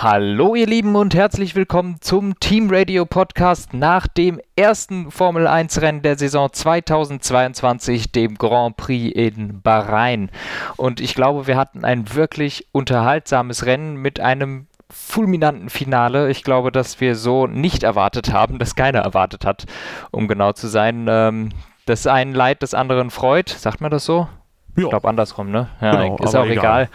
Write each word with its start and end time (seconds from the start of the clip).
Hallo 0.00 0.54
ihr 0.54 0.68
Lieben 0.68 0.94
und 0.94 1.16
herzlich 1.16 1.56
willkommen 1.56 1.96
zum 2.00 2.38
Team 2.38 2.68
Radio 2.70 3.04
Podcast 3.04 3.74
nach 3.74 4.06
dem 4.06 4.40
ersten 4.54 5.10
Formel 5.10 5.48
1 5.48 5.80
Rennen 5.80 6.02
der 6.02 6.16
Saison 6.16 6.52
2022, 6.52 8.12
dem 8.12 8.36
Grand 8.36 8.76
Prix 8.76 9.12
in 9.12 9.60
Bahrain. 9.60 10.30
Und 10.76 11.00
ich 11.00 11.16
glaube, 11.16 11.48
wir 11.48 11.56
hatten 11.56 11.84
ein 11.84 12.14
wirklich 12.14 12.68
unterhaltsames 12.70 13.66
Rennen 13.66 13.96
mit 13.96 14.20
einem 14.20 14.68
fulminanten 14.88 15.68
Finale. 15.68 16.30
Ich 16.30 16.44
glaube, 16.44 16.70
dass 16.70 17.00
wir 17.00 17.16
so 17.16 17.48
nicht 17.48 17.82
erwartet 17.82 18.32
haben, 18.32 18.60
dass 18.60 18.76
keiner 18.76 19.00
erwartet 19.00 19.44
hat, 19.44 19.66
um 20.12 20.28
genau 20.28 20.52
zu 20.52 20.68
sein. 20.68 21.08
Ähm, 21.10 21.48
das 21.86 22.06
einen 22.06 22.34
Leid 22.34 22.62
des 22.62 22.72
anderen 22.72 23.10
freut, 23.10 23.48
sagt 23.48 23.80
man 23.80 23.90
das 23.90 24.04
so? 24.04 24.28
Ja. 24.76 24.84
Ich 24.84 24.90
glaube 24.90 25.08
andersrum, 25.08 25.50
ne? 25.50 25.70
Ja, 25.80 25.90
genau, 25.90 26.18
ist 26.18 26.36
auch 26.36 26.44
egal. 26.44 26.52
egal. 26.52 26.88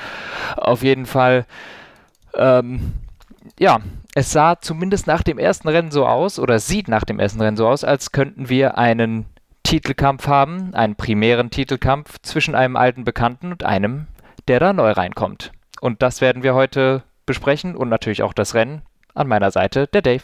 Auf 0.55 0.83
jeden 0.83 1.05
Fall 1.05 1.45
ähm, 2.36 2.93
ja, 3.59 3.79
es 4.16 4.31
sah 4.31 4.59
zumindest 4.59 5.07
nach 5.07 5.23
dem 5.23 5.38
ersten 5.38 5.67
Rennen 5.67 5.91
so 5.91 6.05
aus, 6.05 6.40
oder 6.40 6.59
sieht 6.59 6.88
nach 6.88 7.03
dem 7.03 7.20
ersten 7.20 7.41
Rennen 7.41 7.57
so 7.57 7.67
aus, 7.67 7.84
als 7.84 8.12
könnten 8.12 8.49
wir 8.49 8.77
einen 8.77 9.26
Titelkampf 9.63 10.27
haben, 10.27 10.73
einen 10.73 10.95
primären 10.95 11.49
Titelkampf 11.49 12.20
zwischen 12.21 12.55
einem 12.55 12.76
alten 12.76 13.04
Bekannten 13.04 13.52
und 13.52 13.63
einem, 13.63 14.07
der 14.48 14.59
da 14.59 14.73
neu 14.73 14.91
reinkommt. 14.91 15.52
Und 15.81 16.02
das 16.02 16.21
werden 16.21 16.43
wir 16.43 16.54
heute 16.54 17.04
besprechen 17.26 17.76
und 17.76 17.90
natürlich 17.90 18.23
auch 18.23 18.34
das 18.34 18.54
Rennen. 18.54 18.81
An 19.15 19.27
meiner 19.27 19.52
Seite 19.52 19.88
der 19.88 20.02
Dave. 20.02 20.23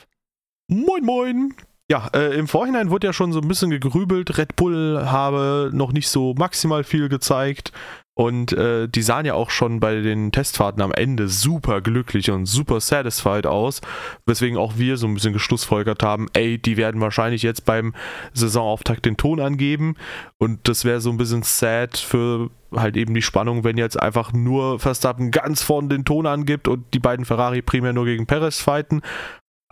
Moin, 0.67 1.03
moin. 1.03 1.53
Ja, 1.91 2.07
äh, 2.13 2.35
im 2.37 2.47
Vorhinein 2.47 2.91
wurde 2.91 3.07
ja 3.07 3.13
schon 3.13 3.31
so 3.31 3.39
ein 3.39 3.47
bisschen 3.47 3.71
gegrübelt. 3.71 4.37
Red 4.37 4.55
Bull 4.55 5.01
habe 5.05 5.71
noch 5.73 5.91
nicht 5.91 6.09
so 6.09 6.35
maximal 6.37 6.83
viel 6.83 7.09
gezeigt. 7.09 7.71
Und 8.19 8.51
äh, 8.51 8.89
die 8.89 9.01
sahen 9.01 9.25
ja 9.25 9.35
auch 9.35 9.49
schon 9.49 9.79
bei 9.79 10.01
den 10.01 10.33
Testfahrten 10.33 10.81
am 10.81 10.91
Ende 10.91 11.29
super 11.29 11.79
glücklich 11.79 12.29
und 12.29 12.47
super 12.47 12.81
satisfied 12.81 13.47
aus, 13.47 13.79
weswegen 14.25 14.57
auch 14.57 14.73
wir 14.75 14.97
so 14.97 15.07
ein 15.07 15.13
bisschen 15.13 15.31
geschlussfolgert 15.31 16.03
haben, 16.03 16.27
ey, 16.33 16.57
die 16.57 16.75
werden 16.75 16.99
wahrscheinlich 16.99 17.43
jetzt 17.43 17.63
beim 17.63 17.95
Saisonauftakt 18.33 19.05
den 19.05 19.15
Ton 19.15 19.39
angeben 19.39 19.95
und 20.37 20.67
das 20.67 20.83
wäre 20.83 20.99
so 20.99 21.11
ein 21.11 21.17
bisschen 21.17 21.43
sad 21.43 21.95
für 21.95 22.49
halt 22.75 22.97
eben 22.97 23.13
die 23.13 23.21
Spannung, 23.21 23.63
wenn 23.63 23.77
jetzt 23.77 23.97
einfach 23.97 24.33
nur 24.33 24.79
Verstappen 24.79 25.31
ganz 25.31 25.61
vorne 25.61 25.87
den 25.87 26.03
Ton 26.03 26.25
angibt 26.25 26.67
und 26.67 26.93
die 26.93 26.99
beiden 26.99 27.23
Ferrari 27.23 27.61
primär 27.61 27.93
nur 27.93 28.03
gegen 28.03 28.25
Perez 28.25 28.59
fighten. 28.59 29.01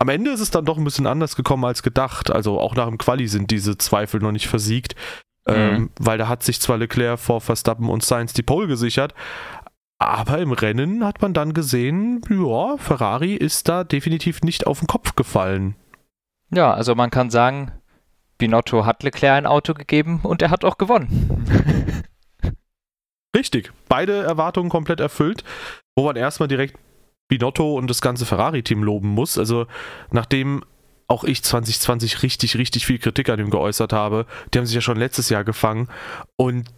Am 0.00 0.08
Ende 0.08 0.30
ist 0.30 0.40
es 0.40 0.50
dann 0.50 0.64
doch 0.64 0.78
ein 0.78 0.84
bisschen 0.84 1.06
anders 1.06 1.36
gekommen 1.36 1.66
als 1.66 1.82
gedacht. 1.82 2.30
Also 2.30 2.58
auch 2.58 2.74
nach 2.76 2.86
dem 2.86 2.96
Quali 2.96 3.28
sind 3.28 3.50
diese 3.50 3.76
Zweifel 3.76 4.20
noch 4.20 4.32
nicht 4.32 4.46
versiegt. 4.46 4.94
Mhm. 5.48 5.54
Ähm, 5.54 5.90
weil 5.98 6.18
da 6.18 6.28
hat 6.28 6.42
sich 6.42 6.60
zwar 6.60 6.78
Leclerc 6.78 7.18
vor 7.18 7.40
Verstappen 7.40 7.88
und 7.88 8.04
Sainz 8.04 8.32
die 8.32 8.42
Pole 8.42 8.66
gesichert, 8.66 9.14
aber 9.98 10.38
im 10.38 10.52
Rennen 10.52 11.04
hat 11.04 11.20
man 11.22 11.34
dann 11.34 11.54
gesehen, 11.54 12.20
ja, 12.30 12.76
Ferrari 12.76 13.34
ist 13.34 13.68
da 13.68 13.82
definitiv 13.82 14.42
nicht 14.42 14.66
auf 14.66 14.78
den 14.78 14.86
Kopf 14.86 15.16
gefallen. 15.16 15.74
Ja, 16.50 16.72
also 16.72 16.94
man 16.94 17.10
kann 17.10 17.30
sagen, 17.30 17.72
Binotto 18.38 18.86
hat 18.86 19.02
Leclerc 19.02 19.36
ein 19.36 19.46
Auto 19.46 19.74
gegeben 19.74 20.20
und 20.22 20.40
er 20.40 20.50
hat 20.50 20.64
auch 20.64 20.78
gewonnen. 20.78 21.44
Richtig, 23.36 23.72
beide 23.88 24.22
Erwartungen 24.22 24.70
komplett 24.70 25.00
erfüllt, 25.00 25.44
wo 25.96 26.04
man 26.04 26.16
erstmal 26.16 26.48
direkt 26.48 26.78
Binotto 27.28 27.76
und 27.76 27.90
das 27.90 28.00
ganze 28.00 28.24
Ferrari-Team 28.24 28.82
loben 28.82 29.08
muss. 29.08 29.36
Also 29.36 29.66
nachdem 30.10 30.64
auch 31.08 31.24
ich 31.24 31.42
2020 31.42 32.22
richtig, 32.22 32.56
richtig 32.56 32.86
viel 32.86 32.98
Kritik 32.98 33.28
an 33.30 33.40
ihm 33.40 33.50
geäußert 33.50 33.92
habe. 33.92 34.26
Die 34.52 34.58
haben 34.58 34.66
sich 34.66 34.74
ja 34.74 34.80
schon 34.80 34.98
letztes 34.98 35.30
Jahr 35.30 35.42
gefangen 35.42 35.88
und 36.36 36.68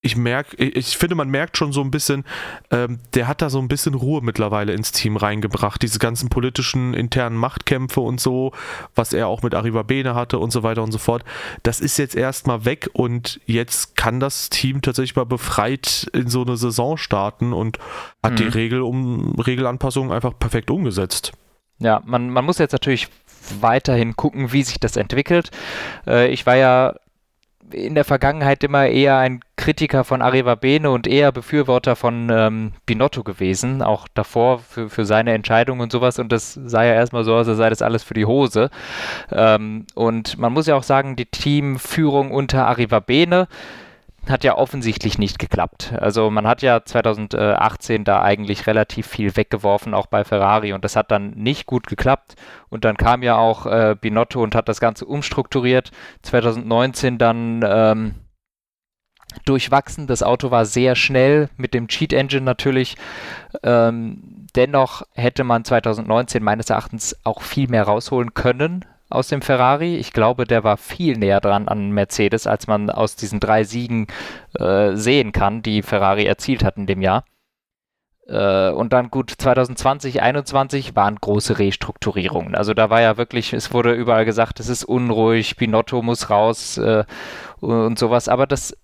ich 0.00 0.16
merke, 0.16 0.56
ich 0.56 0.96
finde, 0.96 1.16
man 1.16 1.28
merkt 1.28 1.56
schon 1.56 1.72
so 1.72 1.80
ein 1.80 1.90
bisschen, 1.90 2.24
ähm, 2.70 3.00
der 3.14 3.26
hat 3.26 3.42
da 3.42 3.50
so 3.50 3.58
ein 3.58 3.66
bisschen 3.66 3.94
Ruhe 3.94 4.22
mittlerweile 4.22 4.72
ins 4.72 4.92
Team 4.92 5.16
reingebracht. 5.16 5.82
Diese 5.82 5.98
ganzen 5.98 6.28
politischen 6.28 6.94
internen 6.94 7.36
Machtkämpfe 7.36 8.00
und 8.00 8.20
so, 8.20 8.52
was 8.94 9.12
er 9.12 9.26
auch 9.26 9.42
mit 9.42 9.54
Arriva 9.54 9.82
Bene 9.82 10.14
hatte 10.14 10.38
und 10.38 10.52
so 10.52 10.62
weiter 10.62 10.84
und 10.84 10.92
so 10.92 10.98
fort. 10.98 11.24
Das 11.64 11.80
ist 11.80 11.98
jetzt 11.98 12.14
erstmal 12.14 12.64
weg 12.64 12.90
und 12.92 13.40
jetzt 13.46 13.96
kann 13.96 14.20
das 14.20 14.50
Team 14.50 14.82
tatsächlich 14.82 15.16
mal 15.16 15.26
befreit 15.26 16.08
in 16.12 16.28
so 16.28 16.42
eine 16.42 16.56
Saison 16.56 16.96
starten 16.96 17.52
und 17.52 17.78
hat 18.22 18.32
mhm. 18.32 18.36
die 18.36 18.48
Regel 18.48 18.82
um 18.82 19.34
Regelanpassungen 19.40 20.12
einfach 20.12 20.38
perfekt 20.38 20.70
umgesetzt. 20.70 21.32
Ja, 21.80 22.02
man, 22.04 22.30
man 22.30 22.44
muss 22.44 22.58
jetzt 22.58 22.72
natürlich 22.72 23.08
weiterhin 23.60 24.16
gucken, 24.16 24.52
wie 24.52 24.62
sich 24.62 24.80
das 24.80 24.96
entwickelt. 24.96 25.50
Äh, 26.06 26.28
ich 26.28 26.46
war 26.46 26.56
ja 26.56 26.94
in 27.72 27.94
der 27.94 28.04
Vergangenheit 28.04 28.64
immer 28.64 28.86
eher 28.86 29.18
ein 29.18 29.40
Kritiker 29.56 30.04
von 30.04 30.22
Arriva 30.22 30.54
Bene 30.54 30.90
und 30.90 31.06
eher 31.06 31.32
Befürworter 31.32 31.96
von 31.96 32.30
ähm, 32.30 32.72
Binotto 32.86 33.22
gewesen, 33.22 33.82
auch 33.82 34.08
davor 34.14 34.60
für, 34.60 34.88
für 34.88 35.04
seine 35.04 35.32
Entscheidung 35.34 35.80
und 35.80 35.92
sowas. 35.92 36.18
Und 36.18 36.32
das 36.32 36.54
sah 36.54 36.84
ja 36.84 36.94
erstmal 36.94 37.24
so 37.24 37.34
aus, 37.34 37.48
als 37.48 37.58
sei 37.58 37.68
das 37.68 37.82
alles 37.82 38.02
für 38.02 38.14
die 38.14 38.24
Hose. 38.24 38.70
Ähm, 39.30 39.86
und 39.94 40.38
man 40.38 40.52
muss 40.52 40.66
ja 40.66 40.76
auch 40.76 40.82
sagen, 40.82 41.16
die 41.16 41.26
Teamführung 41.26 42.30
unter 42.30 42.66
Arriva 42.66 43.00
Bene 43.00 43.48
hat 44.26 44.44
ja 44.44 44.56
offensichtlich 44.56 45.18
nicht 45.18 45.38
geklappt. 45.38 45.94
Also 45.98 46.30
man 46.30 46.46
hat 46.46 46.62
ja 46.62 46.84
2018 46.84 48.04
da 48.04 48.22
eigentlich 48.22 48.66
relativ 48.66 49.06
viel 49.06 49.36
weggeworfen, 49.36 49.94
auch 49.94 50.06
bei 50.06 50.24
Ferrari, 50.24 50.72
und 50.72 50.84
das 50.84 50.96
hat 50.96 51.10
dann 51.10 51.30
nicht 51.30 51.66
gut 51.66 51.86
geklappt. 51.86 52.34
Und 52.68 52.84
dann 52.84 52.96
kam 52.96 53.22
ja 53.22 53.36
auch 53.36 53.66
äh, 53.66 53.96
Binotto 53.98 54.42
und 54.42 54.54
hat 54.54 54.68
das 54.68 54.80
Ganze 54.80 55.06
umstrukturiert. 55.06 55.90
2019 56.22 57.18
dann 57.18 57.64
ähm, 57.66 58.14
durchwachsen. 59.44 60.06
Das 60.06 60.22
Auto 60.22 60.50
war 60.50 60.64
sehr 60.64 60.94
schnell 60.94 61.48
mit 61.56 61.74
dem 61.74 61.88
Cheat 61.88 62.12
Engine 62.12 62.42
natürlich. 62.42 62.96
Ähm, 63.62 64.46
dennoch 64.56 65.02
hätte 65.14 65.44
man 65.44 65.64
2019 65.64 66.42
meines 66.42 66.70
Erachtens 66.70 67.16
auch 67.24 67.42
viel 67.42 67.68
mehr 67.68 67.84
rausholen 67.84 68.34
können 68.34 68.84
aus 69.10 69.28
dem 69.28 69.42
Ferrari. 69.42 69.96
Ich 69.96 70.12
glaube, 70.12 70.44
der 70.44 70.64
war 70.64 70.76
viel 70.76 71.16
näher 71.16 71.40
dran 71.40 71.68
an 71.68 71.90
Mercedes, 71.90 72.46
als 72.46 72.66
man 72.66 72.90
aus 72.90 73.16
diesen 73.16 73.40
drei 73.40 73.64
Siegen 73.64 74.06
äh, 74.58 74.94
sehen 74.94 75.32
kann, 75.32 75.62
die 75.62 75.82
Ferrari 75.82 76.24
erzielt 76.24 76.64
hat 76.64 76.76
in 76.76 76.86
dem 76.86 77.02
Jahr. 77.02 77.24
Äh, 78.26 78.70
und 78.70 78.92
dann 78.92 79.10
gut, 79.10 79.30
2020, 79.30 80.14
2021 80.14 80.96
waren 80.96 81.16
große 81.16 81.58
Restrukturierungen. 81.58 82.54
Also 82.54 82.74
da 82.74 82.90
war 82.90 83.00
ja 83.00 83.16
wirklich, 83.16 83.52
es 83.52 83.72
wurde 83.72 83.92
überall 83.92 84.24
gesagt, 84.24 84.60
es 84.60 84.68
ist 84.68 84.84
unruhig, 84.84 85.56
Pinotto 85.56 86.02
muss 86.02 86.30
raus 86.30 86.78
äh, 86.78 87.04
und 87.60 87.98
sowas. 87.98 88.28
Aber 88.28 88.46
das 88.46 88.76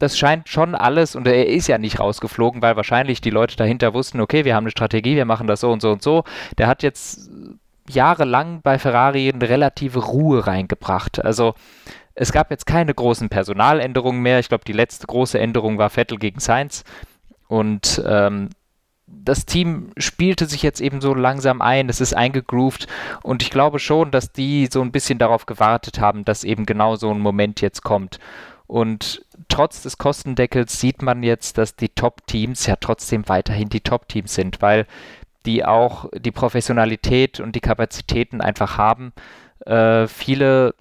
das 0.00 0.18
scheint 0.18 0.48
schon 0.48 0.74
alles, 0.74 1.14
und 1.14 1.26
er 1.26 1.46
ist 1.46 1.66
ja 1.68 1.76
nicht 1.76 2.00
rausgeflogen, 2.00 2.62
weil 2.62 2.74
wahrscheinlich 2.74 3.20
die 3.20 3.28
Leute 3.28 3.56
dahinter 3.56 3.92
wussten, 3.92 4.20
okay, 4.20 4.46
wir 4.46 4.56
haben 4.56 4.64
eine 4.64 4.70
Strategie, 4.70 5.14
wir 5.14 5.26
machen 5.26 5.46
das 5.46 5.60
so 5.60 5.70
und 5.70 5.82
so 5.82 5.92
und 5.92 6.02
so. 6.02 6.24
Der 6.56 6.68
hat 6.68 6.82
jetzt 6.82 7.28
jahrelang 7.90 8.62
bei 8.62 8.78
Ferrari 8.78 9.30
eine 9.30 9.48
relative 9.48 9.98
Ruhe 9.98 10.46
reingebracht. 10.46 11.24
Also 11.24 11.54
es 12.14 12.32
gab 12.32 12.50
jetzt 12.50 12.66
keine 12.66 12.94
großen 12.94 13.28
Personaländerungen 13.28 14.20
mehr. 14.20 14.38
Ich 14.38 14.48
glaube, 14.48 14.64
die 14.64 14.72
letzte 14.72 15.06
große 15.06 15.38
Änderung 15.38 15.78
war 15.78 15.90
Vettel 15.90 16.18
gegen 16.18 16.40
Sainz. 16.40 16.84
Und 17.48 18.02
ähm, 18.06 18.50
das 19.06 19.46
Team 19.46 19.90
spielte 19.96 20.46
sich 20.46 20.62
jetzt 20.62 20.80
eben 20.80 21.00
so 21.00 21.14
langsam 21.14 21.60
ein, 21.60 21.88
es 21.88 22.00
ist 22.00 22.14
eingegroovt 22.14 22.86
und 23.22 23.42
ich 23.42 23.50
glaube 23.50 23.78
schon, 23.78 24.10
dass 24.10 24.32
die 24.32 24.68
so 24.70 24.80
ein 24.82 24.92
bisschen 24.92 25.18
darauf 25.18 25.46
gewartet 25.46 26.00
haben, 26.00 26.24
dass 26.24 26.44
eben 26.44 26.64
genau 26.64 26.96
so 26.96 27.10
ein 27.10 27.18
Moment 27.18 27.60
jetzt 27.60 27.82
kommt. 27.82 28.18
Und 28.66 29.26
trotz 29.48 29.82
des 29.82 29.98
Kostendeckels 29.98 30.78
sieht 30.78 31.02
man 31.02 31.24
jetzt, 31.24 31.58
dass 31.58 31.74
die 31.74 31.88
Top-Teams 31.88 32.66
ja 32.66 32.76
trotzdem 32.76 33.28
weiterhin 33.28 33.68
die 33.68 33.80
Top-Teams 33.80 34.32
sind, 34.32 34.62
weil 34.62 34.86
die 35.46 35.64
auch 35.64 36.08
die 36.14 36.32
Professionalität 36.32 37.40
und 37.40 37.54
die 37.54 37.60
Kapazitäten 37.60 38.40
einfach 38.40 38.78
haben, 38.78 39.12
äh, 39.66 40.06
viele 40.06 40.74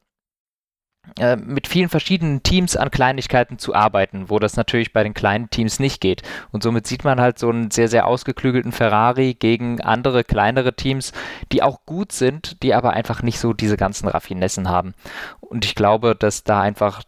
äh, 1.18 1.38
mit 1.38 1.68
vielen 1.68 1.90
verschiedenen 1.90 2.44
Teams 2.44 2.75
an 2.75 2.92
Kleinigkeiten 2.92 3.58
zu 3.58 3.74
arbeiten, 3.74 4.30
wo 4.30 4.40
das 4.40 4.56
natürlich 4.56 4.94
bei 4.94 5.03
den 5.03 5.14
kleinen 5.14 5.50
Teams 5.50 5.80
nicht 5.80 6.02
geht. 6.02 6.22
Und 6.52 6.64
somit 6.64 6.88
sieht 6.88 7.03
man 7.03 7.20
halt 7.20 7.40
so 7.40 7.50
einen 7.50 7.72
sehr, 7.72 7.88
sehr 7.88 8.06
ausgeklügelten 8.06 8.72
Ferrari 8.72 9.34
gegen 9.34 9.81
andere 9.81 10.24
kleinere 10.24 10.74
Teams, 10.74 11.14
die 11.52 11.64
auch 11.64 11.85
gut 11.85 12.11
sind, 12.11 12.61
die 12.64 12.73
aber 12.73 12.91
einfach 12.91 13.22
nicht 13.23 13.40
so 13.40 13.53
diese 13.53 13.78
ganzen 13.78 14.08
Raffinessen 14.08 14.70
haben. 14.70 14.94
Und 15.40 15.66
ich 15.66 15.76
glaube, 15.76 16.16
dass 16.16 16.44
da 16.44 16.61
einfach 16.61 17.03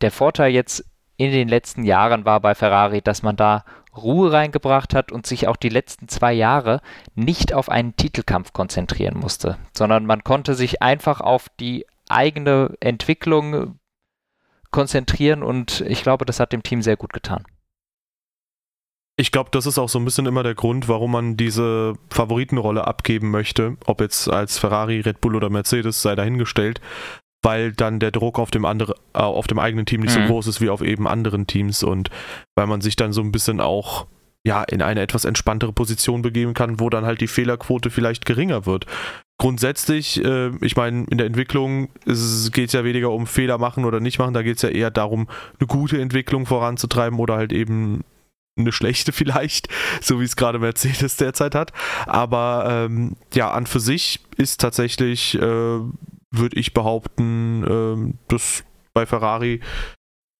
der 0.00 0.10
Vorteil 0.10 0.50
jetzt 0.50 0.84
in 1.16 1.30
den 1.30 1.48
letzten 1.48 1.84
Jahren 1.84 2.24
war 2.24 2.40
bei 2.40 2.54
Ferrari, 2.54 3.02
dass 3.02 3.22
man 3.22 3.36
da 3.36 3.64
Ruhe 3.96 4.32
reingebracht 4.32 4.94
hat 4.94 5.12
und 5.12 5.26
sich 5.26 5.48
auch 5.48 5.56
die 5.56 5.68
letzten 5.68 6.08
zwei 6.08 6.32
Jahre 6.32 6.80
nicht 7.14 7.52
auf 7.52 7.68
einen 7.68 7.96
Titelkampf 7.96 8.52
konzentrieren 8.52 9.18
musste, 9.18 9.58
sondern 9.76 10.06
man 10.06 10.24
konnte 10.24 10.54
sich 10.54 10.82
einfach 10.82 11.20
auf 11.20 11.48
die 11.60 11.86
eigene 12.08 12.74
Entwicklung 12.80 13.78
konzentrieren 14.70 15.42
und 15.42 15.82
ich 15.82 16.02
glaube, 16.02 16.24
das 16.24 16.40
hat 16.40 16.52
dem 16.52 16.62
Team 16.62 16.82
sehr 16.82 16.96
gut 16.96 17.12
getan. 17.12 17.44
Ich 19.16 19.30
glaube, 19.30 19.50
das 19.52 19.66
ist 19.66 19.78
auch 19.78 19.88
so 19.88 20.00
ein 20.00 20.04
bisschen 20.04 20.26
immer 20.26 20.42
der 20.42 20.56
Grund, 20.56 20.88
warum 20.88 21.12
man 21.12 21.36
diese 21.36 21.94
Favoritenrolle 22.10 22.84
abgeben 22.84 23.30
möchte, 23.30 23.76
ob 23.86 24.00
jetzt 24.00 24.28
als 24.28 24.58
Ferrari, 24.58 25.00
Red 25.00 25.20
Bull 25.20 25.36
oder 25.36 25.50
Mercedes, 25.50 26.02
sei 26.02 26.16
dahingestellt, 26.16 26.80
weil 27.44 27.72
dann 27.72 28.00
der 28.00 28.10
Druck 28.10 28.38
auf 28.38 28.50
dem, 28.50 28.64
andere, 28.64 28.94
äh, 29.12 29.18
auf 29.18 29.46
dem 29.46 29.58
eigenen 29.58 29.86
Team 29.86 30.00
nicht 30.00 30.16
mhm. 30.16 30.22
so 30.22 30.26
groß 30.28 30.46
ist 30.46 30.60
wie 30.60 30.70
auf 30.70 30.82
eben 30.82 31.06
anderen 31.06 31.46
Teams 31.46 31.82
und 31.82 32.10
weil 32.56 32.66
man 32.66 32.80
sich 32.80 32.96
dann 32.96 33.12
so 33.12 33.20
ein 33.20 33.32
bisschen 33.32 33.60
auch 33.60 34.06
ja, 34.46 34.62
in 34.62 34.82
eine 34.82 35.00
etwas 35.00 35.24
entspanntere 35.24 35.72
Position 35.72 36.20
begeben 36.20 36.52
kann, 36.52 36.78
wo 36.78 36.90
dann 36.90 37.06
halt 37.06 37.20
die 37.20 37.28
Fehlerquote 37.28 37.88
vielleicht 37.88 38.26
geringer 38.26 38.66
wird. 38.66 38.84
Grundsätzlich, 39.38 40.22
äh, 40.22 40.50
ich 40.60 40.76
meine, 40.76 41.06
in 41.10 41.16
der 41.18 41.26
Entwicklung 41.26 41.88
geht 42.04 42.68
es 42.68 42.72
ja 42.72 42.84
weniger 42.84 43.10
um 43.10 43.26
Fehler 43.26 43.58
machen 43.58 43.84
oder 43.86 44.00
nicht 44.00 44.18
machen, 44.18 44.34
da 44.34 44.42
geht 44.42 44.56
es 44.56 44.62
ja 44.62 44.68
eher 44.68 44.90
darum, 44.90 45.28
eine 45.58 45.66
gute 45.66 46.00
Entwicklung 46.00 46.44
voranzutreiben 46.44 47.18
oder 47.18 47.36
halt 47.36 47.52
eben 47.52 48.04
eine 48.56 48.70
schlechte 48.70 49.12
vielleicht, 49.12 49.68
so 50.00 50.20
wie 50.20 50.24
es 50.24 50.36
gerade 50.36 50.58
Mercedes 50.58 51.16
derzeit 51.16 51.54
hat. 51.54 51.72
Aber 52.06 52.66
ähm, 52.68 53.16
ja, 53.32 53.50
an 53.50 53.66
für 53.66 53.80
sich 53.80 54.20
ist 54.36 54.60
tatsächlich, 54.60 55.40
äh, 55.40 55.78
würde 56.38 56.58
ich 56.58 56.74
behaupten, 56.74 57.64
äh, 57.64 58.14
dass 58.28 58.64
bei 58.92 59.06
Ferrari 59.06 59.60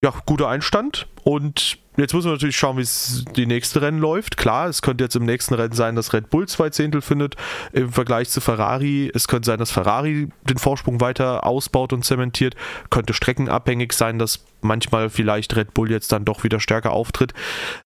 ja 0.02 0.12
guter 0.26 0.48
Einstand 0.48 1.06
und 1.22 1.78
Jetzt 1.96 2.12
muss 2.12 2.24
man 2.24 2.34
natürlich 2.34 2.56
schauen, 2.56 2.76
wie 2.76 2.82
es 2.82 3.24
die 3.36 3.46
nächste 3.46 3.80
Rennen 3.80 4.00
läuft. 4.00 4.36
Klar, 4.36 4.68
es 4.68 4.82
könnte 4.82 5.04
jetzt 5.04 5.14
im 5.14 5.24
nächsten 5.24 5.54
Rennen 5.54 5.74
sein, 5.74 5.94
dass 5.94 6.12
Red 6.12 6.28
Bull 6.28 6.48
zwei 6.48 6.70
Zehntel 6.70 7.00
findet 7.02 7.36
im 7.72 7.92
Vergleich 7.92 8.30
zu 8.30 8.40
Ferrari. 8.40 9.12
Es 9.14 9.28
könnte 9.28 9.46
sein, 9.46 9.60
dass 9.60 9.70
Ferrari 9.70 10.28
den 10.42 10.58
Vorsprung 10.58 11.00
weiter 11.00 11.46
ausbaut 11.46 11.92
und 11.92 12.04
zementiert. 12.04 12.56
Könnte 12.90 13.14
streckenabhängig 13.14 13.92
sein, 13.92 14.18
dass 14.18 14.44
manchmal 14.60 15.08
vielleicht 15.08 15.54
Red 15.54 15.72
Bull 15.72 15.88
jetzt 15.88 16.10
dann 16.10 16.24
doch 16.24 16.42
wieder 16.42 16.58
stärker 16.58 16.90
auftritt. 16.90 17.32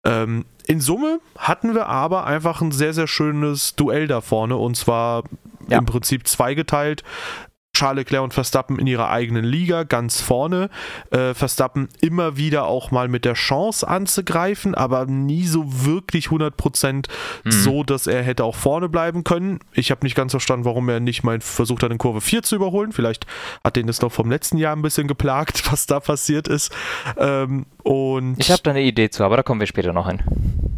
Ähm, 0.04 0.44
in 0.66 0.80
Summe 0.80 1.18
hatten 1.36 1.74
wir 1.74 1.88
aber 1.88 2.26
einfach 2.26 2.60
ein 2.60 2.70
sehr, 2.70 2.92
sehr 2.92 3.08
schönes 3.08 3.74
Duell 3.74 4.06
da 4.06 4.20
vorne 4.20 4.56
und 4.56 4.76
zwar 4.76 5.24
ja. 5.68 5.78
im 5.78 5.86
Prinzip 5.86 6.28
zweigeteilt. 6.28 7.02
Charles 7.76 8.04
Leclerc 8.04 8.24
und 8.24 8.32
Verstappen 8.32 8.78
in 8.78 8.86
ihrer 8.86 9.10
eigenen 9.10 9.44
Liga 9.44 9.82
ganz 9.82 10.22
vorne. 10.22 10.70
Äh, 11.10 11.34
Verstappen 11.34 11.88
immer 12.00 12.38
wieder 12.38 12.66
auch 12.66 12.90
mal 12.90 13.08
mit 13.08 13.26
der 13.26 13.34
Chance 13.34 13.86
anzugreifen, 13.86 14.74
aber 14.74 15.04
nie 15.04 15.44
so 15.44 15.64
wirklich 15.84 16.28
100% 16.28 17.08
mhm. 17.44 17.50
so, 17.50 17.84
dass 17.84 18.06
er 18.06 18.22
hätte 18.22 18.44
auch 18.44 18.54
vorne 18.54 18.88
bleiben 18.88 19.24
können. 19.24 19.60
Ich 19.72 19.90
habe 19.90 20.06
nicht 20.06 20.14
ganz 20.14 20.32
verstanden, 20.32 20.64
warum 20.64 20.88
er 20.88 21.00
nicht 21.00 21.22
mal 21.22 21.40
versucht 21.40 21.82
hat, 21.82 21.92
in 21.92 21.98
Kurve 21.98 22.22
4 22.22 22.42
zu 22.42 22.56
überholen. 22.56 22.92
Vielleicht 22.92 23.26
hat 23.62 23.76
den 23.76 23.86
das 23.86 24.00
noch 24.00 24.12
vom 24.12 24.30
letzten 24.30 24.56
Jahr 24.56 24.74
ein 24.74 24.82
bisschen 24.82 25.06
geplagt, 25.06 25.62
was 25.70 25.84
da 25.84 26.00
passiert 26.00 26.48
ist. 26.48 26.72
Ähm, 27.18 27.66
und 27.82 28.36
ich 28.38 28.50
habe 28.50 28.62
da 28.62 28.70
eine 28.70 28.82
Idee 28.82 29.10
zu, 29.10 29.22
aber 29.22 29.36
da 29.36 29.42
kommen 29.42 29.60
wir 29.60 29.66
später 29.66 29.92
noch 29.92 30.08
hin. 30.08 30.22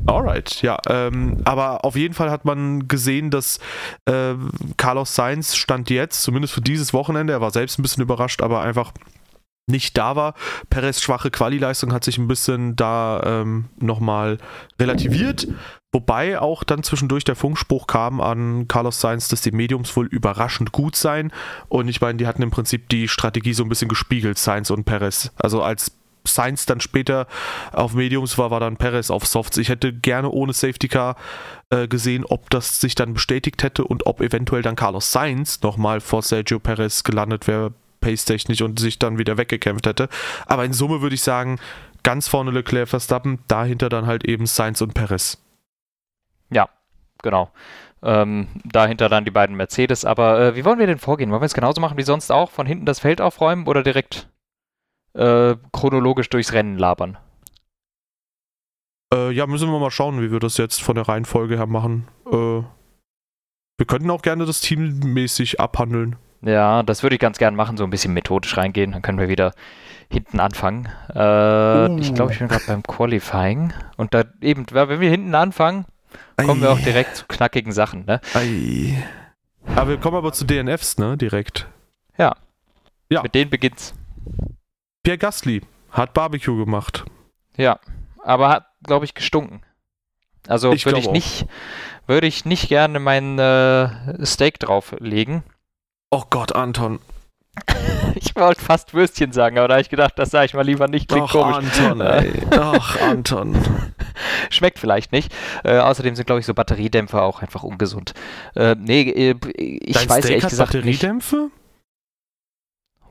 Alright, 0.09 0.63
ja. 0.63 0.79
Ähm, 0.89 1.37
aber 1.45 1.85
auf 1.85 1.95
jeden 1.95 2.15
Fall 2.15 2.31
hat 2.31 2.47
man 2.47 2.89
gesehen, 2.89 3.31
dass 3.31 3.59
äh, 4.07 4.35
Carlos 4.79 5.15
Sainz 5.15 5.55
stand 5.55 5.91
jetzt, 5.91 6.23
zumindest 6.23 6.55
für 6.55 6.63
dieses 6.63 6.95
Wochenende, 6.95 7.35
er 7.35 7.43
war 7.43 7.51
selbst 7.51 7.79
ein 7.79 7.83
bisschen 7.83 8.03
überrascht, 8.03 8.41
aber 8.41 8.63
einfach 8.63 8.93
nicht 9.67 9.99
da 9.99 10.17
war. 10.17 10.33
Perez 10.71 11.03
schwache 11.03 11.31
Quali-Leistung 11.31 11.93
hat 11.93 12.05
sich 12.05 12.17
ein 12.17 12.27
bisschen 12.27 12.75
da 12.75 13.21
ähm, 13.23 13.67
nochmal 13.79 14.39
relativiert. 14.81 15.47
Wobei 15.93 16.39
auch 16.39 16.65
dann 16.65 16.83
zwischendurch 16.83 17.25
der 17.25 17.37
Funkspruch 17.37 17.87
kam 17.87 18.23
an 18.23 18.67
Carlos 18.67 19.01
Sainz, 19.01 19.29
dass 19.29 19.43
die 19.43 19.53
Mediums 19.53 19.95
wohl 19.95 20.07
überraschend 20.07 20.73
gut 20.73 20.97
seien. 20.97 21.33
Und 21.69 21.89
ich 21.89 22.01
meine, 22.01 22.17
die 22.17 22.27
hatten 22.27 22.43
im 22.43 22.51
Prinzip 22.51 22.89
die 22.89 23.09
Strategie 23.09 23.53
so 23.53 23.63
ein 23.63 23.69
bisschen 23.69 23.89
gespiegelt, 23.89 24.39
Sainz 24.39 24.71
und 24.71 24.85
Perez. 24.85 25.33
Also 25.37 25.63
als 25.63 25.98
Sainz 26.29 26.67
dann 26.67 26.81
später 26.81 27.27
auf 27.73 27.95
Mediums 27.95 28.39
war, 28.39 28.51
war 28.51 28.61
dann 28.61 28.77
Perez 28.77 29.11
auf 29.11 29.27
Softs. 29.27 29.57
Ich 29.59 29.69
hätte 29.69 29.93
gerne 29.93 30.31
ohne 30.31 30.53
Safety 30.53 30.89
Car 30.89 31.17
äh, 31.71 31.89
gesehen, 31.89 32.25
ob 32.25 32.51
das 32.51 32.81
sich 32.81 32.95
dann 32.95 33.15
bestätigt 33.15 33.63
hätte 33.63 33.85
und 33.85 34.07
ob 34.07 34.21
eventuell 34.21 34.63
dann 34.63 34.77
Carlos 34.77 35.13
Sainz 35.13 35.63
nochmal 35.63 36.01
vor 36.01 36.23
Sergio 36.23 36.59
Perez 36.59 37.03
gelandet 37.05 37.47
wäre, 37.47 37.73
pace-technisch 38.01 38.63
und 38.63 38.79
sich 38.79 38.99
dann 38.99 39.19
wieder 39.19 39.37
weggekämpft 39.39 39.87
hätte. 39.87 40.09
Aber 40.47 40.65
in 40.65 40.73
Summe 40.73 41.03
würde 41.03 41.15
ich 41.15 41.23
sagen, 41.23 41.59
ganz 42.03 42.29
vorne 42.29 42.51
Leclerc 42.51 42.89
Verstappen, 42.89 43.41
dahinter 43.49 43.89
dann 43.89 44.07
halt 44.07 44.25
eben 44.25 44.47
Sainz 44.47 44.81
und 44.81 44.95
Perez. 44.95 45.39
Ja, 46.51 46.69
genau. 47.23 47.51
Ähm, 48.03 48.47
dahinter 48.65 49.09
dann 49.09 49.25
die 49.25 49.31
beiden 49.31 49.57
Mercedes. 49.57 50.05
Aber 50.05 50.41
äh, 50.41 50.57
wie 50.57 50.65
wollen 50.65 50.79
wir 50.79 50.87
denn 50.87 50.99
vorgehen? 50.99 51.31
Wollen 51.31 51.43
wir 51.43 51.47
es 51.47 51.55
genauso 51.55 51.81
machen 51.81 51.99
wie 51.99 52.03
sonst 52.03 52.31
auch? 52.31 52.51
Von 52.51 52.67
hinten 52.67 52.87
das 52.87 53.01
Feld 53.01 53.21
aufräumen 53.21 53.67
oder 53.67 53.83
direkt 53.83 54.29
äh, 55.19 55.57
chronologisch 55.73 56.31
durchs 56.31 56.53
Rennen 56.53 56.79
labern. 56.79 57.19
Äh, 59.13 59.31
ja, 59.33 59.47
müssen 59.47 59.71
wir 59.71 59.79
mal 59.79 59.91
schauen, 59.91 60.21
wie 60.21 60.31
wir 60.31 60.41
das 60.41 60.57
jetzt 60.59 60.83
von 60.83 60.95
der 60.95 61.09
Reihenfolge 61.09 61.57
her 61.57 61.67
machen. 61.67 62.09
Äh, 62.27 62.63
wir 63.79 63.87
könnten 63.87 64.11
auch 64.11 64.23
gerne 64.23 64.45
das 64.45 64.61
teammäßig 64.61 65.61
abhandeln. 65.61 66.17
Ja, 66.43 66.83
das 66.83 67.03
würde 67.03 67.17
ich 67.17 67.21
ganz 67.21 67.39
gern 67.39 67.57
machen, 67.57 67.77
so 67.77 67.85
ein 67.85 67.91
bisschen 67.91 68.13
methodisch 68.13 68.57
reingehen. 68.57 68.93
Dann 68.93 69.03
können 69.03 69.19
wir 69.19 69.29
wieder 69.29 69.55
hinten 70.11 70.41
anfangen. 70.41 70.89
Äh, 71.15 71.89
uh. 71.89 71.99
Ich 71.99 72.15
glaube, 72.15 72.33
ich 72.33 72.39
bin 72.39 72.49
gerade 72.49 72.65
beim 72.67 72.83
Qualifying. 72.83 73.73
Und 73.97 74.15
da 74.15 74.25
eben, 74.41 74.67
wenn 74.71 75.01
wir 75.01 75.11
hinten 75.11 75.35
anfangen, 75.35 75.85
kommen 76.37 76.63
Ei. 76.63 76.67
wir 76.67 76.73
auch 76.73 76.81
direkt 76.81 77.17
zu 77.17 77.27
knackigen 77.27 77.73
Sachen, 77.73 78.05
ne? 78.05 78.21
Ei. 78.35 79.03
Aber 79.75 79.91
wir 79.91 79.97
kommen 79.99 80.17
aber 80.17 80.33
zu 80.33 80.45
DNFs, 80.45 80.99
ne? 80.99 81.17
Direkt. 81.17 81.67
Ja. 82.17 82.37
Ja. 83.11 83.23
Mit 83.23 83.35
denen 83.35 83.51
beginnt's. 83.51 83.95
Pierre 85.03 85.19
Gasly 85.19 85.63
hat 85.91 86.15
Barbecue 86.15 86.57
gemacht. 86.57 87.05
Ja, 87.57 87.81
aber 88.23 88.49
hat, 88.49 88.67
glaube 88.83 89.05
ich, 89.05 89.15
gestunken. 89.15 89.63
Also 90.47 90.71
würde 90.71 90.99
ich 90.99 91.11
nicht, 91.11 91.47
würde 92.07 92.27
ich 92.27 92.45
nicht 92.45 92.69
gerne 92.69 93.01
mein 93.01 93.39
äh, 93.39 94.25
Steak 94.25 94.59
drauflegen. 94.59 95.43
Oh 96.11 96.25
Gott, 96.31 96.55
Anton. 96.55 97.01
ich 98.15 98.35
wollte 98.37 98.61
fast 98.61 98.95
Würstchen 98.95 99.33
sagen, 99.33 99.59
aber 99.59 99.69
da 99.69 99.75
habe 99.75 99.83
ich 99.83 99.91
gedacht, 99.91 100.15
das 100.17 100.31
sage 100.31 100.47
ich 100.47 100.55
mal 100.55 100.65
lieber 100.65 100.89
nicht. 100.89 101.09
Klingt 101.09 101.35
Doch, 101.35 101.43
komisch. 101.43 101.81
Anton, 101.81 102.01
ey. 102.01 102.33
Doch, 102.51 103.01
Anton. 103.01 103.57
Schmeckt 104.51 104.79
vielleicht 104.79 105.13
nicht. 105.13 105.35
Äh, 105.65 105.79
außerdem 105.79 106.15
sind, 106.15 106.27
glaube 106.27 106.41
ich, 106.41 106.47
so 106.47 106.55
Batteriedämpfer 106.55 107.23
auch 107.23 107.43
einfach 107.43 107.63
ungesund. 107.63 108.15
Äh, 108.55 108.77
nee, 108.79 109.03
äh, 109.03 109.35
ich 109.57 109.95
Dein 109.95 110.09
weiß 110.09 110.19
Steak 110.19 110.31
ehrlich 110.31 110.45
hat 110.45 110.51
gesagt 110.51 110.73
Batteriedämpfe? 110.73 111.37
Nicht. 111.37 111.53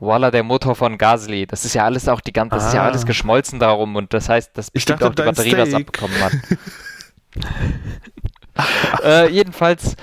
Voila, 0.00 0.30
der 0.30 0.42
Motor 0.42 0.74
von 0.74 0.98
Gasly. 0.98 1.46
Das 1.46 1.64
ist 1.64 1.74
ja 1.74 1.84
alles 1.84 2.08
auch 2.08 2.20
die 2.20 2.32
ganze, 2.32 2.56
das 2.56 2.64
ah. 2.64 2.68
ist 2.68 2.74
ja 2.74 2.82
alles 2.84 3.02
ah. 3.02 3.06
geschmolzen 3.06 3.58
darum 3.58 3.96
und 3.96 4.14
das 4.14 4.28
heißt, 4.28 4.56
dass 4.56 4.70
ich 4.72 4.84
dachte, 4.84 5.06
auch 5.06 5.14
die 5.14 5.22
Batterie 5.22 5.50
Steak. 5.50 5.64
das 5.64 5.74
abbekommen 5.74 6.16
hat. 6.20 6.32
äh, 9.04 9.28
jedenfalls, 9.30 9.96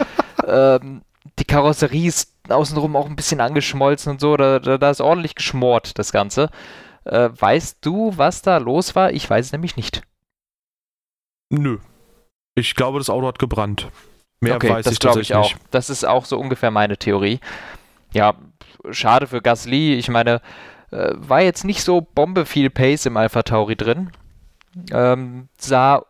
ähm, 0.46 1.02
die 1.40 1.46
Karosserie 1.46 2.08
ist 2.08 2.34
außenrum 2.50 2.96
auch 2.96 3.08
ein 3.08 3.16
bisschen 3.16 3.42
angeschmolzen 3.42 4.14
und 4.14 4.22
so, 4.22 4.38
da, 4.38 4.60
da, 4.60 4.78
da 4.78 4.90
ist 4.90 5.02
ordentlich 5.02 5.36
geschmort, 5.36 5.98
das 5.98 6.12
Ganze. 6.12 6.50
Äh, 7.06 7.30
weißt 7.34 7.78
du, 7.82 8.14
was 8.16 8.42
da 8.42 8.58
los 8.58 8.96
war? 8.96 9.12
Ich 9.12 9.30
weiß 9.30 9.48
es 9.48 9.52
nämlich 9.52 9.78
nicht. 9.78 10.02
Nö. 11.50 11.78
Ich 12.56 12.76
glaube, 12.76 13.00
das 13.00 13.10
Auto 13.10 13.28
hat 13.28 13.40
gebrannt. 13.40 13.90
Mehr 14.40 14.56
okay, 14.56 14.70
weiß 14.70 14.86
das 14.86 14.94
ich 14.94 15.00
glaube 15.00 15.22
ich 15.22 15.36
auch. 15.36 15.54
Das 15.72 15.90
ist 15.90 16.06
auch 16.06 16.26
so 16.26 16.40
ungefähr 16.40 16.72
meine 16.72 16.98
Theorie. 16.98 17.40
Ja, 18.12 18.36
schade 18.92 19.28
für 19.28 19.42
Gasly. 19.42 19.96
Ich 19.96 20.10
meine, 20.10 20.42
äh, 20.92 21.12
war 21.16 21.42
jetzt 21.42 21.66
nicht 21.66 21.84
so 21.84 22.02
bombe 22.02 22.46
viel 22.46 22.70
Pace 22.70 23.06
im 23.06 23.18
Alpha 23.18 23.44
Tauri 23.44 23.76
drin. 23.76 24.12
Ähm, 24.92 25.50
sah 25.58 26.04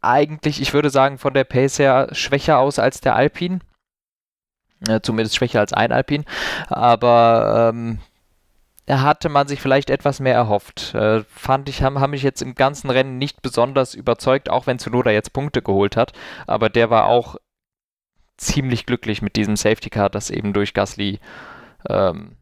eigentlich, 0.00 0.60
ich 0.60 0.72
würde 0.72 0.90
sagen, 0.90 1.18
von 1.18 1.34
der 1.34 1.44
Pace 1.44 1.78
her 1.78 2.08
schwächer 2.12 2.58
aus 2.58 2.78
als 2.78 3.00
der 3.00 3.14
Alpine. 3.16 3.60
Äh, 4.86 5.00
zumindest 5.00 5.36
schwächer 5.36 5.60
als 5.60 5.72
ein 5.72 5.92
Alpine. 5.92 6.24
Aber 6.68 7.72
ähm, 7.74 7.98
hatte 8.88 9.28
man 9.28 9.48
sich 9.48 9.60
vielleicht 9.60 9.90
etwas 9.90 10.20
mehr 10.20 10.34
erhofft. 10.34 10.94
Äh, 10.94 11.24
fand 11.24 11.68
ich, 11.68 11.82
haben, 11.82 11.98
haben 11.98 12.10
mich 12.10 12.22
jetzt 12.22 12.42
im 12.42 12.54
ganzen 12.54 12.90
Rennen 12.90 13.18
nicht 13.18 13.42
besonders 13.42 13.94
überzeugt, 13.94 14.48
auch 14.48 14.66
wenn 14.66 14.78
Tsunoda 14.78 15.10
jetzt 15.10 15.32
Punkte 15.32 15.62
geholt 15.62 15.96
hat. 15.96 16.12
Aber 16.46 16.68
der 16.68 16.90
war 16.90 17.06
auch 17.06 17.36
ziemlich 18.36 18.86
glücklich 18.86 19.22
mit 19.22 19.36
diesem 19.36 19.56
Safety 19.56 19.90
Car, 19.90 20.10
das 20.10 20.30
eben 20.30 20.52
durch 20.52 20.74
Gasly 20.74 21.20
ähm, 21.88 22.36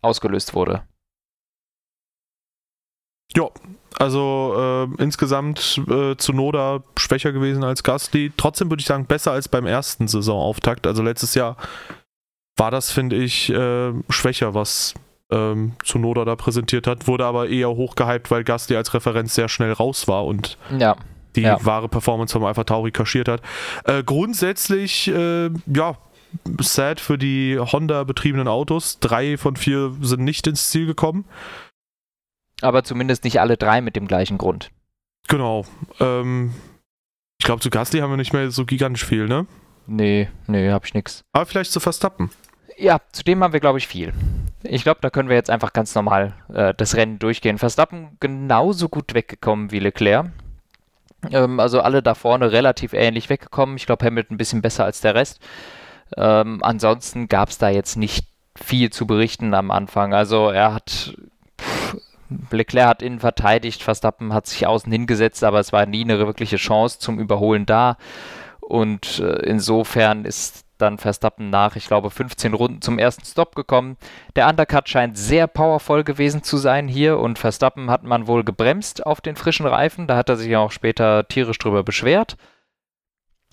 ausgelöst 0.00 0.54
wurde. 0.54 0.82
Ja, 3.34 3.48
also 3.98 4.54
äh, 4.98 5.02
insgesamt 5.02 5.80
äh, 5.88 6.14
Noda 6.32 6.82
schwächer 6.98 7.32
gewesen 7.32 7.64
als 7.64 7.82
Gasly. 7.82 8.32
Trotzdem 8.36 8.70
würde 8.70 8.80
ich 8.80 8.86
sagen, 8.86 9.06
besser 9.06 9.32
als 9.32 9.48
beim 9.48 9.66
ersten 9.66 10.08
Saisonauftakt. 10.08 10.86
Also 10.86 11.02
letztes 11.02 11.34
Jahr 11.34 11.56
war 12.56 12.70
das, 12.70 12.90
finde 12.90 13.16
ich, 13.16 13.50
äh, 13.50 13.92
schwächer, 14.10 14.54
was 14.54 14.94
ähm, 15.30 15.72
Noda 15.94 16.24
da 16.24 16.36
präsentiert 16.36 16.86
hat. 16.86 17.06
Wurde 17.06 17.24
aber 17.24 17.48
eher 17.48 17.70
hochgehypt, 17.70 18.30
weil 18.30 18.44
Gasly 18.44 18.76
als 18.76 18.92
Referenz 18.92 19.34
sehr 19.34 19.48
schnell 19.48 19.72
raus 19.72 20.08
war 20.08 20.26
und 20.26 20.58
ja, 20.78 20.96
die 21.34 21.42
ja. 21.42 21.64
wahre 21.64 21.88
Performance 21.88 22.32
vom 22.32 22.44
Alpha 22.44 22.64
Tauri 22.64 22.90
kaschiert 22.90 23.28
hat. 23.28 23.40
Äh, 23.84 24.02
grundsätzlich, 24.02 25.08
äh, 25.08 25.50
ja, 25.66 25.96
sad 26.60 27.00
für 27.00 27.18
die 27.18 27.58
Honda-betriebenen 27.58 28.48
Autos. 28.48 28.98
Drei 29.00 29.36
von 29.36 29.56
vier 29.56 29.94
sind 30.00 30.24
nicht 30.24 30.46
ins 30.46 30.70
Ziel 30.70 30.86
gekommen. 30.86 31.24
Aber 32.60 32.84
zumindest 32.84 33.24
nicht 33.24 33.40
alle 33.40 33.56
drei 33.56 33.80
mit 33.80 33.96
dem 33.96 34.06
gleichen 34.06 34.38
Grund. 34.38 34.70
Genau. 35.28 35.64
Ähm, 36.00 36.52
ich 37.38 37.44
glaube, 37.44 37.60
zu 37.60 37.70
Gasly 37.70 38.00
haben 38.00 38.10
wir 38.10 38.16
nicht 38.16 38.32
mehr 38.32 38.50
so 38.50 38.64
gigantisch 38.64 39.04
viel, 39.04 39.26
ne? 39.26 39.46
Nee, 39.86 40.28
nee, 40.46 40.70
hab 40.70 40.84
ich 40.84 40.94
nix. 40.94 41.24
Aber 41.32 41.44
vielleicht 41.46 41.72
zu 41.72 41.80
Verstappen. 41.80 42.30
Ja, 42.78 43.00
zudem 43.12 43.42
haben 43.42 43.52
wir, 43.52 43.60
glaube 43.60 43.78
ich, 43.78 43.88
viel. 43.88 44.12
Ich 44.62 44.84
glaube, 44.84 45.00
da 45.02 45.10
können 45.10 45.28
wir 45.28 45.36
jetzt 45.36 45.50
einfach 45.50 45.72
ganz 45.72 45.94
normal 45.94 46.34
äh, 46.52 46.72
das 46.74 46.94
Rennen 46.94 47.18
durchgehen. 47.18 47.58
Verstappen 47.58 48.16
genauso 48.20 48.88
gut 48.88 49.14
weggekommen 49.14 49.72
wie 49.72 49.80
Leclerc. 49.80 50.30
Ähm, 51.30 51.60
also 51.60 51.80
alle 51.80 52.02
da 52.02 52.14
vorne 52.14 52.52
relativ 52.52 52.92
ähnlich 52.92 53.28
weggekommen. 53.28 53.76
Ich 53.76 53.86
glaube, 53.86 54.04
Hamilton 54.04 54.34
ein 54.34 54.38
bisschen 54.38 54.62
besser 54.62 54.84
als 54.84 55.00
der 55.00 55.14
Rest. 55.14 55.40
Ähm, 56.16 56.60
ansonsten 56.62 57.28
gab 57.28 57.48
es 57.48 57.58
da 57.58 57.68
jetzt 57.68 57.96
nicht 57.96 58.26
viel 58.56 58.90
zu 58.90 59.06
berichten 59.06 59.54
am 59.54 59.70
Anfang. 59.70 60.14
Also 60.14 60.48
er 60.48 60.74
hat 60.74 61.16
pff, 61.60 61.96
Leclerc 62.50 62.88
hat 62.88 63.02
innen 63.02 63.20
verteidigt, 63.20 63.82
Verstappen 63.82 64.32
hat 64.32 64.46
sich 64.46 64.66
außen 64.66 64.90
hingesetzt, 64.90 65.44
aber 65.44 65.60
es 65.60 65.72
war 65.72 65.86
nie 65.86 66.02
eine 66.02 66.18
wirkliche 66.18 66.56
Chance 66.56 66.98
zum 66.98 67.18
Überholen 67.18 67.66
da. 67.66 67.96
Und 68.60 69.18
äh, 69.18 69.44
insofern 69.44 70.24
ist 70.24 70.64
dann 70.78 70.98
Verstappen 70.98 71.50
nach, 71.50 71.76
ich 71.76 71.86
glaube, 71.86 72.10
15 72.10 72.54
Runden 72.54 72.82
zum 72.82 72.98
ersten 72.98 73.24
Stop 73.24 73.54
gekommen. 73.54 73.96
Der 74.34 74.48
Undercut 74.48 74.88
scheint 74.88 75.16
sehr 75.16 75.46
powervoll 75.46 76.04
gewesen 76.04 76.42
zu 76.42 76.56
sein 76.56 76.88
hier 76.88 77.18
und 77.18 77.38
Verstappen 77.38 77.90
hat 77.90 78.02
man 78.02 78.26
wohl 78.26 78.44
gebremst 78.44 79.06
auf 79.06 79.20
den 79.20 79.36
frischen 79.36 79.66
Reifen. 79.66 80.06
Da 80.06 80.16
hat 80.16 80.28
er 80.28 80.36
sich 80.36 80.54
auch 80.56 80.72
später 80.72 81.26
tierisch 81.28 81.58
drüber 81.58 81.84
beschwert. 81.84 82.36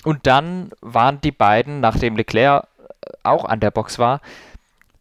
Und 0.03 0.27
dann 0.27 0.71
waren 0.81 1.21
die 1.21 1.31
beiden, 1.31 1.79
nachdem 1.79 2.15
Leclerc 2.15 2.63
äh, 2.87 3.11
auch 3.23 3.45
an 3.45 3.59
der 3.59 3.71
Box 3.71 3.99
war, 3.99 4.21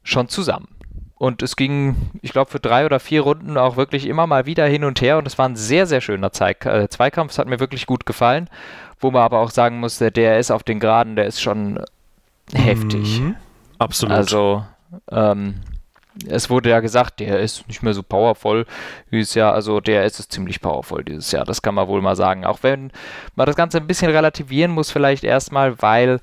schon 0.02 0.28
zusammen. 0.28 0.68
Und 1.16 1.42
es 1.42 1.56
ging, 1.56 1.96
ich 2.22 2.30
glaube, 2.30 2.50
für 2.50 2.60
drei 2.60 2.86
oder 2.86 3.00
vier 3.00 3.22
Runden 3.22 3.58
auch 3.58 3.76
wirklich 3.76 4.06
immer 4.06 4.26
mal 4.28 4.46
wieder 4.46 4.66
hin 4.66 4.84
und 4.84 5.00
her. 5.00 5.18
Und 5.18 5.26
es 5.26 5.36
war 5.36 5.48
ein 5.48 5.56
sehr, 5.56 5.86
sehr 5.86 6.00
schöner 6.00 6.32
Zeig 6.32 6.64
äh, 6.64 6.88
Zweikampf. 6.88 7.32
Es 7.32 7.38
hat 7.38 7.48
mir 7.48 7.58
wirklich 7.58 7.86
gut 7.86 8.06
gefallen. 8.06 8.48
Wo 9.00 9.10
man 9.10 9.22
aber 9.22 9.40
auch 9.40 9.50
sagen 9.50 9.80
muss, 9.80 9.98
der 9.98 10.10
DRS 10.10 10.50
auf 10.50 10.62
den 10.62 10.80
Geraden, 10.80 11.16
der 11.16 11.26
ist 11.26 11.40
schon 11.40 11.84
heftig. 12.52 13.20
Mhm, 13.20 13.36
absolut. 13.78 14.14
Also, 14.14 14.64
ähm, 15.10 15.60
es 16.26 16.50
wurde 16.50 16.70
ja 16.70 16.80
gesagt, 16.80 17.20
der 17.20 17.40
ist 17.40 17.68
nicht 17.68 17.82
mehr 17.82 17.94
so 17.94 18.02
powervoll 18.02 18.66
dieses 19.12 19.34
Jahr. 19.34 19.54
Also 19.54 19.80
der 19.80 20.04
ist 20.04 20.18
es 20.18 20.28
ziemlich 20.28 20.60
powervoll 20.60 21.04
dieses 21.04 21.30
Jahr, 21.32 21.44
das 21.44 21.62
kann 21.62 21.74
man 21.74 21.88
wohl 21.88 22.02
mal 22.02 22.16
sagen. 22.16 22.44
Auch 22.44 22.62
wenn 22.62 22.90
man 23.36 23.46
das 23.46 23.56
Ganze 23.56 23.78
ein 23.78 23.86
bisschen 23.86 24.10
relativieren 24.10 24.72
muss, 24.72 24.90
vielleicht 24.90 25.24
erstmal, 25.24 25.80
weil 25.80 26.20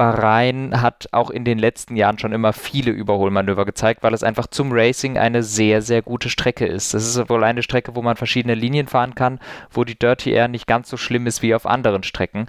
Bahrain 0.00 0.80
hat 0.80 1.08
auch 1.12 1.28
in 1.28 1.44
den 1.44 1.58
letzten 1.58 1.94
Jahren 1.94 2.18
schon 2.18 2.32
immer 2.32 2.54
viele 2.54 2.90
Überholmanöver 2.90 3.66
gezeigt, 3.66 4.02
weil 4.02 4.14
es 4.14 4.22
einfach 4.22 4.46
zum 4.46 4.72
Racing 4.72 5.18
eine 5.18 5.42
sehr, 5.42 5.82
sehr 5.82 6.00
gute 6.00 6.30
Strecke 6.30 6.64
ist. 6.64 6.94
Das 6.94 7.06
ist 7.06 7.28
wohl 7.28 7.44
eine 7.44 7.62
Strecke, 7.62 7.94
wo 7.94 8.00
man 8.00 8.16
verschiedene 8.16 8.54
Linien 8.54 8.88
fahren 8.88 9.14
kann, 9.14 9.40
wo 9.70 9.84
die 9.84 9.98
Dirty 9.98 10.30
Air 10.32 10.48
nicht 10.48 10.66
ganz 10.66 10.88
so 10.88 10.96
schlimm 10.96 11.26
ist 11.26 11.42
wie 11.42 11.54
auf 11.54 11.66
anderen 11.66 12.02
Strecken. 12.02 12.46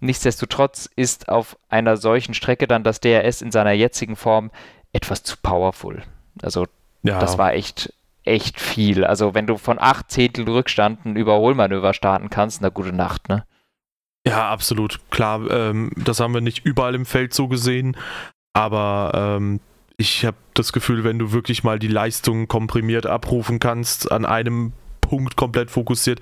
Nichtsdestotrotz 0.00 0.90
ist 0.96 1.28
auf 1.28 1.56
einer 1.68 1.96
solchen 1.96 2.34
Strecke 2.34 2.66
dann 2.66 2.82
das 2.82 2.98
DRS 2.98 3.42
in 3.42 3.52
seiner 3.52 3.72
jetzigen 3.72 4.16
Form 4.16 4.50
etwas 4.92 5.22
zu 5.22 5.36
powerful. 5.40 6.02
Also 6.44 6.66
ja. 7.02 7.18
das 7.18 7.38
war 7.38 7.54
echt, 7.54 7.92
echt 8.24 8.60
viel. 8.60 9.04
Also 9.04 9.34
wenn 9.34 9.46
du 9.46 9.56
von 9.56 9.78
acht 9.78 10.10
Zehntel 10.10 10.48
Rückstand 10.48 11.04
ein 11.04 11.16
Überholmanöver 11.16 11.94
starten 11.94 12.30
kannst, 12.30 12.62
na 12.62 12.68
gute 12.68 12.92
Nacht, 12.92 13.28
ne? 13.28 13.44
Ja, 14.26 14.50
absolut. 14.50 15.00
Klar, 15.10 15.50
ähm, 15.50 15.90
das 15.96 16.20
haben 16.20 16.34
wir 16.34 16.40
nicht 16.40 16.64
überall 16.64 16.94
im 16.94 17.06
Feld 17.06 17.32
so 17.32 17.48
gesehen, 17.48 17.96
aber 18.52 19.12
ähm, 19.14 19.60
ich 19.96 20.24
habe 20.24 20.36
das 20.54 20.72
Gefühl, 20.72 21.04
wenn 21.04 21.18
du 21.18 21.32
wirklich 21.32 21.64
mal 21.64 21.78
die 21.78 21.88
Leistung 21.88 22.46
komprimiert 22.46 23.06
abrufen 23.06 23.58
kannst, 23.58 24.12
an 24.12 24.26
einem 24.26 24.72
Punkt 25.00 25.36
komplett 25.36 25.70
fokussiert, 25.70 26.20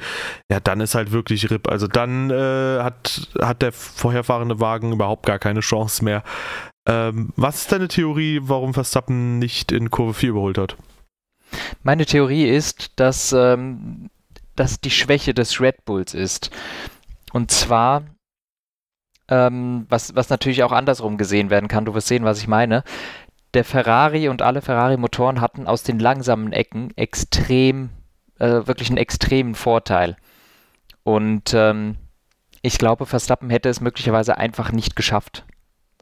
ja, 0.50 0.60
dann 0.60 0.80
ist 0.80 0.94
halt 0.94 1.10
wirklich 1.10 1.50
RIP. 1.50 1.68
Also 1.68 1.88
dann 1.88 2.30
äh, 2.30 2.82
hat, 2.82 3.28
hat 3.40 3.62
der 3.62 3.72
vorherfahrende 3.72 4.60
Wagen 4.60 4.92
überhaupt 4.92 5.26
gar 5.26 5.38
keine 5.38 5.60
Chance 5.60 6.04
mehr. 6.04 6.22
Ähm, 6.86 7.32
was 7.36 7.62
ist 7.62 7.72
deine 7.72 7.88
Theorie, 7.88 8.40
warum 8.42 8.72
Verstappen 8.72 9.38
nicht 9.38 9.72
in 9.72 9.90
Kurve 9.90 10.14
4 10.14 10.30
überholt 10.30 10.58
hat? 10.58 10.76
Meine 11.82 12.06
Theorie 12.06 12.48
ist, 12.48 12.98
dass 12.98 13.32
ähm, 13.32 14.08
das 14.54 14.80
die 14.80 14.90
Schwäche 14.90 15.34
des 15.34 15.60
Red 15.60 15.84
Bulls 15.84 16.14
ist. 16.14 16.50
Und 17.32 17.50
zwar, 17.50 18.04
ähm, 19.28 19.86
was, 19.88 20.14
was 20.14 20.30
natürlich 20.30 20.62
auch 20.62 20.72
andersrum 20.72 21.18
gesehen 21.18 21.50
werden 21.50 21.68
kann, 21.68 21.84
du 21.84 21.94
wirst 21.94 22.08
sehen, 22.08 22.24
was 22.24 22.38
ich 22.38 22.48
meine. 22.48 22.84
Der 23.54 23.64
Ferrari 23.64 24.28
und 24.28 24.42
alle 24.42 24.62
Ferrari-Motoren 24.62 25.40
hatten 25.40 25.66
aus 25.66 25.82
den 25.82 25.98
langsamen 25.98 26.52
Ecken 26.52 26.96
extrem, 26.96 27.90
äh, 28.38 28.66
wirklich 28.66 28.90
einen 28.90 28.98
extremen 28.98 29.54
Vorteil. 29.54 30.16
Und 31.02 31.54
ähm, 31.54 31.96
ich 32.62 32.78
glaube, 32.78 33.06
Verstappen 33.06 33.50
hätte 33.50 33.68
es 33.68 33.80
möglicherweise 33.80 34.38
einfach 34.38 34.72
nicht 34.72 34.96
geschafft. 34.96 35.44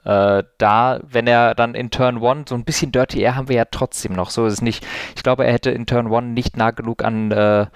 Äh, 0.05 0.45
da, 0.59 1.01
wenn 1.03 1.27
er 1.27 1.55
dann 1.55 1.75
in 1.75 1.91
Turn 1.91 2.23
1, 2.23 2.51
so 2.51 2.55
ein 2.55 2.65
bisschen 2.65 2.93
Dirty 2.93 3.21
Air 3.21 3.37
haben 3.37 3.49
wir 3.49 3.57
ja 3.57 3.65
trotzdem 3.65 4.13
noch, 4.13 4.31
so 4.31 4.47
ist 4.47 4.55
es 4.55 4.63
nicht. 4.63 4.87
Ich 5.17 5.23
glaube, 5.23 5.45
er 5.47 5.53
hätte 5.53 5.71
in 5.71 5.87
Turn 5.87 6.13
1 6.13 6.35
nicht 6.35 6.57
nah 6.57 6.71
genug 6.71 7.03
an 7.03 7.31
äh, 7.31 7.67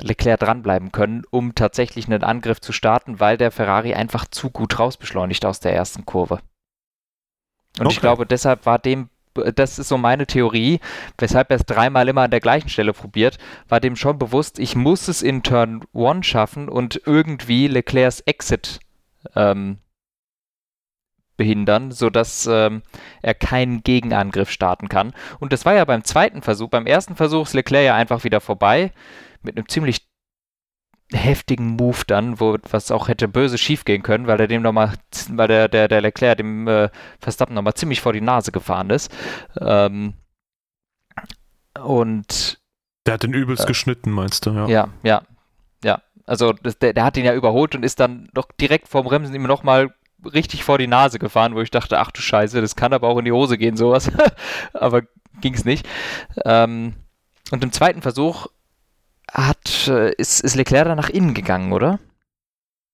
Leclerc 0.00 0.40
dranbleiben 0.40 0.90
können, 0.90 1.22
um 1.30 1.54
tatsächlich 1.54 2.06
einen 2.06 2.24
Angriff 2.24 2.60
zu 2.60 2.72
starten, 2.72 3.20
weil 3.20 3.36
der 3.36 3.52
Ferrari 3.52 3.94
einfach 3.94 4.26
zu 4.26 4.50
gut 4.50 4.78
rausbeschleunigt 4.78 5.44
aus 5.44 5.60
der 5.60 5.74
ersten 5.74 6.04
Kurve. 6.04 6.40
Und 7.78 7.86
okay. 7.86 7.94
ich 7.94 8.00
glaube, 8.00 8.26
deshalb 8.26 8.66
war 8.66 8.80
dem, 8.80 9.08
das 9.54 9.78
ist 9.78 9.88
so 9.88 9.98
meine 9.98 10.26
Theorie, 10.26 10.80
weshalb 11.18 11.50
er 11.50 11.56
es 11.56 11.66
dreimal 11.66 12.08
immer 12.08 12.22
an 12.22 12.30
der 12.30 12.40
gleichen 12.40 12.68
Stelle 12.68 12.92
probiert, 12.92 13.38
war 13.68 13.80
dem 13.80 13.96
schon 13.96 14.18
bewusst, 14.18 14.58
ich 14.58 14.74
muss 14.74 15.06
es 15.06 15.22
in 15.22 15.42
Turn 15.42 15.84
1 15.94 16.26
schaffen 16.26 16.68
und 16.68 17.00
irgendwie 17.04 17.68
Leclercs 17.68 18.20
Exit 18.20 18.80
ähm, 19.34 19.78
behindern, 21.36 21.90
sodass 21.90 22.48
ähm, 22.50 22.82
er 23.22 23.34
keinen 23.34 23.82
Gegenangriff 23.82 24.50
starten 24.50 24.88
kann. 24.88 25.12
Und 25.40 25.52
das 25.52 25.64
war 25.64 25.74
ja 25.74 25.84
beim 25.84 26.04
zweiten 26.04 26.42
Versuch. 26.42 26.68
Beim 26.68 26.86
ersten 26.86 27.16
Versuch 27.16 27.46
ist 27.46 27.54
Leclerc 27.54 27.84
ja 27.84 27.94
einfach 27.94 28.24
wieder 28.24 28.40
vorbei 28.40 28.92
mit 29.42 29.56
einem 29.56 29.68
ziemlich 29.68 30.06
heftigen 31.12 31.76
Move 31.76 32.02
dann, 32.06 32.40
wo 32.40 32.56
was 32.70 32.90
auch 32.90 33.08
hätte 33.08 33.28
böse 33.28 33.58
schief 33.58 33.84
gehen 33.84 34.02
können, 34.02 34.26
weil 34.26 34.40
er 34.40 34.48
dem 34.48 34.62
nochmal, 34.62 34.94
weil 35.30 35.48
der, 35.48 35.68
der, 35.68 35.88
der 35.88 36.00
Leclerc 36.00 36.38
dem 36.38 36.66
äh, 36.66 36.88
Verstappen 37.20 37.54
nochmal 37.54 37.74
ziemlich 37.74 38.00
vor 38.00 38.12
die 38.12 38.20
Nase 38.20 38.52
gefahren 38.52 38.90
ist. 38.90 39.14
Ähm, 39.60 40.14
und 41.78 42.58
der 43.06 43.14
hat 43.14 43.22
den 43.22 43.34
übelst 43.34 43.64
äh, 43.64 43.66
geschnitten, 43.66 44.10
meinst 44.10 44.46
du, 44.46 44.50
ja. 44.52 44.66
Ja, 44.66 44.88
ja, 45.02 45.22
ja. 45.84 46.02
Also 46.26 46.52
das, 46.52 46.78
der, 46.78 46.94
der 46.94 47.04
hat 47.04 47.16
ihn 47.16 47.24
ja 47.24 47.34
überholt 47.34 47.74
und 47.74 47.84
ist 47.84 48.00
dann 48.00 48.28
doch 48.32 48.48
direkt 48.58 48.88
vorm 48.88 49.06
Bremsen 49.06 49.34
ihm 49.34 49.42
nochmal 49.42 49.94
richtig 50.32 50.64
vor 50.64 50.78
die 50.78 50.86
Nase 50.86 51.18
gefahren, 51.18 51.54
wo 51.54 51.60
ich 51.60 51.70
dachte, 51.70 51.98
ach 51.98 52.10
du 52.10 52.20
Scheiße, 52.20 52.60
das 52.60 52.76
kann 52.76 52.92
aber 52.92 53.08
auch 53.08 53.18
in 53.18 53.24
die 53.24 53.32
Hose 53.32 53.58
gehen, 53.58 53.76
sowas. 53.76 54.10
aber 54.72 55.02
ging 55.40 55.54
es 55.54 55.64
nicht. 55.64 55.86
Ähm, 56.44 56.94
und 57.50 57.62
im 57.62 57.72
zweiten 57.72 58.02
Versuch 58.02 58.46
hat, 59.30 59.88
äh, 59.88 60.12
ist, 60.14 60.40
ist 60.40 60.54
Leclerc 60.54 60.86
dann 60.86 60.96
nach 60.96 61.10
innen 61.10 61.34
gegangen, 61.34 61.72
oder? 61.72 61.98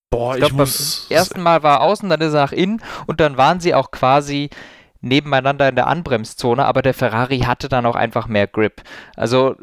Boah, 0.09 0.33
ich, 0.33 0.39
glaub, 0.39 0.51
ich 0.51 0.57
muss. 0.57 1.05
Beim 1.07 1.17
ersten 1.17 1.41
Mal 1.41 1.63
war 1.63 1.79
er 1.79 1.81
außen, 1.81 2.09
dann 2.09 2.21
ist 2.21 2.33
er 2.33 2.41
nach 2.41 2.51
innen 2.51 2.81
und 3.07 3.21
dann 3.21 3.37
waren 3.37 3.59
sie 3.59 3.73
auch 3.73 3.91
quasi 3.91 4.49
nebeneinander 4.99 5.67
in 5.69 5.75
der 5.75 5.87
Anbremszone, 5.87 6.65
aber 6.65 6.81
der 6.81 6.93
Ferrari 6.93 7.39
hatte 7.39 7.69
dann 7.69 7.85
auch 7.85 7.95
einfach 7.95 8.27
mehr 8.27 8.47
Grip. 8.47 8.83
Also 9.15 9.55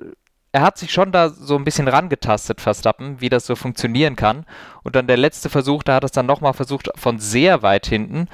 er 0.52 0.62
hat 0.62 0.78
sich 0.78 0.92
schon 0.92 1.12
da 1.12 1.28
so 1.28 1.56
ein 1.56 1.64
bisschen 1.64 1.88
rangetastet, 1.88 2.60
Verstappen, 2.60 3.20
wie 3.20 3.28
das 3.28 3.46
so 3.46 3.54
funktionieren 3.54 4.16
kann. 4.16 4.46
Und 4.82 4.96
dann 4.96 5.06
der 5.06 5.16
letzte 5.16 5.50
Versuch, 5.50 5.82
da 5.82 5.96
hat 5.96 6.04
es 6.04 6.12
dann 6.12 6.26
nochmal 6.26 6.54
versucht, 6.54 6.90
von 6.96 7.18
sehr 7.18 7.62
weit 7.62 7.86
hinten 7.86 8.28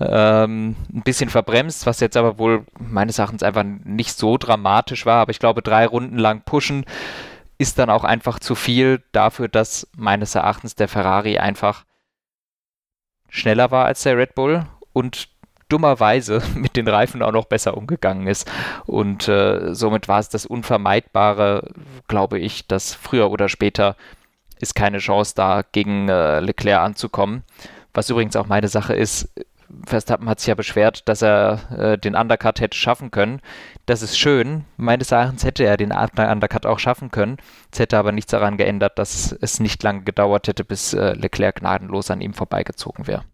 ähm, 0.00 0.76
ein 0.92 1.02
bisschen 1.02 1.28
verbremst, 1.28 1.84
was 1.86 2.00
jetzt 2.00 2.16
aber 2.16 2.38
wohl 2.38 2.64
meines 2.78 3.18
Erachtens 3.18 3.42
einfach 3.42 3.64
nicht 3.64 4.16
so 4.16 4.38
dramatisch 4.38 5.04
war. 5.04 5.20
Aber 5.20 5.30
ich 5.30 5.40
glaube, 5.40 5.62
drei 5.62 5.86
Runden 5.86 6.18
lang 6.18 6.42
pushen 6.44 6.86
ist 7.58 7.78
dann 7.78 7.90
auch 7.90 8.04
einfach 8.04 8.38
zu 8.38 8.54
viel 8.54 9.02
dafür, 9.12 9.48
dass 9.48 9.88
meines 9.96 10.34
Erachtens 10.34 10.74
der 10.74 10.88
Ferrari 10.88 11.38
einfach 11.38 11.84
schneller 13.28 13.70
war 13.70 13.84
als 13.84 14.04
der 14.04 14.16
Red 14.16 14.34
Bull 14.34 14.64
und 14.92 15.28
dummerweise 15.68 16.42
mit 16.54 16.76
den 16.76 16.88
Reifen 16.88 17.22
auch 17.22 17.32
noch 17.32 17.46
besser 17.46 17.76
umgegangen 17.76 18.26
ist. 18.26 18.50
Und 18.86 19.28
äh, 19.28 19.74
somit 19.74 20.08
war 20.08 20.20
es 20.20 20.28
das 20.28 20.46
Unvermeidbare, 20.46 21.70
glaube 22.08 22.38
ich, 22.38 22.66
dass 22.66 22.94
früher 22.94 23.30
oder 23.30 23.48
später 23.48 23.96
ist 24.60 24.74
keine 24.74 24.98
Chance 24.98 25.34
da, 25.36 25.62
gegen 25.70 26.08
äh, 26.08 26.40
Leclerc 26.40 26.80
anzukommen. 26.80 27.44
Was 27.94 28.10
übrigens 28.10 28.36
auch 28.36 28.46
meine 28.46 28.68
Sache 28.68 28.94
ist, 28.94 29.28
Verstappen 29.86 30.28
hat 30.28 30.40
sich 30.40 30.48
ja 30.48 30.54
beschwert, 30.54 31.08
dass 31.08 31.22
er 31.22 31.60
äh, 31.76 31.98
den 31.98 32.14
Undercut 32.14 32.60
hätte 32.60 32.76
schaffen 32.76 33.10
können. 33.10 33.40
Das 33.86 34.02
ist 34.02 34.18
schön. 34.18 34.64
Meines 34.76 35.12
Erachtens 35.12 35.44
hätte 35.44 35.64
er 35.64 35.76
den 35.76 35.92
Undercut 35.92 36.64
auch 36.64 36.78
schaffen 36.78 37.10
können. 37.10 37.36
Es 37.70 37.78
hätte 37.78 37.98
aber 37.98 38.12
nichts 38.12 38.30
daran 38.30 38.56
geändert, 38.56 38.98
dass 38.98 39.32
es 39.32 39.60
nicht 39.60 39.82
lange 39.82 40.02
gedauert 40.02 40.48
hätte, 40.48 40.64
bis 40.64 40.94
äh, 40.94 41.12
Leclerc 41.12 41.56
gnadenlos 41.56 42.10
an 42.10 42.20
ihm 42.20 42.32
vorbeigezogen 42.32 43.06
wäre. 43.06 43.24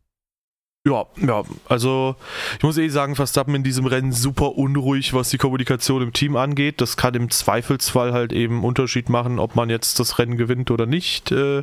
Ja, 0.87 1.07
ja, 1.17 1.43
also 1.67 2.15
ich 2.59 2.63
muss 2.63 2.77
eh 2.77 2.89
sagen, 2.89 3.17
Verstappen 3.17 3.55
in 3.55 3.63
diesem 3.63 3.87
Rennen 3.87 4.13
super 4.13 4.57
unruhig, 4.57 5.15
was 5.15 5.31
die 5.31 5.39
Kommunikation 5.39 6.03
im 6.03 6.13
Team 6.13 6.37
angeht. 6.37 6.83
Das 6.83 6.99
kann 6.99 7.15
im 7.15 7.31
Zweifelsfall 7.31 8.13
halt 8.13 8.35
eben 8.35 8.63
Unterschied 8.65 9.09
machen, 9.09 9.39
ob 9.39 9.55
man 9.55 9.71
jetzt 9.71 9.99
das 9.99 10.19
Rennen 10.19 10.37
gewinnt 10.37 10.71
oder 10.71 10.85
nicht. 10.85 11.33
Äh, 11.33 11.63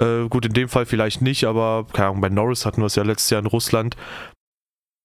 äh, 0.00 0.28
gut, 0.30 0.46
in 0.46 0.54
dem 0.54 0.70
Fall 0.70 0.86
vielleicht 0.86 1.20
nicht, 1.20 1.44
aber 1.44 1.86
keine 1.92 2.08
Ahnung, 2.08 2.22
bei 2.22 2.30
Norris 2.30 2.64
hatten 2.64 2.80
wir 2.80 2.86
es 2.86 2.94
ja 2.94 3.02
letztes 3.02 3.28
Jahr 3.28 3.40
in 3.40 3.46
Russland. 3.46 3.96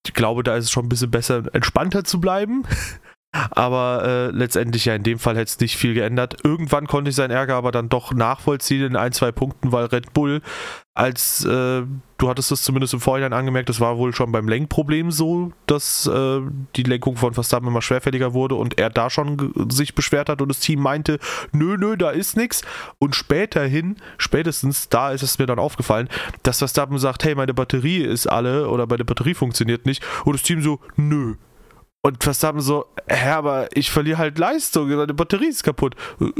Ich 0.06 0.14
glaube, 0.14 0.42
da 0.42 0.56
ist 0.56 0.64
es 0.64 0.70
schon 0.70 0.86
ein 0.86 0.88
bisschen 0.90 1.10
besser, 1.10 1.42
entspannter 1.52 2.04
zu 2.04 2.20
bleiben. 2.20 2.64
Aber 3.50 4.04
äh, 4.04 4.26
letztendlich 4.30 4.84
ja 4.84 4.94
in 4.94 5.02
dem 5.02 5.18
Fall 5.18 5.34
hätte 5.34 5.50
es 5.50 5.60
nicht 5.60 5.76
viel 5.76 5.94
geändert. 5.94 6.36
Irgendwann 6.44 6.86
konnte 6.86 7.10
ich 7.10 7.16
seinen 7.16 7.30
Ärger 7.30 7.56
aber 7.56 7.72
dann 7.72 7.88
doch 7.88 8.12
nachvollziehen 8.12 8.84
in 8.84 8.96
ein, 8.96 9.12
zwei 9.12 9.32
Punkten, 9.32 9.72
weil 9.72 9.86
Red 9.86 10.12
Bull 10.12 10.40
als, 10.96 11.44
äh, 11.44 11.82
du 12.18 12.28
hattest 12.28 12.52
es 12.52 12.62
zumindest 12.62 12.94
im 12.94 13.00
Vorhinein 13.00 13.32
angemerkt, 13.32 13.68
das 13.68 13.80
war 13.80 13.98
wohl 13.98 14.14
schon 14.14 14.30
beim 14.30 14.46
Lenkproblem 14.46 15.10
so, 15.10 15.50
dass 15.66 16.06
äh, 16.06 16.40
die 16.76 16.84
Lenkung 16.84 17.16
von 17.16 17.34
Verstappen 17.34 17.66
immer 17.66 17.82
schwerfälliger 17.82 18.32
wurde 18.32 18.54
und 18.54 18.78
er 18.78 18.90
da 18.90 19.10
schon 19.10 19.52
sich 19.70 19.96
beschwert 19.96 20.28
hat 20.28 20.40
und 20.40 20.48
das 20.48 20.60
Team 20.60 20.80
meinte, 20.80 21.18
nö, 21.50 21.76
nö, 21.76 21.96
da 21.96 22.10
ist 22.10 22.36
nichts. 22.36 22.62
Und 23.00 23.16
späterhin, 23.16 23.96
spätestens 24.18 24.88
da 24.88 25.10
ist 25.10 25.22
es 25.22 25.40
mir 25.40 25.46
dann 25.46 25.58
aufgefallen, 25.58 26.08
dass 26.44 26.58
Verstappen 26.58 26.98
sagt, 26.98 27.24
hey, 27.24 27.34
meine 27.34 27.54
Batterie 27.54 28.02
ist 28.02 28.28
alle 28.28 28.68
oder 28.68 28.86
meine 28.86 29.04
Batterie 29.04 29.34
funktioniert 29.34 29.86
nicht 29.86 30.04
und 30.24 30.34
das 30.34 30.44
Team 30.44 30.62
so, 30.62 30.78
nö, 30.94 31.34
und 32.04 32.22
Verstappen 32.22 32.60
so, 32.60 32.84
hä, 33.08 33.30
aber 33.30 33.66
ich 33.72 33.90
verliere 33.90 34.18
halt 34.18 34.38
Leistung, 34.38 34.94
meine 34.94 35.14
Batterie 35.14 35.48
ist 35.48 35.62
kaputt. 35.62 35.94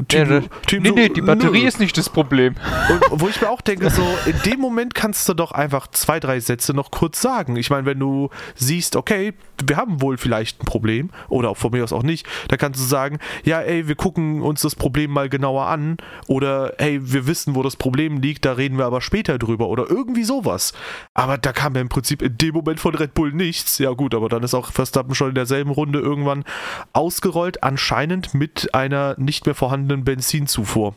Team, 0.09 0.31
ja, 0.31 0.41
Team 0.67 0.83
nee, 0.83 0.89
so, 0.91 0.95
nee, 0.95 1.09
die 1.09 1.23
Batterie 1.23 1.63
nö. 1.63 1.69
ist 1.69 1.81
nicht 1.81 1.97
das 1.97 2.11
Problem. 2.11 2.55
Und 2.91 3.23
wo 3.23 3.29
ich 3.29 3.41
mir 3.41 3.49
auch 3.49 3.63
denke, 3.63 3.89
so, 3.89 4.07
in 4.27 4.39
dem 4.45 4.61
Moment 4.61 4.95
kannst 4.95 5.27
du 5.27 5.33
doch 5.33 5.53
einfach 5.53 5.87
zwei, 5.87 6.21
drei 6.21 6.39
Sätze 6.39 6.75
noch 6.75 6.91
kurz 6.91 7.23
sagen. 7.23 7.57
Ich 7.57 7.71
meine, 7.71 7.87
wenn 7.87 7.99
du 7.99 8.29
siehst, 8.55 8.95
okay, 8.95 9.33
wir 9.67 9.79
haben 9.79 10.03
wohl 10.03 10.19
vielleicht 10.19 10.63
ein 10.63 10.67
Problem, 10.67 11.09
oder 11.31 11.49
auch 11.49 11.57
von 11.57 11.71
mir 11.71 11.83
aus 11.83 11.95
auch 11.95 12.03
nicht, 12.03 12.27
dann 12.49 12.59
kannst 12.59 12.79
du 12.79 12.85
sagen, 12.85 13.19
ja, 13.45 13.63
ey, 13.63 13.89
wir 13.89 13.95
gucken 13.95 14.43
uns 14.43 14.61
das 14.61 14.75
Problem 14.75 15.13
mal 15.13 15.31
genauer 15.31 15.65
an, 15.65 15.97
oder 16.27 16.75
hey, 16.77 17.01
wir 17.03 17.27
wissen, 17.27 17.55
wo 17.55 17.63
das 17.63 17.77
Problem 17.77 18.21
liegt, 18.21 18.45
da 18.45 18.53
reden 18.53 18.77
wir 18.77 18.85
aber 18.85 19.01
später 19.01 19.39
drüber, 19.39 19.69
oder 19.69 19.89
irgendwie 19.89 20.25
sowas. 20.25 20.75
Aber 21.15 21.39
da 21.39 21.55
kam 21.55 21.75
ja 21.75 21.81
im 21.81 21.89
Prinzip 21.89 22.21
in 22.21 22.37
dem 22.37 22.53
Moment 22.53 22.81
von 22.81 22.95
Red 22.95 23.15
Bull 23.15 23.33
nichts. 23.33 23.79
Ja 23.79 23.93
gut, 23.93 24.15
aber 24.15 24.29
dann 24.29 24.43
ist 24.43 24.53
auch 24.53 24.71
Verstappen 24.71 25.15
schon 25.15 25.31
in 25.31 25.35
der 25.35 25.47
derselben 25.55 25.71
Runde 25.71 26.01
irgendwann 26.01 26.45
ausgerollt, 26.93 27.63
anscheinend 27.63 28.35
mit 28.35 28.75
einer 28.75 29.15
nicht 29.19 29.47
mehr 29.47 29.55
vorhandenen 29.55 30.05
Benzinzufuhr. 30.05 30.95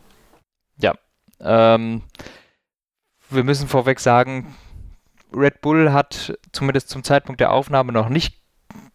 Ja. 0.80 0.96
Ähm, 1.40 2.02
wir 3.30 3.44
müssen 3.44 3.68
vorweg 3.68 4.00
sagen, 4.00 4.56
Red 5.34 5.62
Bull 5.62 5.92
hat 5.92 6.38
zumindest 6.52 6.90
zum 6.90 7.04
Zeitpunkt 7.04 7.40
der 7.40 7.52
Aufnahme 7.52 7.92
noch 7.92 8.10
nicht 8.10 8.42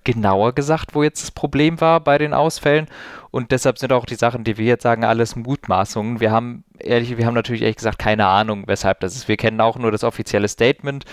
genauer 0.05 0.53
gesagt, 0.55 0.95
wo 0.95 1.03
jetzt 1.03 1.23
das 1.23 1.31
Problem 1.31 1.81
war 1.81 2.01
bei 2.01 2.19
den 2.19 2.35
Ausfällen. 2.35 2.89
Und 3.31 3.53
deshalb 3.53 3.79
sind 3.79 3.93
auch 3.93 4.05
die 4.05 4.17
Sachen, 4.17 4.43
die 4.43 4.59
wir 4.59 4.67
jetzt 4.67 4.83
sagen, 4.83 5.05
alles 5.05 5.37
Mutmaßungen. 5.37 6.19
Wir 6.21 6.33
haben 6.33 6.65
ehrlich, 6.83 7.17
wir 7.17 7.27
haben 7.27 7.35
natürlich 7.35 7.63
ehrlich 7.63 7.77
gesagt 7.77 7.99
keine 7.99 8.27
Ahnung, 8.27 8.65
weshalb 8.67 9.01
das 9.01 9.17
ist. 9.17 9.29
Wir 9.29 9.37
kennen 9.37 9.61
auch 9.61 9.77
nur 9.77 9.91
das 9.91 10.05
offizielle 10.05 10.49
Statement 10.49 11.05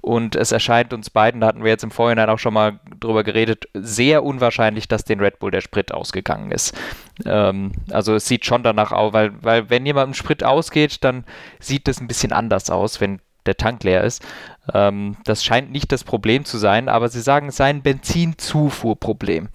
und 0.00 0.36
es 0.36 0.52
erscheint 0.52 0.92
uns 0.92 1.10
beiden, 1.10 1.40
da 1.40 1.48
hatten 1.48 1.64
wir 1.64 1.70
jetzt 1.70 1.84
im 1.84 1.90
Vorhinein 1.90 2.30
auch 2.30 2.38
schon 2.38 2.54
mal 2.54 2.80
drüber 3.00 3.24
geredet, 3.24 3.68
sehr 3.74 4.24
unwahrscheinlich, 4.24 4.88
dass 4.88 5.04
den 5.04 5.20
Red 5.20 5.38
Bull 5.38 5.50
der 5.50 5.60
Sprit 5.60 5.92
ausgegangen 5.92 6.50
ist. 6.50 6.76
Ähm, 7.24 7.72
also 7.90 8.14
es 8.14 8.26
sieht 8.26 8.44
schon 8.44 8.62
danach 8.62 8.92
aus, 8.92 9.12
weil, 9.12 9.32
weil 9.42 9.70
wenn 9.70 9.86
jemandem 9.86 10.14
Sprit 10.14 10.44
ausgeht, 10.44 11.04
dann 11.04 11.24
sieht 11.60 11.88
das 11.88 12.00
ein 12.00 12.08
bisschen 12.08 12.32
anders 12.32 12.70
aus, 12.70 13.00
wenn 13.00 13.20
der 13.46 13.56
Tank 13.56 13.82
leer 13.84 14.04
ist. 14.04 14.24
Ähm, 14.72 15.16
das 15.24 15.44
scheint 15.44 15.72
nicht 15.72 15.90
das 15.92 16.04
Problem 16.04 16.44
zu 16.44 16.58
sein, 16.58 16.88
aber 16.88 17.08
sie 17.08 17.20
sagen, 17.20 17.48
es 17.48 17.56
sei 17.56 17.66
ein 17.66 17.82
Benzinzufuhrproblem. 17.82 19.48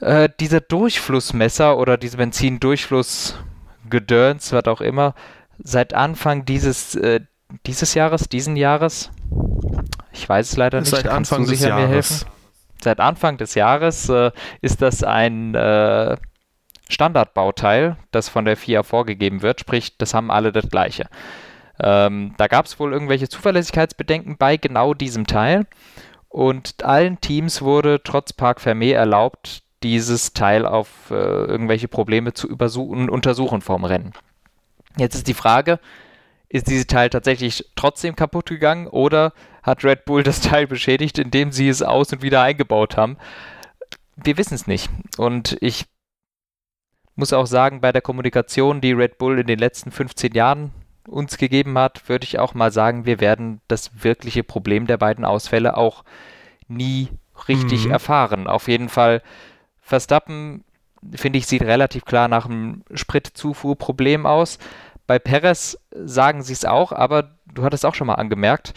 Äh, 0.00 0.30
dieser 0.40 0.60
Durchflussmesser 0.60 1.76
oder 1.76 1.98
diese 1.98 2.16
Benzindurchflussgedöns, 3.90 4.52
was 4.52 4.64
auch 4.66 4.80
immer, 4.80 5.14
seit 5.58 5.94
Anfang 5.94 6.44
dieses, 6.44 6.94
äh, 6.94 7.20
dieses 7.66 7.94
Jahres, 7.94 8.28
diesen 8.28 8.56
Jahres, 8.56 9.10
ich 10.12 10.28
weiß 10.28 10.50
es 10.50 10.56
leider 10.56 10.80
nicht, 10.80 10.90
seit 10.90 11.04
kannst 11.04 11.32
Anfang 11.32 11.46
du 11.46 11.54
sicher 11.54 11.74
mir 11.74 11.88
helfen? 11.88 12.26
Seit 12.82 13.00
Anfang 13.00 13.36
des 13.36 13.54
Jahres 13.54 14.08
äh, 14.08 14.30
ist 14.62 14.80
das 14.80 15.04
ein 15.04 15.54
äh, 15.54 16.16
Standardbauteil, 16.88 17.96
das 18.10 18.28
von 18.28 18.46
der 18.46 18.56
FIA 18.56 18.82
vorgegeben 18.82 19.42
wird, 19.42 19.60
sprich, 19.60 19.98
das 19.98 20.14
haben 20.14 20.30
alle 20.30 20.50
das 20.52 20.68
gleiche. 20.68 21.06
Ähm, 21.82 22.34
da 22.38 22.46
gab 22.46 22.66
es 22.66 22.78
wohl 22.78 22.92
irgendwelche 22.92 23.28
Zuverlässigkeitsbedenken 23.28 24.36
bei 24.38 24.56
genau 24.56 24.94
diesem 24.94 25.26
Teil. 25.26 25.66
Und 26.28 26.84
allen 26.84 27.20
Teams 27.20 27.62
wurde 27.62 28.02
trotz 28.04 28.32
Park 28.32 28.60
Fermé 28.60 28.92
erlaubt, 28.92 29.62
dieses 29.82 30.32
Teil 30.32 30.66
auf 30.66 30.88
äh, 31.10 31.14
irgendwelche 31.14 31.88
Probleme 31.88 32.32
zu 32.32 32.48
untersuchen 32.48 33.60
vorm 33.60 33.84
Rennen. 33.84 34.12
Jetzt 34.96 35.14
ist 35.14 35.28
die 35.28 35.34
Frage, 35.34 35.78
ist 36.48 36.68
dieses 36.68 36.86
Teil 36.86 37.10
tatsächlich 37.10 37.70
trotzdem 37.76 38.16
kaputt 38.16 38.46
gegangen 38.46 38.88
oder 38.88 39.32
hat 39.62 39.84
Red 39.84 40.04
Bull 40.04 40.22
das 40.22 40.40
Teil 40.40 40.66
beschädigt, 40.66 41.18
indem 41.18 41.52
sie 41.52 41.68
es 41.68 41.82
aus 41.82 42.12
und 42.12 42.22
wieder 42.22 42.42
eingebaut 42.42 42.96
haben? 42.96 43.16
Wir 44.16 44.36
wissen 44.36 44.54
es 44.54 44.66
nicht. 44.66 44.90
Und 45.16 45.56
ich 45.60 45.86
muss 47.14 47.32
auch 47.32 47.46
sagen, 47.46 47.80
bei 47.80 47.92
der 47.92 48.02
Kommunikation, 48.02 48.80
die 48.80 48.92
Red 48.92 49.18
Bull 49.18 49.38
in 49.38 49.46
den 49.46 49.58
letzten 49.58 49.90
15 49.90 50.32
Jahren 50.32 50.72
uns 51.06 51.38
gegeben 51.38 51.78
hat, 51.78 52.08
würde 52.08 52.24
ich 52.24 52.38
auch 52.38 52.54
mal 52.54 52.72
sagen, 52.72 53.06
wir 53.06 53.20
werden 53.20 53.60
das 53.68 54.02
wirkliche 54.02 54.42
Problem 54.42 54.86
der 54.86 54.96
beiden 54.96 55.24
Ausfälle 55.24 55.76
auch 55.76 56.04
nie 56.68 57.08
richtig 57.48 57.86
mhm. 57.86 57.92
erfahren. 57.92 58.46
Auf 58.46 58.68
jeden 58.68 58.88
Fall, 58.88 59.22
Verstappen, 59.90 60.64
finde 61.12 61.38
ich, 61.38 61.46
sieht 61.46 61.62
relativ 61.62 62.04
klar 62.04 62.28
nach 62.28 62.46
einem 62.46 62.84
Spritzufuhrproblem 62.94 64.24
aus. 64.24 64.58
Bei 65.08 65.18
Perez 65.18 65.76
sagen 65.92 66.42
sie 66.42 66.52
es 66.52 66.64
auch, 66.64 66.92
aber 66.92 67.36
du 67.52 67.64
hattest 67.64 67.84
auch 67.84 67.96
schon 67.96 68.06
mal 68.06 68.14
angemerkt, 68.14 68.72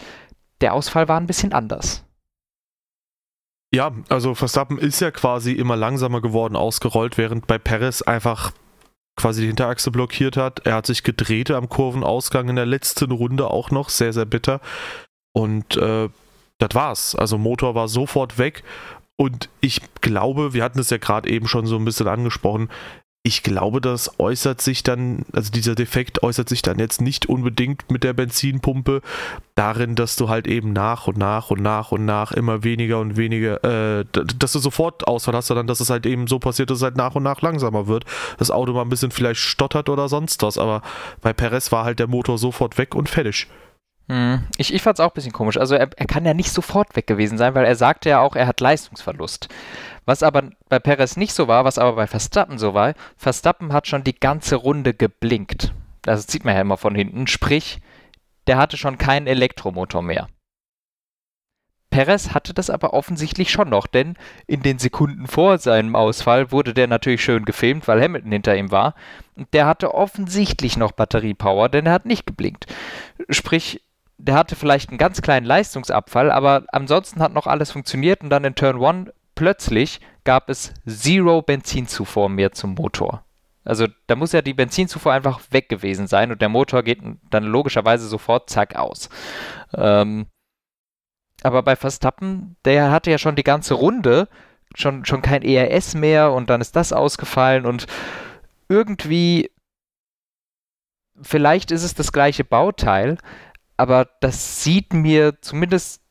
der 0.60 0.74
Ausfall 0.74 1.06
war 1.06 1.20
ein 1.20 1.28
bisschen 1.28 1.52
anders. 1.52 2.04
Ja, 3.72 3.92
also 4.08 4.34
Verstappen 4.34 4.78
ist 4.78 5.00
ja 5.00 5.12
quasi 5.12 5.52
immer 5.52 5.76
langsamer 5.76 6.20
geworden 6.20 6.56
ausgerollt, 6.56 7.16
während 7.16 7.46
bei 7.46 7.58
Perez 7.58 8.02
einfach 8.02 8.52
quasi 9.16 9.42
die 9.42 9.46
Hinterachse 9.46 9.92
blockiert 9.92 10.36
hat. 10.36 10.66
Er 10.66 10.74
hat 10.74 10.86
sich 10.86 11.04
gedreht 11.04 11.52
am 11.52 11.68
Kurvenausgang 11.68 12.48
in 12.48 12.56
der 12.56 12.66
letzten 12.66 13.12
Runde 13.12 13.48
auch 13.48 13.70
noch, 13.70 13.88
sehr, 13.88 14.12
sehr 14.12 14.24
bitter. 14.24 14.60
Und 15.32 15.76
äh, 15.76 16.08
das 16.58 16.74
war's. 16.74 17.14
Also 17.14 17.38
Motor 17.38 17.74
war 17.74 17.88
sofort 17.88 18.38
weg. 18.38 18.62
Und 19.16 19.48
ich 19.60 19.80
glaube, 20.00 20.54
wir 20.54 20.64
hatten 20.64 20.80
es 20.80 20.90
ja 20.90 20.98
gerade 20.98 21.28
eben 21.30 21.46
schon 21.46 21.66
so 21.66 21.76
ein 21.76 21.84
bisschen 21.84 22.08
angesprochen, 22.08 22.68
ich 23.26 23.42
glaube, 23.42 23.80
das 23.80 24.20
äußert 24.20 24.60
sich 24.60 24.82
dann, 24.82 25.24
also 25.32 25.50
dieser 25.50 25.74
Defekt 25.74 26.22
äußert 26.22 26.46
sich 26.46 26.60
dann 26.60 26.78
jetzt 26.78 27.00
nicht 27.00 27.26
unbedingt 27.26 27.90
mit 27.90 28.04
der 28.04 28.12
Benzinpumpe 28.12 29.00
darin, 29.54 29.94
dass 29.94 30.16
du 30.16 30.28
halt 30.28 30.46
eben 30.46 30.74
nach 30.74 31.06
und 31.06 31.16
nach 31.16 31.50
und 31.50 31.62
nach 31.62 31.90
und 31.90 32.04
nach 32.04 32.32
immer 32.32 32.64
weniger 32.64 33.00
und 33.00 33.16
weniger, 33.16 33.64
äh, 33.64 34.04
dass 34.12 34.52
du 34.52 34.58
sofort 34.58 35.08
Ausfall 35.08 35.34
hast, 35.34 35.46
sondern 35.46 35.66
dass 35.66 35.80
es 35.80 35.88
halt 35.88 36.04
eben 36.04 36.26
so 36.26 36.38
passiert, 36.38 36.68
dass 36.68 36.78
es 36.78 36.84
halt 36.84 36.98
nach 36.98 37.14
und 37.14 37.22
nach 37.22 37.40
langsamer 37.40 37.86
wird. 37.86 38.04
Das 38.36 38.50
Auto 38.50 38.74
mal 38.74 38.82
ein 38.82 38.90
bisschen 38.90 39.10
vielleicht 39.10 39.40
stottert 39.40 39.88
oder 39.88 40.10
sonst 40.10 40.42
was, 40.42 40.58
aber 40.58 40.82
bei 41.22 41.32
Perez 41.32 41.72
war 41.72 41.86
halt 41.86 42.00
der 42.00 42.08
Motor 42.08 42.36
sofort 42.36 42.76
weg 42.76 42.94
und 42.94 43.08
fertig. 43.08 43.46
Hm. 44.08 44.44
Ich, 44.58 44.74
ich 44.74 44.82
fand 44.82 44.98
es 44.98 45.04
auch 45.04 45.10
ein 45.10 45.14
bisschen 45.14 45.32
komisch. 45.32 45.56
Also 45.56 45.74
er, 45.74 45.88
er 45.96 46.06
kann 46.06 46.24
ja 46.24 46.34
nicht 46.34 46.50
sofort 46.50 46.94
weg 46.96 47.06
gewesen 47.06 47.38
sein, 47.38 47.54
weil 47.54 47.64
er 47.64 47.76
sagte 47.76 48.10
ja 48.10 48.20
auch, 48.20 48.36
er 48.36 48.46
hat 48.46 48.60
Leistungsverlust. 48.60 49.48
Was 50.04 50.22
aber 50.22 50.50
bei 50.68 50.78
Perez 50.78 51.16
nicht 51.16 51.32
so 51.32 51.48
war, 51.48 51.64
was 51.64 51.78
aber 51.78 51.96
bei 51.96 52.06
Verstappen 52.06 52.58
so 52.58 52.74
war, 52.74 52.94
Verstappen 53.16 53.72
hat 53.72 53.86
schon 53.86 54.04
die 54.04 54.18
ganze 54.18 54.56
Runde 54.56 54.92
geblinkt. 54.92 55.72
Das 56.02 56.26
sieht 56.26 56.44
man 56.44 56.54
ja 56.54 56.60
immer 56.60 56.76
von 56.76 56.94
hinten. 56.94 57.26
Sprich, 57.26 57.80
der 58.46 58.58
hatte 58.58 58.76
schon 58.76 58.98
keinen 58.98 59.26
Elektromotor 59.26 60.02
mehr. 60.02 60.28
Perez 61.94 62.30
hatte 62.30 62.52
das 62.52 62.70
aber 62.70 62.92
offensichtlich 62.92 63.52
schon 63.52 63.70
noch, 63.70 63.86
denn 63.86 64.16
in 64.48 64.62
den 64.62 64.80
Sekunden 64.80 65.28
vor 65.28 65.58
seinem 65.58 65.94
Ausfall 65.94 66.50
wurde 66.50 66.74
der 66.74 66.88
natürlich 66.88 67.22
schön 67.22 67.44
gefilmt, 67.44 67.86
weil 67.86 68.02
Hamilton 68.02 68.32
hinter 68.32 68.56
ihm 68.56 68.72
war. 68.72 68.96
Und 69.36 69.54
der 69.54 69.66
hatte 69.66 69.94
offensichtlich 69.94 70.76
noch 70.76 70.90
Batteriepower, 70.90 71.68
denn 71.68 71.86
er 71.86 71.92
hat 71.92 72.04
nicht 72.04 72.26
geblinkt. 72.26 72.66
Sprich, 73.30 73.80
der 74.18 74.34
hatte 74.34 74.56
vielleicht 74.56 74.90
einen 74.90 74.98
ganz 74.98 75.22
kleinen 75.22 75.46
Leistungsabfall, 75.46 76.30
aber 76.30 76.64
ansonsten 76.68 77.20
hat 77.20 77.32
noch 77.32 77.46
alles 77.46 77.72
funktioniert 77.72 78.22
und 78.22 78.30
dann 78.30 78.44
in 78.44 78.54
Turn 78.54 78.82
1 78.82 79.10
plötzlich 79.34 80.00
gab 80.24 80.48
es 80.48 80.72
Zero 80.86 81.42
Benzinzufuhr 81.42 82.28
mehr 82.28 82.52
zum 82.52 82.74
Motor. 82.74 83.24
Also 83.64 83.86
da 84.06 84.16
muss 84.16 84.32
ja 84.32 84.42
die 84.42 84.54
Benzinzufuhr 84.54 85.12
einfach 85.12 85.40
weg 85.50 85.68
gewesen 85.68 86.06
sein 86.06 86.30
und 86.30 86.42
der 86.42 86.48
Motor 86.48 86.82
geht 86.82 87.00
dann 87.30 87.44
logischerweise 87.44 88.06
sofort 88.06 88.50
zack 88.50 88.76
aus. 88.76 89.08
Ähm, 89.74 90.26
aber 91.42 91.62
bei 91.62 91.74
Verstappen, 91.74 92.56
der 92.64 92.90
hatte 92.90 93.10
ja 93.10 93.18
schon 93.18 93.36
die 93.36 93.44
ganze 93.44 93.74
Runde, 93.74 94.28
schon, 94.74 95.04
schon 95.04 95.22
kein 95.22 95.42
ERS 95.42 95.94
mehr 95.94 96.32
und 96.32 96.50
dann 96.50 96.60
ist 96.60 96.76
das 96.76 96.92
ausgefallen 96.92 97.66
und 97.66 97.86
irgendwie, 98.68 99.50
vielleicht 101.20 101.70
ist 101.70 101.82
es 101.84 101.94
das 101.94 102.12
gleiche 102.12 102.44
Bauteil, 102.44 103.18
aber 103.76 104.08
das 104.20 104.62
sieht 104.62 104.92
mir 104.92 105.40
zumindest, 105.40 106.02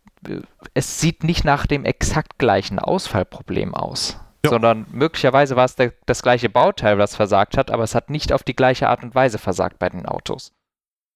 es 0.74 1.00
sieht 1.00 1.24
nicht 1.24 1.44
nach 1.44 1.66
dem 1.66 1.86
exakt 1.86 2.38
gleichen 2.38 2.80
Ausfallproblem 2.80 3.74
aus. 3.74 4.20
Ja. 4.46 4.52
Sondern 4.52 4.86
möglicherweise 4.92 5.56
war 5.56 5.66
es 5.66 5.76
der, 5.76 5.94
das 6.06 6.22
gleiche 6.22 6.50
Bauteil, 6.50 6.98
was 6.98 7.16
versagt 7.16 7.58
hat, 7.58 7.72
aber 7.72 7.84
es 7.84 7.96
hat 7.96 8.10
nicht 8.10 8.34
auf 8.34 8.44
die 8.44 8.56
gleiche 8.56 8.90
Art 8.90 9.04
und 9.04 9.16
Weise 9.16 9.38
versagt 9.38 9.80
bei 9.80 9.90
den 9.90 10.06
Autos. 10.06 10.54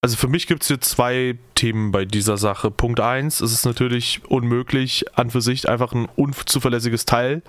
Also 0.04 0.16
für 0.16 0.28
mich 0.28 0.46
gibt 0.46 0.62
es 0.62 0.68
hier 0.68 0.80
zwei 0.80 1.38
Themen 1.56 1.92
bei 1.92 2.06
dieser 2.06 2.38
Sache. 2.38 2.70
Punkt 2.70 3.00
1, 3.00 3.42
es 3.42 3.52
ist 3.52 3.66
natürlich 3.66 4.22
unmöglich, 4.26 5.06
an 5.18 5.32
für 5.32 5.42
sich 5.42 5.68
einfach 5.68 5.92
ein 5.92 6.08
unzuverlässiges 6.16 7.06
Teil 7.06 7.42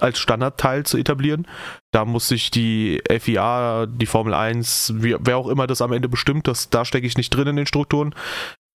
als 0.00 0.18
Standardteil 0.18 0.84
zu 0.84 0.98
etablieren. 0.98 1.48
Da 1.92 2.04
muss 2.04 2.28
sich 2.28 2.50
die 2.50 3.02
FIA, 3.08 3.86
die 3.86 4.06
Formel 4.06 4.34
1, 4.34 4.94
wie, 4.96 5.16
wer 5.18 5.38
auch 5.38 5.48
immer 5.48 5.66
das 5.66 5.80
am 5.80 5.92
Ende 5.92 6.08
bestimmt, 6.10 6.46
das, 6.46 6.68
da 6.68 6.84
stecke 6.84 7.06
ich 7.06 7.16
nicht 7.16 7.30
drin 7.30 7.48
in 7.48 7.56
den 7.56 7.66
Strukturen. 7.66 8.14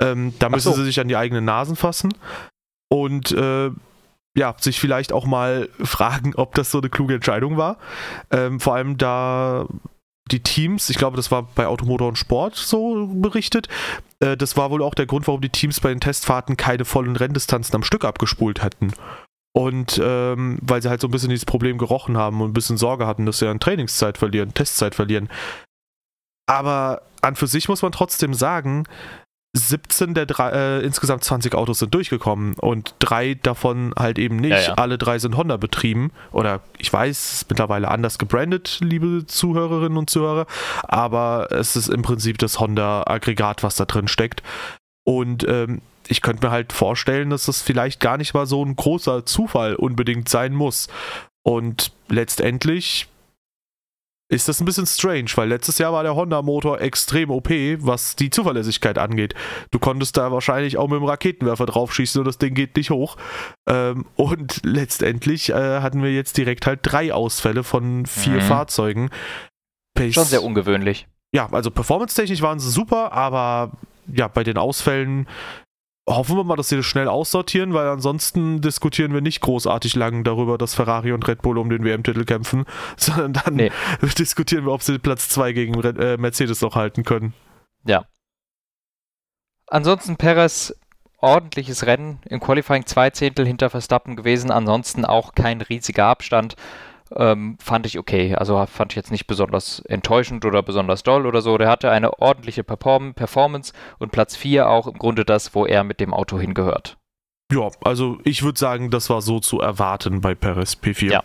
Ähm, 0.01 0.33
da 0.39 0.49
müssen 0.49 0.71
so. 0.71 0.77
sie 0.77 0.85
sich 0.85 0.99
an 0.99 1.07
die 1.07 1.17
eigenen 1.17 1.45
Nasen 1.45 1.75
fassen. 1.75 2.13
Und 2.91 3.31
äh, 3.31 3.69
ja, 4.35 4.55
sich 4.59 4.79
vielleicht 4.79 5.13
auch 5.13 5.25
mal 5.25 5.69
fragen, 5.83 6.33
ob 6.35 6.55
das 6.55 6.71
so 6.71 6.79
eine 6.79 6.89
kluge 6.89 7.13
Entscheidung 7.13 7.57
war. 7.57 7.77
Ähm, 8.31 8.59
vor 8.59 8.75
allem 8.75 8.97
da 8.97 9.67
die 10.31 10.41
Teams, 10.41 10.89
ich 10.89 10.97
glaube, 10.97 11.17
das 11.17 11.31
war 11.31 11.43
bei 11.55 11.67
Automotor 11.67 12.07
und 12.07 12.17
Sport 12.17 12.55
so 12.55 13.07
berichtet, 13.07 13.67
äh, 14.19 14.37
das 14.37 14.57
war 14.57 14.71
wohl 14.71 14.83
auch 14.83 14.95
der 14.95 15.05
Grund, 15.05 15.27
warum 15.27 15.41
die 15.41 15.49
Teams 15.49 15.79
bei 15.79 15.89
den 15.89 15.99
Testfahrten 15.99 16.57
keine 16.57 16.85
vollen 16.85 17.15
Renndistanzen 17.15 17.75
am 17.75 17.83
Stück 17.83 18.05
abgespult 18.05 18.61
hatten. 18.61 18.93
Und 19.51 19.99
ähm, 20.03 20.59
weil 20.61 20.81
sie 20.81 20.89
halt 20.89 21.01
so 21.01 21.07
ein 21.07 21.11
bisschen 21.11 21.29
dieses 21.29 21.45
Problem 21.45 21.77
gerochen 21.77 22.17
haben 22.17 22.41
und 22.41 22.51
ein 22.51 22.53
bisschen 22.53 22.77
Sorge 22.77 23.07
hatten, 23.07 23.25
dass 23.25 23.39
sie 23.39 23.47
an 23.47 23.59
Trainingszeit 23.59 24.17
verlieren, 24.17 24.53
Testzeit 24.53 24.95
verlieren. 24.95 25.27
Aber 26.47 27.01
an 27.21 27.35
für 27.35 27.47
sich 27.47 27.67
muss 27.67 27.81
man 27.81 27.91
trotzdem 27.91 28.33
sagen, 28.33 28.85
17 29.53 30.13
der 30.13 30.27
drei, 30.27 30.49
äh, 30.51 30.85
insgesamt 30.85 31.23
20 31.23 31.55
Autos 31.55 31.79
sind 31.79 31.93
durchgekommen 31.93 32.53
und 32.55 32.93
drei 32.99 33.33
davon 33.33 33.93
halt 33.97 34.19
eben 34.19 34.35
nicht. 34.35 34.51
Ja, 34.51 34.61
ja. 34.61 34.73
Alle 34.75 34.97
drei 34.97 35.17
sind 35.17 35.35
Honda 35.35 35.57
betrieben 35.57 36.11
oder 36.31 36.61
ich 36.77 36.91
weiß, 36.93 37.17
es 37.17 37.33
ist 37.33 37.49
mittlerweile 37.49 37.87
anders 37.89 38.19
gebrandet, 38.19 38.77
liebe 38.81 39.25
Zuhörerinnen 39.25 39.97
und 39.97 40.09
Zuhörer, 40.09 40.45
aber 40.83 41.47
es 41.51 41.75
ist 41.75 41.87
im 41.87 42.03
Prinzip 42.03 42.37
das 42.37 42.59
Honda-Aggregat, 42.59 43.63
was 43.63 43.75
da 43.75 43.85
drin 43.85 44.07
steckt. 44.07 44.43
Und 45.03 45.47
ähm, 45.47 45.81
ich 46.07 46.21
könnte 46.21 46.45
mir 46.45 46.51
halt 46.51 46.71
vorstellen, 46.71 47.31
dass 47.31 47.45
das 47.45 47.61
vielleicht 47.61 47.99
gar 47.99 48.17
nicht 48.17 48.35
mal 48.35 48.45
so 48.45 48.63
ein 48.63 48.75
großer 48.75 49.25
Zufall 49.25 49.75
unbedingt 49.75 50.29
sein 50.29 50.53
muss. 50.53 50.87
Und 51.41 51.91
letztendlich 52.09 53.07
ist 54.29 54.47
das 54.47 54.61
ein 54.61 54.65
bisschen 54.65 54.85
strange, 54.85 55.29
weil 55.35 55.49
letztes 55.49 55.79
Jahr 55.79 55.91
war 55.91 56.03
der 56.03 56.15
Honda-Motor 56.15 56.81
extrem 56.81 57.31
OP, 57.31 57.49
was 57.49 58.15
die 58.15 58.29
Zuverlässigkeit 58.29 58.99
angeht. 58.99 59.33
Du 59.71 59.79
konntest 59.79 60.17
da 60.17 60.31
wahrscheinlich 60.31 60.77
auch 60.77 60.87
mit 60.87 60.99
dem 60.99 61.05
Raketenwerfer 61.05 61.65
draufschießen 61.65 62.19
und 62.19 62.25
das 62.25 62.37
Ding 62.37 62.53
geht 62.53 62.75
nicht 62.75 62.91
hoch. 62.91 63.17
Ähm, 63.67 64.05
und 64.15 64.61
letztendlich 64.63 65.49
äh, 65.49 65.81
hatten 65.81 66.03
wir 66.03 66.13
jetzt 66.13 66.37
direkt 66.37 66.67
halt 66.67 66.81
drei 66.83 67.11
Ausfälle 67.11 67.63
von 67.63 68.05
vier 68.05 68.35
mhm. 68.35 68.41
Fahrzeugen. 68.41 69.09
Pace, 69.95 70.13
Schon 70.13 70.25
sehr 70.25 70.43
ungewöhnlich. 70.43 71.07
Ja, 71.33 71.47
also 71.51 71.71
performance-technisch 71.71 72.41
waren 72.41 72.59
sie 72.59 72.69
super, 72.69 73.11
aber 73.11 73.71
ja, 74.07 74.27
bei 74.27 74.43
den 74.43 74.57
Ausfällen 74.57 75.27
hoffen 76.15 76.37
wir 76.37 76.43
mal, 76.43 76.55
dass 76.55 76.69
sie 76.69 76.75
das 76.75 76.85
schnell 76.85 77.07
aussortieren, 77.07 77.73
weil 77.73 77.87
ansonsten 77.87 78.61
diskutieren 78.61 79.13
wir 79.13 79.21
nicht 79.21 79.41
großartig 79.41 79.95
lang 79.95 80.23
darüber, 80.23 80.57
dass 80.57 80.75
Ferrari 80.75 81.11
und 81.11 81.27
Red 81.27 81.41
Bull 81.41 81.57
um 81.57 81.69
den 81.69 81.83
WM-Titel 81.83 82.25
kämpfen, 82.25 82.65
sondern 82.97 83.33
dann 83.33 83.55
nee. 83.55 83.71
diskutieren 84.17 84.65
wir, 84.65 84.71
ob 84.71 84.81
sie 84.81 84.99
Platz 84.99 85.29
2 85.29 85.53
gegen 85.53 85.79
Red, 85.79 85.97
äh, 85.97 86.17
Mercedes 86.17 86.61
noch 86.61 86.75
halten 86.75 87.03
können. 87.03 87.33
Ja. 87.85 88.05
Ansonsten 89.67 90.17
Perez 90.17 90.73
ordentliches 91.21 91.85
Rennen 91.85 92.19
im 92.25 92.39
Qualifying 92.39 92.85
zwei 92.85 93.09
Zehntel 93.09 93.45
hinter 93.45 93.69
Verstappen 93.69 94.15
gewesen, 94.15 94.51
ansonsten 94.51 95.05
auch 95.05 95.33
kein 95.35 95.61
riesiger 95.61 96.05
Abstand 96.05 96.55
ähm, 97.15 97.57
fand 97.59 97.85
ich 97.85 97.97
okay. 97.97 98.35
Also 98.35 98.65
fand 98.65 98.91
ich 98.91 98.95
jetzt 98.95 99.11
nicht 99.11 99.27
besonders 99.27 99.79
enttäuschend 99.81 100.45
oder 100.45 100.63
besonders 100.63 101.03
doll 101.03 101.25
oder 101.25 101.41
so. 101.41 101.57
Der 101.57 101.69
hatte 101.69 101.91
eine 101.91 102.19
ordentliche 102.19 102.63
Perform 102.63 103.13
Performance 103.13 103.73
und 103.97 104.11
Platz 104.11 104.35
4 104.35 104.69
auch 104.69 104.87
im 104.87 104.97
Grunde 104.97 105.25
das, 105.25 105.55
wo 105.55 105.65
er 105.65 105.83
mit 105.83 105.99
dem 105.99 106.13
Auto 106.13 106.39
hingehört. 106.39 106.97
Ja, 107.51 107.69
also 107.81 108.19
ich 108.23 108.43
würde 108.43 108.59
sagen, 108.59 108.91
das 108.91 109.09
war 109.09 109.21
so 109.21 109.39
zu 109.39 109.59
erwarten 109.59 110.21
bei 110.21 110.35
Perez 110.35 110.73
P4. 110.73 111.11
Ja. 111.11 111.23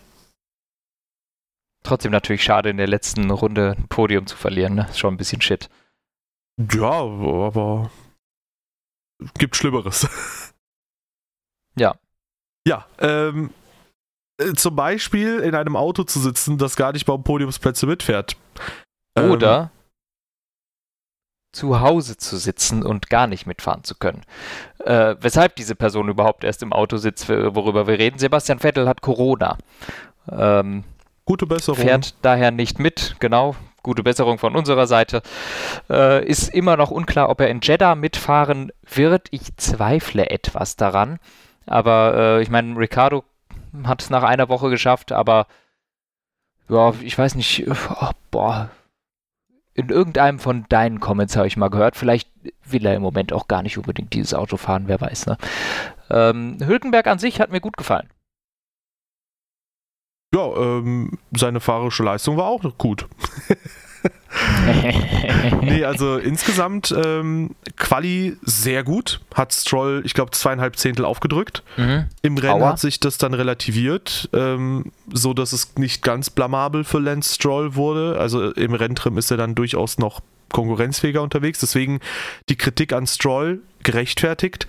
Trotzdem 1.83 2.11
natürlich 2.11 2.43
schade, 2.43 2.71
in 2.71 2.77
der 2.77 2.87
letzten 2.87 3.29
Runde 3.29 3.75
ein 3.77 3.87
Podium 3.87 4.25
zu 4.25 4.35
verlieren. 4.35 4.73
Ne? 4.73 4.87
Ist 4.89 4.97
schon 4.97 5.13
ein 5.13 5.17
bisschen 5.17 5.41
shit. 5.41 5.69
Ja, 6.73 6.89
aber 6.89 7.91
gibt 9.37 9.55
Schlimmeres. 9.55 10.09
Ja. 11.77 11.95
Ja, 12.65 12.85
ähm, 12.99 13.49
äh, 13.49 13.64
zum 14.55 14.75
Beispiel 14.75 15.39
in 15.39 15.55
einem 15.55 15.75
Auto 15.75 16.03
zu 16.03 16.19
sitzen, 16.19 16.57
das 16.57 16.75
gar 16.75 16.93
nicht 16.93 17.07
mal 17.07 17.13
um 17.13 17.23
Podiumsplätze 17.23 17.85
mitfährt. 17.87 18.35
Oder 19.17 19.71
ähm, 19.71 19.75
zu 21.53 21.79
Hause 21.79 22.17
zu 22.17 22.37
sitzen 22.37 22.83
und 22.83 23.09
gar 23.09 23.27
nicht 23.27 23.47
mitfahren 23.47 23.83
zu 23.83 23.95
können. 23.95 24.23
Äh, 24.83 25.15
weshalb 25.21 25.55
diese 25.55 25.75
Person 25.75 26.09
überhaupt 26.09 26.43
erst 26.43 26.61
im 26.63 26.73
Auto 26.73 26.97
sitzt, 26.97 27.29
worüber 27.29 27.87
wir 27.87 27.97
reden. 27.97 28.19
Sebastian 28.19 28.59
Vettel 28.59 28.89
hat 28.89 29.01
Corona. 29.01 29.57
Ähm, 30.29 30.83
Gute 31.23 31.47
Besserung. 31.47 31.81
Fährt 31.81 32.13
daher 32.21 32.51
nicht 32.51 32.77
mit, 32.77 33.15
genau. 33.19 33.55
Gute 33.81 34.03
Besserung 34.03 34.37
von 34.37 34.55
unserer 34.55 34.85
Seite. 34.85 35.21
Äh, 35.89 36.25
ist 36.25 36.53
immer 36.53 36.77
noch 36.77 36.91
unklar, 36.91 37.29
ob 37.29 37.39
er 37.39 37.49
in 37.49 37.61
Jeddah 37.61 37.95
mitfahren 37.95 38.71
wird. 38.93 39.27
Ich 39.31 39.55
zweifle 39.57 40.29
etwas 40.29 40.75
daran. 40.75 41.19
Aber 41.65 42.13
äh, 42.15 42.41
ich 42.41 42.49
meine, 42.49 42.77
Ricardo 42.77 43.23
hat 43.85 44.01
es 44.01 44.09
nach 44.09 44.23
einer 44.23 44.49
Woche 44.49 44.69
geschafft, 44.69 45.11
aber 45.11 45.47
ja, 46.69 46.93
ich 47.01 47.17
weiß 47.17 47.35
nicht, 47.35 47.67
oh, 47.67 48.09
boah, 48.31 48.69
in 49.73 49.89
irgendeinem 49.89 50.39
von 50.39 50.65
deinen 50.69 50.99
Comments 50.99 51.35
habe 51.35 51.47
ich 51.47 51.57
mal 51.57 51.69
gehört, 51.69 51.95
vielleicht 51.95 52.29
will 52.63 52.85
er 52.85 52.95
im 52.95 53.01
Moment 53.01 53.33
auch 53.33 53.47
gar 53.47 53.61
nicht 53.61 53.77
unbedingt 53.77 54.13
dieses 54.13 54.33
Auto 54.33 54.57
fahren, 54.57 54.87
wer 54.87 54.99
weiß, 55.01 55.27
ne? 55.27 55.37
Ähm, 56.09 56.57
Hülkenberg 56.65 57.07
an 57.07 57.19
sich 57.19 57.39
hat 57.39 57.51
mir 57.51 57.61
gut 57.61 57.77
gefallen. 57.77 58.09
Ja, 60.33 60.47
ähm, 60.55 61.17
seine 61.35 61.59
fahrerische 61.59 62.03
Leistung 62.03 62.37
war 62.37 62.45
auch 62.45 62.61
gut. 62.77 63.07
nee, 65.61 65.83
also 65.83 66.17
insgesamt 66.17 66.93
ähm, 66.95 67.51
Quali 67.77 68.37
sehr 68.41 68.83
gut. 68.83 69.21
Hat 69.33 69.53
Stroll, 69.53 70.01
ich 70.05 70.13
glaube, 70.13 70.31
zweieinhalb 70.31 70.75
Zehntel 70.77 71.05
aufgedrückt. 71.05 71.63
Mhm. 71.77 72.05
Im 72.21 72.37
Rennen 72.37 72.61
Aua. 72.61 72.69
hat 72.69 72.79
sich 72.79 72.99
das 72.99 73.17
dann 73.17 73.33
relativiert, 73.33 74.29
ähm, 74.33 74.91
so 75.11 75.33
dass 75.33 75.53
es 75.53 75.75
nicht 75.77 76.03
ganz 76.03 76.29
blamabel 76.29 76.83
für 76.83 76.99
Lance 76.99 77.35
Stroll 77.35 77.75
wurde. 77.75 78.17
Also 78.19 78.51
im 78.51 78.73
Renntrim 78.73 79.17
ist 79.17 79.31
er 79.31 79.37
dann 79.37 79.55
durchaus 79.55 79.97
noch 79.97 80.21
konkurrenzfähiger 80.51 81.21
unterwegs. 81.21 81.59
Deswegen 81.59 81.99
die 82.49 82.55
Kritik 82.55 82.93
an 82.93 83.07
Stroll 83.07 83.61
gerechtfertigt. 83.83 84.67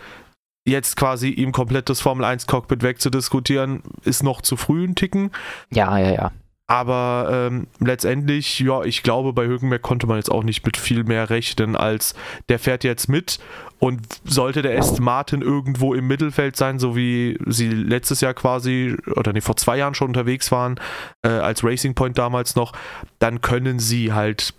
Jetzt 0.69 0.97
quasi 0.97 1.29
ihm 1.29 1.53
komplett 1.53 1.89
das 1.89 2.01
Formel 2.01 2.25
1 2.25 2.49
Cockpit 2.49 2.83
wegzudiskutieren, 2.83 3.83
ist 4.03 4.25
noch 4.25 4.43
zu 4.43 4.57
früh 4.57 4.85
ein 4.85 4.97
Ticken. 4.97 5.31
Ja, 5.71 5.97
ja, 5.97 6.11
ja. 6.11 6.33
Aber 6.69 7.29
ähm, 7.31 7.69
letztendlich, 7.79 8.59
ja, 8.59 8.83
ich 8.83 9.05
glaube, 9.05 9.33
bei 9.33 9.47
Hülkenberg 9.47 9.83
konnte 9.83 10.09
man 10.09 10.17
jetzt 10.17 10.31
auch 10.31 10.43
nicht 10.43 10.67
mit 10.67 10.77
viel 10.77 11.05
mehr 11.05 11.31
rechnen, 11.31 11.77
als 11.77 12.15
der 12.49 12.59
fährt 12.59 12.83
jetzt 12.83 13.09
mit 13.09 13.39
und 13.79 14.01
sollte 14.25 14.63
der 14.63 14.77
Aston 14.77 15.05
Martin 15.05 15.43
irgendwo 15.43 15.95
im 15.95 16.09
Mittelfeld 16.09 16.57
sein, 16.57 16.81
so 16.81 16.97
wie 16.97 17.39
sie 17.47 17.69
letztes 17.69 18.21
Jahr 18.21 18.35
quasi, 18.35 18.97
oder 19.15 19.33
nee, 19.33 19.41
vor 19.41 19.57
zwei 19.57 19.77
Jahren 19.77 19.95
schon 19.95 20.09
unterwegs 20.09 20.51
waren, 20.51 20.81
äh, 21.23 21.29
als 21.29 21.63
Racing 21.63 21.95
Point 21.95 22.19
damals 22.19 22.57
noch, 22.57 22.73
dann 23.21 23.43
können 23.43 23.79
sie 23.79 24.13
halt 24.13 24.53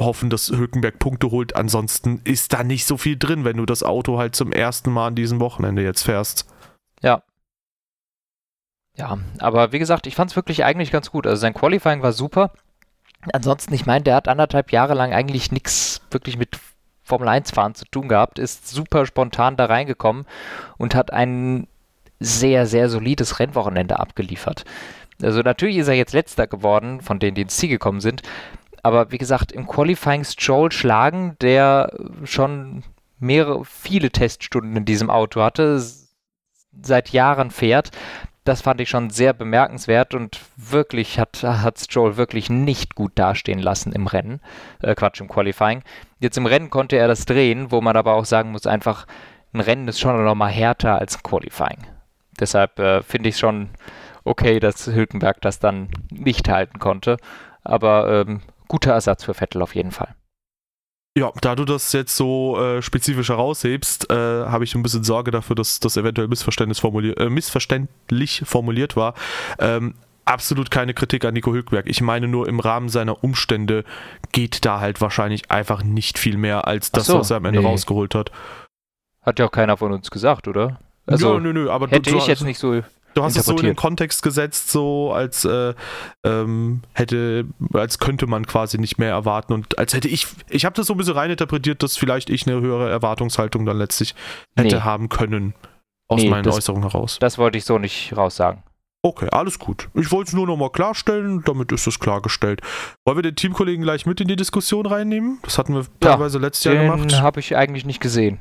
hoffen, 0.00 0.30
dass 0.30 0.50
Hülkenberg 0.50 0.98
Punkte 0.98 1.30
holt. 1.30 1.54
Ansonsten 1.54 2.20
ist 2.24 2.52
da 2.52 2.64
nicht 2.64 2.86
so 2.86 2.96
viel 2.96 3.16
drin, 3.16 3.44
wenn 3.44 3.58
du 3.58 3.66
das 3.66 3.84
Auto 3.84 4.18
halt 4.18 4.34
zum 4.34 4.50
ersten 4.50 4.90
Mal 4.90 5.08
an 5.08 5.14
diesem 5.14 5.38
Wochenende 5.38 5.82
jetzt 5.82 6.02
fährst. 6.02 6.46
Ja, 8.96 9.18
aber 9.38 9.72
wie 9.72 9.78
gesagt, 9.78 10.06
ich 10.06 10.14
fand 10.14 10.30
es 10.30 10.36
wirklich 10.36 10.64
eigentlich 10.64 10.90
ganz 10.90 11.10
gut. 11.10 11.26
Also 11.26 11.40
sein 11.40 11.54
Qualifying 11.54 12.02
war 12.02 12.12
super. 12.12 12.52
Ansonsten, 13.32 13.72
ich 13.72 13.86
meine, 13.86 14.04
der 14.04 14.16
hat 14.16 14.28
anderthalb 14.28 14.72
Jahre 14.72 14.94
lang 14.94 15.12
eigentlich 15.12 15.52
nichts 15.52 16.02
wirklich 16.10 16.36
mit 16.36 16.58
Formel 17.02 17.28
1 17.28 17.50
fahren 17.50 17.74
zu 17.74 17.84
tun 17.86 18.08
gehabt, 18.08 18.38
ist 18.38 18.68
super 18.68 19.06
spontan 19.06 19.56
da 19.56 19.66
reingekommen 19.66 20.26
und 20.76 20.94
hat 20.94 21.12
ein 21.12 21.66
sehr, 22.20 22.66
sehr 22.66 22.88
solides 22.88 23.38
Rennwochenende 23.38 23.98
abgeliefert. 23.98 24.64
Also 25.20 25.40
natürlich 25.40 25.76
ist 25.76 25.88
er 25.88 25.94
jetzt 25.94 26.12
letzter 26.12 26.46
geworden, 26.46 27.00
von 27.00 27.18
denen, 27.18 27.34
die 27.34 27.42
ins 27.42 27.56
Ziel 27.56 27.68
gekommen 27.68 28.00
sind. 28.00 28.22
Aber 28.82 29.12
wie 29.12 29.18
gesagt, 29.18 29.52
im 29.52 29.66
Qualifying 29.66 30.24
Stroll 30.24 30.72
schlagen, 30.72 31.36
der 31.40 31.92
schon 32.24 32.82
mehrere, 33.18 33.64
viele 33.64 34.10
Teststunden 34.10 34.76
in 34.76 34.84
diesem 34.84 35.10
Auto 35.10 35.42
hatte, 35.42 35.80
seit 36.80 37.10
Jahren 37.10 37.50
fährt, 37.50 37.90
das 38.44 38.62
fand 38.62 38.80
ich 38.80 38.88
schon 38.88 39.10
sehr 39.10 39.32
bemerkenswert 39.32 40.14
und 40.14 40.40
wirklich 40.56 41.18
hat, 41.18 41.42
hat 41.42 41.78
Stroll 41.78 42.16
wirklich 42.16 42.50
nicht 42.50 42.94
gut 42.94 43.12
dastehen 43.14 43.60
lassen 43.60 43.92
im 43.92 44.06
Rennen. 44.06 44.40
Äh, 44.80 44.94
Quatsch, 44.94 45.20
im 45.20 45.28
Qualifying. 45.28 45.82
Jetzt 46.18 46.38
im 46.38 46.46
Rennen 46.46 46.70
konnte 46.70 46.96
er 46.96 47.08
das 47.08 47.24
drehen, 47.24 47.70
wo 47.70 47.80
man 47.80 47.96
aber 47.96 48.14
auch 48.14 48.24
sagen 48.24 48.50
muss, 48.50 48.66
einfach, 48.66 49.06
ein 49.52 49.60
Rennen 49.60 49.88
ist 49.88 50.00
schon 50.00 50.24
noch 50.24 50.34
mal 50.34 50.50
härter 50.50 50.98
als 50.98 51.16
ein 51.16 51.22
Qualifying. 51.22 51.86
Deshalb 52.40 52.78
äh, 52.78 53.02
finde 53.02 53.28
ich 53.28 53.38
schon 53.38 53.70
okay, 54.24 54.60
dass 54.60 54.86
Hülkenberg 54.86 55.40
das 55.40 55.58
dann 55.58 55.88
nicht 56.10 56.48
halten 56.48 56.78
konnte. 56.78 57.18
Aber 57.62 58.24
ähm, 58.26 58.40
guter 58.66 58.92
Ersatz 58.92 59.24
für 59.24 59.34
Vettel 59.34 59.62
auf 59.62 59.74
jeden 59.74 59.92
Fall. 59.92 60.14
Ja, 61.16 61.30
da 61.42 61.54
du 61.54 61.66
das 61.66 61.92
jetzt 61.92 62.16
so 62.16 62.58
äh, 62.58 62.80
spezifisch 62.80 63.28
heraushebst, 63.28 64.10
äh, 64.10 64.14
habe 64.14 64.64
ich 64.64 64.74
ein 64.74 64.82
bisschen 64.82 65.04
Sorge 65.04 65.30
dafür, 65.30 65.54
dass 65.54 65.78
das 65.78 65.98
eventuell 65.98 66.28
missverständlich, 66.28 66.80
formulier 66.80 67.18
äh, 67.18 67.28
missverständlich 67.28 68.42
formuliert 68.46 68.96
war. 68.96 69.14
Ähm, 69.58 69.94
absolut 70.24 70.70
keine 70.70 70.94
Kritik 70.94 71.26
an 71.26 71.34
Nico 71.34 71.52
Hülkenberg. 71.52 71.86
Ich 71.86 72.00
meine 72.00 72.28
nur, 72.28 72.48
im 72.48 72.60
Rahmen 72.60 72.88
seiner 72.88 73.22
Umstände 73.22 73.84
geht 74.32 74.64
da 74.64 74.80
halt 74.80 75.02
wahrscheinlich 75.02 75.50
einfach 75.50 75.82
nicht 75.82 76.18
viel 76.18 76.38
mehr 76.38 76.66
als 76.66 76.92
das, 76.92 77.06
so, 77.06 77.18
was 77.18 77.30
er 77.30 77.38
am 77.38 77.44
Ende 77.44 77.60
nee. 77.60 77.66
rausgeholt 77.66 78.14
hat. 78.14 78.30
Hat 79.20 79.38
ja 79.38 79.46
auch 79.46 79.52
keiner 79.52 79.76
von 79.76 79.92
uns 79.92 80.10
gesagt, 80.10 80.48
oder? 80.48 80.80
Also, 81.04 81.34
ja, 81.34 81.40
nö, 81.40 81.52
nö, 81.52 81.70
aber 81.70 81.88
hätte 81.88 82.10
du, 82.10 82.16
ich 82.16 82.26
jetzt 82.26 82.42
nicht 82.42 82.58
so 82.58 82.80
Du 83.14 83.22
hast 83.22 83.36
es 83.36 83.46
so 83.46 83.56
in 83.56 83.64
den 83.64 83.76
Kontext 83.76 84.22
gesetzt, 84.22 84.70
so 84.70 85.12
als 85.12 85.44
äh, 85.44 85.74
ähm, 86.24 86.82
hätte, 86.92 87.46
als 87.72 87.98
könnte 87.98 88.26
man 88.26 88.46
quasi 88.46 88.78
nicht 88.78 88.98
mehr 88.98 89.10
erwarten 89.10 89.52
und 89.52 89.78
als 89.78 89.94
hätte 89.94 90.08
ich, 90.08 90.26
ich 90.48 90.64
habe 90.64 90.74
das 90.74 90.86
so 90.86 90.94
ein 90.94 90.96
bisschen 90.96 91.14
reininterpretiert, 91.14 91.82
dass 91.82 91.96
vielleicht 91.96 92.30
ich 92.30 92.46
eine 92.46 92.60
höhere 92.60 92.90
Erwartungshaltung 92.90 93.66
dann 93.66 93.78
letztlich 93.78 94.14
hätte 94.56 94.76
nee. 94.76 94.82
haben 94.82 95.08
können 95.08 95.54
aus 96.08 96.22
nee, 96.22 96.30
meinen 96.30 96.44
das, 96.44 96.56
Äußerungen 96.56 96.88
heraus. 96.88 97.18
Das 97.20 97.38
wollte 97.38 97.58
ich 97.58 97.64
so 97.64 97.78
nicht 97.78 98.16
raussagen. 98.16 98.62
Okay, 99.04 99.28
alles 99.32 99.58
gut. 99.58 99.88
Ich 99.94 100.12
wollte 100.12 100.28
es 100.28 100.32
nur 100.32 100.46
nochmal 100.46 100.70
klarstellen, 100.70 101.42
damit 101.44 101.72
ist 101.72 101.88
es 101.88 101.98
klargestellt. 101.98 102.60
Wollen 103.04 103.18
wir 103.18 103.22
den 103.22 103.34
Teamkollegen 103.34 103.82
gleich 103.82 104.06
mit 104.06 104.20
in 104.20 104.28
die 104.28 104.36
Diskussion 104.36 104.86
reinnehmen? 104.86 105.40
Das 105.42 105.58
hatten 105.58 105.74
wir 105.74 105.84
teilweise 105.98 106.38
ja, 106.38 106.42
letztes 106.42 106.72
Jahr 106.72 106.76
gemacht. 106.76 107.20
habe 107.20 107.40
ich 107.40 107.56
eigentlich 107.56 107.84
nicht 107.84 108.00
gesehen. 108.00 108.38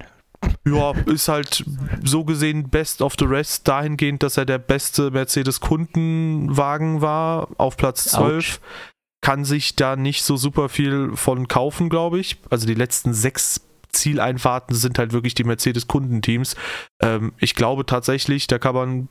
Ja, 0.66 0.92
ist 1.06 1.28
halt 1.28 1.64
so 2.04 2.24
gesehen 2.24 2.70
best 2.70 3.02
of 3.02 3.14
the 3.18 3.26
rest 3.26 3.68
dahingehend, 3.68 4.22
dass 4.24 4.38
er 4.38 4.46
der 4.46 4.60
beste 4.60 5.12
Mercedes-Kundenwagen 5.12 7.02
war 7.02 7.50
auf 7.58 7.78
Platz 7.78 8.06
12. 8.06 8.60
Ouch. 8.60 8.60
Kann 9.24 9.46
sich 9.46 9.76
da 9.76 9.96
nicht 9.96 10.24
so 10.24 10.36
super 10.36 10.70
viel 10.70 11.12
von 11.16 11.48
kaufen, 11.48 11.90
glaube 11.90 12.20
ich. 12.20 12.38
Also 12.50 12.66
die 12.66 12.74
letzten 12.74 13.14
sechs 13.14 13.62
Zieleinfahrten 13.92 14.76
sind 14.76 14.98
halt 14.98 15.14
wirklich 15.14 15.36
die 15.36 15.44
Mercedes-Kundenteams. 15.44 16.56
Ähm, 17.02 17.34
ich 17.38 17.56
glaube 17.56 17.86
tatsächlich, 17.86 18.48
da 18.48 18.58
kann 18.58 18.74
man 18.74 19.10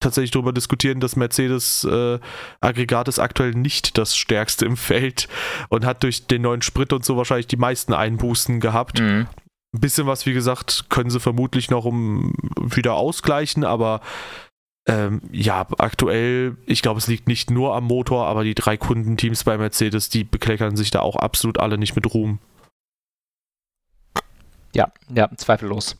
tatsächlich 0.00 0.32
darüber 0.32 0.52
diskutieren, 0.52 1.00
dass 1.00 1.16
Mercedes 1.16 1.84
äh, 1.84 2.18
Aggregat 2.60 3.08
ist 3.08 3.18
aktuell 3.18 3.52
nicht 3.52 3.96
das 3.96 4.16
stärkste 4.16 4.66
im 4.66 4.76
Feld 4.76 5.28
und 5.68 5.84
hat 5.84 6.02
durch 6.02 6.26
den 6.26 6.42
neuen 6.42 6.62
Sprit 6.62 6.92
und 6.92 7.04
so 7.04 7.16
wahrscheinlich 7.16 7.46
die 7.46 7.56
meisten 7.56 7.94
Einbußen 7.94 8.60
gehabt. 8.60 9.00
Mhm. 9.00 9.28
Ein 9.74 9.80
bisschen 9.80 10.06
was, 10.06 10.26
wie 10.26 10.34
gesagt, 10.34 10.86
können 10.90 11.10
sie 11.10 11.20
vermutlich 11.20 11.70
noch 11.70 11.84
um 11.84 12.32
wieder 12.56 12.94
ausgleichen, 12.94 13.64
aber 13.64 14.00
ähm, 14.86 15.22
ja, 15.30 15.66
aktuell, 15.78 16.56
ich 16.66 16.82
glaube, 16.82 16.98
es 16.98 17.06
liegt 17.06 17.28
nicht 17.28 17.50
nur 17.50 17.74
am 17.74 17.84
Motor, 17.84 18.26
aber 18.26 18.44
die 18.44 18.54
drei 18.54 18.76
Kundenteams 18.76 19.44
bei 19.44 19.56
Mercedes, 19.56 20.08
die 20.08 20.24
bekleckern 20.24 20.76
sich 20.76 20.90
da 20.90 21.00
auch 21.00 21.16
absolut 21.16 21.58
alle 21.58 21.78
nicht 21.78 21.94
mit 21.94 22.12
Ruhm. 22.12 22.38
Ja, 24.74 24.90
ja, 25.14 25.30
zweifellos. 25.36 25.96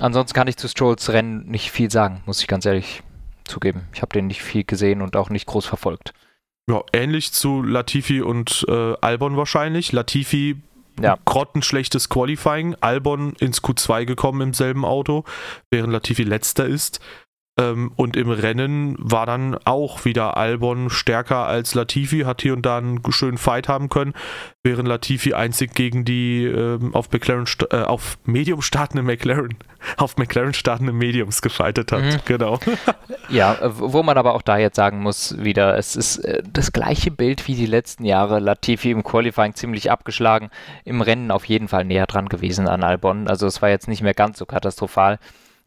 Ansonsten 0.00 0.34
kann 0.34 0.48
ich 0.48 0.56
zu 0.56 0.68
Strolls 0.68 1.10
Rennen 1.10 1.46
nicht 1.46 1.70
viel 1.70 1.90
sagen, 1.90 2.22
muss 2.26 2.40
ich 2.40 2.48
ganz 2.48 2.66
ehrlich 2.66 3.02
zugeben. 3.44 3.82
Ich 3.94 4.02
habe 4.02 4.12
den 4.12 4.26
nicht 4.26 4.42
viel 4.42 4.64
gesehen 4.64 5.02
und 5.02 5.16
auch 5.16 5.30
nicht 5.30 5.46
groß 5.46 5.66
verfolgt. 5.66 6.12
Ja, 6.68 6.82
ähnlich 6.92 7.32
zu 7.32 7.62
Latifi 7.62 8.22
und 8.22 8.64
äh, 8.68 8.94
Albon 9.00 9.36
wahrscheinlich. 9.36 9.92
Latifi 9.92 10.62
ja. 11.00 11.18
grottenschlechtes 11.24 12.08
Qualifying. 12.08 12.76
Albon 12.80 13.34
ins 13.38 13.62
Q2 13.62 14.04
gekommen 14.04 14.40
im 14.40 14.54
selben 14.54 14.84
Auto, 14.84 15.24
während 15.70 15.92
Latifi 15.92 16.22
letzter 16.24 16.66
ist. 16.66 17.00
Ähm, 17.58 17.92
und 17.96 18.16
im 18.16 18.30
Rennen 18.30 18.96
war 18.98 19.26
dann 19.26 19.58
auch 19.66 20.06
wieder 20.06 20.38
Albon 20.38 20.88
stärker 20.88 21.46
als 21.46 21.74
Latifi, 21.74 22.20
hat 22.20 22.40
hier 22.40 22.54
und 22.54 22.64
da 22.64 22.78
einen 22.78 23.02
schönen 23.10 23.36
Fight 23.36 23.68
haben 23.68 23.90
können, 23.90 24.14
während 24.62 24.88
Latifi 24.88 25.34
einzig 25.34 25.74
gegen 25.74 26.06
die 26.06 26.46
ähm, 26.46 26.94
auf 26.94 27.12
McLaren 27.12 27.44
äh, 27.70 27.82
auf 27.82 28.16
Medium 28.24 28.62
startende 28.62 29.02
McLaren, 29.02 29.54
auf 29.98 30.16
McLaren 30.16 30.54
startende 30.54 30.94
Mediums 30.94 31.42
gefightet 31.42 31.92
hat. 31.92 32.02
Mhm. 32.02 32.20
Genau. 32.24 32.58
Ja, 33.28 33.56
wo 33.62 34.02
man 34.02 34.18
aber 34.18 34.34
auch 34.34 34.42
da 34.42 34.58
jetzt 34.58 34.76
sagen 34.76 35.00
muss, 35.00 35.38
wieder, 35.38 35.78
es 35.78 35.96
ist 35.96 36.18
äh, 36.18 36.42
das 36.46 36.72
gleiche 36.72 37.10
Bild 37.10 37.46
wie 37.48 37.54
die 37.54 37.66
letzten 37.66 38.04
Jahre. 38.04 38.40
Latifi 38.40 38.90
im 38.90 39.04
Qualifying 39.04 39.54
ziemlich 39.54 39.90
abgeschlagen, 39.90 40.50
im 40.84 41.00
Rennen 41.00 41.30
auf 41.30 41.44
jeden 41.46 41.68
Fall 41.68 41.84
näher 41.84 42.06
dran 42.06 42.28
gewesen 42.28 42.68
an 42.68 42.82
Albon. 42.82 43.28
Also 43.28 43.46
es 43.46 43.62
war 43.62 43.70
jetzt 43.70 43.88
nicht 43.88 44.02
mehr 44.02 44.12
ganz 44.12 44.38
so 44.38 44.44
katastrophal 44.44 45.18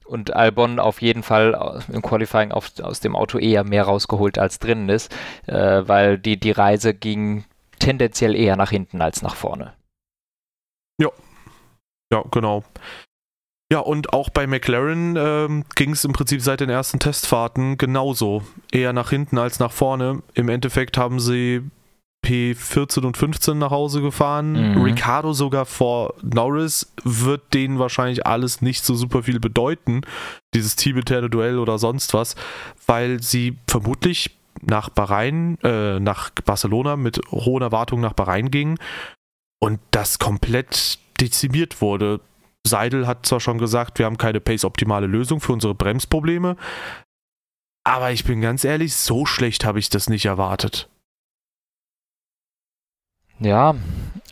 und 0.06 0.36
Albon 0.36 0.80
auf 0.80 1.02
jeden 1.02 1.24
Fall 1.24 1.84
im 1.92 2.02
Qualifying 2.02 2.52
auf, 2.52 2.72
aus 2.82 3.00
dem 3.00 3.16
Auto 3.16 3.38
eher 3.38 3.64
mehr 3.64 3.84
rausgeholt 3.84 4.38
als 4.38 4.60
drinnen 4.60 4.90
ist, 4.90 5.16
äh, 5.48 5.82
weil 5.86 6.18
die, 6.18 6.40
die 6.40 6.52
Reise 6.52 6.94
ging 6.94 7.46
tendenziell 7.80 8.36
eher 8.36 8.56
nach 8.56 8.70
hinten 8.70 9.02
als 9.02 9.22
nach 9.22 9.36
vorne. 9.36 9.74
Ja, 11.00 11.10
ja, 12.12 12.24
genau. 12.32 12.64
Ja, 13.72 13.80
und 13.80 14.14
auch 14.14 14.30
bei 14.30 14.46
McLaren 14.46 15.16
ähm, 15.18 15.66
ging 15.76 15.92
es 15.92 16.06
im 16.06 16.14
Prinzip 16.14 16.42
seit 16.42 16.60
den 16.60 16.70
ersten 16.70 17.00
Testfahrten 17.00 17.78
genauso. 17.78 18.44
Eher 18.72 18.94
nach 18.94 19.10
hinten 19.10 19.40
als 19.40 19.60
nach 19.60 19.72
vorne. 19.72 20.22
Im 20.36 20.50
Endeffekt 20.50 20.98
haben 20.98 21.20
sie 21.20 21.64
P14 22.26 23.06
und 23.06 23.18
15 23.18 23.58
nach 23.58 23.72
Hause 23.72 24.02
gefahren. 24.02 24.74
Mhm. 24.74 24.82
Ricardo 24.82 25.34
sogar 25.34 25.66
vor 25.66 26.16
Norris 26.24 26.92
wird 27.04 27.54
denen 27.54 27.78
wahrscheinlich 27.78 28.26
alles 28.26 28.62
nicht 28.62 28.84
so 28.84 28.96
super 28.96 29.24
viel 29.24 29.40
bedeuten, 29.40 30.02
dieses 30.54 30.76
teaminterne 30.76 31.30
Duell 31.30 31.60
oder 31.60 31.78
sonst 31.78 32.14
was, 32.14 32.36
weil 32.88 33.22
sie 33.22 33.58
vermutlich 33.68 34.38
nach 34.62 34.90
Bahrain, 34.90 35.60
äh, 35.64 36.00
nach 36.00 36.32
Barcelona 36.44 36.96
mit 36.96 37.22
hohen 37.32 37.62
Erwartungen 37.62 38.02
nach 38.02 38.14
Bahrain 38.14 38.50
gingen 38.50 38.78
und 39.60 39.80
das 39.92 40.18
komplett 40.18 40.98
dezimiert 41.20 41.82
wurde. 41.82 42.22
Seidel 42.66 43.06
hat 43.06 43.28
zwar 43.28 43.40
schon 43.40 43.60
gesagt, 43.60 44.00
wir 44.00 44.08
haben 44.08 44.18
keine 44.18 44.40
pace-optimale 44.40 45.06
Lösung 45.06 45.40
für 45.40 45.54
unsere 45.54 45.76
Bremsprobleme, 45.76 46.56
aber 47.84 48.12
ich 48.12 48.24
bin 48.24 48.42
ganz 48.42 48.64
ehrlich, 48.64 48.96
so 48.96 49.28
schlecht 49.28 49.64
habe 49.64 49.78
ich 49.78 49.90
das 49.90 50.10
nicht 50.10 50.26
erwartet. 50.26 50.90
Ja, 53.40 53.76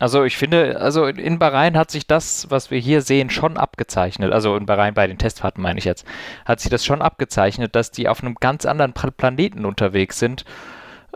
also 0.00 0.24
ich 0.24 0.36
finde, 0.36 0.80
also 0.80 1.06
in 1.06 1.38
Bahrain 1.38 1.76
hat 1.76 1.90
sich 1.90 2.06
das, 2.06 2.50
was 2.50 2.70
wir 2.70 2.78
hier 2.78 3.02
sehen, 3.02 3.30
schon 3.30 3.56
abgezeichnet. 3.58 4.32
Also 4.32 4.56
in 4.56 4.66
Bahrain 4.66 4.94
bei 4.94 5.06
den 5.06 5.18
Testfahrten 5.18 5.62
meine 5.62 5.78
ich 5.78 5.84
jetzt, 5.84 6.06
hat 6.46 6.60
sich 6.60 6.70
das 6.70 6.84
schon 6.84 7.02
abgezeichnet, 7.02 7.76
dass 7.76 7.90
die 7.90 8.08
auf 8.08 8.22
einem 8.22 8.34
ganz 8.36 8.64
anderen 8.64 8.92
Planeten 8.92 9.66
unterwegs 9.66 10.18
sind. 10.18 10.44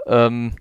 Ähm, 0.07 0.55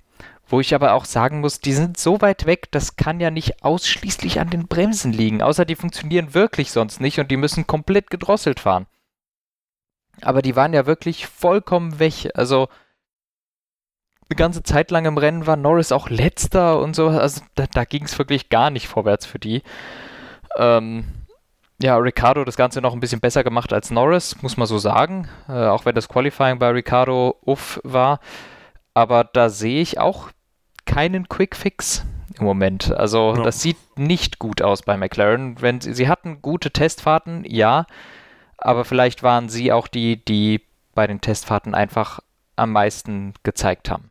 wo 0.49 0.61
ich 0.61 0.73
aber 0.73 0.93
auch 0.93 1.03
sagen 1.03 1.41
muss, 1.41 1.59
die 1.59 1.73
sind 1.73 1.97
so 1.97 2.21
weit 2.21 2.45
weg, 2.45 2.71
das 2.71 2.95
kann 2.95 3.19
ja 3.19 3.29
nicht 3.31 3.65
ausschließlich 3.65 4.39
an 4.39 4.49
den 4.49 4.67
Bremsen 4.67 5.11
liegen, 5.11 5.41
außer 5.41 5.65
die 5.65 5.75
funktionieren 5.75 6.33
wirklich 6.33 6.71
sonst 6.71 7.01
nicht 7.01 7.19
und 7.19 7.29
die 7.29 7.35
müssen 7.35 7.67
komplett 7.67 8.09
gedrosselt 8.09 8.61
fahren. 8.61 8.87
Aber 10.21 10.41
die 10.41 10.55
waren 10.55 10.73
ja 10.73 10.85
wirklich 10.85 11.27
vollkommen 11.27 11.99
weg. 11.99 12.31
Also 12.33 12.69
eine 14.29 14.35
ganze 14.35 14.63
Zeit 14.63 14.91
lang 14.91 15.05
im 15.05 15.17
Rennen 15.17 15.47
war 15.47 15.55
Norris 15.55 15.91
auch 15.91 16.09
letzter 16.09 16.79
und 16.79 16.95
so. 16.95 17.07
Also 17.09 17.41
da, 17.55 17.65
da 17.71 17.85
ging 17.85 18.03
es 18.03 18.17
wirklich 18.17 18.49
gar 18.49 18.69
nicht 18.69 18.87
vorwärts 18.87 19.25
für 19.25 19.39
die. 19.39 19.63
Ähm, 20.57 21.05
ja, 21.79 21.95
Ricardo 21.97 22.43
das 22.43 22.57
Ganze 22.57 22.81
noch 22.81 22.93
ein 22.93 22.99
bisschen 22.99 23.19
besser 23.19 23.43
gemacht 23.43 23.71
als 23.71 23.91
Norris, 23.91 24.41
muss 24.41 24.57
man 24.57 24.67
so 24.67 24.79
sagen. 24.79 25.27
Äh, 25.47 25.67
auch 25.67 25.85
wenn 25.85 25.95
das 25.95 26.09
Qualifying 26.09 26.59
bei 26.59 26.69
Ricardo 26.69 27.35
uff 27.45 27.79
war. 27.83 28.19
Aber 28.93 29.23
da 29.23 29.49
sehe 29.49 29.81
ich 29.81 29.99
auch 29.99 30.29
keinen 30.85 31.29
Quick-Fix 31.29 32.05
im 32.39 32.45
Moment. 32.45 32.91
Also 32.91 33.35
ja. 33.35 33.43
das 33.43 33.61
sieht 33.61 33.77
nicht 33.95 34.39
gut 34.39 34.61
aus 34.61 34.81
bei 34.81 34.97
McLaren. 34.97 35.61
Wenn 35.61 35.79
sie, 35.81 35.93
sie 35.93 36.09
hatten 36.09 36.41
gute 36.41 36.71
Testfahrten, 36.71 37.45
ja, 37.45 37.85
aber 38.57 38.85
vielleicht 38.85 39.23
waren 39.23 39.49
sie 39.49 39.71
auch 39.71 39.87
die, 39.87 40.23
die 40.23 40.61
bei 40.95 41.05
den 41.05 41.21
Testfahrten 41.21 41.75
einfach 41.75 42.19
am 42.55 42.71
meisten 42.71 43.33
gezeigt 43.43 43.89
haben. 43.91 44.09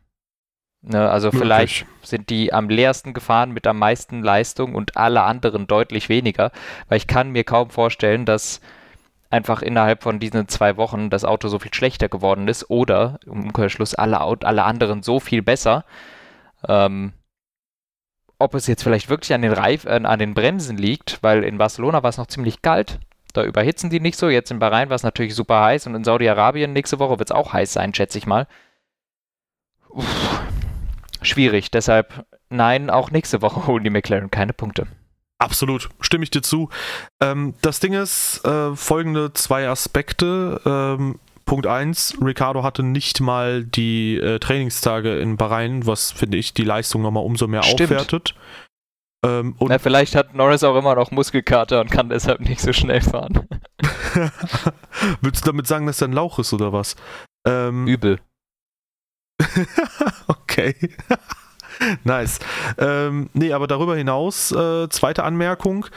Ne, 0.89 1.09
also 1.09 1.27
Möglich. 1.27 1.41
vielleicht 1.41 1.85
sind 2.01 2.29
die 2.29 2.53
am 2.53 2.69
leersten 2.69 3.13
gefahren 3.13 3.51
mit 3.51 3.67
am 3.67 3.77
meisten 3.77 4.23
Leistung 4.23 4.73
und 4.73 4.95
alle 4.95 5.23
anderen 5.23 5.67
deutlich 5.67 6.07
weniger, 6.07 6.51
weil 6.87 6.97
ich 6.97 7.07
kann 7.07 7.31
mir 7.31 7.43
kaum 7.43 7.69
vorstellen, 7.69 8.23
dass 8.23 8.61
einfach 9.29 9.61
innerhalb 9.61 10.01
von 10.01 10.19
diesen 10.19 10.47
zwei 10.47 10.77
Wochen 10.77 11.09
das 11.09 11.25
Auto 11.25 11.49
so 11.49 11.59
viel 11.59 11.73
schlechter 11.73 12.07
geworden 12.07 12.47
ist 12.47 12.69
oder 12.69 13.19
im 13.25 13.43
Umkehrschluss 13.47 13.95
alle, 13.95 14.21
alle 14.21 14.63
anderen 14.63 15.03
so 15.03 15.19
viel 15.19 15.41
besser. 15.41 15.83
Ähm, 16.65 17.11
ob 18.39 18.53
es 18.55 18.67
jetzt 18.67 18.83
vielleicht 18.83 19.09
wirklich 19.09 19.33
an 19.33 19.41
den, 19.41 19.51
Reif 19.51 19.83
äh, 19.83 19.99
an 20.01 20.19
den 20.19 20.33
Bremsen 20.35 20.77
liegt, 20.77 21.21
weil 21.21 21.43
in 21.43 21.57
Barcelona 21.57 22.01
war 22.01 22.11
es 22.11 22.17
noch 22.17 22.27
ziemlich 22.27 22.61
kalt, 22.61 22.99
da 23.33 23.43
überhitzen 23.43 23.89
die 23.89 23.99
nicht 23.99 24.17
so. 24.17 24.29
Jetzt 24.29 24.51
in 24.51 24.59
Bahrain 24.59 24.87
war 24.87 24.95
es 24.95 25.03
natürlich 25.03 25.35
super 25.35 25.61
heiß 25.65 25.85
und 25.87 25.95
in 25.95 26.05
Saudi-Arabien 26.05 26.71
nächste 26.71 26.99
Woche 26.99 27.19
wird 27.19 27.29
es 27.29 27.35
auch 27.35 27.51
heiß 27.51 27.73
sein, 27.73 27.93
schätze 27.93 28.17
ich 28.17 28.25
mal. 28.25 28.47
Uff 29.89 30.46
schwierig. 31.27 31.71
Deshalb 31.71 32.25
nein, 32.49 32.89
auch 32.89 33.11
nächste 33.11 33.41
Woche 33.41 33.67
holen 33.67 33.83
die 33.83 33.89
McLaren 33.89 34.31
keine 34.31 34.53
Punkte. 34.53 34.87
Absolut, 35.39 35.89
stimme 35.99 36.23
ich 36.23 36.31
dir 36.31 36.41
zu. 36.41 36.69
Ähm, 37.21 37.53
das 37.61 37.79
Ding 37.79 37.93
ist, 37.93 38.43
äh, 38.43 38.75
folgende 38.75 39.33
zwei 39.33 39.67
Aspekte. 39.67 40.59
Ähm, 40.65 41.19
Punkt 41.45 41.65
1, 41.65 42.17
Ricardo 42.21 42.63
hatte 42.63 42.83
nicht 42.83 43.21
mal 43.21 43.63
die 43.63 44.17
äh, 44.17 44.39
Trainingstage 44.39 45.19
in 45.19 45.37
Bahrain, 45.37 45.85
was 45.85 46.11
finde 46.11 46.37
ich 46.37 46.53
die 46.53 46.63
Leistung 46.63 47.01
nochmal 47.01 47.23
umso 47.23 47.47
mehr 47.47 47.63
Stimmt. 47.63 47.91
aufwertet. 47.93 48.35
Ähm, 49.25 49.55
Na, 49.59 49.79
vielleicht 49.79 50.15
hat 50.15 50.35
Norris 50.35 50.63
auch 50.63 50.75
immer 50.75 50.95
noch 50.95 51.11
Muskelkater 51.11 51.81
und 51.81 51.89
kann 51.89 52.09
deshalb 52.09 52.41
nicht 52.41 52.59
so 52.59 52.73
schnell 52.73 53.01
fahren. 53.01 53.47
Willst 55.21 55.45
du 55.45 55.51
damit 55.51 55.67
sagen, 55.67 55.87
dass 55.87 56.01
er 56.01 56.09
ein 56.09 56.13
Lauch 56.13 56.37
ist 56.39 56.53
oder 56.53 56.73
was? 56.73 56.95
Ähm, 57.47 57.87
Übel. 57.87 58.19
okay. 60.27 60.75
nice. 62.03 62.39
Ähm, 62.77 63.29
nee, 63.33 63.53
aber 63.53 63.67
darüber 63.67 63.95
hinaus, 63.95 64.51
äh, 64.51 64.89
zweite 64.89 65.23
Anmerkung. 65.23 65.87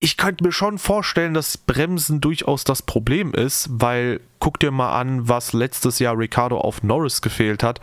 Ich 0.00 0.16
könnte 0.16 0.44
mir 0.44 0.52
schon 0.52 0.78
vorstellen, 0.78 1.34
dass 1.34 1.58
Bremsen 1.58 2.20
durchaus 2.20 2.62
das 2.62 2.82
Problem 2.82 3.34
ist, 3.34 3.68
weil 3.68 4.20
guck 4.38 4.60
dir 4.60 4.70
mal 4.70 4.96
an, 4.96 5.28
was 5.28 5.52
letztes 5.52 5.98
Jahr 5.98 6.16
Ricardo 6.16 6.58
auf 6.58 6.84
Norris 6.84 7.20
gefehlt 7.20 7.64
hat. 7.64 7.80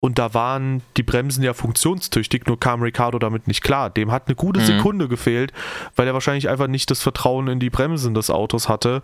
Und 0.00 0.18
da 0.18 0.32
waren 0.32 0.80
die 0.96 1.02
Bremsen 1.02 1.44
ja 1.44 1.52
funktionstüchtig, 1.52 2.46
nur 2.46 2.58
kam 2.58 2.80
Ricardo 2.80 3.18
damit 3.18 3.46
nicht 3.48 3.62
klar. 3.62 3.90
Dem 3.90 4.10
hat 4.10 4.28
eine 4.28 4.34
gute 4.36 4.60
mhm. 4.60 4.64
Sekunde 4.64 5.08
gefehlt, 5.08 5.52
weil 5.94 6.06
er 6.06 6.14
wahrscheinlich 6.14 6.48
einfach 6.48 6.68
nicht 6.68 6.90
das 6.90 7.02
Vertrauen 7.02 7.48
in 7.48 7.60
die 7.60 7.70
Bremsen 7.70 8.14
des 8.14 8.30
Autos 8.30 8.70
hatte. 8.70 9.02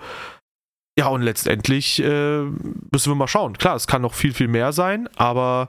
Ja, 0.98 1.08
und 1.08 1.22
letztendlich 1.22 2.00
äh, 2.00 2.42
müssen 2.42 3.10
wir 3.10 3.14
mal 3.14 3.26
schauen. 3.26 3.58
Klar, 3.58 3.74
es 3.74 3.86
kann 3.86 4.02
noch 4.02 4.14
viel, 4.14 4.32
viel 4.32 4.48
mehr 4.48 4.72
sein, 4.72 5.08
aber 5.16 5.68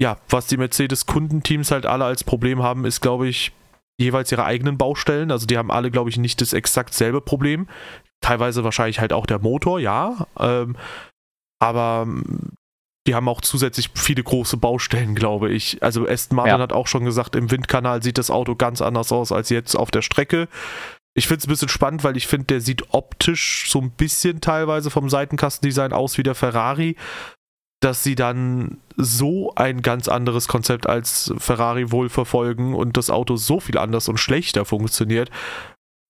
ja, 0.00 0.18
was 0.28 0.46
die 0.46 0.56
Mercedes-Kundenteams 0.56 1.70
halt 1.70 1.84
alle 1.84 2.04
als 2.04 2.24
Problem 2.24 2.62
haben, 2.62 2.84
ist, 2.84 3.00
glaube 3.00 3.28
ich, 3.28 3.52
jeweils 4.00 4.32
ihre 4.32 4.44
eigenen 4.44 4.78
Baustellen. 4.78 5.30
Also 5.30 5.46
die 5.46 5.58
haben 5.58 5.70
alle, 5.70 5.90
glaube 5.90 6.10
ich, 6.10 6.16
nicht 6.16 6.40
das 6.40 6.52
exakt 6.52 6.94
selbe 6.94 7.20
Problem. 7.20 7.68
Teilweise 8.22 8.64
wahrscheinlich 8.64 8.98
halt 8.98 9.12
auch 9.12 9.26
der 9.26 9.40
Motor, 9.40 9.78
ja. 9.78 10.26
Ähm, 10.38 10.76
aber 11.60 12.04
ähm, 12.06 12.52
die 13.06 13.14
haben 13.14 13.28
auch 13.28 13.40
zusätzlich 13.40 13.90
viele 13.94 14.22
große 14.22 14.56
Baustellen, 14.56 15.14
glaube 15.14 15.50
ich. 15.50 15.82
Also 15.82 16.08
Aston 16.08 16.36
Martin 16.36 16.56
ja. 16.56 16.58
hat 16.60 16.72
auch 16.72 16.86
schon 16.86 17.04
gesagt, 17.04 17.36
im 17.36 17.50
Windkanal 17.50 18.02
sieht 18.02 18.18
das 18.18 18.30
Auto 18.30 18.54
ganz 18.56 18.80
anders 18.80 19.12
aus 19.12 19.32
als 19.32 19.50
jetzt 19.50 19.74
auf 19.74 19.90
der 19.90 20.02
Strecke. 20.02 20.48
Ich 21.14 21.26
finde 21.26 21.38
es 21.40 21.46
ein 21.46 21.50
bisschen 21.50 21.68
spannend, 21.68 22.04
weil 22.04 22.16
ich 22.16 22.26
finde, 22.26 22.46
der 22.46 22.60
sieht 22.60 22.94
optisch 22.94 23.70
so 23.70 23.80
ein 23.80 23.90
bisschen 23.90 24.40
teilweise 24.40 24.90
vom 24.90 25.10
Seitenkastendesign 25.10 25.92
aus 25.92 26.18
wie 26.18 26.22
der 26.22 26.34
Ferrari. 26.34 26.96
Dass 27.82 28.02
sie 28.02 28.14
dann 28.14 28.78
so 28.96 29.54
ein 29.54 29.80
ganz 29.80 30.06
anderes 30.06 30.48
Konzept 30.48 30.86
als 30.86 31.32
Ferrari 31.38 31.90
wohl 31.90 32.10
verfolgen 32.10 32.74
und 32.74 32.98
das 32.98 33.08
Auto 33.08 33.36
so 33.36 33.58
viel 33.58 33.78
anders 33.78 34.06
und 34.08 34.18
schlechter 34.18 34.66
funktioniert, 34.66 35.30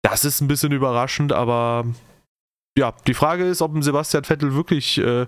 das 0.02 0.24
ist 0.24 0.40
ein 0.40 0.48
bisschen 0.48 0.72
überraschend, 0.72 1.32
aber 1.32 1.84
ja, 2.78 2.94
die 3.06 3.14
Frage 3.14 3.44
ist, 3.44 3.62
ob 3.62 3.74
ein 3.74 3.82
Sebastian 3.82 4.24
Vettel 4.24 4.54
wirklich 4.54 4.98
äh, 4.98 5.26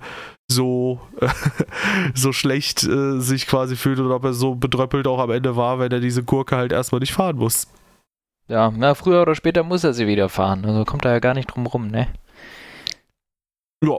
so, 0.50 1.00
äh, 1.20 1.28
so 2.14 2.32
schlecht 2.32 2.82
äh, 2.84 3.20
sich 3.20 3.46
quasi 3.46 3.76
fühlt 3.76 3.98
oder 3.98 4.16
ob 4.16 4.24
er 4.24 4.32
so 4.32 4.54
bedröppelt 4.54 5.06
auch 5.06 5.18
am 5.18 5.30
Ende 5.30 5.56
war, 5.56 5.78
wenn 5.78 5.92
er 5.92 6.00
diese 6.00 6.22
Gurke 6.22 6.56
halt 6.56 6.72
erstmal 6.72 7.00
nicht 7.00 7.12
fahren 7.12 7.36
muss. 7.36 7.68
Ja, 8.48 8.70
na, 8.70 8.94
früher 8.94 9.22
oder 9.22 9.34
später 9.34 9.62
muss 9.62 9.84
er 9.84 9.94
sie 9.94 10.06
wieder 10.06 10.28
fahren. 10.28 10.64
Also 10.64 10.84
kommt 10.84 11.04
er 11.04 11.12
ja 11.12 11.18
gar 11.20 11.34
nicht 11.34 11.46
drum 11.46 11.66
rum, 11.66 11.88
ne? 11.88 12.08
Ja. 13.84 13.98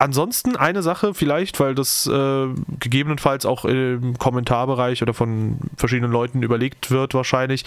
Ansonsten 0.00 0.54
eine 0.54 0.84
Sache 0.84 1.12
vielleicht, 1.12 1.58
weil 1.58 1.74
das 1.74 2.06
äh, 2.06 2.46
gegebenenfalls 2.78 3.44
auch 3.44 3.64
im 3.64 4.16
Kommentarbereich 4.16 5.02
oder 5.02 5.12
von 5.12 5.58
verschiedenen 5.76 6.12
Leuten 6.12 6.44
überlegt 6.44 6.92
wird 6.92 7.14
wahrscheinlich, 7.14 7.64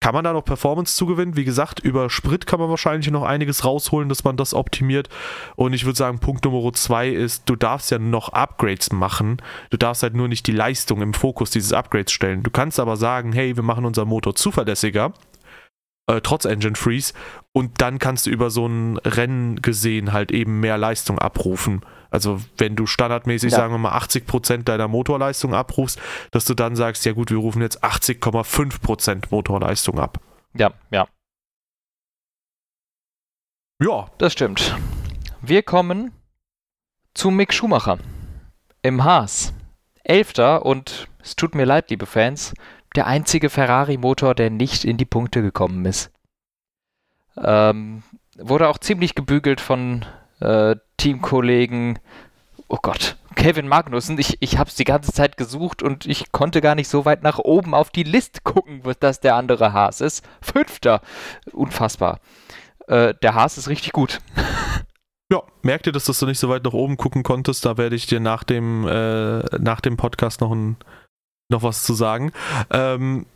kann 0.00 0.14
man 0.14 0.24
da 0.24 0.32
noch 0.32 0.46
Performance 0.46 0.96
zugewinnen? 0.96 1.36
Wie 1.36 1.44
gesagt, 1.44 1.80
über 1.80 2.08
Sprit 2.08 2.46
kann 2.46 2.58
man 2.58 2.70
wahrscheinlich 2.70 3.10
noch 3.10 3.22
einiges 3.22 3.66
rausholen, 3.66 4.08
dass 4.08 4.24
man 4.24 4.38
das 4.38 4.54
optimiert. 4.54 5.10
Und 5.56 5.74
ich 5.74 5.84
würde 5.84 5.98
sagen, 5.98 6.20
Punkt 6.20 6.46
Nummer 6.46 6.72
zwei 6.72 7.10
ist, 7.10 7.42
du 7.50 7.54
darfst 7.54 7.90
ja 7.90 7.98
noch 7.98 8.30
Upgrades 8.30 8.90
machen. 8.90 9.42
Du 9.68 9.76
darfst 9.76 10.02
halt 10.02 10.14
nur 10.14 10.28
nicht 10.28 10.46
die 10.46 10.52
Leistung 10.52 11.02
im 11.02 11.12
Fokus 11.12 11.50
dieses 11.50 11.74
Upgrades 11.74 12.12
stellen. 12.12 12.42
Du 12.42 12.50
kannst 12.50 12.80
aber 12.80 12.96
sagen, 12.96 13.32
hey, 13.32 13.56
wir 13.56 13.62
machen 13.62 13.84
unseren 13.84 14.08
Motor 14.08 14.34
zuverlässiger 14.34 15.12
äh, 16.06 16.20
trotz 16.20 16.44
Engine 16.44 16.76
Freeze. 16.76 17.12
Und 17.56 17.80
dann 17.80 18.00
kannst 18.00 18.26
du 18.26 18.30
über 18.30 18.50
so 18.50 18.66
ein 18.66 18.98
Rennen 18.98 19.62
gesehen 19.62 20.12
halt 20.12 20.32
eben 20.32 20.58
mehr 20.58 20.76
Leistung 20.76 21.20
abrufen. 21.20 21.82
Also 22.10 22.40
wenn 22.58 22.74
du 22.74 22.86
standardmäßig, 22.86 23.52
ja. 23.52 23.58
sagen 23.58 23.72
wir 23.72 23.78
mal, 23.78 23.96
80% 23.96 24.64
deiner 24.64 24.88
Motorleistung 24.88 25.54
abrufst, 25.54 26.00
dass 26.32 26.44
du 26.46 26.54
dann 26.54 26.74
sagst, 26.74 27.04
ja 27.04 27.12
gut, 27.12 27.30
wir 27.30 27.38
rufen 27.38 27.62
jetzt 27.62 27.84
80,5% 27.84 29.26
Motorleistung 29.30 30.00
ab. 30.00 30.18
Ja, 30.54 30.72
ja. 30.90 31.06
Ja. 33.80 34.10
Das 34.18 34.32
stimmt. 34.32 34.76
Wir 35.40 35.62
kommen 35.62 36.10
zu 37.14 37.30
Mick 37.30 37.54
Schumacher 37.54 37.98
im 38.82 39.04
Haas. 39.04 39.52
Elfter 40.02 40.66
und 40.66 41.08
es 41.22 41.36
tut 41.36 41.54
mir 41.54 41.64
leid, 41.64 41.90
liebe 41.90 42.06
Fans, 42.06 42.52
der 42.96 43.06
einzige 43.06 43.48
Ferrari-Motor, 43.48 44.34
der 44.34 44.50
nicht 44.50 44.84
in 44.84 44.96
die 44.96 45.04
Punkte 45.04 45.40
gekommen 45.40 45.84
ist. 45.84 46.10
Ähm, 47.36 48.02
wurde 48.38 48.68
auch 48.68 48.78
ziemlich 48.78 49.14
gebügelt 49.14 49.60
von 49.60 50.04
äh, 50.40 50.76
Teamkollegen. 50.96 51.98
Oh 52.68 52.78
Gott, 52.80 53.16
Kevin 53.34 53.68
Magnussen. 53.68 54.18
Ich, 54.18 54.36
ich 54.40 54.58
habe 54.58 54.68
es 54.68 54.76
die 54.76 54.84
ganze 54.84 55.12
Zeit 55.12 55.36
gesucht 55.36 55.82
und 55.82 56.06
ich 56.06 56.32
konnte 56.32 56.60
gar 56.60 56.74
nicht 56.74 56.88
so 56.88 57.04
weit 57.04 57.22
nach 57.22 57.38
oben 57.38 57.74
auf 57.74 57.90
die 57.90 58.02
Liste 58.02 58.40
gucken, 58.42 58.82
dass 59.00 59.20
der 59.20 59.36
andere 59.36 59.72
Haas 59.72 60.00
ist. 60.00 60.24
Fünfter. 60.40 61.00
Unfassbar. 61.52 62.20
Äh, 62.86 63.14
der 63.22 63.34
Haas 63.34 63.58
ist 63.58 63.68
richtig 63.68 63.92
gut. 63.92 64.20
Ja, 65.32 65.42
merkt 65.62 65.86
ihr, 65.86 65.92
dass 65.92 66.04
du 66.04 66.26
nicht 66.26 66.38
so 66.38 66.50
weit 66.50 66.64
nach 66.64 66.74
oben 66.74 66.98
gucken 66.98 67.22
konntest? 67.22 67.64
Da 67.64 67.78
werde 67.78 67.96
ich 67.96 68.06
dir 68.06 68.20
nach 68.20 68.44
dem, 68.44 68.86
äh, 68.86 69.38
nach 69.58 69.80
dem 69.80 69.96
Podcast 69.96 70.42
noch 70.42 70.52
ein 70.52 70.76
noch 71.48 71.62
was 71.62 71.82
zu 71.82 71.94
sagen. 71.94 72.30
Ähm, 72.70 73.26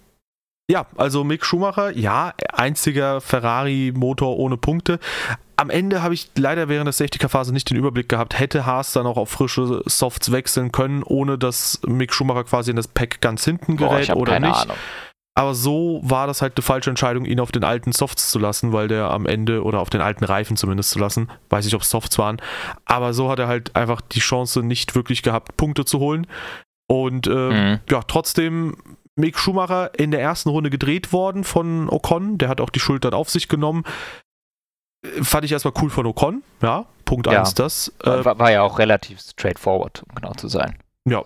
ja, 0.71 0.87
also 0.97 1.25
Mick 1.25 1.45
Schumacher, 1.45 1.97
ja, 1.97 2.35
einziger 2.53 3.21
Ferrari-Motor 3.21 4.37
ohne 4.37 4.57
Punkte. 4.57 4.99
Am 5.57 5.71
Ende 5.71 6.03
habe 6.03 6.15
ich 6.15 6.31
leider 6.37 6.69
während 6.69 6.87
der 6.87 6.93
Safety-Car-Phase 6.93 7.53
nicht 7.53 7.69
den 7.71 7.77
Überblick 7.77 8.09
gehabt. 8.09 8.39
Hätte 8.39 8.67
Haas 8.67 8.93
dann 8.93 9.07
auch 9.07 9.17
auf 9.17 9.31
frische 9.31 9.83
Softs 9.87 10.31
wechseln 10.31 10.71
können, 10.71 11.03
ohne 11.03 11.39
dass 11.39 11.81
Mick 11.87 12.13
Schumacher 12.13 12.45
quasi 12.45 12.71
in 12.71 12.77
das 12.77 12.87
Pack 12.87 13.21
ganz 13.21 13.45
hinten 13.45 13.77
gerät 13.77 14.09
Boah, 14.09 14.17
oder 14.19 14.39
nicht. 14.41 14.55
Ahnung. 14.55 14.77
Aber 15.35 15.55
so 15.55 16.01
war 16.03 16.27
das 16.27 16.43
halt 16.43 16.57
eine 16.57 16.65
falsche 16.65 16.91
Entscheidung, 16.91 17.25
ihn 17.25 17.39
auf 17.39 17.53
den 17.53 17.63
alten 17.63 17.93
Softs 17.93 18.29
zu 18.31 18.41
lassen, 18.41 18.73
weil 18.73 18.89
der 18.89 19.11
am 19.11 19.25
Ende, 19.25 19.63
oder 19.63 19.79
auf 19.79 19.89
den 19.89 20.01
alten 20.01 20.25
Reifen 20.25 20.57
zumindest 20.57 20.91
zu 20.91 20.99
lassen, 20.99 21.31
weiß 21.49 21.65
ich, 21.65 21.77
ob 21.77 21.83
es 21.83 21.91
Softs 21.91 22.19
waren, 22.19 22.43
aber 22.87 23.13
so 23.13 23.31
hat 23.31 23.39
er 23.39 23.47
halt 23.47 23.77
einfach 23.77 24.01
die 24.01 24.19
Chance 24.19 24.65
nicht 24.65 24.97
wirklich 24.97 25.23
gehabt, 25.23 25.57
Punkte 25.57 25.85
zu 25.85 26.01
holen. 26.01 26.27
Und 26.91 27.27
äh, 27.27 27.31
mhm. 27.31 27.81
ja, 27.89 28.03
trotzdem 28.03 28.79
Mick 29.19 29.39
Schumacher 29.39 29.99
in 29.99 30.11
der 30.11 30.21
ersten 30.21 30.49
Runde 30.49 30.71
gedreht 30.71 31.13
worden 31.13 31.45
von 31.45 31.89
Ocon. 31.91 32.39
Der 32.39 32.49
hat 32.49 32.61
auch 32.61 32.71
die 32.71 32.81
Schuld 32.81 33.05
dann 33.05 33.15
auf 33.15 33.31
sich 33.31 33.49
genommen. 33.49 33.85
Fand 35.23 35.45
ich 35.45 35.53
erstmal 35.53 35.75
cool 35.81 35.91
von 35.91 36.07
Ocon. 36.07 36.43
Ja, 36.63 36.87
Punkt 37.05 37.29
1 37.29 37.51
ja. 37.51 37.55
das. 37.55 37.93
Äh, 38.03 38.25
war, 38.25 38.39
war, 38.39 38.51
ja 38.51 38.63
auch 38.63 38.79
relativ 38.79 39.21
straightforward, 39.21 40.03
um 40.09 40.15
genau 40.15 40.33
zu 40.35 40.49
sein. 40.49 40.77
Ja. 41.09 41.25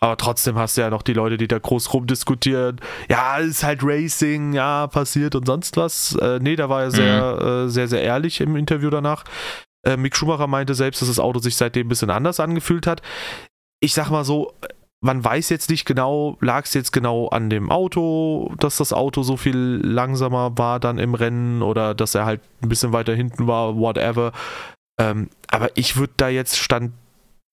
Aber 0.00 0.16
trotzdem 0.16 0.56
hast 0.56 0.76
du 0.76 0.80
ja 0.80 0.90
noch 0.90 1.02
die 1.02 1.12
Leute, 1.12 1.36
die 1.36 1.46
da 1.46 1.60
groß 1.60 1.94
rumdiskutieren. 1.94 2.80
Ja, 3.08 3.38
ist 3.38 3.62
halt 3.62 3.80
Racing, 3.84 4.52
ja, 4.52 4.88
passiert 4.88 5.36
und 5.36 5.46
sonst 5.46 5.76
was. 5.76 6.16
Äh, 6.16 6.40
nee, 6.42 6.56
da 6.56 6.68
war 6.68 6.82
er 6.82 6.90
sehr, 6.90 7.38
mhm. 7.40 7.46
äh, 7.46 7.68
sehr, 7.68 7.86
sehr 7.86 8.02
ehrlich 8.02 8.40
im 8.40 8.56
Interview 8.56 8.90
danach. 8.90 9.22
Äh, 9.86 9.96
Mick 9.96 10.16
Schumacher 10.16 10.48
meinte 10.48 10.74
selbst, 10.74 11.02
dass 11.02 11.08
das 11.08 11.20
Auto 11.20 11.38
sich 11.38 11.54
seitdem 11.54 11.86
ein 11.86 11.88
bisschen 11.88 12.10
anders 12.10 12.40
angefühlt 12.40 12.88
hat. 12.88 13.00
Ich 13.80 13.94
sag 13.94 14.10
mal 14.10 14.24
so, 14.24 14.54
man 15.02 15.22
weiß 15.22 15.48
jetzt 15.48 15.68
nicht 15.68 15.84
genau, 15.84 16.38
lag 16.40 16.64
es 16.64 16.74
jetzt 16.74 16.92
genau 16.92 17.26
an 17.28 17.50
dem 17.50 17.70
Auto, 17.70 18.54
dass 18.58 18.76
das 18.76 18.92
Auto 18.92 19.24
so 19.24 19.36
viel 19.36 19.80
langsamer 19.82 20.56
war 20.56 20.78
dann 20.78 20.98
im 20.98 21.14
Rennen 21.14 21.60
oder 21.62 21.94
dass 21.94 22.14
er 22.14 22.24
halt 22.24 22.40
ein 22.62 22.68
bisschen 22.68 22.92
weiter 22.92 23.12
hinten 23.12 23.48
war, 23.48 23.76
whatever. 23.76 24.32
Ähm, 25.00 25.28
aber 25.48 25.76
ich 25.76 25.96
würde 25.96 26.12
da 26.16 26.28
jetzt 26.28 26.56
stand, 26.56 26.92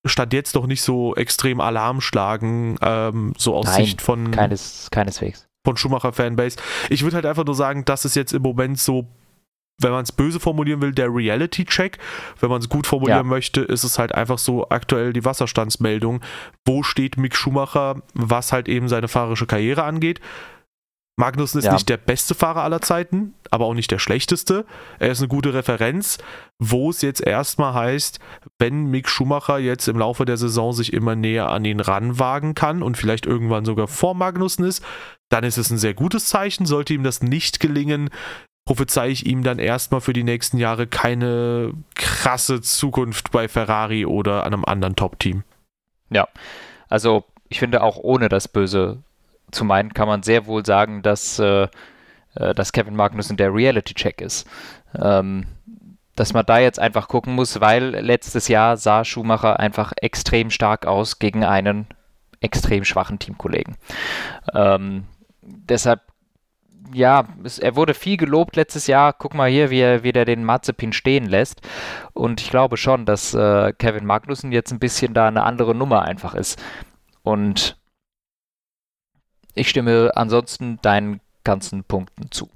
stand 0.06 0.32
jetzt 0.34 0.56
doch 0.56 0.68
nicht 0.68 0.84
so 0.84 1.16
extrem 1.16 1.60
Alarm 1.60 2.02
schlagen, 2.02 2.78
ähm, 2.84 3.34
so 3.36 3.56
aus 3.56 3.66
Nein, 3.66 3.86
Sicht 3.86 4.02
von 4.04 4.30
keines, 4.30 4.88
keineswegs. 4.92 5.48
Von 5.66 5.76
Schumacher 5.76 6.14
Fanbase. 6.14 6.58
Ich 6.90 7.02
würde 7.02 7.16
halt 7.16 7.26
einfach 7.26 7.46
nur 7.46 7.56
sagen, 7.56 7.84
das 7.84 8.06
ist 8.06 8.16
jetzt 8.16 8.34
im 8.34 8.44
Moment 8.44 8.80
so 8.80 9.08
wenn 9.80 9.92
man 9.92 10.04
es 10.04 10.12
böse 10.12 10.40
formulieren 10.40 10.82
will, 10.82 10.92
der 10.92 11.14
Reality-Check. 11.14 11.98
Wenn 12.40 12.50
man 12.50 12.62
es 12.62 12.70
gut 12.70 12.86
formulieren 12.86 13.20
ja. 13.20 13.24
möchte, 13.24 13.62
ist 13.62 13.84
es 13.84 13.98
halt 13.98 14.14
einfach 14.14 14.38
so 14.38 14.70
aktuell 14.70 15.14
die 15.14 15.26
Wasserstandsmeldung. 15.26 16.22
Wo 16.66 16.84
steht 16.84 17.18
Mick 17.18 17.36
Schumacher, 17.36 18.02
was 18.14 18.52
halt 18.52 18.68
eben 18.68 18.88
seine 18.88 19.08
fahrerische 19.08 19.48
Karriere 19.48 19.84
angeht? 19.84 20.20
Magnussen 21.20 21.60
ist 21.60 21.66
ja. 21.66 21.74
nicht 21.74 21.90
der 21.90 21.98
beste 21.98 22.34
Fahrer 22.34 22.64
aller 22.64 22.80
Zeiten, 22.80 23.34
aber 23.52 23.66
auch 23.66 23.74
nicht 23.74 23.92
der 23.92 24.00
schlechteste. 24.00 24.66
Er 25.00 25.12
ist 25.12 25.20
eine 25.20 25.28
gute 25.28 25.54
Referenz, 25.54 26.18
wo 26.60 26.90
es 26.92 27.02
jetzt 27.02 27.20
erstmal 27.20 27.74
heißt, 27.74 28.20
wenn 28.58 28.86
Mick 28.86 29.10
Schumacher 29.10 29.60
jetzt 29.60 29.90
im 29.90 29.98
Laufe 29.98 30.24
der 30.24 30.38
Saison 30.38 30.72
sich 30.72 30.94
immer 30.94 31.18
näher 31.18 31.50
an 31.50 31.66
ihn 31.66 31.82
ranwagen 31.82 32.56
kann 32.56 32.82
und 32.82 32.96
vielleicht 32.96 33.26
irgendwann 33.26 33.66
sogar 33.66 33.90
vor 33.90 34.16
Magnussen 34.16 34.64
ist, 34.64 34.82
dann 35.28 35.44
ist 35.44 35.58
es 35.58 35.70
ein 35.70 35.78
sehr 35.78 35.94
gutes 35.94 36.28
Zeichen. 36.28 36.66
Sollte 36.66 36.94
ihm 36.94 37.04
das 37.04 37.22
nicht 37.22 37.60
gelingen, 37.60 38.10
prophezei 38.70 39.10
ich 39.10 39.26
ihm 39.26 39.42
dann 39.42 39.58
erstmal 39.58 40.00
für 40.00 40.14
die 40.14 40.24
nächsten 40.24 40.60
Jahre 40.60 40.86
keine 40.86 41.74
krasse 41.96 42.62
Zukunft 42.62 43.32
bei 43.32 43.48
Ferrari 43.48 44.06
oder 44.06 44.44
einem 44.44 44.64
anderen 44.64 44.96
Top-Team. 44.96 45.42
Ja, 46.12 46.28
also 46.88 47.26
ich 47.48 47.58
finde 47.58 47.82
auch 47.82 47.98
ohne 47.98 48.30
das 48.30 48.48
böse 48.48 49.00
zu 49.50 49.66
meinen, 49.66 49.96
kann 49.96 50.08
man 50.08 50.22
sehr 50.22 50.46
wohl 50.46 50.64
sagen, 50.64 51.02
dass, 51.02 51.40
äh, 51.40 51.68
äh 52.36 52.54
dass 52.54 52.72
Kevin 52.72 52.96
Magnussen 52.96 53.38
der 53.38 53.52
Reality-Check 53.52 54.22
ist. 54.22 54.48
Ähm, 54.94 55.48
dass 56.16 56.34
man 56.34 56.46
da 56.46 56.60
jetzt 56.60 56.78
einfach 56.78 57.08
gucken 57.08 57.34
muss, 57.34 57.60
weil 57.60 57.86
letztes 57.96 58.50
Jahr 58.50 58.78
sah 58.78 59.04
Schumacher 59.04 59.60
einfach 59.60 59.94
extrem 60.00 60.52
stark 60.52 60.86
aus 60.86 61.18
gegen 61.18 61.44
einen 61.44 61.88
extrem 62.40 62.86
schwachen 62.86 63.18
Teamkollegen. 63.18 63.78
Ähm, 64.54 65.06
deshalb, 65.42 66.02
ja, 66.94 67.28
es, 67.44 67.60
er 67.60 67.76
wurde 67.76 67.94
viel 67.94 68.18
gelobt 68.18 68.56
letztes 68.56 68.88
Jahr. 68.88 69.14
Guck 69.14 69.34
mal 69.34 69.50
hier, 69.50 69.70
wie 69.70 69.80
er 69.80 70.04
wieder 70.04 70.26
den 70.26 70.44
Mazepin 70.44 70.94
stehen 70.94 71.26
lässt. 71.26 71.62
Und 72.14 72.42
ich 72.42 72.50
glaube 72.50 72.78
schon, 72.78 73.06
dass 73.06 73.34
äh, 73.34 73.74
Kevin 73.74 74.06
Magnussen 74.06 74.52
jetzt 74.52 74.72
ein 74.72 74.80
bisschen 74.80 75.14
da 75.14 75.28
eine 75.28 75.44
andere 75.44 75.76
Nummer 75.76 76.04
einfach 76.04 76.36
ist. 76.36 76.62
Und 77.24 77.78
ich 79.54 79.70
stimme 79.70 80.12
ansonsten 80.16 80.80
deinen 80.82 81.22
ganzen 81.44 81.84
Punkten 81.84 82.32
zu. 82.32 82.50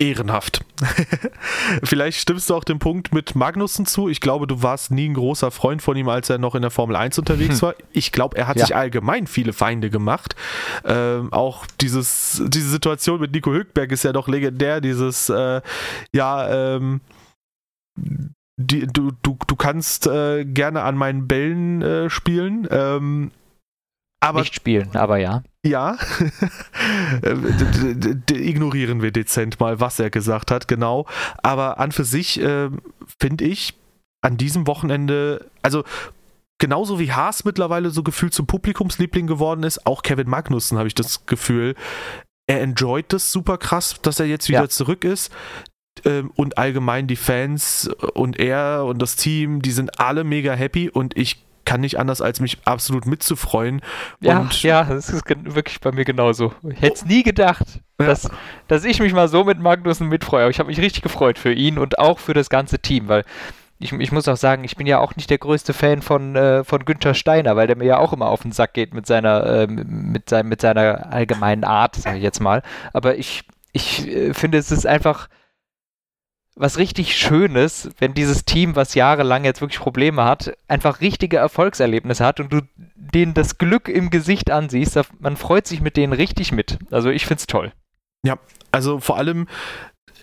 Ehrenhaft. 0.00 0.64
Vielleicht 1.84 2.20
stimmst 2.20 2.50
du 2.50 2.54
auch 2.56 2.64
dem 2.64 2.80
Punkt 2.80 3.14
mit 3.14 3.36
Magnussen 3.36 3.86
zu. 3.86 4.08
Ich 4.08 4.20
glaube, 4.20 4.48
du 4.48 4.62
warst 4.62 4.90
nie 4.90 5.08
ein 5.08 5.14
großer 5.14 5.52
Freund 5.52 5.82
von 5.82 5.96
ihm, 5.96 6.08
als 6.08 6.28
er 6.30 6.38
noch 6.38 6.56
in 6.56 6.62
der 6.62 6.72
Formel 6.72 6.96
1 6.96 7.18
unterwegs 7.18 7.60
hm. 7.60 7.68
war. 7.68 7.74
Ich 7.92 8.10
glaube, 8.10 8.36
er 8.36 8.48
hat 8.48 8.56
ja. 8.56 8.66
sich 8.66 8.74
allgemein 8.74 9.28
viele 9.28 9.52
Feinde 9.52 9.90
gemacht. 9.90 10.34
Ähm, 10.84 11.32
auch 11.32 11.66
dieses, 11.80 12.42
diese 12.46 12.70
Situation 12.70 13.20
mit 13.20 13.32
Nico 13.32 13.52
Hülkenberg 13.52 13.92
ist 13.92 14.02
ja 14.02 14.12
doch 14.12 14.26
legendär. 14.26 14.80
Dieses, 14.80 15.28
äh, 15.28 15.60
ja, 16.12 16.74
ähm, 16.76 17.00
die, 18.56 18.86
du, 18.86 19.12
du, 19.22 19.38
du 19.46 19.56
kannst 19.56 20.08
äh, 20.08 20.44
gerne 20.44 20.82
an 20.82 20.96
meinen 20.96 21.28
Bällen 21.28 21.82
äh, 21.82 22.10
spielen. 22.10 22.66
Ähm, 22.70 23.30
aber, 24.24 24.40
Nicht 24.40 24.54
spielen, 24.54 24.96
aber 24.96 25.18
ja. 25.18 25.42
Ja. 25.66 25.98
Ignorieren 28.30 29.02
wir 29.02 29.12
dezent 29.12 29.60
mal, 29.60 29.80
was 29.80 29.98
er 29.98 30.08
gesagt 30.08 30.50
hat, 30.50 30.66
genau. 30.66 31.06
Aber 31.42 31.78
an 31.78 31.92
für 31.92 32.04
sich 32.04 32.40
äh, 32.40 32.70
finde 33.18 33.44
ich 33.44 33.74
an 34.22 34.38
diesem 34.38 34.66
Wochenende, 34.66 35.50
also 35.60 35.84
genauso 36.58 36.98
wie 36.98 37.12
Haas 37.12 37.44
mittlerweile 37.44 37.90
so 37.90 38.02
gefühlt 38.02 38.32
zum 38.32 38.46
Publikumsliebling 38.46 39.26
geworden 39.26 39.62
ist, 39.62 39.86
auch 39.86 40.02
Kevin 40.02 40.30
Magnussen 40.30 40.78
habe 40.78 40.88
ich 40.88 40.94
das 40.94 41.26
Gefühl, 41.26 41.74
er 42.46 42.62
enjoyt 42.62 43.12
das 43.12 43.30
super 43.30 43.58
krass, 43.58 44.00
dass 44.00 44.20
er 44.20 44.26
jetzt 44.26 44.48
wieder 44.48 44.62
ja. 44.62 44.68
zurück 44.70 45.04
ist. 45.04 45.30
Ähm, 46.06 46.30
und 46.34 46.56
allgemein 46.56 47.06
die 47.08 47.16
Fans 47.16 47.90
und 48.14 48.38
er 48.38 48.86
und 48.86 49.02
das 49.02 49.16
Team, 49.16 49.60
die 49.60 49.70
sind 49.70 50.00
alle 50.00 50.24
mega 50.24 50.54
happy 50.54 50.88
und 50.88 51.14
ich 51.16 51.44
kann 51.64 51.80
nicht 51.80 51.98
anders, 51.98 52.20
als 52.20 52.40
mich 52.40 52.58
absolut 52.64 53.06
mitzufreuen. 53.06 53.80
Ja, 54.20 54.40
und 54.40 54.62
ja, 54.62 54.84
das 54.84 55.08
ist 55.08 55.24
wirklich 55.28 55.80
bei 55.80 55.92
mir 55.92 56.04
genauso. 56.04 56.52
Ich 56.68 56.80
hätte 56.80 56.94
es 56.94 57.04
nie 57.04 57.22
gedacht, 57.22 57.80
ja. 58.00 58.06
dass, 58.06 58.30
dass 58.68 58.84
ich 58.84 59.00
mich 59.00 59.12
mal 59.12 59.28
so 59.28 59.44
mit 59.44 59.58
Magnussen 59.58 60.08
mitfreue. 60.08 60.42
Aber 60.42 60.50
ich 60.50 60.58
habe 60.58 60.68
mich 60.68 60.78
richtig 60.78 61.02
gefreut 61.02 61.38
für 61.38 61.52
ihn 61.52 61.78
und 61.78 61.98
auch 61.98 62.18
für 62.18 62.34
das 62.34 62.50
ganze 62.50 62.78
Team, 62.78 63.08
weil 63.08 63.24
ich, 63.78 63.92
ich, 63.92 64.12
muss 64.12 64.28
auch 64.28 64.36
sagen, 64.36 64.64
ich 64.64 64.76
bin 64.76 64.86
ja 64.86 64.98
auch 64.98 65.16
nicht 65.16 65.30
der 65.30 65.38
größte 65.38 65.72
Fan 65.72 66.00
von, 66.00 66.36
äh, 66.36 66.64
von 66.64 66.84
Günther 66.84 67.14
Steiner, 67.14 67.56
weil 67.56 67.66
der 67.66 67.76
mir 67.76 67.84
ja 67.84 67.98
auch 67.98 68.12
immer 68.12 68.26
auf 68.26 68.42
den 68.42 68.52
Sack 68.52 68.72
geht 68.74 68.94
mit 68.94 69.06
seiner, 69.06 69.44
äh, 69.44 69.66
mit, 69.66 70.30
sein, 70.30 70.46
mit 70.46 70.60
seiner 70.60 71.12
allgemeinen 71.12 71.64
Art, 71.64 71.96
sage 71.96 72.18
ich 72.18 72.22
jetzt 72.22 72.40
mal. 72.40 72.62
Aber 72.92 73.18
ich, 73.18 73.42
ich 73.72 74.06
äh, 74.06 74.32
finde, 74.32 74.58
es 74.58 74.70
ist 74.70 74.86
einfach 74.86 75.28
was 76.56 76.78
richtig 76.78 77.16
Schönes, 77.16 77.90
wenn 77.98 78.14
dieses 78.14 78.44
Team, 78.44 78.76
was 78.76 78.94
jahrelang 78.94 79.44
jetzt 79.44 79.60
wirklich 79.60 79.80
Probleme 79.80 80.24
hat, 80.24 80.56
einfach 80.68 81.00
richtige 81.00 81.36
Erfolgserlebnisse 81.36 82.24
hat 82.24 82.40
und 82.40 82.52
du 82.52 82.60
denen 82.94 83.34
das 83.34 83.58
Glück 83.58 83.88
im 83.88 84.10
Gesicht 84.10 84.50
ansiehst. 84.50 84.98
Man 85.18 85.36
freut 85.36 85.66
sich 85.66 85.80
mit 85.80 85.96
denen 85.96 86.12
richtig 86.12 86.52
mit. 86.52 86.78
Also 86.90 87.10
ich 87.10 87.26
finde 87.26 87.40
es 87.40 87.46
toll. 87.46 87.72
Ja, 88.24 88.38
also 88.70 89.00
vor 89.00 89.18
allem 89.18 89.46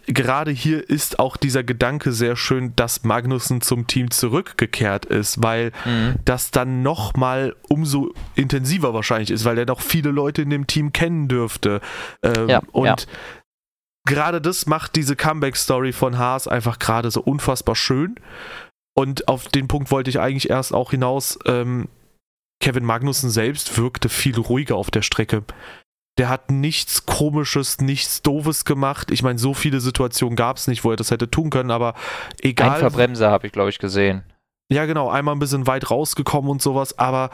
gerade 0.07 0.51
hier 0.51 0.89
ist 0.89 1.19
auch 1.19 1.37
dieser 1.37 1.63
Gedanke 1.63 2.11
sehr 2.11 2.35
schön, 2.35 2.75
dass 2.75 3.03
Magnussen 3.03 3.61
zum 3.61 3.87
Team 3.87 4.09
zurückgekehrt 4.09 5.05
ist, 5.05 5.43
weil 5.43 5.71
mhm. 5.85 6.15
das 6.25 6.51
dann 6.51 6.81
nochmal 6.81 7.55
umso 7.69 8.13
intensiver 8.35 8.93
wahrscheinlich 8.93 9.31
ist, 9.31 9.45
weil 9.45 9.57
er 9.57 9.65
noch 9.65 9.81
viele 9.81 10.11
Leute 10.11 10.41
in 10.41 10.49
dem 10.49 10.65
Team 10.65 10.91
kennen 10.91 11.27
dürfte. 11.27 11.81
Ähm, 12.23 12.49
ja, 12.49 12.61
und 12.71 12.85
ja 12.85 12.95
gerade 14.07 14.41
das 14.41 14.65
macht 14.65 14.95
diese 14.95 15.15
Comeback-Story 15.15 15.93
von 15.93 16.17
Haas 16.17 16.47
einfach 16.47 16.79
gerade 16.79 17.11
so 17.11 17.21
unfassbar 17.21 17.75
schön. 17.75 18.15
Und 18.93 19.27
auf 19.27 19.47
den 19.47 19.67
Punkt 19.67 19.91
wollte 19.91 20.09
ich 20.09 20.19
eigentlich 20.19 20.49
erst 20.49 20.73
auch 20.73 20.91
hinaus. 20.91 21.39
Ähm, 21.45 21.87
Kevin 22.61 22.85
Magnussen 22.85 23.29
selbst 23.29 23.77
wirkte 23.77 24.09
viel 24.09 24.37
ruhiger 24.37 24.75
auf 24.75 24.91
der 24.91 25.01
Strecke. 25.01 25.43
Der 26.17 26.29
hat 26.29 26.51
nichts 26.51 27.05
Komisches, 27.05 27.79
nichts 27.79 28.21
Doofes 28.21 28.65
gemacht. 28.65 29.11
Ich 29.11 29.23
meine, 29.23 29.39
so 29.39 29.53
viele 29.53 29.79
Situationen 29.79 30.35
gab 30.35 30.57
es 30.57 30.67
nicht, 30.67 30.83
wo 30.83 30.91
er 30.91 30.97
das 30.97 31.09
hätte 31.09 31.31
tun 31.31 31.49
können, 31.49 31.71
aber 31.71 31.95
egal. 32.41 32.71
Ein 32.71 32.79
Verbremser 32.79 33.31
habe 33.31 33.47
ich, 33.47 33.53
glaube 33.53 33.69
ich, 33.69 33.79
gesehen. 33.79 34.23
Ja, 34.71 34.85
genau, 34.85 35.09
einmal 35.09 35.35
ein 35.35 35.39
bisschen 35.39 35.67
weit 35.67 35.89
rausgekommen 35.89 36.49
und 36.49 36.61
sowas, 36.61 36.97
aber 36.97 37.29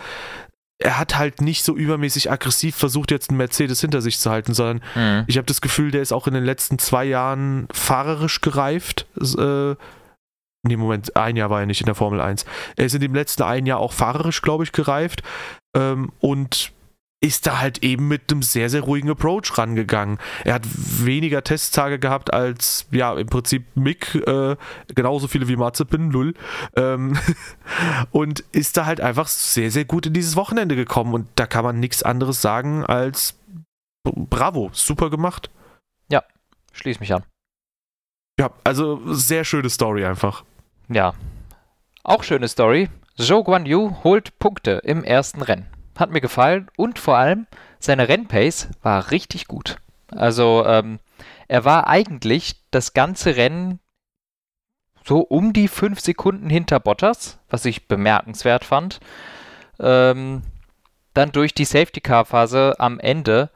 er 0.79 0.99
hat 0.99 1.17
halt 1.17 1.41
nicht 1.41 1.63
so 1.63 1.75
übermäßig 1.75 2.31
aggressiv 2.31 2.75
versucht, 2.75 3.11
jetzt 3.11 3.29
einen 3.29 3.37
Mercedes 3.37 3.81
hinter 3.81 4.01
sich 4.01 4.19
zu 4.19 4.29
halten, 4.29 4.53
sondern 4.53 4.81
mhm. 4.95 5.23
ich 5.27 5.37
habe 5.37 5.45
das 5.45 5.61
Gefühl, 5.61 5.91
der 5.91 6.01
ist 6.01 6.11
auch 6.11 6.27
in 6.27 6.33
den 6.33 6.43
letzten 6.43 6.77
zwei 6.77 7.05
Jahren 7.05 7.67
fahrerisch 7.71 8.41
gereift. 8.41 9.07
Äh, 9.19 9.75
nee, 10.63 10.77
Moment, 10.77 11.15
ein 11.15 11.35
Jahr 11.35 11.49
war 11.49 11.61
er 11.61 11.65
nicht 11.65 11.81
in 11.81 11.87
der 11.87 11.95
Formel 11.95 12.21
1. 12.21 12.45
Er 12.75 12.85
ist 12.85 12.93
in 12.93 13.01
dem 13.01 13.15
letzten 13.15 13.43
ein 13.43 13.65
Jahr 13.65 13.79
auch 13.79 13.93
fahrerisch, 13.93 14.41
glaube 14.41 14.63
ich, 14.65 14.71
gereift. 14.71 15.23
Ähm, 15.75 16.11
und 16.19 16.71
ist 17.19 17.47
da 17.47 17.59
halt 17.59 17.83
eben 17.83 18.07
mit 18.07 18.31
einem 18.31 18.43
sehr, 18.43 18.69
sehr 18.69 18.81
ruhigen 18.81 19.09
Approach 19.09 19.57
rangegangen. 19.57 20.19
Er 20.43 20.53
hat 20.53 20.67
weniger 20.67 21.43
Testtage 21.43 21.97
gehabt 21.97 22.31
als, 22.31 22.87
ja, 22.91 23.13
im 23.17 23.27
Prinzip 23.27 23.65
Mick, 23.75 24.13
äh, 24.15 24.55
genauso 24.93 25.27
viele 25.27 25.47
wie 25.47 25.55
Mazepin, 25.55 26.09
null. 26.09 26.35
Ähm, 26.75 27.17
und 28.11 28.41
ist 28.51 28.77
da 28.77 28.85
halt 28.85 29.01
einfach 29.01 29.27
sehr, 29.27 29.71
sehr 29.71 29.85
gut 29.85 30.05
in 30.05 30.13
dieses 30.13 30.35
Wochenende 30.35 30.75
gekommen. 30.75 31.13
Und 31.15 31.27
da 31.35 31.47
kann 31.47 31.65
man 31.65 31.79
nichts 31.79 32.03
anderes 32.03 32.41
sagen 32.41 32.85
als 32.85 33.39
bravo, 34.03 34.69
super 34.73 35.09
gemacht. 35.09 35.49
Ja, 36.09 36.23
schließ 36.73 36.99
mich 36.99 37.13
an. 37.13 37.23
Ja, 38.39 38.51
also 38.63 39.01
sehr 39.11 39.43
schöne 39.43 39.71
Story 39.71 40.05
einfach. 40.05 40.43
Ja. 40.87 41.15
Auch 42.03 42.23
schöne 42.23 42.47
Story. 42.47 42.89
Zhou 43.17 43.43
Guan 43.43 43.65
Yu 43.65 44.03
holt 44.03 44.37
Punkte 44.37 44.81
im 44.83 45.03
ersten 45.03 45.41
Rennen 45.41 45.65
hat 45.97 46.11
mir 46.11 46.21
gefallen 46.21 46.69
und 46.77 46.99
vor 46.99 47.17
allem 47.17 47.47
seine 47.79 48.07
Rennpace 48.07 48.69
war 48.81 49.11
richtig 49.11 49.47
gut. 49.47 49.77
Also 50.09 50.65
ähm, 50.65 50.99
er 51.47 51.65
war 51.65 51.87
eigentlich 51.87 52.63
das 52.71 52.93
ganze 52.93 53.35
Rennen 53.35 53.79
so 55.05 55.19
um 55.19 55.53
die 55.53 55.67
fünf 55.67 55.99
Sekunden 56.01 56.49
hinter 56.49 56.79
Bottas, 56.79 57.39
was 57.49 57.65
ich 57.65 57.87
bemerkenswert 57.87 58.65
fand. 58.65 58.99
Ähm, 59.79 60.43
dann 61.13 61.31
durch 61.31 61.53
die 61.53 61.65
Safety 61.65 62.01
Car 62.01 62.25
Phase 62.25 62.75
am 62.77 62.99
Ende 62.99 63.49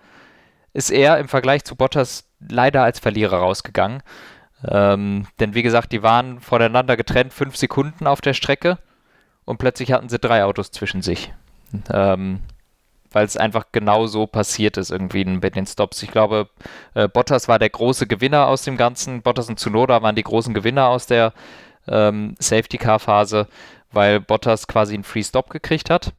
ist 0.73 0.89
er 0.89 1.17
im 1.19 1.27
Vergleich 1.27 1.63
zu 1.63 1.75
Bottas 1.75 2.29
leider 2.39 2.83
als 2.83 2.99
Verlierer 2.99 3.37
rausgegangen. 3.37 4.01
Ähm, 4.67 5.27
denn 5.39 5.53
wie 5.53 5.63
gesagt, 5.63 5.91
die 5.91 6.03
waren 6.03 6.39
voneinander 6.39 6.95
getrennt 6.95 7.33
fünf 7.33 7.57
Sekunden 7.57 8.07
auf 8.07 8.21
der 8.21 8.33
Strecke 8.33 8.77
und 9.43 9.57
plötzlich 9.57 9.91
hatten 9.91 10.09
sie 10.09 10.19
drei 10.19 10.45
Autos 10.45 10.71
zwischen 10.71 11.01
sich. 11.01 11.33
Ähm, 11.91 12.41
weil 13.11 13.25
es 13.25 13.37
einfach 13.37 13.65
genau 13.71 14.07
so 14.07 14.25
passiert 14.25 14.77
ist 14.77 14.89
irgendwie 14.89 15.25
mit 15.25 15.55
den 15.55 15.65
Stops. 15.65 16.01
Ich 16.01 16.11
glaube, 16.11 16.49
äh, 16.93 17.07
Bottas 17.07 17.47
war 17.47 17.59
der 17.59 17.69
große 17.69 18.07
Gewinner 18.07 18.47
aus 18.47 18.63
dem 18.63 18.77
Ganzen. 18.77 19.21
Bottas 19.21 19.49
und 19.49 19.59
Tsunoda 19.59 20.01
waren 20.01 20.15
die 20.15 20.23
großen 20.23 20.53
Gewinner 20.53 20.87
aus 20.87 21.07
der 21.07 21.33
ähm, 21.87 22.35
Safety-Car-Phase, 22.39 23.47
weil 23.91 24.21
Bottas 24.21 24.67
quasi 24.67 24.93
einen 24.93 25.03
Free-Stop 25.03 25.49
gekriegt 25.49 25.89
hat. 25.89 26.13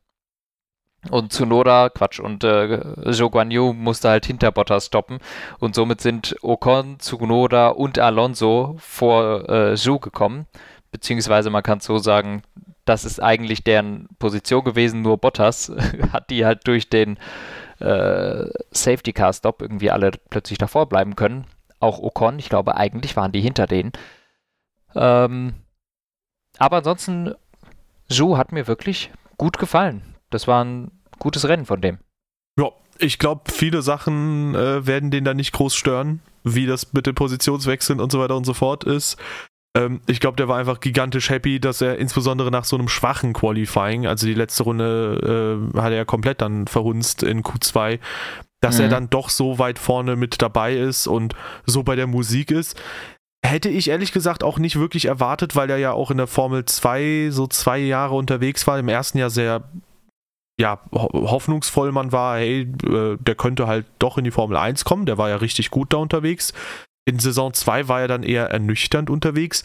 Und 1.10 1.32
Tsunoda, 1.32 1.88
Quatsch, 1.88 2.20
und 2.20 2.44
äh, 2.44 3.12
Zhou 3.12 3.28
Guan 3.28 3.50
Yu 3.50 3.72
musste 3.72 4.08
halt 4.08 4.24
hinter 4.24 4.52
Bottas 4.52 4.86
stoppen. 4.86 5.18
Und 5.58 5.74
somit 5.74 6.00
sind 6.00 6.36
Ocon, 6.42 7.00
Tsunoda 7.00 7.68
und 7.68 7.98
Alonso 7.98 8.76
vor 8.78 9.48
äh, 9.48 9.76
Zhou 9.76 9.98
gekommen. 9.98 10.46
Beziehungsweise 10.92 11.50
man 11.50 11.64
kann 11.64 11.78
es 11.78 11.86
so 11.86 11.98
sagen, 11.98 12.42
das 12.84 13.04
ist 13.04 13.20
eigentlich 13.20 13.62
deren 13.64 14.08
Position 14.18 14.64
gewesen, 14.64 15.02
nur 15.02 15.18
Bottas 15.18 15.72
hat 16.12 16.30
die 16.30 16.44
halt 16.44 16.66
durch 16.66 16.88
den 16.88 17.18
äh, 17.78 18.46
Safety 18.70 19.12
Car 19.12 19.32
Stop 19.32 19.62
irgendwie 19.62 19.90
alle 19.90 20.12
plötzlich 20.30 20.58
davor 20.58 20.88
bleiben 20.88 21.16
können. 21.16 21.46
Auch 21.80 21.98
Ocon, 21.98 22.38
ich 22.38 22.48
glaube, 22.48 22.76
eigentlich 22.76 23.16
waren 23.16 23.32
die 23.32 23.40
hinter 23.40 23.66
denen. 23.66 23.92
Ähm, 24.94 25.54
aber 26.58 26.78
ansonsten, 26.78 27.34
Zhu 28.08 28.36
hat 28.36 28.52
mir 28.52 28.66
wirklich 28.66 29.10
gut 29.36 29.58
gefallen. 29.58 30.02
Das 30.30 30.46
war 30.46 30.64
ein 30.64 30.90
gutes 31.18 31.48
Rennen 31.48 31.66
von 31.66 31.80
dem. 31.80 31.98
Ja, 32.58 32.70
ich 32.98 33.18
glaube, 33.18 33.50
viele 33.50 33.82
Sachen 33.82 34.54
äh, 34.54 34.86
werden 34.86 35.10
den 35.10 35.24
da 35.24 35.34
nicht 35.34 35.52
groß 35.52 35.74
stören, 35.74 36.20
wie 36.44 36.66
das 36.66 36.92
mit 36.92 37.06
den 37.06 37.14
Positionswechseln 37.14 38.00
und 38.00 38.12
so 38.12 38.20
weiter 38.20 38.36
und 38.36 38.44
so 38.44 38.54
fort 38.54 38.84
ist. 38.84 39.16
Ähm, 39.76 40.00
ich 40.06 40.20
glaube, 40.20 40.36
der 40.36 40.48
war 40.48 40.58
einfach 40.58 40.80
gigantisch 40.80 41.30
happy, 41.30 41.60
dass 41.60 41.80
er 41.80 41.98
insbesondere 41.98 42.50
nach 42.50 42.64
so 42.64 42.76
einem 42.76 42.88
schwachen 42.88 43.32
Qualifying, 43.32 44.06
also 44.06 44.26
die 44.26 44.34
letzte 44.34 44.64
Runde 44.64 45.70
äh, 45.74 45.78
hat 45.78 45.90
er 45.90 45.98
ja 45.98 46.04
komplett 46.04 46.40
dann 46.40 46.66
verhunzt 46.66 47.22
in 47.22 47.42
Q2, 47.42 47.98
dass 48.60 48.78
mhm. 48.78 48.84
er 48.84 48.88
dann 48.88 49.10
doch 49.10 49.30
so 49.30 49.58
weit 49.58 49.78
vorne 49.78 50.16
mit 50.16 50.42
dabei 50.42 50.74
ist 50.74 51.06
und 51.06 51.34
so 51.64 51.82
bei 51.82 51.96
der 51.96 52.06
Musik 52.06 52.50
ist. 52.50 52.80
Hätte 53.44 53.68
ich 53.68 53.88
ehrlich 53.88 54.12
gesagt 54.12 54.44
auch 54.44 54.58
nicht 54.58 54.78
wirklich 54.78 55.06
erwartet, 55.06 55.56
weil 55.56 55.68
er 55.68 55.78
ja 55.78 55.92
auch 55.92 56.12
in 56.12 56.18
der 56.18 56.28
Formel 56.28 56.64
2 56.64 57.28
so 57.30 57.48
zwei 57.48 57.78
Jahre 57.78 58.14
unterwegs 58.14 58.66
war. 58.68 58.78
Im 58.78 58.88
ersten 58.88 59.18
Jahr 59.18 59.30
sehr 59.30 59.64
ja, 60.60 60.80
hoffnungsvoll 60.92 61.90
man 61.90 62.12
war, 62.12 62.36
hey, 62.36 62.68
äh, 62.86 63.16
der 63.18 63.34
könnte 63.34 63.66
halt 63.66 63.86
doch 63.98 64.18
in 64.18 64.24
die 64.24 64.30
Formel 64.30 64.56
1 64.56 64.84
kommen, 64.84 65.06
der 65.06 65.18
war 65.18 65.28
ja 65.28 65.36
richtig 65.36 65.70
gut 65.70 65.92
da 65.92 65.96
unterwegs. 65.96 66.52
In 67.04 67.18
Saison 67.18 67.52
2 67.52 67.88
war 67.88 68.00
er 68.02 68.08
dann 68.08 68.22
eher 68.22 68.50
ernüchternd 68.50 69.10
unterwegs. 69.10 69.64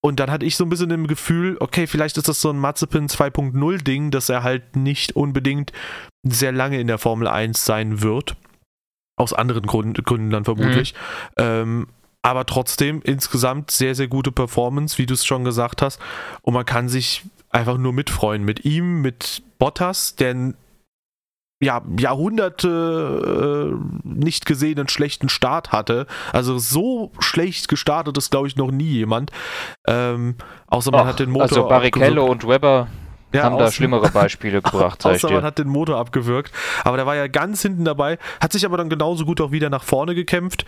Und 0.00 0.20
dann 0.20 0.30
hatte 0.30 0.46
ich 0.46 0.56
so 0.56 0.64
ein 0.64 0.68
bisschen 0.68 0.90
im 0.90 1.06
Gefühl, 1.06 1.56
okay, 1.60 1.86
vielleicht 1.86 2.16
ist 2.18 2.28
das 2.28 2.40
so 2.40 2.50
ein 2.50 2.58
Mazepin 2.58 3.08
2.0 3.08 3.82
Ding, 3.82 4.10
dass 4.10 4.28
er 4.28 4.42
halt 4.42 4.76
nicht 4.76 5.16
unbedingt 5.16 5.72
sehr 6.22 6.52
lange 6.52 6.80
in 6.80 6.86
der 6.86 6.98
Formel 6.98 7.26
1 7.26 7.64
sein 7.64 8.00
wird. 8.00 8.36
Aus 9.16 9.32
anderen 9.32 9.66
Gründen, 9.66 10.04
Gründen 10.04 10.30
dann 10.30 10.44
vermutlich. 10.44 10.94
Mhm. 11.36 11.44
Ähm, 11.44 11.86
aber 12.22 12.46
trotzdem 12.46 13.00
insgesamt 13.02 13.70
sehr, 13.70 13.94
sehr 13.94 14.08
gute 14.08 14.30
Performance, 14.30 14.98
wie 14.98 15.06
du 15.06 15.14
es 15.14 15.24
schon 15.24 15.44
gesagt 15.44 15.82
hast. 15.82 16.00
Und 16.42 16.54
man 16.54 16.66
kann 16.66 16.88
sich 16.88 17.24
einfach 17.50 17.78
nur 17.78 17.92
mitfreuen 17.92 18.44
mit 18.44 18.64
ihm, 18.64 19.00
mit 19.00 19.42
Bottas, 19.58 20.14
der 20.16 20.54
ja, 21.60 21.82
Jahrhunderte 21.98 23.74
äh, 23.74 24.08
nicht 24.08 24.46
gesehenen 24.46 24.88
schlechten 24.88 25.28
Start 25.28 25.72
hatte. 25.72 26.06
Also 26.32 26.58
so 26.58 27.12
schlecht 27.18 27.68
gestartet 27.68 28.16
ist, 28.16 28.30
glaube 28.30 28.46
ich, 28.46 28.56
noch 28.56 28.70
nie 28.70 28.84
jemand. 28.84 29.32
Ähm, 29.86 30.36
außer 30.68 30.90
man 30.92 31.00
Och, 31.02 31.06
hat 31.06 31.18
den 31.18 31.30
Motor. 31.30 31.42
Also 31.42 31.68
Barrichello 31.68 32.26
und 32.26 32.46
Weber 32.46 32.88
ja, 33.32 33.42
haben 33.42 33.58
da 33.58 33.70
schlimmere 33.70 34.08
Beispiele 34.10 34.62
gebracht. 34.62 35.04
außer 35.04 35.30
man 35.30 35.42
hat 35.42 35.58
den 35.58 35.68
Motor 35.68 35.98
abgewürgt. 35.98 36.52
Aber 36.84 36.96
der 36.96 37.06
war 37.06 37.16
ja 37.16 37.26
ganz 37.26 37.62
hinten 37.62 37.84
dabei, 37.84 38.18
hat 38.40 38.52
sich 38.52 38.64
aber 38.64 38.76
dann 38.76 38.88
genauso 38.88 39.24
gut 39.24 39.40
auch 39.40 39.50
wieder 39.50 39.68
nach 39.68 39.82
vorne 39.82 40.14
gekämpft 40.14 40.64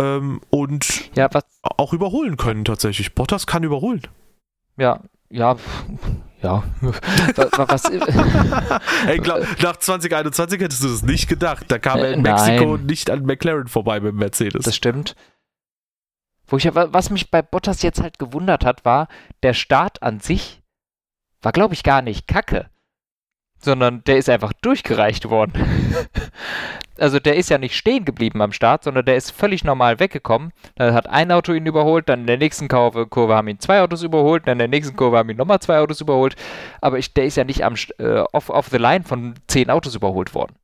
ähm, 0.00 0.40
und 0.50 1.14
ja, 1.14 1.28
auch 1.62 1.92
überholen 1.92 2.36
können 2.36 2.64
tatsächlich. 2.64 3.14
Bottas 3.14 3.46
kann 3.46 3.62
überholen. 3.62 4.02
Ja, 4.78 5.00
ja, 5.28 5.56
ja. 6.42 6.62
was, 6.80 7.90
hey, 9.06 9.18
glaub, 9.18 9.40
nach 9.62 9.76
2021 9.76 10.60
hättest 10.60 10.82
du 10.82 10.88
das 10.88 11.02
nicht 11.02 11.28
gedacht. 11.28 11.66
Da 11.68 11.78
kam 11.78 11.98
er 11.98 12.12
in 12.12 12.24
äh, 12.24 12.32
Mexiko 12.32 12.76
Nein. 12.76 12.86
nicht 12.86 13.10
an 13.10 13.24
McLaren 13.24 13.68
vorbei 13.68 14.00
mit 14.00 14.12
dem 14.12 14.18
Mercedes. 14.18 14.64
Das 14.64 14.76
stimmt. 14.76 15.14
Wo 16.46 16.56
ich, 16.56 16.66
was 16.74 17.10
mich 17.10 17.30
bei 17.30 17.40
Bottas 17.40 17.82
jetzt 17.82 18.02
halt 18.02 18.18
gewundert 18.18 18.64
hat, 18.64 18.84
war, 18.84 19.08
der 19.42 19.54
Start 19.54 20.02
an 20.02 20.20
sich 20.20 20.62
war, 21.40 21.52
glaube 21.52 21.74
ich, 21.74 21.82
gar 21.82 22.02
nicht 22.02 22.26
kacke 22.26 22.68
sondern 23.64 24.02
der 24.04 24.18
ist 24.18 24.28
einfach 24.28 24.52
durchgereicht 24.52 25.30
worden. 25.30 25.52
Also 27.02 27.18
der 27.18 27.36
ist 27.36 27.50
ja 27.50 27.58
nicht 27.58 27.76
stehen 27.76 28.04
geblieben 28.04 28.40
am 28.40 28.52
Start, 28.52 28.84
sondern 28.84 29.04
der 29.04 29.16
ist 29.16 29.32
völlig 29.32 29.64
normal 29.64 29.98
weggekommen. 29.98 30.52
Dann 30.76 30.94
hat 30.94 31.08
ein 31.08 31.32
Auto 31.32 31.52
ihn 31.52 31.66
überholt, 31.66 32.08
dann 32.08 32.20
in 32.20 32.26
der 32.26 32.38
nächsten 32.38 32.68
Kurve, 32.68 33.06
Kurve 33.06 33.34
haben 33.34 33.48
ihn 33.48 33.58
zwei 33.58 33.82
Autos 33.82 34.02
überholt, 34.02 34.46
dann 34.46 34.52
in 34.52 34.58
der 34.58 34.68
nächsten 34.68 34.96
Kurve 34.96 35.18
haben 35.18 35.28
ihn 35.28 35.36
nochmal 35.36 35.60
zwei 35.60 35.80
Autos 35.80 36.00
überholt. 36.00 36.36
Aber 36.80 36.98
ich, 36.98 37.12
der 37.12 37.24
ist 37.24 37.36
ja 37.36 37.44
nicht 37.44 37.64
am, 37.64 37.74
äh, 37.98 38.20
off, 38.32 38.50
off 38.50 38.68
the 38.68 38.78
line 38.78 39.04
von 39.04 39.34
zehn 39.48 39.68
Autos 39.68 39.96
überholt 39.96 40.34
worden. 40.34 40.54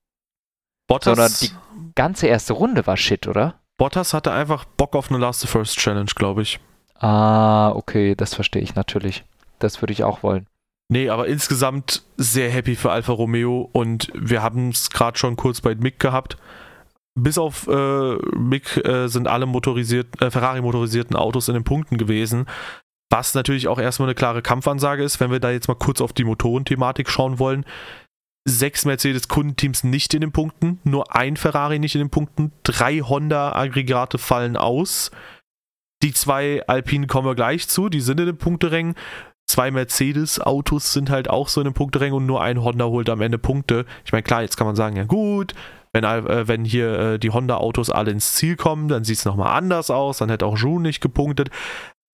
Bottas, 0.86 1.16
sondern 1.16 1.32
die 1.42 1.50
ganze 1.94 2.28
erste 2.28 2.52
Runde 2.52 2.86
war 2.86 2.96
shit, 2.96 3.26
oder? 3.26 3.60
Bottas 3.76 4.14
hatte 4.14 4.32
einfach 4.32 4.64
Bock 4.64 4.94
auf 4.94 5.10
eine 5.10 5.18
Last 5.18 5.46
First 5.46 5.76
Challenge, 5.76 6.10
glaube 6.14 6.42
ich. 6.42 6.60
Ah, 6.94 7.70
okay, 7.70 8.14
das 8.14 8.34
verstehe 8.34 8.62
ich 8.62 8.74
natürlich. 8.74 9.24
Das 9.58 9.82
würde 9.82 9.92
ich 9.92 10.04
auch 10.04 10.22
wollen. 10.22 10.46
Nee, 10.90 11.10
aber 11.10 11.26
insgesamt 11.26 12.02
sehr 12.16 12.50
happy 12.50 12.74
für 12.74 12.90
Alfa 12.90 13.12
Romeo 13.12 13.68
und 13.72 14.10
wir 14.14 14.42
haben 14.42 14.70
es 14.70 14.88
gerade 14.90 15.18
schon 15.18 15.36
kurz 15.36 15.60
bei 15.60 15.74
Mick 15.74 15.98
gehabt. 16.00 16.38
Bis 17.14 17.36
auf 17.36 17.66
äh, 17.68 18.16
Mick 18.36 18.76
äh, 18.86 19.08
sind 19.08 19.28
alle 19.28 19.44
motorisiert, 19.46 20.20
äh, 20.22 20.30
Ferrari-motorisierten 20.30 21.16
Autos 21.16 21.48
in 21.48 21.54
den 21.54 21.64
Punkten 21.64 21.98
gewesen. 21.98 22.46
Was 23.10 23.34
natürlich 23.34 23.68
auch 23.68 23.78
erstmal 23.78 24.08
eine 24.08 24.14
klare 24.14 24.40
Kampfansage 24.40 25.02
ist, 25.02 25.18
wenn 25.20 25.30
wir 25.30 25.40
da 25.40 25.50
jetzt 25.50 25.68
mal 25.68 25.74
kurz 25.74 26.00
auf 26.00 26.12
die 26.12 26.24
Motorenthematik 26.24 27.10
schauen 27.10 27.38
wollen. 27.38 27.64
Sechs 28.46 28.84
Mercedes-Kundenteams 28.84 29.84
nicht 29.84 30.14
in 30.14 30.22
den 30.22 30.32
Punkten, 30.32 30.80
nur 30.84 31.14
ein 31.14 31.36
Ferrari 31.36 31.78
nicht 31.78 31.96
in 31.96 32.00
den 32.00 32.10
Punkten, 32.10 32.52
drei 32.62 33.00
Honda-Aggregate 33.00 34.16
fallen 34.16 34.56
aus. 34.56 35.10
Die 36.02 36.14
zwei 36.14 36.62
Alpinen 36.66 37.08
kommen 37.08 37.26
wir 37.26 37.34
gleich 37.34 37.68
zu, 37.68 37.88
die 37.88 38.00
sind 38.00 38.20
in 38.20 38.26
den 38.26 38.38
Punkterängen 38.38 38.94
zwei 39.48 39.70
Mercedes-Autos 39.70 40.92
sind 40.92 41.10
halt 41.10 41.28
auch 41.28 41.48
so 41.48 41.60
in 41.60 41.66
einem 41.66 41.74
Punkteränge 41.74 42.14
und 42.14 42.26
nur 42.26 42.42
ein 42.42 42.62
Honda 42.62 42.84
holt 42.84 43.10
am 43.10 43.20
Ende 43.20 43.38
Punkte. 43.38 43.86
Ich 44.04 44.12
meine, 44.12 44.22
klar, 44.22 44.42
jetzt 44.42 44.56
kann 44.56 44.66
man 44.66 44.76
sagen, 44.76 44.96
ja 44.96 45.04
gut, 45.04 45.54
wenn, 45.92 46.04
äh, 46.04 46.46
wenn 46.46 46.64
hier 46.64 46.98
äh, 46.98 47.18
die 47.18 47.30
Honda-Autos 47.30 47.90
alle 47.90 48.10
ins 48.10 48.34
Ziel 48.34 48.56
kommen, 48.56 48.88
dann 48.88 49.04
sieht 49.04 49.18
es 49.18 49.24
nochmal 49.24 49.56
anders 49.56 49.90
aus, 49.90 50.18
dann 50.18 50.30
hätte 50.30 50.46
auch 50.46 50.56
June 50.56 50.82
nicht 50.82 51.00
gepunktet. 51.00 51.50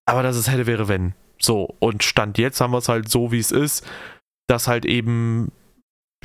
Aber 0.07 0.23
dass 0.23 0.37
es 0.37 0.51
hätte, 0.51 0.67
wäre 0.67 0.89
wenn. 0.89 1.15
So, 1.41 1.75
und 1.81 2.05
Stand 2.05 2.39
jetzt 2.39 2.61
haben 2.61 2.73
wir 2.73 2.79
es 2.79 2.89
halt 2.89 3.09
so, 3.09 3.33
wie 3.33 3.39
es 3.39 3.51
ist, 3.51 3.87
dass 4.47 4.69
halt 4.69 4.85
eben, 4.85 5.51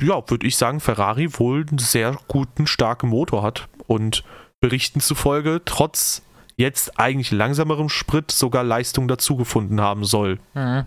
ja, 0.00 0.22
würde 0.30 0.46
ich 0.46 0.56
sagen, 0.56 0.80
Ferrari 0.80 1.38
wohl 1.38 1.66
einen 1.68 1.78
sehr 1.78 2.16
guten, 2.28 2.66
starken 2.66 3.08
Motor 3.08 3.42
hat 3.42 3.68
und 3.86 4.22
Berichten 4.60 5.00
zufolge 5.00 5.62
trotz 5.64 6.22
jetzt 6.56 7.00
eigentlich 7.00 7.30
langsamerem 7.30 7.88
Sprit 7.88 8.30
sogar 8.30 8.62
Leistung 8.62 9.08
dazugefunden 9.08 9.80
haben 9.80 10.04
soll. 10.04 10.38
Mhm. 10.54 10.84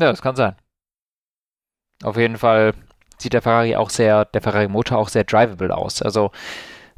Ja, 0.00 0.10
das 0.10 0.22
kann 0.22 0.36
sein. 0.36 0.56
Auf 2.02 2.16
jeden 2.16 2.38
Fall 2.38 2.74
sieht 3.18 3.34
der 3.34 3.42
Ferrari 3.42 3.76
auch 3.76 3.90
sehr, 3.90 4.24
der 4.24 4.40
Ferrari 4.40 4.68
Motor 4.68 4.98
auch 4.98 5.08
sehr 5.08 5.24
drivable 5.24 5.76
aus. 5.76 6.00
Also 6.00 6.30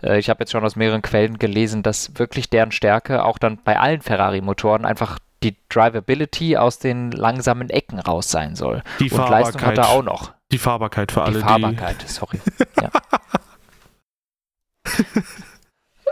äh, 0.03 0.19
ich 0.19 0.31
habe 0.31 0.41
jetzt 0.41 0.53
schon 0.53 0.65
aus 0.65 0.77
mehreren 0.77 1.03
Quellen 1.03 1.39
gelesen, 1.39 1.83
dass 1.83 2.19
wirklich 2.19 2.51
deren 2.51 2.73
Stärke 2.73 3.25
auch 3.25 3.39
dann 3.39 3.59
bei 3.63 3.79
allen 3.79 4.03
Ferrari-Motoren 4.03 4.85
einfach 4.85 5.19
die 5.43 5.57
Drivability 5.69 6.57
aus 6.57 6.79
den 6.79 7.11
langsamen 7.11 7.71
Ecken 7.71 7.99
raus 7.99 8.31
sein 8.31 8.55
soll. 8.55 8.83
Die 9.01 9.11
Und 9.11 9.17
Fahrbarkeit. 9.17 9.45
Leistung 9.45 9.63
hat 9.63 9.79
er 9.79 9.89
auch 9.89 10.03
noch. 10.03 10.33
Die 10.53 10.59
Fahrbarkeit 10.59 11.11
für 11.11 11.23
alle. 11.23 11.39
Die 11.39 11.41
Fahrbarkeit, 11.41 12.03
die... 12.03 12.07
sorry. 12.07 12.41
ja. 12.81 12.91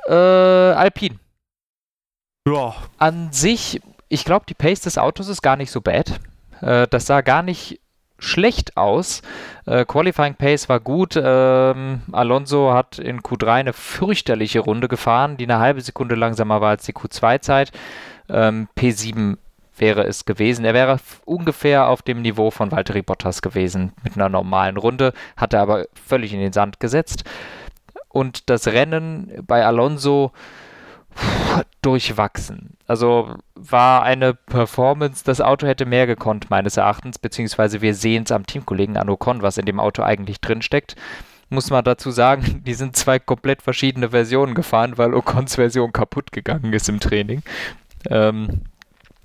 äh, 0.07 0.75
Alpine. 0.75 1.17
Ja. 2.49 2.75
An 2.99 3.33
sich, 3.33 3.81
ich 4.09 4.25
glaube, 4.25 4.47
die 4.49 4.55
Pace 4.55 4.81
des 4.81 4.99
Autos 4.99 5.29
ist 5.29 5.43
gar 5.43 5.57
nicht 5.57 5.71
so 5.71 5.81
bad. 5.81 6.21
Äh, 6.61 6.87
das 6.89 7.07
sah 7.07 7.21
gar 7.21 7.43
nicht 7.43 7.81
schlecht 8.19 8.77
aus. 8.77 9.23
Äh, 9.67 9.85
Qualifying 9.85 10.35
Pace 10.35 10.69
war 10.69 10.81
gut. 10.81 11.19
Ähm, 11.23 12.03
Alonso 12.13 12.73
hat 12.73 12.99
in 12.99 13.21
Q3 13.21 13.53
eine 13.53 13.73
fürchterliche 13.73 14.61
Runde 14.61 14.89
gefahren, 14.89 15.37
die 15.37 15.45
eine 15.45 15.59
halbe 15.59 15.81
Sekunde 15.81 16.15
langsamer 16.15 16.61
war 16.61 16.71
als 16.71 16.85
die 16.85 16.93
Q2-Zeit. 16.93 17.73
Ähm, 18.29 18.69
P7 18.77 19.39
wäre 19.77 20.05
es 20.05 20.27
gewesen. 20.27 20.65
Er 20.65 20.75
wäre 20.75 21.01
ungefähr 21.25 21.89
auf 21.89 22.03
dem 22.03 22.23
Niveau 22.23 22.51
von 22.51 22.71
Valtteri 22.71 23.03
Bottas 23.03 23.43
gewesen 23.43 23.93
mit 24.05 24.17
einer 24.17 24.29
normalen 24.29 24.77
Runde, 24.77 25.13
hat 25.37 25.55
er 25.55 25.63
aber 25.63 25.87
völlig 26.07 26.33
in 26.33 26.41
den 26.41 26.53
Sand 26.53 26.81
gesetzt. 26.81 27.25
Und 28.09 28.51
das 28.51 28.67
Rennen 28.67 29.33
bei 29.47 29.65
Alonso 29.65 30.33
durchwachsen. 31.83 32.77
Also 32.87 33.35
war 33.55 34.03
eine 34.03 34.35
Performance, 34.35 35.25
das 35.25 35.41
Auto 35.41 35.67
hätte 35.67 35.87
mehr 35.87 36.07
gekonnt, 36.07 36.51
meines 36.51 36.77
Erachtens, 36.77 37.19
beziehungsweise 37.19 37.81
wir 37.81 37.95
sehen 37.95 38.25
es 38.25 38.33
am 38.33 38.47
Teamkollegen 38.47 38.97
an 38.97 39.09
Ocon, 39.09 39.43
was 39.43 39.59
in 39.59 39.67
dem 39.67 39.81
Auto 39.81 40.03
eigentlich 40.03 40.41
drinsteckt. 40.41 40.97
Muss 41.49 41.71
man 41.71 41.85
dazu 41.85 42.11
sagen, 42.11 42.63
die 42.67 42.75
sind 42.75 42.97
zwei 42.97 43.19
komplett 43.19 43.63
verschiedene 43.63 44.11
Versionen 44.11 44.55
gefahren, 44.55 44.99
weil 44.99 45.15
Ocons 45.15 45.57
Version 45.57 45.93
kaputt 45.93 46.33
gegangen 46.33 46.73
ist 46.73 46.89
im 46.89 47.01
Training. 47.01 47.43
Ähm, 48.09 48.63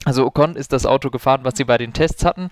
also 0.06 0.26
Ocon 0.26 0.56
ist 0.56 0.72
das 0.74 0.86
Auto 0.86 1.10
gefahren, 1.10 1.42
was 1.44 1.58
sie 1.58 1.64
bei 1.66 1.78
den 1.78 1.94
Tests 1.94 2.26
hatten 2.26 2.52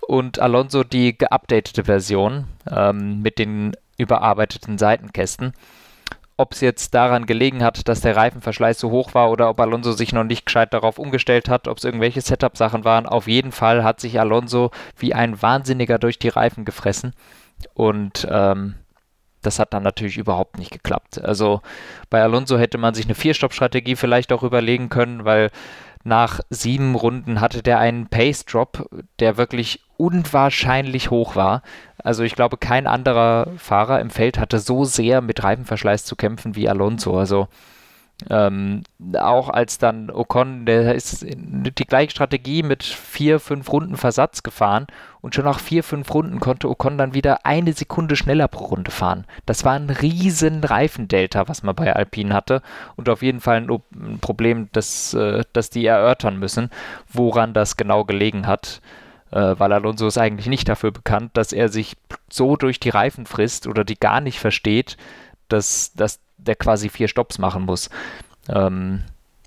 und 0.00 0.40
Alonso 0.40 0.84
die 0.84 1.16
geupdatete 1.16 1.84
Version 1.84 2.46
ähm, 2.70 3.22
mit 3.22 3.38
den 3.38 3.72
überarbeiteten 3.96 4.78
Seitenkästen 4.78 5.52
ob 6.42 6.52
es 6.52 6.60
jetzt 6.60 6.92
daran 6.94 7.24
gelegen 7.24 7.62
hat, 7.64 7.88
dass 7.88 8.02
der 8.02 8.16
Reifenverschleiß 8.16 8.78
so 8.78 8.90
hoch 8.90 9.14
war 9.14 9.30
oder 9.30 9.48
ob 9.48 9.60
Alonso 9.60 9.92
sich 9.92 10.12
noch 10.12 10.24
nicht 10.24 10.44
gescheit 10.44 10.74
darauf 10.74 10.98
umgestellt 10.98 11.48
hat, 11.48 11.68
ob 11.68 11.78
es 11.78 11.84
irgendwelche 11.84 12.20
Setup-Sachen 12.20 12.84
waren. 12.84 13.06
Auf 13.06 13.28
jeden 13.28 13.52
Fall 13.52 13.84
hat 13.84 14.00
sich 14.00 14.20
Alonso 14.20 14.70
wie 14.98 15.14
ein 15.14 15.40
Wahnsinniger 15.40 15.98
durch 15.98 16.18
die 16.18 16.28
Reifen 16.28 16.64
gefressen 16.64 17.14
und 17.74 18.26
ähm, 18.30 18.74
das 19.40 19.58
hat 19.58 19.72
dann 19.72 19.82
natürlich 19.82 20.18
überhaupt 20.18 20.58
nicht 20.58 20.70
geklappt. 20.70 21.22
Also 21.22 21.62
bei 22.10 22.22
Alonso 22.22 22.58
hätte 22.58 22.78
man 22.78 22.94
sich 22.94 23.06
eine 23.06 23.14
Vier-Stopp-Strategie 23.14 23.96
vielleicht 23.96 24.32
auch 24.32 24.42
überlegen 24.42 24.88
können, 24.88 25.24
weil 25.24 25.50
nach 26.04 26.40
sieben 26.50 26.94
Runden 26.94 27.40
hatte 27.40 27.62
der 27.62 27.78
einen 27.78 28.08
Pace-Drop, 28.08 28.88
der 29.20 29.36
wirklich 29.36 29.84
unwahrscheinlich 30.02 31.10
hoch 31.10 31.36
war. 31.36 31.62
Also 32.02 32.24
ich 32.24 32.34
glaube, 32.34 32.56
kein 32.56 32.86
anderer 32.86 33.46
Fahrer 33.56 34.00
im 34.00 34.10
Feld 34.10 34.38
hatte 34.38 34.58
so 34.58 34.84
sehr 34.84 35.20
mit 35.20 35.44
Reifenverschleiß 35.44 36.04
zu 36.04 36.16
kämpfen 36.16 36.56
wie 36.56 36.68
Alonso. 36.68 37.16
Also 37.18 37.48
Ähm, 38.30 38.84
auch 39.18 39.48
als 39.48 39.78
dann 39.78 40.08
Ocon, 40.08 40.64
der 40.64 40.94
ist 40.94 41.26
die 41.26 41.86
gleiche 41.86 42.12
Strategie 42.12 42.62
mit 42.62 42.84
vier, 42.84 43.40
fünf 43.40 43.72
Runden 43.72 43.96
Versatz 43.96 44.44
gefahren 44.44 44.86
und 45.22 45.34
schon 45.34 45.44
nach 45.44 45.58
vier, 45.58 45.82
fünf 45.82 46.12
Runden 46.14 46.38
konnte 46.38 46.68
Ocon 46.68 46.98
dann 46.98 47.14
wieder 47.14 47.44
eine 47.44 47.72
Sekunde 47.72 48.14
schneller 48.14 48.46
pro 48.46 48.66
Runde 48.66 48.92
fahren. 48.92 49.24
Das 49.44 49.64
war 49.64 49.72
ein 49.72 49.90
riesen 49.90 50.62
Reifendelta, 50.62 51.48
was 51.48 51.64
man 51.64 51.74
bei 51.74 51.92
Alpine 51.96 52.32
hatte 52.32 52.62
und 52.94 53.08
auf 53.08 53.22
jeden 53.22 53.40
Fall 53.40 53.56
ein, 53.56 53.82
Problem, 54.20 54.68
das, 54.72 55.14
äh, 55.14 55.42
das 55.52 55.70
die 55.70 55.84
erörtern 55.84 56.38
müssen, 56.38 56.70
woran 57.12 57.54
das 57.54 57.76
genau 57.76 58.04
gelegen 58.04 58.46
hat 58.46 58.80
äh, 59.32 59.54
weil 59.58 59.72
Alonso 59.72 60.06
ist 60.06 60.18
eigentlich 60.18 60.46
nicht 60.46 60.68
dafür 60.68 60.92
bekannt, 60.92 61.32
dass 61.34 61.52
er 61.52 61.68
sich 61.68 61.96
so 62.30 62.56
durch 62.56 62.78
die 62.78 62.90
Reifen 62.90 63.26
frisst 63.26 63.66
oder 63.66 63.84
die 63.84 63.98
gar 63.98 64.20
nicht 64.20 64.38
versteht, 64.38 64.96
dass, 65.48 65.92
dass 65.94 66.20
der 66.36 66.56
quasi 66.56 66.88
vier 66.88 67.08
Stops 67.08 67.38
machen 67.38 67.64
muss. 67.64 67.90
Ähm, 68.48 69.02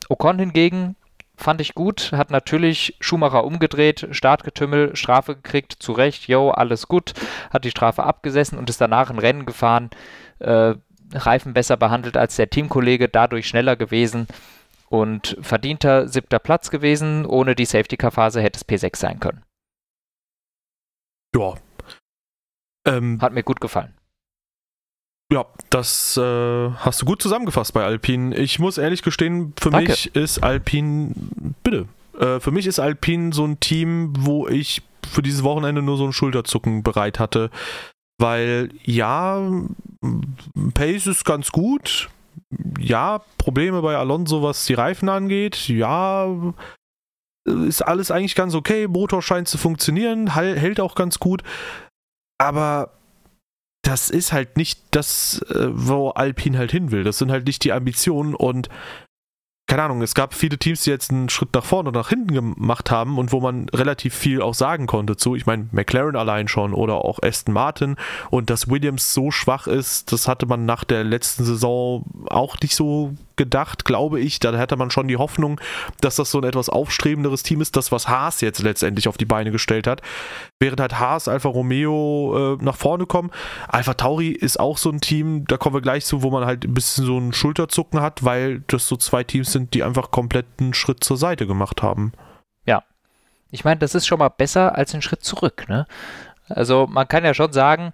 Ocon 0.09 0.39
hingegen 0.39 0.95
fand 1.37 1.61
ich 1.61 1.75
gut, 1.75 2.11
hat 2.13 2.31
natürlich 2.31 2.95
Schumacher 2.99 3.43
umgedreht, 3.43 4.07
Startgetümmel, 4.11 4.95
Strafe 4.95 5.35
gekriegt, 5.35 5.73
zu 5.73 5.91
Recht, 5.91 6.27
yo, 6.27 6.51
alles 6.51 6.87
gut, 6.87 7.13
hat 7.51 7.65
die 7.65 7.71
Strafe 7.71 8.03
abgesessen 8.03 8.57
und 8.57 8.69
ist 8.69 8.81
danach 8.81 9.09
ein 9.09 9.19
Rennen 9.19 9.45
gefahren, 9.45 9.89
äh, 10.39 10.75
Reifen 11.13 11.53
besser 11.53 11.77
behandelt 11.77 12.17
als 12.17 12.35
der 12.35 12.49
Teamkollege, 12.49 13.09
dadurch 13.09 13.47
schneller 13.47 13.75
gewesen 13.75 14.27
und 14.89 15.37
verdienter 15.41 16.07
siebter 16.07 16.39
Platz 16.39 16.71
gewesen. 16.71 17.25
Ohne 17.25 17.53
die 17.53 17.65
Safety-Car-Phase 17.65 18.41
hätte 18.41 18.57
es 18.57 18.67
P6 18.67 18.97
sein 18.97 19.19
können. 19.19 19.44
Ja. 21.35 21.55
Ähm, 22.87 23.19
hat 23.21 23.33
mir 23.33 23.43
gut 23.43 23.59
gefallen. 23.59 23.93
Ja, 25.31 25.45
das 25.71 26.17
äh, 26.17 26.69
hast 26.71 27.01
du 27.01 27.05
gut 27.05 27.21
zusammengefasst 27.21 27.73
bei 27.73 27.83
Alpine. 27.83 28.35
Ich 28.37 28.59
muss 28.59 28.77
ehrlich 28.77 29.01
gestehen, 29.01 29.53
für 29.59 29.71
Danke. 29.71 29.91
mich 29.91 30.15
ist 30.15 30.43
Alpine, 30.43 31.13
bitte, 31.63 31.87
äh, 32.19 32.39
für 32.39 32.51
mich 32.51 32.67
ist 32.67 32.79
Alpine 32.79 33.33
so 33.33 33.43
ein 33.43 33.59
Team, 33.59 34.13
wo 34.17 34.47
ich 34.47 34.83
für 35.05 35.23
dieses 35.23 35.43
Wochenende 35.43 35.81
nur 35.81 35.97
so 35.97 36.05
ein 36.05 36.13
Schulterzucken 36.13 36.83
bereit 36.83 37.19
hatte. 37.19 37.49
Weil 38.19 38.69
ja, 38.83 39.41
Pace 40.73 41.07
ist 41.07 41.25
ganz 41.25 41.51
gut. 41.51 42.09
Ja, 42.79 43.21
Probleme 43.37 43.81
bei 43.81 43.97
Alonso, 43.97 44.43
was 44.43 44.65
die 44.65 44.73
Reifen 44.73 45.09
angeht. 45.09 45.67
Ja, 45.67 46.53
ist 47.45 47.81
alles 47.81 48.11
eigentlich 48.11 48.35
ganz 48.35 48.55
okay. 48.55 48.87
Motor 48.87 49.21
scheint 49.21 49.47
zu 49.47 49.57
funktionieren, 49.57 50.33
hält 50.33 50.79
auch 50.79 50.95
ganz 50.95 51.19
gut. 51.19 51.43
Aber 52.37 52.91
das 53.83 54.09
ist 54.09 54.33
halt 54.33 54.57
nicht 54.57 54.81
das, 54.91 55.41
äh, 55.49 55.67
wo 55.71 56.09
Alpine 56.09 56.57
halt 56.57 56.71
hin 56.71 56.91
will. 56.91 57.03
Das 57.03 57.19
sind 57.19 57.31
halt 57.31 57.45
nicht 57.45 57.63
die 57.63 57.71
Ambitionen 57.71 58.33
und 58.33 58.69
keine 59.67 59.81
Ahnung, 59.81 60.03
es 60.03 60.13
gab 60.13 60.35
viele 60.35 60.59
Teams, 60.59 60.83
die 60.83 60.91
jetzt 60.91 61.09
einen 61.09 61.27
Schritt 61.27 61.53
nach 61.55 61.65
vorne 61.65 61.89
und 61.89 61.95
nach 61.95 62.09
hinten 62.09 62.33
gemacht 62.33 62.91
haben 62.91 63.17
und 63.17 63.31
wo 63.31 63.39
man 63.39 63.67
relativ 63.69 64.13
viel 64.13 64.41
auch 64.41 64.53
sagen 64.53 64.85
konnte 64.85 65.17
zu. 65.17 65.35
Ich 65.35 65.47
meine, 65.47 65.69
McLaren 65.71 66.15
allein 66.15 66.47
schon 66.47 66.71
oder 66.73 67.03
auch 67.03 67.19
Aston 67.23 67.53
Martin 67.53 67.95
und 68.29 68.51
dass 68.51 68.69
Williams 68.69 69.13
so 69.13 69.31
schwach 69.31 69.65
ist, 69.65 70.11
das 70.11 70.27
hatte 70.27 70.45
man 70.45 70.65
nach 70.65 70.83
der 70.83 71.03
letzten 71.03 71.45
Saison 71.45 72.05
auch 72.27 72.59
nicht 72.59 72.75
so 72.75 73.15
gedacht, 73.37 73.85
glaube 73.85 74.19
ich. 74.19 74.39
Da 74.39 74.57
hatte 74.57 74.77
man 74.77 74.91
schon 74.91 75.07
die 75.07 75.17
Hoffnung, 75.17 75.59
dass 76.01 76.15
das 76.15 76.31
so 76.31 76.39
ein 76.39 76.43
etwas 76.43 76.69
aufstrebenderes 76.69 77.43
Team 77.43 77.61
ist, 77.61 77.75
das 77.75 77.91
was 77.91 78.07
Haas 78.07 78.41
jetzt 78.41 78.61
letztendlich 78.61 79.07
auf 79.07 79.17
die 79.17 79.25
Beine 79.25 79.51
gestellt 79.51 79.87
hat. 79.87 80.01
Während 80.59 80.79
halt 80.79 80.99
Haas, 80.99 81.27
Alfa 81.27 81.49
Romeo 81.49 82.57
äh, 82.59 82.63
nach 82.63 82.75
vorne 82.75 83.05
kommen. 83.05 83.31
Alfa 83.67 83.93
Tauri 83.93 84.29
ist 84.29 84.59
auch 84.59 84.77
so 84.77 84.89
ein 84.89 85.01
Team, 85.01 85.45
da 85.45 85.57
kommen 85.57 85.75
wir 85.75 85.81
gleich 85.81 86.05
zu, 86.05 86.23
wo 86.23 86.29
man 86.29 86.45
halt 86.45 86.65
ein 86.65 86.73
bisschen 86.73 87.05
so 87.05 87.17
ein 87.17 87.33
Schulterzucken 87.33 88.01
hat, 88.01 88.23
weil 88.23 88.63
das 88.67 88.87
so 88.87 88.95
zwei 88.95 89.23
Teams 89.23 89.51
sind, 89.51 89.73
die 89.73 89.83
einfach 89.83 90.11
komplett 90.11 90.45
einen 90.59 90.73
Schritt 90.73 91.03
zur 91.03 91.17
Seite 91.17 91.47
gemacht 91.47 91.81
haben. 91.83 92.13
Ja. 92.65 92.83
Ich 93.51 93.63
meine, 93.63 93.79
das 93.79 93.95
ist 93.95 94.05
schon 94.07 94.19
mal 94.19 94.29
besser 94.29 94.75
als 94.75 94.93
ein 94.93 95.01
Schritt 95.01 95.23
zurück, 95.23 95.65
ne? 95.69 95.87
Also 96.47 96.87
man 96.87 97.07
kann 97.07 97.23
ja 97.23 97.33
schon 97.33 97.53
sagen, 97.53 97.93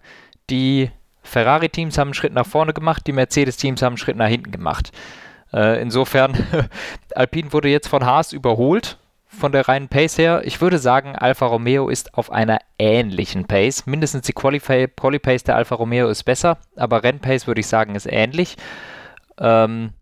die 0.49 0.91
Ferrari-Teams 1.23 1.97
haben 1.97 2.09
einen 2.09 2.13
Schritt 2.13 2.33
nach 2.33 2.45
vorne 2.45 2.73
gemacht, 2.73 3.05
die 3.07 3.11
Mercedes-Teams 3.11 3.81
haben 3.81 3.91
einen 3.91 3.97
Schritt 3.97 4.17
nach 4.17 4.27
hinten 4.27 4.51
gemacht. 4.51 4.91
Äh, 5.53 5.81
insofern, 5.81 6.33
Alpine 7.15 7.53
wurde 7.53 7.69
jetzt 7.69 7.87
von 7.87 8.05
Haas 8.05 8.33
überholt, 8.33 8.97
von 9.27 9.51
der 9.51 9.67
reinen 9.67 9.87
Pace 9.87 10.17
her. 10.17 10.41
Ich 10.45 10.59
würde 10.61 10.77
sagen, 10.77 11.15
Alfa 11.15 11.45
Romeo 11.45 11.89
ist 11.89 12.13
auf 12.15 12.31
einer 12.31 12.59
ähnlichen 12.77 13.45
Pace. 13.45 13.85
Mindestens 13.85 14.25
die 14.25 14.33
Quali-Pace 14.33 15.43
der 15.43 15.55
Alfa 15.55 15.75
Romeo 15.75 16.09
ist 16.09 16.23
besser, 16.23 16.57
aber 16.75 17.03
Rennpace 17.03 17.47
würde 17.47 17.61
ich 17.61 17.67
sagen, 17.67 17.95
ist 17.95 18.07
ähnlich. 18.11 18.57
Ähm, 19.37 19.93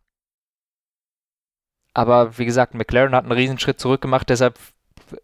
aber 1.94 2.38
wie 2.38 2.46
gesagt, 2.46 2.74
McLaren 2.74 3.16
hat 3.16 3.24
einen 3.24 3.32
Riesenschritt 3.32 3.80
zurück 3.80 4.02
gemacht, 4.02 4.30
deshalb 4.30 4.58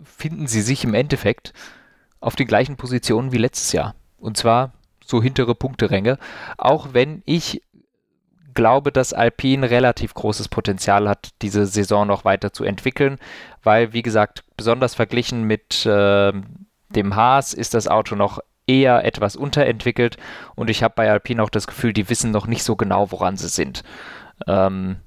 finden 0.03 0.47
sie 0.47 0.61
sich 0.61 0.83
im 0.83 0.93
Endeffekt 0.93 1.53
auf 2.19 2.35
den 2.35 2.47
gleichen 2.47 2.75
Positionen 2.75 3.31
wie 3.31 3.37
letztes 3.37 3.71
Jahr. 3.71 3.95
Und 4.17 4.37
zwar 4.37 4.73
so 5.03 5.21
hintere 5.21 5.55
Punkteränge. 5.55 6.17
Auch 6.57 6.93
wenn 6.93 7.21
ich 7.25 7.61
glaube, 8.55 8.91
dass 8.91 9.13
Alpine 9.13 9.69
relativ 9.69 10.13
großes 10.13 10.47
Potenzial 10.47 11.07
hat, 11.07 11.29
diese 11.41 11.65
Saison 11.65 12.07
noch 12.07 12.25
weiter 12.25 12.51
zu 12.51 12.63
entwickeln, 12.63 13.19
weil, 13.63 13.93
wie 13.93 14.01
gesagt, 14.01 14.43
besonders 14.57 14.95
verglichen 14.95 15.43
mit 15.43 15.85
äh, 15.85 16.33
dem 16.89 17.15
Haas 17.15 17.53
ist 17.53 17.73
das 17.73 17.87
Auto 17.87 18.15
noch 18.15 18.39
eher 18.67 19.05
etwas 19.05 19.35
unterentwickelt 19.35 20.17
und 20.55 20.69
ich 20.69 20.81
habe 20.81 20.95
bei 20.95 21.11
Alpine 21.11 21.43
auch 21.43 21.49
das 21.49 21.67
Gefühl, 21.67 21.93
die 21.93 22.09
wissen 22.09 22.31
noch 22.31 22.47
nicht 22.47 22.63
so 22.63 22.75
genau, 22.75 23.11
woran 23.11 23.37
sie 23.37 23.49
sind. 23.49 23.83
Ähm, 24.47 24.97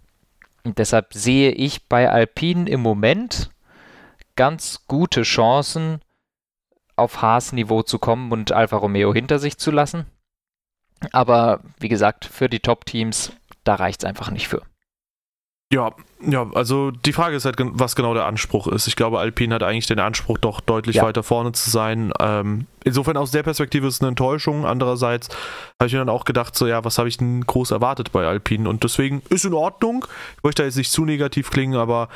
deshalb 0.64 1.12
sehe 1.12 1.50
ich 1.50 1.88
bei 1.88 2.08
Alpine 2.08 2.70
im 2.70 2.80
Moment 2.80 3.50
ganz 4.36 4.84
gute 4.86 5.22
Chancen, 5.22 6.00
auf 6.94 7.22
Haas-Niveau 7.22 7.82
zu 7.82 7.98
kommen 7.98 8.32
und 8.32 8.52
Alfa 8.52 8.76
Romeo 8.76 9.14
hinter 9.14 9.38
sich 9.38 9.56
zu 9.58 9.70
lassen. 9.70 10.06
Aber 11.12 11.60
wie 11.78 11.88
gesagt, 11.88 12.24
für 12.24 12.48
die 12.48 12.60
Top-Teams, 12.60 13.32
da 13.64 13.76
reicht 13.76 14.02
es 14.02 14.08
einfach 14.08 14.30
nicht 14.30 14.48
für. 14.48 14.62
Ja, 15.70 15.92
ja, 16.20 16.50
also 16.54 16.90
die 16.90 17.12
Frage 17.12 17.36
ist 17.36 17.44
halt, 17.44 17.56
was 17.58 17.94
genau 17.94 18.14
der 18.14 18.24
Anspruch 18.24 18.68
ist. 18.68 18.86
Ich 18.86 18.96
glaube, 18.96 19.18
Alpine 19.18 19.54
hat 19.54 19.62
eigentlich 19.62 19.86
den 19.86 20.00
Anspruch, 20.00 20.38
doch 20.38 20.60
deutlich 20.60 20.96
ja. 20.96 21.02
weiter 21.02 21.22
vorne 21.22 21.52
zu 21.52 21.68
sein. 21.68 22.10
Ähm, 22.20 22.66
insofern 22.84 23.18
aus 23.18 23.32
der 23.32 23.42
Perspektive 23.42 23.86
ist 23.86 23.94
es 23.94 24.00
eine 24.00 24.08
Enttäuschung. 24.08 24.64
Andererseits 24.64 25.28
habe 25.78 25.86
ich 25.86 25.92
mir 25.92 25.98
dann 25.98 26.08
auch 26.08 26.24
gedacht, 26.24 26.56
so 26.56 26.66
ja, 26.66 26.84
was 26.84 26.98
habe 26.98 27.08
ich 27.08 27.18
denn 27.18 27.42
groß 27.44 27.70
erwartet 27.70 28.12
bei 28.12 28.26
Alpine? 28.26 28.68
Und 28.68 28.82
deswegen 28.82 29.22
ist 29.28 29.44
in 29.44 29.52
Ordnung. 29.52 30.06
Ich 30.38 30.42
möchte 30.42 30.62
da 30.62 30.66
jetzt 30.66 30.76
nicht 30.76 30.90
zu 30.90 31.04
negativ 31.04 31.50
klingen, 31.50 31.78
aber 31.78 32.08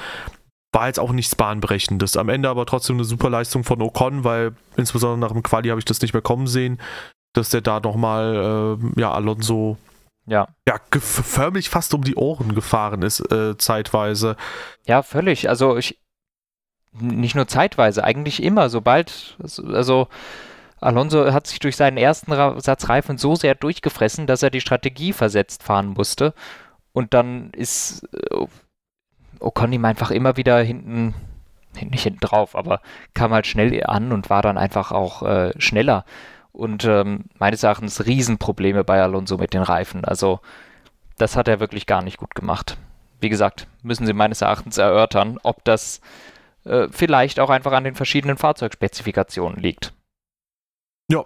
war 0.74 0.86
jetzt 0.86 0.98
auch 0.98 1.12
nichts 1.12 1.36
Bahnbrechendes. 1.36 2.16
Am 2.16 2.30
Ende 2.30 2.48
aber 2.48 2.64
trotzdem 2.64 2.96
eine 2.96 3.04
super 3.04 3.28
Leistung 3.28 3.64
von 3.64 3.82
Ocon, 3.82 4.24
weil 4.24 4.54
insbesondere 4.76 5.18
nach 5.18 5.32
dem 5.32 5.42
Quali 5.42 5.68
habe 5.68 5.78
ich 5.78 5.84
das 5.84 6.00
nicht 6.00 6.14
mehr 6.14 6.22
kommen 6.22 6.46
sehen, 6.46 6.80
dass 7.32 7.50
der 7.50 7.60
da 7.60 7.80
nochmal, 7.80 8.78
äh, 8.96 9.00
ja, 9.00 9.12
Alonso 9.12 9.78
ja. 10.26 10.48
Ja, 10.68 10.78
förmlich 11.00 11.68
fast 11.68 11.94
um 11.94 12.04
die 12.04 12.14
Ohren 12.14 12.54
gefahren 12.54 13.02
ist, 13.02 13.20
äh, 13.32 13.56
zeitweise. 13.58 14.36
Ja, 14.86 15.02
völlig. 15.02 15.48
Also 15.48 15.76
ich, 15.76 15.98
nicht 16.92 17.34
nur 17.34 17.48
zeitweise, 17.48 18.04
eigentlich 18.04 18.42
immer, 18.42 18.68
sobald, 18.68 19.36
also 19.40 20.08
Alonso 20.80 21.32
hat 21.32 21.46
sich 21.46 21.58
durch 21.58 21.76
seinen 21.76 21.96
ersten 21.96 22.32
Satz 22.60 22.88
Reifen 22.88 23.18
so 23.18 23.34
sehr 23.34 23.54
durchgefressen, 23.54 24.26
dass 24.26 24.42
er 24.42 24.50
die 24.50 24.60
Strategie 24.60 25.12
versetzt 25.12 25.62
fahren 25.62 25.88
musste. 25.88 26.34
Und 26.92 27.14
dann 27.14 27.50
ist 27.50 28.08
äh, 28.12 28.46
Ocon 29.40 29.72
ihm 29.72 29.84
einfach 29.84 30.10
immer 30.10 30.36
wieder 30.36 30.60
hinten, 30.60 31.14
nicht 31.80 32.02
hinten 32.02 32.20
drauf, 32.20 32.54
aber 32.54 32.80
kam 33.14 33.32
halt 33.32 33.46
schnell 33.46 33.84
an 33.84 34.12
und 34.12 34.30
war 34.30 34.42
dann 34.42 34.58
einfach 34.58 34.92
auch 34.92 35.22
äh, 35.22 35.52
schneller 35.58 36.04
und 36.52 36.84
ähm, 36.84 37.24
meines 37.38 37.62
Erachtens 37.62 38.04
Riesenprobleme 38.04 38.84
bei 38.84 39.02
Alonso 39.02 39.38
mit 39.38 39.54
den 39.54 39.62
Reifen. 39.62 40.04
Also 40.04 40.40
das 41.18 41.36
hat 41.36 41.48
er 41.48 41.60
wirklich 41.60 41.86
gar 41.86 42.02
nicht 42.02 42.18
gut 42.18 42.34
gemacht. 42.34 42.76
Wie 43.20 43.28
gesagt, 43.28 43.66
müssen 43.82 44.06
sie 44.06 44.12
meines 44.12 44.42
Erachtens 44.42 44.78
erörtern, 44.78 45.38
ob 45.42 45.64
das 45.64 46.00
äh, 46.64 46.88
vielleicht 46.90 47.40
auch 47.40 47.50
einfach 47.50 47.72
an 47.72 47.84
den 47.84 47.94
verschiedenen 47.94 48.36
Fahrzeugspezifikationen 48.36 49.60
liegt. 49.60 49.92
Ja, 51.08 51.24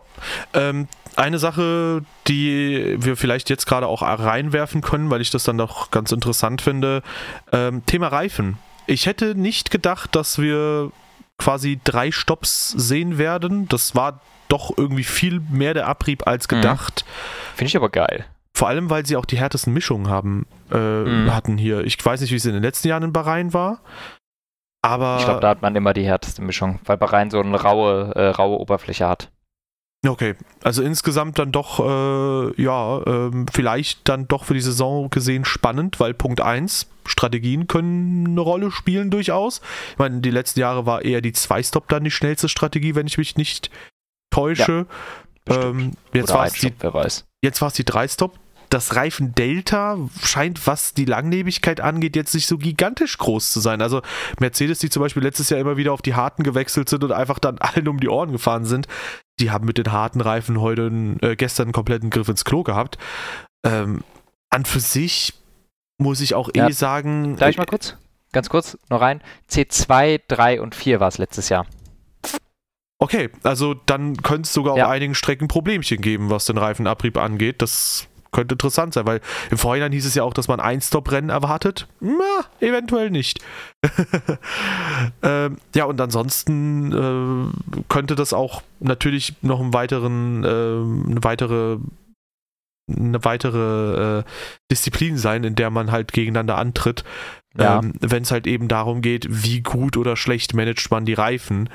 ähm, 0.54 0.88
eine 1.16 1.38
Sache, 1.38 2.02
die 2.26 2.96
wir 2.98 3.16
vielleicht 3.16 3.48
jetzt 3.50 3.66
gerade 3.66 3.86
auch 3.86 4.02
reinwerfen 4.02 4.80
können, 4.80 5.10
weil 5.10 5.20
ich 5.20 5.30
das 5.30 5.44
dann 5.44 5.58
doch 5.58 5.90
ganz 5.90 6.12
interessant 6.12 6.60
finde, 6.60 7.02
ähm, 7.52 7.84
Thema 7.86 8.08
Reifen. 8.08 8.58
Ich 8.86 9.06
hätte 9.06 9.34
nicht 9.34 9.70
gedacht, 9.70 10.14
dass 10.14 10.38
wir 10.38 10.92
quasi 11.38 11.80
drei 11.84 12.10
Stops 12.10 12.70
sehen 12.70 13.18
werden. 13.18 13.68
Das 13.68 13.94
war 13.94 14.20
doch 14.48 14.76
irgendwie 14.76 15.04
viel 15.04 15.40
mehr 15.50 15.74
der 15.74 15.86
Abrieb 15.86 16.26
als 16.26 16.48
mhm. 16.48 16.56
gedacht. 16.56 17.04
Mhm. 17.06 17.56
Finde 17.56 17.68
ich 17.68 17.76
aber 17.76 17.88
geil. 17.88 18.24
Vor 18.54 18.68
allem, 18.68 18.88
weil 18.88 19.04
sie 19.04 19.16
auch 19.16 19.26
die 19.26 19.36
härtesten 19.36 19.72
Mischungen 19.74 20.08
haben, 20.08 20.46
äh, 20.72 20.78
mhm. 20.78 21.34
hatten 21.34 21.58
hier. 21.58 21.84
Ich 21.84 22.02
weiß 22.02 22.20
nicht, 22.22 22.30
wie 22.30 22.36
es 22.36 22.46
in 22.46 22.54
den 22.54 22.62
letzten 22.62 22.88
Jahren 22.88 23.02
in 23.02 23.12
Bahrain 23.12 23.52
war. 23.52 23.80
Aber 24.82 25.16
ich 25.18 25.24
glaube, 25.24 25.40
da 25.40 25.48
hat 25.48 25.62
man 25.62 25.74
immer 25.76 25.92
die 25.92 26.06
härteste 26.06 26.42
Mischung, 26.42 26.78
weil 26.84 26.96
Bahrain 26.96 27.30
so 27.30 27.40
eine 27.40 27.60
raue, 27.60 28.14
äh, 28.14 28.28
raue 28.28 28.58
Oberfläche 28.58 29.06
hat. 29.06 29.30
Okay, 30.06 30.36
also 30.62 30.82
insgesamt 30.82 31.38
dann 31.38 31.52
doch, 31.52 31.80
äh, 31.80 32.62
ja, 32.62 32.98
äh, 33.00 33.30
vielleicht 33.52 34.08
dann 34.08 34.28
doch 34.28 34.44
für 34.44 34.54
die 34.54 34.60
Saison 34.60 35.10
gesehen 35.10 35.44
spannend, 35.44 35.98
weil 35.98 36.14
Punkt 36.14 36.40
1, 36.40 36.88
Strategien 37.06 37.66
können 37.66 38.26
eine 38.26 38.40
Rolle 38.40 38.70
spielen 38.70 39.10
durchaus. 39.10 39.60
Ich 39.92 39.98
meine, 39.98 40.20
die 40.20 40.30
letzten 40.30 40.60
Jahre 40.60 40.86
war 40.86 41.04
eher 41.04 41.20
die 41.20 41.32
Zwei-Stop 41.32 41.88
dann 41.88 42.04
die 42.04 42.10
schnellste 42.10 42.48
Strategie, 42.48 42.94
wenn 42.94 43.06
ich 43.06 43.18
mich 43.18 43.36
nicht 43.36 43.70
täusche. 44.36 44.86
Ja, 45.48 45.62
ähm, 45.62 45.92
jetzt 46.12 46.32
war 46.32 46.46
es 46.46 46.54
die. 46.54 46.72
Jetzt 47.42 47.78
die 47.78 47.84
Drei-Stop 47.84 48.38
das 48.70 48.96
Reifen 48.96 49.34
Delta 49.34 49.98
scheint, 50.22 50.66
was 50.66 50.94
die 50.94 51.04
Langlebigkeit 51.04 51.80
angeht, 51.80 52.16
jetzt 52.16 52.34
nicht 52.34 52.46
so 52.46 52.58
gigantisch 52.58 53.18
groß 53.18 53.52
zu 53.52 53.60
sein. 53.60 53.80
Also 53.80 54.02
Mercedes, 54.40 54.78
die 54.78 54.90
zum 54.90 55.02
Beispiel 55.02 55.22
letztes 55.22 55.50
Jahr 55.50 55.60
immer 55.60 55.76
wieder 55.76 55.92
auf 55.92 56.02
die 56.02 56.14
harten 56.14 56.42
gewechselt 56.42 56.88
sind 56.88 57.04
und 57.04 57.12
einfach 57.12 57.38
dann 57.38 57.58
allen 57.60 57.88
um 57.88 58.00
die 58.00 58.08
Ohren 58.08 58.32
gefahren 58.32 58.64
sind, 58.64 58.86
die 59.38 59.50
haben 59.50 59.66
mit 59.66 59.78
den 59.78 59.92
harten 59.92 60.20
Reifen 60.20 60.60
heute, 60.60 60.90
äh, 61.20 61.36
gestern 61.36 61.66
einen 61.66 61.72
kompletten 61.72 62.10
Griff 62.10 62.28
ins 62.28 62.44
Klo 62.44 62.62
gehabt. 62.62 62.98
Ähm, 63.64 64.02
an 64.50 64.64
für 64.64 64.80
sich 64.80 65.34
muss 65.98 66.20
ich 66.20 66.34
auch 66.34 66.50
ja. 66.54 66.68
eh 66.68 66.72
sagen. 66.72 67.36
Darf 67.36 67.50
ich 67.50 67.58
mal 67.58 67.66
kurz? 67.66 67.96
Ganz 68.32 68.48
kurz 68.48 68.76
noch 68.90 69.00
rein. 69.00 69.22
C2, 69.50 70.20
3 70.28 70.60
und 70.60 70.74
4 70.74 71.00
war 71.00 71.08
es 71.08 71.18
letztes 71.18 71.48
Jahr. 71.48 71.66
Okay, 72.98 73.28
also 73.42 73.74
dann 73.74 74.16
könnte 74.16 74.42
es 74.42 74.52
sogar 74.52 74.76
ja. 74.76 74.86
auf 74.86 74.90
einigen 74.90 75.14
Strecken 75.14 75.48
Problemchen 75.48 76.00
geben, 76.00 76.30
was 76.30 76.46
den 76.46 76.56
Reifenabrieb 76.56 77.18
angeht. 77.18 77.60
Das 77.60 78.08
könnte 78.32 78.54
interessant 78.54 78.94
sein, 78.94 79.06
weil 79.06 79.20
im 79.50 79.58
Vorhinein 79.58 79.92
hieß 79.92 80.06
es 80.06 80.14
ja 80.14 80.22
auch, 80.22 80.34
dass 80.34 80.48
man 80.48 80.60
ein 80.60 80.80
Stop-Rennen 80.80 81.30
erwartet. 81.30 81.88
Na, 82.00 82.44
eventuell 82.60 83.10
nicht. 83.10 83.40
ähm, 85.22 85.58
ja, 85.74 85.84
und 85.84 86.00
ansonsten 86.00 86.92
äh, 86.92 87.82
könnte 87.88 88.14
das 88.14 88.32
auch 88.32 88.62
natürlich 88.80 89.34
noch 89.42 89.60
einen 89.60 89.72
weiteren, 89.74 90.44
äh, 90.44 91.10
eine 91.10 91.24
weitere 91.24 91.78
eine 92.88 93.24
weitere 93.24 94.20
äh, 94.20 94.24
Disziplin 94.70 95.18
sein, 95.18 95.42
in 95.42 95.56
der 95.56 95.70
man 95.70 95.90
halt 95.90 96.12
gegeneinander 96.12 96.56
antritt. 96.56 97.02
Ja. 97.58 97.80
Ähm, 97.80 97.94
Wenn 98.00 98.22
es 98.22 98.30
halt 98.30 98.46
eben 98.46 98.68
darum 98.68 99.00
geht, 99.00 99.26
wie 99.28 99.60
gut 99.60 99.96
oder 99.96 100.16
schlecht 100.16 100.54
managt 100.54 100.90
man 100.90 101.04
die 101.04 101.14
Reifen. 101.14 101.68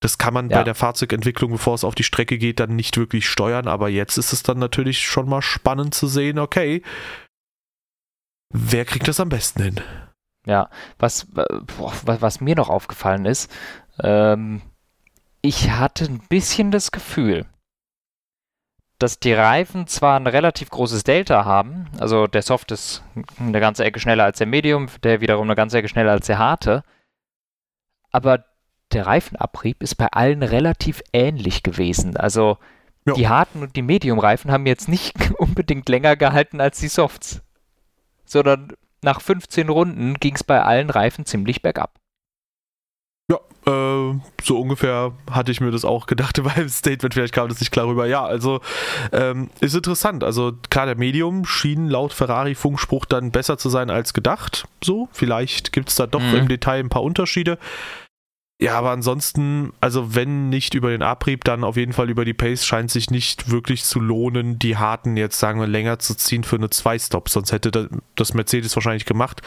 Das 0.00 0.18
kann 0.18 0.34
man 0.34 0.50
ja. 0.50 0.58
bei 0.58 0.64
der 0.64 0.74
Fahrzeugentwicklung, 0.74 1.50
bevor 1.50 1.74
es 1.74 1.84
auf 1.84 1.94
die 1.94 2.04
Strecke 2.04 2.38
geht, 2.38 2.60
dann 2.60 2.76
nicht 2.76 2.96
wirklich 2.96 3.28
steuern. 3.28 3.66
Aber 3.66 3.88
jetzt 3.88 4.18
ist 4.18 4.32
es 4.32 4.42
dann 4.42 4.58
natürlich 4.58 5.00
schon 5.00 5.28
mal 5.28 5.42
spannend 5.42 5.94
zu 5.94 6.06
sehen, 6.06 6.38
okay, 6.38 6.82
wer 8.52 8.84
kriegt 8.84 9.08
das 9.08 9.20
am 9.20 9.30
besten 9.30 9.62
hin? 9.62 9.80
Ja, 10.46 10.70
was, 10.98 11.26
boah, 11.32 11.92
was 12.04 12.40
mir 12.40 12.54
noch 12.54 12.68
aufgefallen 12.68 13.24
ist, 13.24 13.52
ähm, 14.00 14.62
ich 15.42 15.70
hatte 15.70 16.04
ein 16.04 16.20
bisschen 16.28 16.70
das 16.70 16.92
Gefühl, 16.92 17.46
dass 18.98 19.18
die 19.18 19.32
Reifen 19.32 19.86
zwar 19.86 20.18
ein 20.18 20.26
relativ 20.26 20.70
großes 20.70 21.04
Delta 21.04 21.44
haben, 21.44 21.88
also 21.98 22.26
der 22.26 22.42
Soft 22.42 22.70
ist 22.70 23.02
eine 23.38 23.60
ganze 23.60 23.84
Ecke 23.84 24.00
schneller 24.00 24.24
als 24.24 24.38
der 24.38 24.46
Medium, 24.46 24.88
der 25.02 25.20
wiederum 25.20 25.46
eine 25.46 25.56
ganze 25.56 25.78
Ecke 25.78 25.88
schneller 25.88 26.12
als 26.12 26.26
der 26.26 26.38
harte, 26.38 26.84
aber 28.10 28.44
der 28.92 29.06
Reifenabrieb 29.06 29.82
ist 29.82 29.96
bei 29.96 30.06
allen 30.08 30.42
relativ 30.42 31.02
ähnlich 31.12 31.62
gewesen. 31.62 32.16
Also 32.16 32.58
ja. 33.06 33.14
die 33.14 33.28
harten 33.28 33.62
und 33.62 33.76
die 33.76 33.82
Medium-Reifen 33.82 34.50
haben 34.50 34.66
jetzt 34.66 34.88
nicht 34.88 35.14
unbedingt 35.38 35.88
länger 35.88 36.16
gehalten 36.16 36.60
als 36.60 36.78
die 36.78 36.88
Softs, 36.88 37.42
sondern 38.24 38.72
nach 39.02 39.20
15 39.20 39.68
Runden 39.68 40.14
ging 40.14 40.34
es 40.34 40.44
bei 40.44 40.62
allen 40.62 40.90
Reifen 40.90 41.26
ziemlich 41.26 41.62
bergab. 41.62 41.94
Ja, 43.28 43.38
äh, 43.66 44.18
so 44.42 44.60
ungefähr 44.60 45.12
hatte 45.30 45.50
ich 45.50 45.60
mir 45.60 45.72
das 45.72 45.84
auch 45.84 46.06
gedacht 46.06 46.40
beim 46.56 46.68
Statement. 46.68 47.14
Vielleicht 47.14 47.34
kam 47.34 47.48
das 47.48 47.60
nicht 47.60 47.72
klar 47.72 47.86
rüber. 47.86 48.06
Ja, 48.06 48.24
also 48.24 48.60
ähm, 49.12 49.50
ist 49.60 49.74
interessant. 49.74 50.22
Also 50.22 50.52
klar, 50.70 50.86
der 50.86 50.96
Medium 50.96 51.44
schien 51.44 51.88
laut 51.88 52.12
Ferrari-Funkspruch 52.12 53.04
dann 53.04 53.32
besser 53.32 53.58
zu 53.58 53.68
sein 53.68 53.90
als 53.90 54.14
gedacht. 54.14 54.66
So, 54.82 55.08
vielleicht 55.12 55.72
gibt 55.72 55.88
es 55.88 55.96
da 55.96 56.06
doch 56.06 56.20
mhm. 56.20 56.34
im 56.34 56.48
Detail 56.48 56.80
ein 56.80 56.88
paar 56.88 57.02
Unterschiede. 57.02 57.58
Ja, 58.58 58.78
aber 58.78 58.90
ansonsten, 58.90 59.74
also 59.82 60.14
wenn 60.14 60.48
nicht 60.48 60.74
über 60.74 60.90
den 60.90 61.02
Abrieb, 61.02 61.44
dann 61.44 61.62
auf 61.62 61.76
jeden 61.76 61.92
Fall 61.92 62.08
über 62.08 62.24
die 62.24 62.32
Pace 62.32 62.64
scheint 62.64 62.90
sich 62.90 63.10
nicht 63.10 63.50
wirklich 63.50 63.84
zu 63.84 64.00
lohnen, 64.00 64.58
die 64.58 64.78
harten 64.78 65.18
jetzt, 65.18 65.38
sagen 65.38 65.60
wir, 65.60 65.66
länger 65.66 65.98
zu 65.98 66.14
ziehen 66.14 66.42
für 66.42 66.56
eine 66.56 66.70
Zwei-Stop. 66.70 67.28
Sonst 67.28 67.52
hätte 67.52 67.90
das 68.14 68.32
Mercedes 68.32 68.74
wahrscheinlich 68.74 69.04
gemacht. 69.04 69.42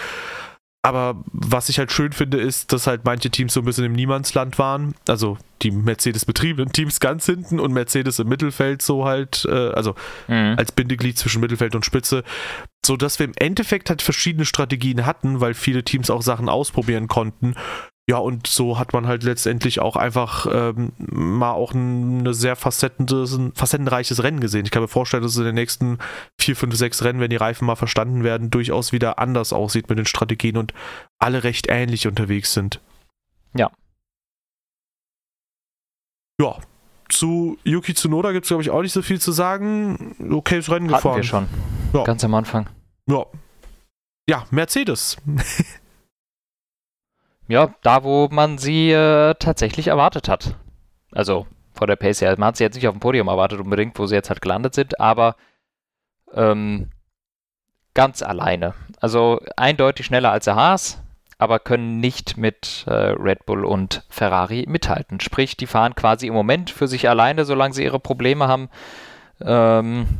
Aber 0.82 1.22
was 1.34 1.68
ich 1.68 1.78
halt 1.78 1.92
schön 1.92 2.14
finde, 2.14 2.38
ist, 2.38 2.72
dass 2.72 2.88
halt 2.88 3.04
manche 3.04 3.30
Teams 3.30 3.54
so 3.54 3.62
ein 3.62 3.66
bisschen 3.66 3.84
im 3.84 3.94
Niemandsland 3.94 4.58
waren. 4.60 4.96
Also 5.10 5.38
die 5.62 5.72
Mercedes-betriebenen 5.72 6.72
Teams 6.72 7.02
ganz 7.02 7.26
hinten 7.26 7.60
und 7.60 7.74
Mercedes 7.74 8.20
im 8.20 8.30
Mittelfeld 8.30 8.82
so 8.82 9.06
halt, 9.06 9.46
äh, 9.50 9.72
also 9.72 9.96
mhm. 10.28 10.56
als 10.58 10.72
Bindeglied 10.72 11.18
zwischen 11.18 11.42
Mittelfeld 11.42 11.76
und 11.76 11.86
Spitze. 11.86 12.24
So 12.86 12.96
dass 12.96 13.20
wir 13.20 13.26
im 13.26 13.34
Endeffekt 13.36 13.90
halt 13.90 14.02
verschiedene 14.02 14.46
Strategien 14.46 15.06
hatten, 15.06 15.42
weil 15.42 15.54
viele 15.54 15.84
Teams 15.84 16.10
auch 16.10 16.22
Sachen 16.22 16.48
ausprobieren 16.48 17.10
konnten. 17.10 17.56
Ja, 18.10 18.18
und 18.18 18.48
so 18.48 18.80
hat 18.80 18.92
man 18.92 19.06
halt 19.06 19.22
letztendlich 19.22 19.82
auch 19.82 19.96
einfach 19.96 20.48
ähm, 20.52 20.94
mal 20.98 21.52
auch 21.52 21.76
ein 21.76 22.22
eine 22.22 22.34
sehr 22.34 22.56
facettenreiches 22.56 24.24
Rennen 24.24 24.40
gesehen. 24.40 24.66
Ich 24.66 24.72
kann 24.72 24.82
mir 24.82 24.88
vorstellen, 24.88 25.22
dass 25.22 25.34
es 25.34 25.38
in 25.38 25.44
den 25.44 25.54
nächsten 25.54 26.00
vier, 26.42 26.56
fünf, 26.56 26.76
sechs 26.76 27.04
Rennen, 27.04 27.20
wenn 27.20 27.30
die 27.30 27.36
Reifen 27.36 27.68
mal 27.68 27.76
verstanden 27.76 28.24
werden, 28.24 28.50
durchaus 28.50 28.92
wieder 28.92 29.20
anders 29.20 29.54
aussieht 29.54 29.90
mit 29.90 30.00
den 30.00 30.08
Strategien 30.08 30.58
und 30.58 30.74
alle 31.20 31.44
recht 31.44 31.68
ähnlich 31.70 32.08
unterwegs 32.08 32.52
sind. 32.52 32.82
Ja. 33.54 33.70
Ja. 36.42 36.58
Zu 37.10 37.60
Yuki 37.64 37.94
Tsunoda 37.94 38.32
gibt 38.32 38.46
es, 38.46 38.50
glaube 38.50 38.64
ich, 38.64 38.72
auch 38.72 38.82
nicht 38.82 38.94
so 38.94 39.04
viel 39.04 39.22
zu 39.22 39.32
sagen. 39.32 40.16
Okayes 40.32 40.72
Rennen 40.72 40.90
Hatten 40.90 40.98
gefahren. 40.98 41.16
wir 41.18 41.24
schon. 41.24 41.48
Ja. 41.94 42.06
Ganz 42.06 42.24
am 42.24 42.34
Anfang. 42.34 42.68
Ja. 43.06 43.28
Ja, 44.28 44.48
Mercedes. 44.50 45.18
ja, 47.50 47.74
da, 47.82 48.04
wo 48.04 48.30
man 48.32 48.60
sie 48.60 48.92
äh, 48.92 49.34
tatsächlich 49.40 49.88
erwartet 49.88 50.30
hat. 50.30 50.56
Also 51.12 51.48
vor 51.74 51.88
der 51.88 51.96
Pace 51.96 52.22
her. 52.22 52.36
Man 52.38 52.50
hat 52.50 52.58
sie 52.58 52.64
jetzt 52.64 52.76
nicht 52.76 52.88
auf 52.88 52.94
dem 52.94 53.00
Podium 53.00 53.28
erwartet 53.28 53.60
unbedingt, 53.60 53.98
wo 53.98 54.06
sie 54.06 54.16
jetzt 54.16 54.30
halt 54.30 54.42
gelandet 54.42 54.76
sind, 54.76 55.00
aber 55.00 55.36
ähm, 56.34 56.92
ganz 57.96 58.22
alleine. 58.22 58.76
Also 59.02 59.42
eindeutig 59.58 60.06
schneller 60.06 60.32
als 60.32 60.46
der 60.46 60.56
Haas, 60.56 61.02
aber 61.40 61.58
können 61.58 62.00
nicht 62.00 62.38
mit 62.38 62.84
äh, 62.86 62.94
Red 62.94 63.48
Bull 63.48 63.66
und 63.66 64.04
Ferrari 64.10 64.66
mithalten. 64.68 65.20
Sprich, 65.20 65.58
die 65.58 65.68
fahren 65.68 65.96
quasi 65.96 66.28
im 66.28 66.34
Moment 66.34 66.70
für 66.70 66.88
sich 66.88 67.10
alleine, 67.10 67.46
solange 67.46 67.74
sie 67.74 67.84
ihre 67.84 68.00
Probleme 68.00 68.48
haben. 68.48 68.70
Ähm, 69.42 70.20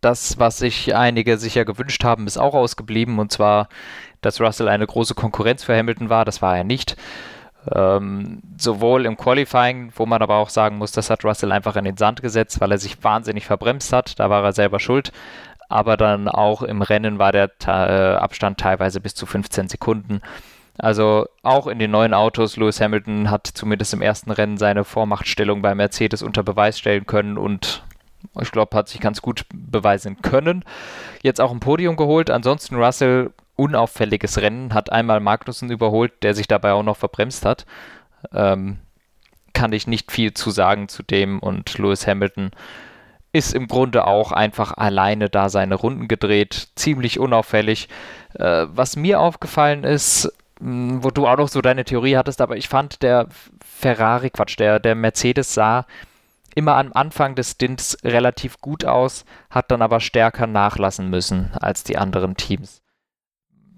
das, 0.00 0.38
was 0.38 0.58
sich 0.58 0.94
einige 0.94 1.38
sicher 1.38 1.64
gewünscht 1.64 2.02
haben, 2.02 2.26
ist 2.26 2.38
auch 2.38 2.54
ausgeblieben. 2.54 3.18
Und 3.18 3.30
zwar 3.30 3.68
dass 4.24 4.40
Russell 4.40 4.68
eine 4.68 4.86
große 4.86 5.14
Konkurrenz 5.14 5.64
für 5.64 5.76
Hamilton 5.76 6.10
war. 6.10 6.24
Das 6.24 6.42
war 6.42 6.56
er 6.56 6.64
nicht. 6.64 6.96
Ähm, 7.72 8.42
sowohl 8.58 9.06
im 9.06 9.16
Qualifying, 9.16 9.92
wo 9.96 10.04
man 10.06 10.20
aber 10.20 10.36
auch 10.36 10.50
sagen 10.50 10.76
muss, 10.76 10.92
das 10.92 11.08
hat 11.10 11.24
Russell 11.24 11.52
einfach 11.52 11.76
in 11.76 11.84
den 11.84 11.96
Sand 11.96 12.20
gesetzt, 12.20 12.60
weil 12.60 12.72
er 12.72 12.78
sich 12.78 13.02
wahnsinnig 13.02 13.46
verbremst 13.46 13.92
hat. 13.92 14.18
Da 14.18 14.28
war 14.30 14.44
er 14.44 14.52
selber 14.52 14.80
schuld. 14.80 15.12
Aber 15.68 15.96
dann 15.96 16.28
auch 16.28 16.62
im 16.62 16.82
Rennen 16.82 17.18
war 17.18 17.32
der 17.32 17.50
äh, 17.66 18.16
Abstand 18.16 18.58
teilweise 18.58 19.00
bis 19.00 19.14
zu 19.14 19.24
15 19.26 19.68
Sekunden. 19.68 20.20
Also 20.76 21.26
auch 21.42 21.66
in 21.68 21.78
den 21.78 21.90
neuen 21.90 22.14
Autos, 22.14 22.56
Lewis 22.56 22.80
Hamilton 22.80 23.30
hat 23.30 23.46
zumindest 23.46 23.94
im 23.94 24.02
ersten 24.02 24.30
Rennen 24.30 24.58
seine 24.58 24.84
Vormachtstellung 24.84 25.62
bei 25.62 25.74
Mercedes 25.74 26.22
unter 26.22 26.42
Beweis 26.42 26.78
stellen 26.78 27.06
können 27.06 27.38
und 27.38 27.84
ich 28.40 28.52
glaube, 28.52 28.76
hat 28.76 28.88
sich 28.88 29.00
ganz 29.00 29.22
gut 29.22 29.46
beweisen 29.52 30.20
können. 30.22 30.64
Jetzt 31.22 31.40
auch 31.40 31.52
ein 31.52 31.60
Podium 31.60 31.96
geholt. 31.96 32.30
Ansonsten 32.30 32.76
Russell 32.76 33.32
unauffälliges 33.56 34.40
Rennen, 34.40 34.74
hat 34.74 34.90
einmal 34.90 35.20
Magnussen 35.20 35.70
überholt, 35.70 36.12
der 36.22 36.34
sich 36.34 36.48
dabei 36.48 36.72
auch 36.72 36.82
noch 36.82 36.96
verbremst 36.96 37.44
hat. 37.44 37.66
Ähm, 38.32 38.78
kann 39.52 39.72
ich 39.72 39.86
nicht 39.86 40.10
viel 40.10 40.34
zu 40.34 40.50
sagen 40.50 40.88
zu 40.88 41.02
dem 41.02 41.38
und 41.38 41.78
Lewis 41.78 42.06
Hamilton 42.06 42.50
ist 43.32 43.52
im 43.54 43.66
Grunde 43.66 44.06
auch 44.06 44.32
einfach 44.32 44.76
alleine 44.76 45.28
da 45.28 45.48
seine 45.48 45.74
Runden 45.74 46.08
gedreht, 46.08 46.68
ziemlich 46.76 47.18
unauffällig. 47.18 47.88
Äh, 48.34 48.66
was 48.68 48.96
mir 48.96 49.20
aufgefallen 49.20 49.84
ist, 49.84 50.32
mh, 50.60 51.02
wo 51.02 51.10
du 51.10 51.26
auch 51.26 51.36
noch 51.36 51.48
so 51.48 51.60
deine 51.60 51.84
Theorie 51.84 52.16
hattest, 52.16 52.40
aber 52.40 52.56
ich 52.56 52.68
fand 52.68 53.02
der 53.02 53.28
Ferrari, 53.64 54.30
Quatsch, 54.30 54.58
der, 54.58 54.78
der 54.78 54.94
Mercedes 54.94 55.54
sah 55.54 55.86
immer 56.54 56.76
am 56.76 56.92
Anfang 56.92 57.34
des 57.34 57.52
Stints 57.52 57.98
relativ 58.04 58.58
gut 58.60 58.84
aus, 58.84 59.24
hat 59.50 59.70
dann 59.70 59.82
aber 59.82 60.00
stärker 60.00 60.46
nachlassen 60.46 61.10
müssen 61.10 61.52
als 61.54 61.84
die 61.84 61.98
anderen 61.98 62.36
Teams 62.36 62.84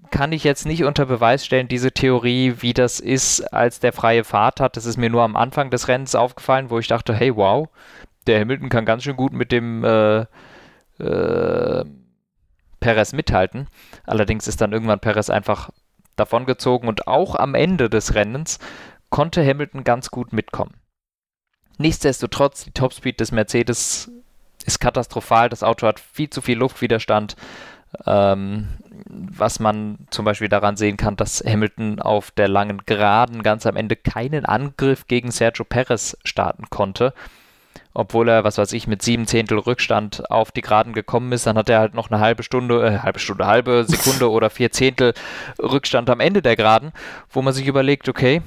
kann 0.09 0.31
ich 0.31 0.43
jetzt 0.43 0.65
nicht 0.65 0.83
unter 0.83 1.05
Beweis 1.05 1.45
stellen, 1.45 1.67
diese 1.67 1.91
Theorie, 1.91 2.55
wie 2.59 2.73
das 2.73 2.99
ist, 2.99 3.41
als 3.53 3.79
der 3.79 3.93
freie 3.93 4.23
Fahrt 4.23 4.59
hat. 4.59 4.77
Das 4.77 4.85
ist 4.85 4.97
mir 4.97 5.09
nur 5.09 5.23
am 5.23 5.35
Anfang 5.35 5.69
des 5.69 5.87
Rennens 5.87 6.15
aufgefallen, 6.15 6.69
wo 6.69 6.79
ich 6.79 6.87
dachte, 6.87 7.13
hey, 7.13 7.35
wow, 7.35 7.67
der 8.25 8.39
Hamilton 8.39 8.69
kann 8.69 8.85
ganz 8.85 9.03
schön 9.03 9.15
gut 9.15 9.33
mit 9.33 9.51
dem 9.51 9.83
äh, 9.83 10.25
äh, 10.99 11.85
Perez 12.79 13.13
mithalten. 13.13 13.67
Allerdings 14.05 14.47
ist 14.47 14.61
dann 14.61 14.73
irgendwann 14.73 14.99
Perez 14.99 15.29
einfach 15.29 15.69
davongezogen 16.15 16.89
und 16.89 17.07
auch 17.07 17.35
am 17.35 17.55
Ende 17.55 17.89
des 17.89 18.15
Rennens 18.15 18.59
konnte 19.09 19.45
Hamilton 19.45 19.83
ganz 19.83 20.09
gut 20.09 20.33
mitkommen. 20.33 20.73
Nichtsdestotrotz, 21.77 22.65
die 22.65 22.71
Topspeed 22.71 23.19
des 23.19 23.31
Mercedes 23.31 24.11
ist 24.65 24.79
katastrophal. 24.79 25.49
Das 25.49 25.63
Auto 25.63 25.87
hat 25.87 25.99
viel 25.99 26.29
zu 26.29 26.41
viel 26.41 26.57
Luftwiderstand. 26.57 27.35
Ähm, 28.05 28.67
was 29.09 29.59
man 29.59 29.99
zum 30.09 30.25
Beispiel 30.25 30.49
daran 30.49 30.75
sehen 30.75 30.97
kann, 30.97 31.15
dass 31.15 31.43
Hamilton 31.45 31.99
auf 32.01 32.31
der 32.31 32.47
langen 32.47 32.81
Geraden 32.85 33.43
ganz 33.43 33.65
am 33.65 33.75
Ende 33.75 33.95
keinen 33.95 34.45
Angriff 34.45 35.07
gegen 35.07 35.31
Sergio 35.31 35.63
Perez 35.63 36.17
starten 36.23 36.65
konnte. 36.69 37.13
Obwohl 37.93 38.29
er, 38.29 38.43
was 38.43 38.57
weiß 38.57 38.73
ich, 38.73 38.87
mit 38.87 39.01
sieben 39.01 39.25
Zehntel 39.25 39.57
Rückstand 39.57 40.29
auf 40.29 40.51
die 40.51 40.61
Geraden 40.61 40.93
gekommen 40.93 41.31
ist, 41.31 41.47
dann 41.47 41.57
hat 41.57 41.69
er 41.69 41.79
halt 41.79 41.95
noch 41.95 42.11
eine 42.11 42.19
halbe 42.19 42.43
Stunde, 42.43 42.85
äh, 42.85 42.99
halbe 42.99 43.19
Stunde, 43.19 43.47
halbe 43.47 43.85
Sekunde 43.87 44.29
oder 44.31 44.49
vier 44.49 44.71
Zehntel 44.71 45.13
Rückstand 45.59 46.09
am 46.09 46.19
Ende 46.19 46.41
der 46.41 46.55
Geraden, 46.55 46.91
wo 47.31 47.41
man 47.41 47.53
sich 47.53 47.65
überlegt, 47.65 48.09
okay, 48.09 48.41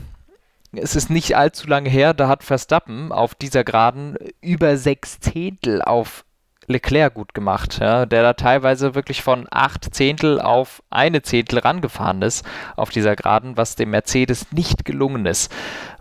es 0.73 0.97
ist 0.97 1.11
nicht 1.11 1.37
allzu 1.37 1.67
lange 1.67 1.91
her, 1.91 2.15
da 2.15 2.29
hat 2.29 2.45
Verstappen 2.45 3.13
auf 3.13 3.35
dieser 3.35 3.65
Geraden 3.65 4.17
über 4.41 4.77
sechs 4.77 5.19
Zehntel 5.21 5.83
auf 5.83 6.25
Leclerc 6.67 7.15
gut 7.15 7.35
gemacht, 7.35 7.79
ja, 7.81 8.07
der 8.07 8.23
da 8.23 8.33
teilweise 8.35 8.95
wirklich 8.95 9.23
von 9.23 9.49
acht 9.51 9.93
Zehntel 9.93 10.41
auf 10.41 10.83
eine 10.89 11.23
Zehntel 11.23 11.59
rangefahren 11.59 12.23
ist 12.23 12.45
auf 12.77 12.91
dieser 12.91 13.17
Geraden, 13.17 13.57
was 13.57 13.75
dem 13.75 13.91
Mercedes 13.91 14.53
nicht 14.53 14.85
gelungen 14.85 15.27
ist. 15.27 15.53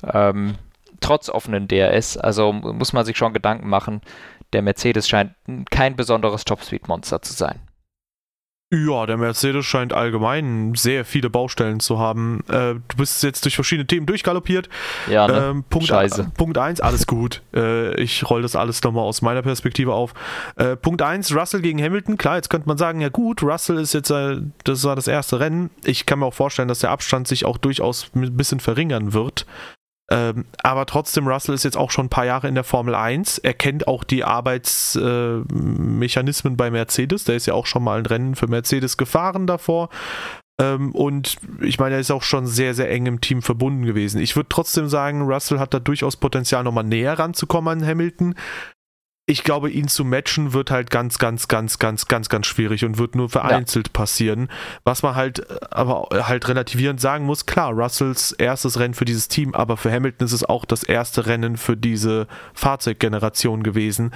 Ähm, 0.03 0.55
trotz 0.99 1.29
offenen 1.29 1.67
DRS, 1.67 2.17
also 2.17 2.53
muss 2.53 2.93
man 2.93 3.05
sich 3.05 3.17
schon 3.17 3.33
Gedanken 3.33 3.67
machen, 3.67 4.01
der 4.53 4.61
Mercedes 4.61 5.07
scheint 5.07 5.33
kein 5.71 5.95
besonderes 5.95 6.45
Top-Speed-Monster 6.45 7.21
zu 7.21 7.33
sein. 7.33 7.59
Ja, 8.71 9.07
der 9.07 9.17
Mercedes 9.17 9.65
scheint 9.65 9.93
allgemein 9.93 10.75
sehr 10.75 11.03
viele 11.03 11.31
Baustellen 11.31 11.79
zu 11.79 11.97
haben. 11.97 12.43
Äh, 12.49 12.75
du 12.75 12.97
bist 12.97 13.23
jetzt 13.23 13.43
durch 13.43 13.55
verschiedene 13.55 13.87
Themen 13.87 14.05
durchgaloppiert. 14.05 14.69
Ja, 15.09 15.27
ne? 15.27 15.47
ähm, 15.49 15.63
Punkt, 15.63 15.87
Scheiße. 15.87 16.31
Punkt 16.37 16.57
1, 16.57 16.79
alles 16.81 17.07
gut. 17.07 17.41
Äh, 17.51 17.99
ich 17.99 18.29
roll 18.29 18.43
das 18.43 18.55
alles 18.55 18.83
nochmal 18.83 19.03
aus 19.03 19.23
meiner 19.23 19.41
Perspektive 19.41 19.93
auf. 19.93 20.13
Äh, 20.55 20.75
Punkt 20.75 21.01
1, 21.01 21.35
Russell 21.35 21.61
gegen 21.61 21.81
Hamilton. 21.81 22.15
Klar, 22.15 22.35
jetzt 22.35 22.49
könnte 22.49 22.67
man 22.67 22.77
sagen, 22.77 23.01
ja 23.01 23.09
gut, 23.09 23.41
Russell 23.41 23.79
ist 23.79 23.93
jetzt, 23.93 24.11
äh, 24.11 24.37
das 24.65 24.83
war 24.83 24.95
das 24.95 25.07
erste 25.07 25.39
Rennen. 25.39 25.71
Ich 25.83 26.05
kann 26.05 26.19
mir 26.19 26.27
auch 26.27 26.33
vorstellen, 26.33 26.67
dass 26.67 26.79
der 26.79 26.91
Abstand 26.91 27.27
sich 27.27 27.45
auch 27.45 27.57
durchaus 27.57 28.11
ein 28.13 28.37
bisschen 28.37 28.59
verringern 28.59 29.13
wird. 29.13 29.47
Ähm, 30.11 30.45
aber 30.63 30.85
trotzdem, 30.85 31.27
Russell 31.27 31.55
ist 31.55 31.63
jetzt 31.63 31.77
auch 31.77 31.91
schon 31.91 32.07
ein 32.07 32.09
paar 32.09 32.25
Jahre 32.25 32.47
in 32.47 32.55
der 32.55 32.63
Formel 32.63 32.95
1. 32.95 33.37
Er 33.39 33.53
kennt 33.53 33.87
auch 33.87 34.03
die 34.03 34.23
Arbeitsmechanismen 34.23 36.53
äh, 36.53 36.55
bei 36.55 36.71
Mercedes. 36.71 37.25
Der 37.25 37.35
ist 37.35 37.45
ja 37.45 37.53
auch 37.53 37.67
schon 37.67 37.83
mal 37.83 37.99
ein 37.99 38.05
Rennen 38.05 38.35
für 38.35 38.47
Mercedes 38.47 38.97
gefahren 38.97 39.45
davor. 39.45 39.89
Ähm, 40.59 40.93
und 40.93 41.37
ich 41.61 41.79
meine, 41.79 41.95
er 41.95 42.01
ist 42.01 42.11
auch 42.11 42.23
schon 42.23 42.47
sehr, 42.47 42.73
sehr 42.73 42.89
eng 42.89 43.05
im 43.05 43.21
Team 43.21 43.41
verbunden 43.41 43.85
gewesen. 43.85 44.19
Ich 44.19 44.35
würde 44.35 44.49
trotzdem 44.49 44.89
sagen, 44.89 45.21
Russell 45.21 45.59
hat 45.59 45.73
da 45.73 45.79
durchaus 45.79 46.17
Potenzial, 46.17 46.63
nochmal 46.63 46.83
näher 46.83 47.17
ranzukommen 47.17 47.81
an 47.81 47.87
Hamilton 47.87 48.35
ich 49.29 49.43
glaube, 49.43 49.69
ihn 49.69 49.87
zu 49.87 50.03
matchen 50.03 50.53
wird 50.53 50.71
halt 50.71 50.89
ganz, 50.89 51.19
ganz, 51.19 51.47
ganz, 51.47 51.77
ganz, 51.77 52.07
ganz, 52.07 52.29
ganz 52.29 52.47
schwierig 52.47 52.83
und 52.83 52.97
wird 52.97 53.13
nur 53.13 53.29
vereinzelt 53.29 53.89
ja. 53.89 53.93
passieren. 53.93 54.49
Was 54.83 55.03
man 55.03 55.13
halt 55.13 55.47
äh, 55.47 55.59
aber 55.69 56.07
halt 56.11 56.47
relativierend 56.47 56.99
sagen 56.99 57.25
muss, 57.25 57.45
klar, 57.45 57.71
Russells 57.71 58.31
erstes 58.31 58.79
Rennen 58.79 58.95
für 58.95 59.05
dieses 59.05 59.27
Team, 59.27 59.53
aber 59.53 59.77
für 59.77 59.91
Hamilton 59.91 60.25
ist 60.25 60.33
es 60.33 60.43
auch 60.43 60.65
das 60.65 60.81
erste 60.81 61.27
Rennen 61.27 61.57
für 61.57 61.77
diese 61.77 62.25
Fahrzeuggeneration 62.55 63.61
gewesen 63.61 64.11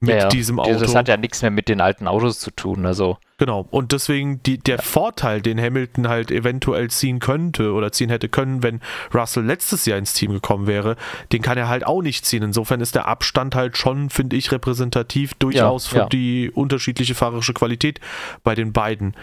mit 0.00 0.10
ja, 0.10 0.16
ja. 0.22 0.28
diesem 0.28 0.60
Auto. 0.60 0.78
Das 0.78 0.94
hat 0.94 1.08
ja 1.08 1.16
nichts 1.16 1.40
mehr 1.42 1.50
mit 1.50 1.68
den 1.68 1.80
alten 1.80 2.06
Autos 2.06 2.38
zu 2.38 2.50
tun, 2.50 2.84
also. 2.84 3.16
Genau, 3.38 3.66
und 3.70 3.92
deswegen 3.92 4.42
die, 4.42 4.58
der 4.58 4.76
ja. 4.76 4.82
Vorteil, 4.82 5.40
den 5.40 5.60
Hamilton 5.60 6.08
halt 6.08 6.30
eventuell 6.30 6.90
ziehen 6.90 7.18
könnte 7.18 7.72
oder 7.72 7.92
ziehen 7.92 8.10
hätte 8.10 8.28
können, 8.28 8.62
wenn 8.62 8.80
Russell 9.14 9.44
letztes 9.44 9.86
Jahr 9.86 9.98
ins 9.98 10.12
Team 10.12 10.32
gekommen 10.32 10.66
wäre, 10.66 10.96
den 11.32 11.42
kann 11.42 11.56
er 11.58 11.68
halt 11.68 11.86
auch 11.86 12.02
nicht 12.02 12.26
ziehen. 12.26 12.42
Insofern 12.42 12.80
ist 12.80 12.94
der 12.94 13.08
Abstand 13.08 13.54
halt 13.54 13.76
schon, 13.76 14.10
finde 14.10 14.36
ich, 14.36 14.52
repräsentativ 14.52 15.34
durchaus 15.34 15.86
für 15.86 16.06
die 16.12 16.50
unterschiedliche 16.50 17.14
fahrerische 17.14 17.54
Qualität 17.54 18.00
bei 18.42 18.54
den 18.54 18.72
beiden. 18.72 19.14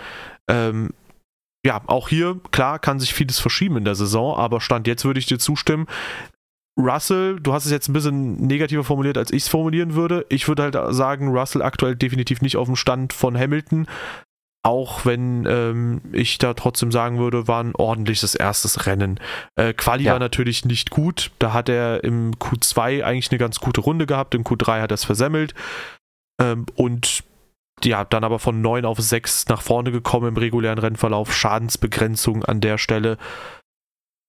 Ähm, 0.47 0.89
ja, 1.65 1.81
auch 1.87 2.09
hier, 2.09 2.41
klar, 2.51 2.77
kann 2.77 2.99
sich 2.99 3.13
vieles 3.13 3.39
verschieben 3.39 3.77
in 3.77 3.85
der 3.85 3.95
Saison, 3.95 4.37
aber 4.37 4.59
Stand 4.59 4.85
jetzt 4.85 5.05
würde 5.05 5.19
ich 5.19 5.27
dir 5.27 5.39
zustimmen. 5.39 5.87
Russell, 6.79 7.39
du 7.39 7.53
hast 7.53 7.65
es 7.65 7.71
jetzt 7.71 7.87
ein 7.87 7.93
bisschen 7.93 8.35
negativer 8.47 8.83
formuliert, 8.83 9.17
als 9.17 9.31
ich 9.31 9.43
es 9.43 9.47
formulieren 9.47 9.93
würde. 9.93 10.25
Ich 10.29 10.47
würde 10.47 10.63
halt 10.63 10.77
sagen, 10.95 11.29
Russell 11.29 11.61
aktuell 11.61 11.95
definitiv 11.95 12.41
nicht 12.41 12.57
auf 12.57 12.67
dem 12.67 12.75
Stand 12.75 13.13
von 13.13 13.37
Hamilton. 13.37 13.87
Auch 14.65 15.05
wenn 15.05 15.45
ähm, 15.45 16.01
ich 16.13 16.37
da 16.37 16.53
trotzdem 16.53 16.91
sagen 16.91 17.19
würde, 17.19 17.49
war 17.49 17.61
ein 17.61 17.75
ordentliches 17.75 18.33
erstes 18.33 18.85
Rennen. 18.85 19.19
Äh, 19.55 19.73
Quali 19.73 20.05
ja. 20.05 20.13
war 20.13 20.19
natürlich 20.19 20.63
nicht 20.63 20.89
gut. 20.89 21.31
Da 21.37 21.51
hat 21.51 21.67
er 21.67 22.03
im 22.05 22.35
Q2 22.35 23.03
eigentlich 23.03 23.29
eine 23.29 23.39
ganz 23.39 23.59
gute 23.59 23.81
Runde 23.81 24.05
gehabt. 24.05 24.33
Im 24.33 24.43
Q3 24.43 24.81
hat 24.81 24.91
er 24.91 24.95
es 24.95 25.03
versemmelt. 25.03 25.53
Ähm, 26.41 26.65
und 26.75 27.23
ja, 27.83 28.05
dann 28.05 28.23
aber 28.23 28.39
von 28.39 28.61
9 28.61 28.85
auf 28.85 28.99
6 28.99 29.49
nach 29.49 29.61
vorne 29.61 29.91
gekommen 29.91 30.29
im 30.29 30.37
regulären 30.37 30.79
Rennverlauf. 30.79 31.33
Schadensbegrenzung 31.33 32.45
an 32.45 32.61
der 32.61 32.77
Stelle. 32.77 33.17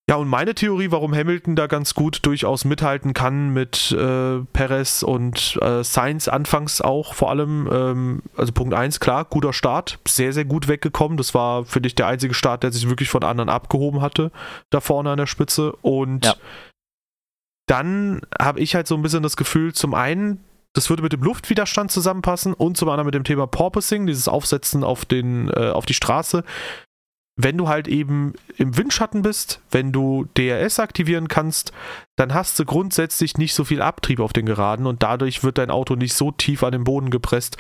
Ja, 0.07 0.17
und 0.17 0.29
meine 0.29 0.55
Theorie, 0.55 0.91
warum 0.91 1.15
Hamilton 1.15 1.57
da 1.57 1.67
ganz 1.67 1.95
gut 1.95 2.27
durchaus 2.27 2.67
mithalten 2.67 3.15
kann 3.15 3.55
mit 3.55 3.91
äh, 3.93 4.41
Perez 4.53 5.03
und 5.03 5.59
äh, 5.63 5.83
Sainz 5.83 6.29
anfangs 6.29 6.83
auch 6.83 7.15
vor 7.15 7.31
allem, 7.31 7.71
ähm, 7.73 8.23
also 8.37 8.53
Punkt 8.53 8.75
1, 8.75 9.01
klar, 9.01 9.25
guter 9.25 9.55
Start, 9.55 9.99
sehr, 10.07 10.35
sehr 10.35 10.45
gut 10.45 10.69
weggekommen. 10.69 11.17
Das 11.17 11.33
war, 11.33 11.65
finde 11.65 11.87
ich, 11.87 11.95
der 11.95 12.07
einzige 12.07 12.35
Start, 12.35 12.65
der 12.65 12.73
sich 12.73 12.87
wirklich 12.87 13.09
von 13.09 13.25
anderen 13.25 13.49
abgehoben 13.49 14.03
hatte, 14.03 14.31
da 14.69 14.83
vorne 14.83 15.11
an 15.11 15.17
der 15.17 15.27
Spitze. 15.27 15.73
Und 15.81 16.27
ja. 16.27 16.35
dann 17.67 18.21
habe 18.39 18.61
ich 18.61 18.75
halt 18.75 18.87
so 18.87 18.97
ein 18.97 19.03
bisschen 19.03 19.23
das 19.23 19.39
Gefühl, 19.39 19.73
zum 19.73 19.95
einen, 19.95 20.45
das 20.75 20.91
würde 20.91 21.03
mit 21.03 21.15
dem 21.15 21.23
Luftwiderstand 21.23 21.91
zusammenpassen 21.91 22.53
und 22.53 22.77
zum 22.77 22.91
anderen 22.91 23.07
mit 23.07 23.15
dem 23.15 23.25
Thema 23.25 23.47
Porpoising, 23.47 24.07
dieses 24.07 24.29
Aufsetzen 24.29 24.85
auf, 24.85 25.07
den, 25.07 25.49
äh, 25.49 25.71
auf 25.71 25.87
die 25.87 25.95
Straße 25.95 26.45
wenn 27.37 27.59
du 27.59 27.69
halt 27.69 27.89
eben 27.89 28.35
im 28.57 28.77
Windschatten 28.77 29.23
bist, 29.23 29.61
wenn 29.71 29.93
du 29.93 30.27
DRS 30.37 30.79
aktivieren 30.79 31.29
kannst, 31.29 31.73
dann 32.17 32.33
hast 32.33 32.59
du 32.59 32.65
grundsätzlich 32.65 33.39
nicht 33.39 33.55
so 33.55 33.65
viel 33.65 33.83
Abtrieb 33.83 34.21
auf 34.21 34.33
den 34.33 34.47
Geraden 34.47 34.87
und 34.87 35.03
dadurch 35.03 35.43
wird 35.43 35.59
dein 35.59 35.71
Auto 35.71 35.97
nicht 35.97 36.15
so 36.15 36.31
tief 36.31 36.63
an 36.63 36.73
den 36.73 36.85
Boden 36.85 37.11
gepresst, 37.11 37.57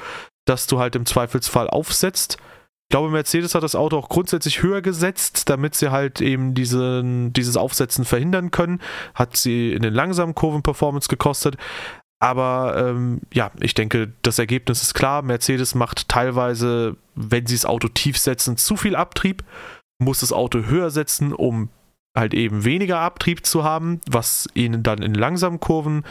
dass 0.47 0.66
du 0.66 0.79
halt 0.79 0.95
im 0.95 1.07
Zweifelsfall 1.07 1.68
aufsetzt. 1.68 2.37
Ich 2.85 2.91
glaube, 2.91 3.11
Mercedes 3.11 3.55
hat 3.55 3.64
das 3.64 3.75
Auto 3.75 3.97
auch 3.97 4.09
grundsätzlich 4.09 4.62
höher 4.62 4.83
gesetzt, 4.83 5.49
damit 5.49 5.75
sie 5.75 5.91
halt 5.91 6.20
eben 6.20 6.55
diesen, 6.55 7.33
dieses 7.33 7.57
Aufsetzen 7.57 8.05
verhindern 8.05 8.51
können. 8.51 8.81
Hat 9.14 9.37
sie 9.37 9.72
in 9.72 9.83
den 9.83 9.95
langsamen 9.95 10.35
Kurven 10.35 10.62
Performance 10.62 11.09
gekostet. 11.09 11.57
Aber 12.25 12.75
ähm, 12.79 13.20
ja, 13.35 13.51
ich 13.61 13.75
denke, 13.75 14.11
das 14.22 14.39
Ergebnis 14.39 14.81
ist 14.81 14.95
klar. 14.95 15.20
Mercedes 15.20 15.75
macht 15.75 16.09
teilweise, 16.09 16.97
wenn 17.14 17.45
sie 17.45 17.55
das 17.55 17.66
Auto 17.66 17.89
tief 17.89 18.16
setzen, 18.16 18.57
zu 18.57 18.79
viel 18.79 18.97
Abtrieb, 18.97 19.45
muss 20.03 20.20
das 20.20 20.33
Auto 20.33 20.61
höher 20.64 20.89
setzen, 20.89 21.35
um 21.35 21.68
halt 22.16 22.33
eben 22.33 22.64
weniger 22.64 23.01
Abtrieb 23.01 23.45
zu 23.45 23.62
haben, 23.62 24.01
was 24.09 24.49
ihnen 24.55 24.83
dann 24.83 25.03
in 25.03 25.12
langsamen 25.12 25.61
Kurven 25.61 26.03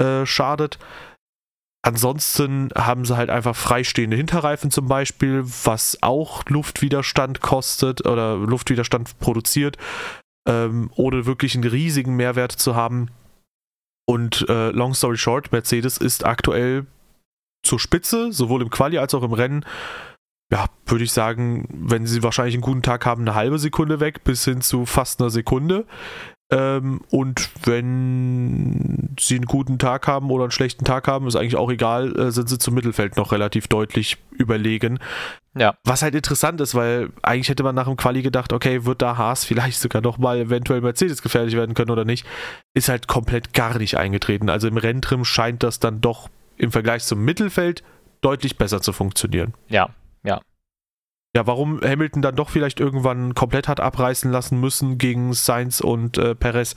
äh, 0.00 0.26
schadet. 0.26 0.80
Ansonsten 1.86 2.70
haben 2.76 3.04
sie 3.04 3.16
halt 3.16 3.30
einfach 3.30 3.54
freistehende 3.54 4.16
Hinterreifen 4.16 4.72
zum 4.72 4.88
Beispiel, 4.88 5.44
was 5.44 5.96
auch 6.02 6.42
Luftwiderstand 6.48 7.40
kostet 7.40 8.04
oder 8.04 8.36
Luftwiderstand 8.36 9.16
produziert, 9.20 9.76
ähm, 10.48 10.90
ohne 10.96 11.24
wirklich 11.24 11.54
einen 11.54 11.70
riesigen 11.70 12.16
Mehrwert 12.16 12.50
zu 12.50 12.74
haben. 12.74 13.10
Und 14.06 14.46
äh, 14.48 14.70
long 14.70 14.94
story 14.94 15.16
short, 15.16 15.52
Mercedes 15.52 15.96
ist 15.96 16.24
aktuell 16.24 16.86
zur 17.64 17.78
Spitze, 17.78 18.32
sowohl 18.32 18.62
im 18.62 18.70
Quali 18.70 18.98
als 18.98 19.14
auch 19.14 19.22
im 19.22 19.32
Rennen. 19.32 19.64
Ja, 20.52 20.66
würde 20.86 21.04
ich 21.04 21.12
sagen, 21.12 21.66
wenn 21.72 22.06
sie 22.06 22.22
wahrscheinlich 22.22 22.54
einen 22.54 22.62
guten 22.62 22.82
Tag 22.82 23.06
haben, 23.06 23.22
eine 23.22 23.34
halbe 23.34 23.58
Sekunde 23.58 24.00
weg, 24.00 24.24
bis 24.24 24.44
hin 24.44 24.60
zu 24.60 24.84
fast 24.84 25.20
einer 25.20 25.30
Sekunde. 25.30 25.86
Ähm, 26.52 27.00
und 27.08 27.48
wenn 27.64 29.16
sie 29.18 29.36
einen 29.36 29.46
guten 29.46 29.78
Tag 29.78 30.06
haben 30.06 30.30
oder 30.30 30.44
einen 30.44 30.50
schlechten 30.50 30.84
Tag 30.84 31.08
haben, 31.08 31.26
ist 31.26 31.34
eigentlich 31.34 31.56
auch 31.56 31.70
egal, 31.70 32.14
äh, 32.14 32.30
sind 32.30 32.50
sie 32.50 32.58
zum 32.58 32.74
Mittelfeld 32.74 33.16
noch 33.16 33.32
relativ 33.32 33.68
deutlich 33.68 34.18
überlegen. 34.32 34.98
Ja. 35.58 35.74
Was 35.84 36.02
halt 36.02 36.14
interessant 36.14 36.60
ist, 36.60 36.74
weil 36.74 37.08
eigentlich 37.22 37.48
hätte 37.48 37.62
man 37.62 37.74
nach 37.74 37.86
dem 37.86 37.96
Quali 37.96 38.20
gedacht, 38.20 38.52
okay, 38.52 38.84
wird 38.84 39.00
da 39.00 39.16
Haas 39.16 39.46
vielleicht 39.46 39.80
sogar 39.80 40.02
noch 40.02 40.18
mal 40.18 40.36
eventuell 40.36 40.82
Mercedes 40.82 41.22
gefährlich 41.22 41.56
werden 41.56 41.74
können 41.74 41.90
oder 41.90 42.04
nicht, 42.04 42.26
ist 42.74 42.90
halt 42.90 43.08
komplett 43.08 43.54
gar 43.54 43.78
nicht 43.78 43.96
eingetreten. 43.96 44.50
Also 44.50 44.68
im 44.68 44.76
Renntrim 44.76 45.24
scheint 45.24 45.62
das 45.62 45.80
dann 45.80 46.02
doch 46.02 46.28
im 46.58 46.70
Vergleich 46.70 47.04
zum 47.04 47.24
Mittelfeld 47.24 47.82
deutlich 48.20 48.58
besser 48.58 48.82
zu 48.82 48.92
funktionieren. 48.92 49.54
Ja, 49.68 49.88
ja 50.22 50.42
ja, 51.34 51.46
warum 51.46 51.80
Hamilton 51.80 52.22
dann 52.22 52.36
doch 52.36 52.50
vielleicht 52.50 52.80
irgendwann 52.80 53.34
komplett 53.34 53.68
hat 53.68 53.80
abreißen 53.80 54.30
lassen 54.30 54.60
müssen 54.60 54.98
gegen 54.98 55.32
Sainz 55.32 55.80
und 55.80 56.18
äh, 56.18 56.34
Perez. 56.34 56.74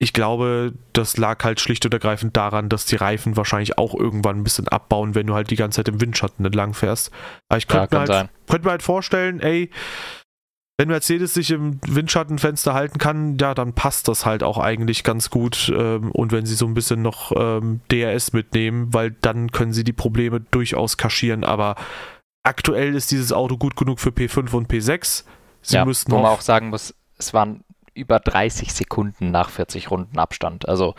Ich 0.00 0.12
glaube, 0.12 0.74
das 0.92 1.16
lag 1.16 1.42
halt 1.42 1.60
schlicht 1.60 1.84
und 1.84 1.92
ergreifend 1.92 2.36
daran, 2.36 2.68
dass 2.68 2.86
die 2.86 2.96
Reifen 2.96 3.36
wahrscheinlich 3.36 3.78
auch 3.78 3.94
irgendwann 3.94 4.38
ein 4.38 4.44
bisschen 4.44 4.68
abbauen, 4.68 5.16
wenn 5.16 5.26
du 5.26 5.34
halt 5.34 5.50
die 5.50 5.56
ganze 5.56 5.76
Zeit 5.76 5.88
im 5.88 6.00
Windschatten 6.00 6.44
entlang 6.44 6.72
fährst. 6.72 7.10
Aber 7.48 7.58
ich 7.58 7.66
könnte 7.66 7.96
ja, 7.96 8.04
mir, 8.04 8.14
halt, 8.14 8.30
könnt 8.48 8.64
mir 8.64 8.70
halt 8.70 8.82
vorstellen, 8.82 9.40
ey, 9.40 9.70
wenn 10.80 10.88
Mercedes 10.88 11.34
sich 11.34 11.50
im 11.50 11.80
Windschattenfenster 11.84 12.72
halten 12.72 12.98
kann, 12.98 13.36
ja, 13.38 13.52
dann 13.54 13.72
passt 13.72 14.06
das 14.06 14.24
halt 14.24 14.44
auch 14.44 14.58
eigentlich 14.58 15.02
ganz 15.02 15.30
gut. 15.30 15.72
Ähm, 15.76 16.12
und 16.12 16.30
wenn 16.30 16.46
sie 16.46 16.54
so 16.54 16.66
ein 16.66 16.74
bisschen 16.74 17.02
noch 17.02 17.32
ähm, 17.36 17.80
DRS 17.90 18.32
mitnehmen, 18.32 18.94
weil 18.94 19.10
dann 19.10 19.50
können 19.50 19.72
sie 19.72 19.82
die 19.82 19.92
Probleme 19.92 20.38
durchaus 20.38 20.96
kaschieren. 20.96 21.42
Aber 21.42 21.74
aktuell 22.48 22.94
ist 22.94 23.10
dieses 23.10 23.32
Auto 23.32 23.56
gut 23.56 23.76
genug 23.76 24.00
für 24.00 24.10
P5 24.10 24.50
und 24.52 24.72
P6. 24.72 25.24
Sie 25.60 25.76
ja, 25.76 25.84
müssten 25.84 26.10
wo 26.10 26.16
man 26.16 26.26
auch 26.26 26.40
sagen 26.40 26.70
muss, 26.70 26.94
es 27.18 27.34
waren 27.34 27.62
über 27.94 28.20
30 28.20 28.72
Sekunden 28.72 29.30
nach 29.30 29.50
40 29.50 29.90
Runden 29.90 30.18
Abstand. 30.18 30.68
Also 30.68 30.94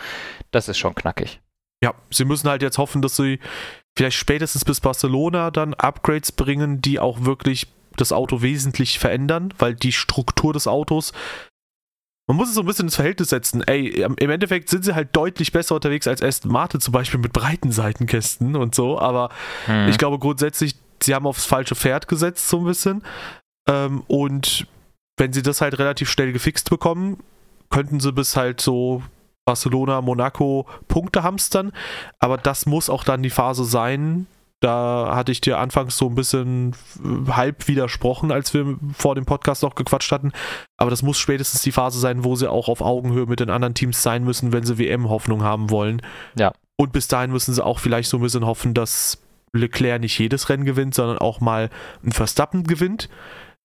das 0.52 0.70
ist 0.70 0.78
schon 0.78 0.96
knackig. 0.96 1.42
Ja, 1.82 1.94
sie 2.12 2.26
müssen 2.26 2.50
halt 2.50 2.62
jetzt 2.62 2.78
hoffen, 2.78 3.02
dass 3.02 3.16
sie 3.16 3.40
vielleicht 3.98 4.18
spätestens 4.18 4.66
bis 4.66 4.80
Barcelona 4.82 5.50
dann 5.50 5.74
Upgrades 5.74 6.32
bringen, 6.32 6.82
die 6.82 7.00
auch 7.00 7.26
wirklich 7.26 7.68
das 7.96 8.12
Auto 8.12 8.42
wesentlich 8.42 9.00
verändern, 9.00 9.54
weil 9.58 9.76
die 9.76 9.92
Struktur 9.92 10.54
des 10.54 10.68
Autos 10.68 11.14
man 12.30 12.38
muss 12.38 12.50
es 12.50 12.54
so 12.54 12.62
ein 12.62 12.68
bisschen 12.68 12.86
ins 12.86 12.96
Verhältnis 12.96 13.30
setzen. 13.30 13.64
Ey, 13.64 13.88
im 13.88 14.30
Endeffekt 14.30 14.70
sind 14.70 14.86
sie 14.86 14.94
halt 14.94 15.16
deutlich 15.16 15.52
besser 15.52 15.74
unterwegs 15.74 16.08
als 16.08 16.22
Aston 16.22 16.52
Martin, 16.52 16.80
zum 16.80 16.92
Beispiel 16.92 17.20
mit 17.20 17.34
breiten 17.34 17.72
Seitenkästen 17.72 18.56
und 18.56 18.76
so. 18.76 19.00
Aber 19.00 19.30
hm. 19.66 19.88
ich 19.88 19.98
glaube 19.98 20.20
grundsätzlich, 20.20 20.76
sie 21.04 21.16
haben 21.16 21.28
aufs 21.28 21.46
falsche 21.46 21.76
Pferd 21.76 22.08
gesetzt, 22.08 22.50
so 22.50 22.60
ein 22.60 22.66
bisschen. 22.66 23.04
Ähm, 23.68 24.04
und 24.08 24.68
wenn 25.18 25.34
sie 25.34 25.42
das 25.42 25.62
halt 25.62 25.78
relativ 25.80 26.10
schnell 26.10 26.32
gefixt 26.32 26.70
bekommen, 26.70 27.18
könnten 27.70 28.00
sie 28.00 28.12
bis 28.12 28.36
halt 28.36 28.62
so 28.62 29.04
Barcelona, 29.46 30.02
Monaco 30.02 30.68
Punkte 30.88 31.24
hamstern. 31.24 31.72
Aber 32.20 32.38
das 32.38 32.66
muss 32.66 32.90
auch 32.90 33.04
dann 33.04 33.24
die 33.24 33.30
Phase 33.30 33.66
sein, 33.66 34.28
da 34.60 35.16
hatte 35.16 35.32
ich 35.32 35.40
dir 35.40 35.58
anfangs 35.58 35.96
so 35.96 36.08
ein 36.08 36.16
bisschen 36.16 36.76
äh, 37.04 37.32
halb 37.32 37.68
widersprochen, 37.68 38.32
als 38.32 38.54
wir 38.54 38.78
vor 38.94 39.16
dem 39.16 39.26
Podcast 39.26 39.64
noch 39.64 39.76
gequatscht 39.76 40.12
hatten. 40.12 40.34
Aber 40.78 40.90
das 40.90 41.02
muss 41.02 41.18
spätestens 41.18 41.62
die 41.62 41.72
Phase 41.72 42.00
sein, 42.00 42.24
wo 42.24 42.36
sie 42.36 42.52
auch 42.52 42.68
auf 42.68 42.82
Augenhöhe 42.82 43.26
mit 43.26 43.40
den 43.40 43.50
anderen 43.50 43.74
Teams 43.74 44.04
sein 44.04 44.24
müssen, 44.24 44.52
wenn 44.52 44.66
sie 44.66 44.78
WM-Hoffnung 44.78 45.44
haben 45.44 45.70
wollen. 45.70 46.02
Ja. 46.38 46.52
Und 46.76 46.92
bis 46.92 47.08
dahin 47.08 47.32
müssen 47.32 47.54
sie 47.54 47.64
auch 47.64 47.80
vielleicht 47.80 48.10
so 48.10 48.18
ein 48.18 48.24
bisschen 48.24 48.46
hoffen, 48.46 48.74
dass 48.74 49.20
Leclerc 49.54 50.02
nicht 50.02 50.18
jedes 50.18 50.50
Rennen 50.50 50.66
gewinnt, 50.66 50.96
sondern 50.96 51.18
auch 51.18 51.40
mal 51.40 51.70
ein 52.04 52.12
Verstappen 52.12 52.64
gewinnt. 52.64 53.10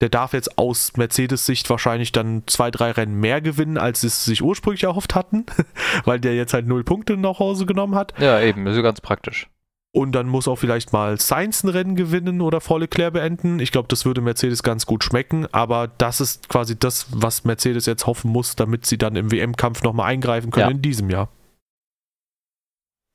Der 0.01 0.09
darf 0.09 0.33
jetzt 0.33 0.59
aus 0.59 0.97
Mercedes-Sicht 0.97 1.71
wahrscheinlich 1.71 2.11
dann 2.11 2.43
zwei, 2.47 2.71
drei 2.71 2.91
Rennen 2.91 3.21
mehr 3.21 3.41
gewinnen, 3.41 3.79
als 3.79 4.01
sie 4.01 4.09
es 4.09 4.25
sich 4.25 4.43
ursprünglich 4.43 4.85
erhofft 4.85 5.15
hatten, 5.15 5.47
weil 6.05 6.19
der 6.21 6.35
jetzt 6.35 6.53
halt 6.53 6.67
null 6.67 6.85
Punkte 6.85 7.17
nach 7.17 7.39
Hause 7.39 7.65
genommen 7.65 7.95
hat. 7.95 8.13
Ja, 8.19 8.41
eben, 8.41 8.67
ist 8.67 8.77
ja 8.77 8.83
ganz 8.83 9.01
praktisch. 9.01 9.49
Und 9.95 10.11
dann 10.11 10.27
muss 10.27 10.49
auch 10.49 10.57
vielleicht 10.57 10.93
mal 10.93 11.21
Sainz 11.21 11.63
ein 11.63 11.69
Rennen 11.69 11.95
gewinnen 11.95 12.41
oder 12.41 12.61
vor 12.61 12.81
Leclerc 12.81 13.13
beenden. 13.13 13.61
Ich 13.61 13.71
glaube, 13.71 13.87
das 13.87 14.05
würde 14.05 14.21
Mercedes 14.21 14.65
ganz 14.65 14.87
gut 14.87 15.05
schmecken. 15.05 15.47
Aber 15.53 15.87
das 15.87 16.21
ist 16.21 16.49
quasi 16.49 16.77
das, 16.77 17.07
was 17.11 17.45
Mercedes 17.45 17.87
jetzt 17.87 18.05
hoffen 18.05 18.33
muss, 18.33 18.57
damit 18.57 18.87
sie 18.87 18.99
dann 18.99 19.15
im 19.15 19.31
WM-Kampf 19.31 19.85
nochmal 19.85 20.11
eingreifen 20.11 20.51
können 20.51 20.67
ja. 20.69 20.75
in 20.75 20.83
diesem 20.83 21.11
Jahr. 21.11 21.29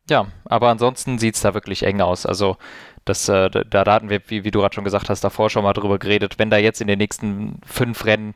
Ja, 0.09 0.27
aber 0.45 0.69
ansonsten 0.69 1.19
sieht 1.19 1.35
es 1.35 1.41
da 1.41 1.53
wirklich 1.53 1.83
eng 1.83 2.01
aus. 2.01 2.25
Also 2.25 2.57
das, 3.05 3.29
äh, 3.29 3.49
da, 3.49 3.63
da 3.63 3.93
hatten 3.93 4.09
wir, 4.09 4.21
wie, 4.27 4.43
wie 4.43 4.51
du 4.51 4.59
gerade 4.59 4.75
schon 4.75 4.83
gesagt 4.83 5.09
hast, 5.09 5.23
davor 5.23 5.49
schon 5.49 5.63
mal 5.63 5.73
drüber 5.73 5.99
geredet. 5.99 6.39
Wenn 6.39 6.49
da 6.49 6.57
jetzt 6.57 6.81
in 6.81 6.87
den 6.87 6.99
nächsten 6.99 7.61
fünf 7.65 8.05
Rennen 8.05 8.33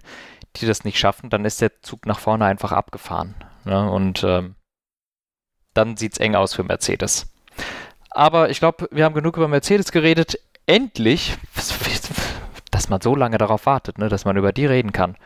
die 0.58 0.66
das 0.66 0.84
nicht 0.84 1.00
schaffen, 1.00 1.30
dann 1.30 1.46
ist 1.46 1.62
der 1.62 1.82
Zug 1.82 2.06
nach 2.06 2.20
vorne 2.20 2.46
einfach 2.46 2.72
abgefahren. 2.72 3.36
Ne? 3.66 3.90
Und 3.90 4.24
ähm, 4.24 4.56
dann 5.74 5.98
sieht 5.98 6.14
es 6.14 6.20
eng 6.20 6.36
aus 6.36 6.54
für 6.54 6.64
Mercedes. 6.64 7.34
Aber 8.12 8.50
ich 8.50 8.60
glaube, 8.60 8.88
wir 8.92 9.06
haben 9.06 9.16
genug 9.16 9.38
über 9.38 9.48
Mercedes 9.48 9.92
geredet. 9.92 10.40
Endlich, 10.66 11.36
dass 12.72 12.90
man 12.90 13.02
so 13.02 13.16
lange 13.16 13.38
darauf 13.38 13.66
wartet, 13.66 13.98
ne, 13.98 14.10
dass 14.10 14.26
man 14.26 14.38
über 14.38 14.54
die 14.54 14.66
reden 14.66 14.92
kann. 14.92 15.18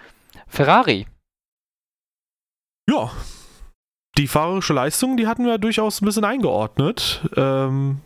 Ferrari. 0.47 1.07
Ja, 2.89 3.11
die 4.17 4.27
fahrerische 4.27 4.73
Leistung, 4.73 5.17
die 5.17 5.27
hatten 5.27 5.45
wir 5.45 5.57
durchaus 5.57 6.01
ein 6.01 6.05
bisschen 6.05 6.25
eingeordnet. 6.25 7.21
Ähm, 7.35 7.99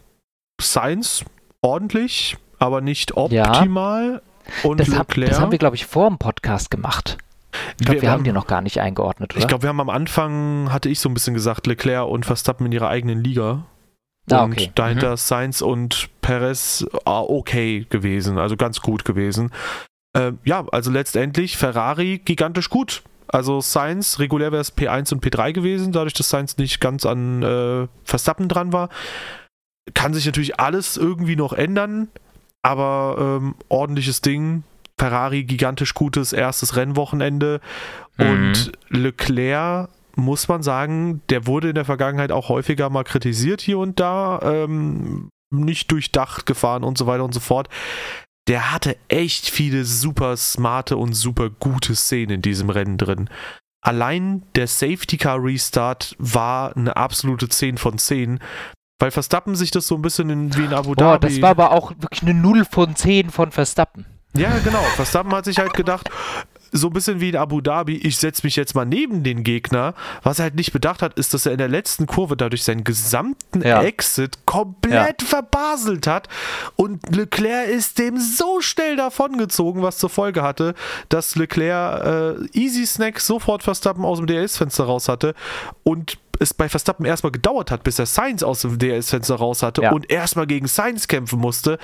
Science 0.61 1.25
ordentlich, 1.61 2.37
aber 2.59 2.81
nicht 2.81 3.15
optimal. 3.17 4.21
Ja, 4.63 4.69
Und 4.69 4.79
das, 4.79 4.93
hab, 4.95 5.13
das 5.13 5.39
haben 5.39 5.51
wir, 5.51 5.57
glaube 5.57 5.75
ich, 5.75 5.85
vor 5.85 6.07
dem 6.09 6.17
Podcast 6.17 6.69
gemacht. 6.69 7.17
Ich 7.79 7.85
glaube, 7.85 7.97
wir, 7.97 8.01
wir, 8.03 8.11
haben 8.11 8.23
die 8.23 8.31
noch 8.31 8.47
gar 8.47 8.61
nicht 8.61 8.79
eingeordnet, 8.79 9.33
oder? 9.33 9.41
Ich 9.41 9.47
glaube, 9.47 9.63
wir 9.63 9.69
haben 9.69 9.79
am 9.79 9.89
Anfang, 9.89 10.71
hatte 10.71 10.89
ich 10.89 10.99
so 10.99 11.09
ein 11.09 11.13
bisschen 11.13 11.33
gesagt, 11.33 11.67
Leclerc 11.67 12.07
und 12.07 12.25
Verstappen 12.25 12.65
in 12.65 12.71
ihrer 12.71 12.89
eigenen 12.89 13.23
Liga. 13.23 13.65
Ah, 14.29 14.43
und 14.43 14.53
okay. 14.53 14.71
dahinter 14.75 15.11
mhm. 15.11 15.17
Sainz 15.17 15.61
und 15.61 16.09
Perez 16.21 16.85
ah, 17.05 17.21
okay 17.21 17.85
gewesen, 17.89 18.37
also 18.37 18.55
ganz 18.55 18.81
gut 18.81 19.03
gewesen. 19.03 19.51
Äh, 20.13 20.33
ja, 20.43 20.65
also 20.71 20.91
letztendlich 20.91 21.57
Ferrari 21.57 22.19
gigantisch 22.23 22.69
gut. 22.69 23.03
Also 23.27 23.61
Sainz, 23.61 24.19
regulär 24.19 24.51
wäre 24.51 24.61
es 24.61 24.75
P1 24.75 25.13
und 25.13 25.23
P3 25.23 25.53
gewesen, 25.53 25.91
dadurch, 25.91 26.13
dass 26.13 26.29
Sainz 26.29 26.57
nicht 26.57 26.81
ganz 26.81 27.05
an 27.05 27.43
äh, 27.43 27.87
Verstappen 28.03 28.47
dran 28.49 28.73
war. 28.73 28.89
Kann 29.93 30.13
sich 30.13 30.25
natürlich 30.25 30.59
alles 30.59 30.97
irgendwie 30.97 31.35
noch 31.35 31.53
ändern, 31.53 32.09
aber 32.61 33.39
ähm, 33.41 33.55
ordentliches 33.69 34.21
Ding. 34.21 34.63
Ferrari 34.99 35.43
gigantisch 35.45 35.95
gutes 35.95 36.31
erstes 36.31 36.75
Rennwochenende 36.75 37.59
mhm. 38.17 38.29
und 38.29 38.71
Leclerc 38.89 39.89
muss 40.15 40.47
man 40.47 40.61
sagen, 40.61 41.21
der 41.29 41.47
wurde 41.47 41.69
in 41.69 41.75
der 41.75 41.85
Vergangenheit 41.85 42.31
auch 42.31 42.49
häufiger 42.49 42.89
mal 42.89 43.03
kritisiert 43.03 43.61
hier 43.61 43.79
und 43.79 43.99
da, 43.99 44.39
ähm, 44.43 45.29
nicht 45.49 45.91
durchdacht 45.91 46.45
gefahren 46.45 46.83
und 46.83 46.97
so 46.97 47.07
weiter 47.07 47.23
und 47.23 47.33
so 47.33 47.39
fort. 47.39 47.67
Der 48.47 48.71
hatte 48.71 48.97
echt 49.07 49.49
viele 49.49 49.85
super 49.85 50.35
smarte 50.35 50.97
und 50.97 51.13
super 51.13 51.49
gute 51.49 51.95
Szenen 51.95 52.35
in 52.35 52.41
diesem 52.41 52.69
Rennen 52.69 52.97
drin. 52.97 53.29
Allein 53.83 54.43
der 54.55 54.67
Safety 54.67 55.17
Car 55.17 55.43
Restart 55.43 56.15
war 56.19 56.75
eine 56.75 56.95
absolute 56.95 57.49
10 57.49 57.77
von 57.77 57.97
10. 57.97 58.39
Weil 58.99 59.09
Verstappen 59.09 59.55
sich 59.55 59.71
das 59.71 59.87
so 59.87 59.95
ein 59.95 60.03
bisschen 60.03 60.29
in, 60.29 60.55
wie 60.55 60.65
in 60.65 60.73
Abu 60.73 60.93
Dhabi. 60.93 61.19
Boah, 61.19 61.19
das 61.19 61.41
war 61.41 61.49
aber 61.49 61.71
auch 61.71 61.91
wirklich 61.97 62.21
eine 62.21 62.35
0 62.35 62.65
von 62.65 62.95
10 62.95 63.31
von 63.31 63.51
Verstappen. 63.51 64.05
Ja, 64.35 64.57
genau. 64.59 64.81
Verstappen 64.95 65.31
hat 65.33 65.45
sich 65.45 65.57
halt 65.57 65.73
gedacht, 65.73 66.09
so 66.71 66.87
ein 66.87 66.93
bisschen 66.93 67.19
wie 67.19 67.29
in 67.29 67.35
Abu 67.35 67.61
Dhabi, 67.61 67.97
ich 67.97 68.17
setze 68.17 68.45
mich 68.45 68.55
jetzt 68.55 68.75
mal 68.75 68.85
neben 68.85 69.23
den 69.23 69.43
Gegner. 69.43 69.93
Was 70.23 70.39
er 70.39 70.43
halt 70.43 70.55
nicht 70.55 70.71
bedacht 70.71 71.01
hat, 71.01 71.15
ist, 71.15 71.33
dass 71.33 71.45
er 71.45 71.51
in 71.51 71.57
der 71.57 71.67
letzten 71.67 72.07
Kurve 72.07 72.37
dadurch 72.37 72.63
seinen 72.63 72.83
gesamten 72.83 73.61
ja. 73.61 73.81
Exit 73.81 74.45
komplett 74.45 75.21
ja. 75.21 75.27
verbaselt 75.27 76.07
hat. 76.07 76.27
Und 76.75 77.15
Leclerc 77.15 77.69
ist 77.69 77.99
dem 77.99 78.17
so 78.17 78.61
schnell 78.61 78.95
davongezogen, 78.95 79.81
was 79.81 79.97
zur 79.97 80.09
Folge 80.09 80.43
hatte, 80.43 80.73
dass 81.09 81.35
Leclerc 81.35 82.05
äh, 82.05 82.57
Easy 82.57 82.85
Snack 82.85 83.19
sofort 83.19 83.63
Verstappen 83.63 84.05
aus 84.05 84.19
dem 84.19 84.27
DRS-Fenster 84.27 84.85
raus 84.85 85.09
hatte 85.09 85.35
und 85.83 86.17
es 86.39 86.53
bei 86.53 86.69
Verstappen 86.69 87.05
erstmal 87.05 87.31
gedauert 87.31 87.69
hat, 87.69 87.83
bis 87.83 87.99
er 87.99 88.07
Sainz 88.07 88.41
aus 88.41 88.61
dem 88.61 88.79
DRS-Fenster 88.79 89.35
raus 89.35 89.61
hatte 89.61 89.83
ja. 89.83 89.91
und 89.91 90.09
erstmal 90.09 90.47
gegen 90.47 90.67
Sainz 90.67 91.07
kämpfen 91.07 91.39
musste. 91.39 91.77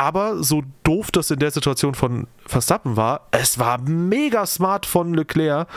Aber 0.00 0.42
so 0.42 0.62
doof 0.82 1.10
das 1.10 1.30
in 1.30 1.40
der 1.40 1.50
Situation 1.50 1.94
von 1.94 2.26
Verstappen 2.46 2.96
war, 2.96 3.28
es 3.32 3.58
war 3.58 3.78
mega 3.82 4.46
smart 4.46 4.86
von 4.86 5.12
Leclerc, 5.12 5.68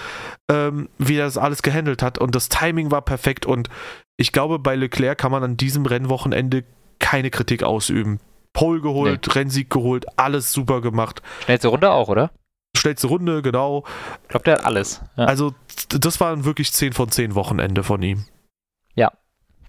ähm, 0.50 0.88
wie 0.98 1.18
er 1.18 1.26
das 1.26 1.38
alles 1.38 1.62
gehandelt 1.62 2.02
hat. 2.02 2.20
Und 2.20 2.34
das 2.34 2.48
Timing 2.48 2.90
war 2.90 3.02
perfekt. 3.02 3.46
Und 3.46 3.68
ich 4.16 4.32
glaube, 4.32 4.60
bei 4.60 4.78
Leclerc 4.78 5.18
kann 5.18 5.34
man 5.34 5.44
an 5.44 5.58
diesem 5.58 5.86
Rennwochenende 5.86 6.64
keine 7.00 7.32
Kritik 7.32 7.64
ausüben. 7.64 8.22
Pole 8.54 8.80
geholt, 8.80 9.28
nee. 9.28 9.34
Rennsieg 9.34 9.70
geholt, 9.70 10.06
alles 10.18 10.54
super 10.54 10.80
gemacht. 10.80 11.22
Schnellste 11.44 11.68
Runde 11.68 11.92
auch, 11.92 12.08
oder? 12.08 12.32
Schnellste 12.78 13.08
Runde, 13.08 13.42
genau. 13.42 13.84
Ich 14.22 14.30
glaube, 14.30 14.46
der 14.46 14.54
hat 14.54 14.66
alles. 14.66 15.02
Ja. 15.18 15.26
Also, 15.26 15.54
das 15.90 16.22
waren 16.22 16.46
wirklich 16.46 16.72
10 16.72 16.94
von 16.94 17.12
10 17.12 17.36
Wochenende 17.36 17.84
von 17.84 18.02
ihm. 18.02 18.24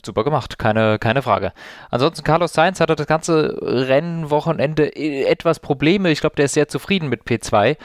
Super 0.05 0.25
gemacht, 0.25 0.59
keine, 0.59 0.99
keine 0.99 1.23
Frage. 1.23 1.53
Ansonsten 1.91 2.25
Carlos 2.25 2.53
Sainz 2.53 2.81
hatte 2.81 2.97
das 2.97 3.07
ganze 3.07 3.59
Rennwochenende 3.61 4.95
etwas 4.95 5.61
Probleme. 5.61 6.11
Ich 6.11 6.21
glaube, 6.21 6.37
der 6.37 6.47
ist 6.47 6.55
sehr 6.55 6.69
zufrieden 6.69 7.09
mit 7.09 7.25
P2. 7.25 7.77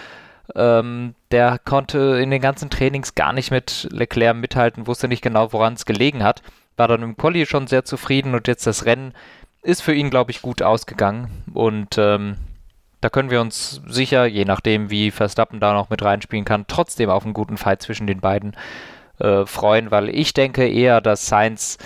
Ähm, 0.56 1.16
der 1.32 1.60
konnte 1.60 2.20
in 2.22 2.32
den 2.32 2.42
ganzen 2.42 2.70
Trainings 2.70 3.16
gar 3.16 3.34
nicht 3.34 3.52
mit 3.52 3.88
Leclerc 3.92 4.36
mithalten, 4.36 4.88
wusste 4.88 5.08
nicht 5.08 5.22
genau, 5.22 5.54
woran 5.54 5.74
es 5.74 5.86
gelegen 5.86 6.24
hat. 6.24 6.42
War 6.76 6.88
dann 6.88 7.04
im 7.04 7.18
Quali 7.18 7.46
schon 7.46 7.68
sehr 7.68 7.86
zufrieden 7.86 8.34
und 8.34 8.48
jetzt 8.48 8.66
das 8.66 8.86
Rennen 8.86 9.14
ist 9.62 9.82
für 9.82 9.94
ihn, 9.94 10.10
glaube 10.10 10.32
ich, 10.32 10.42
gut 10.42 10.62
ausgegangen. 10.62 11.44
Und 11.54 11.98
ähm, 11.98 12.38
da 13.02 13.10
können 13.10 13.30
wir 13.30 13.42
uns 13.42 13.82
sicher, 13.88 14.26
je 14.26 14.46
nachdem, 14.46 14.90
wie 14.90 15.12
Verstappen 15.12 15.60
da 15.60 15.74
noch 15.74 15.90
mit 15.90 16.04
reinspielen 16.04 16.46
kann, 16.46 16.66
trotzdem 16.68 17.10
auf 17.10 17.24
einen 17.24 17.34
guten 17.34 17.58
Fight 17.58 17.82
zwischen 17.82 18.08
den 18.08 18.22
beiden 18.22 18.56
äh, 19.20 19.46
freuen, 19.46 19.92
weil 19.92 20.10
ich 20.10 20.34
denke 20.34 20.68
eher, 20.68 21.02
dass 21.02 21.28
Sainz 21.28 21.78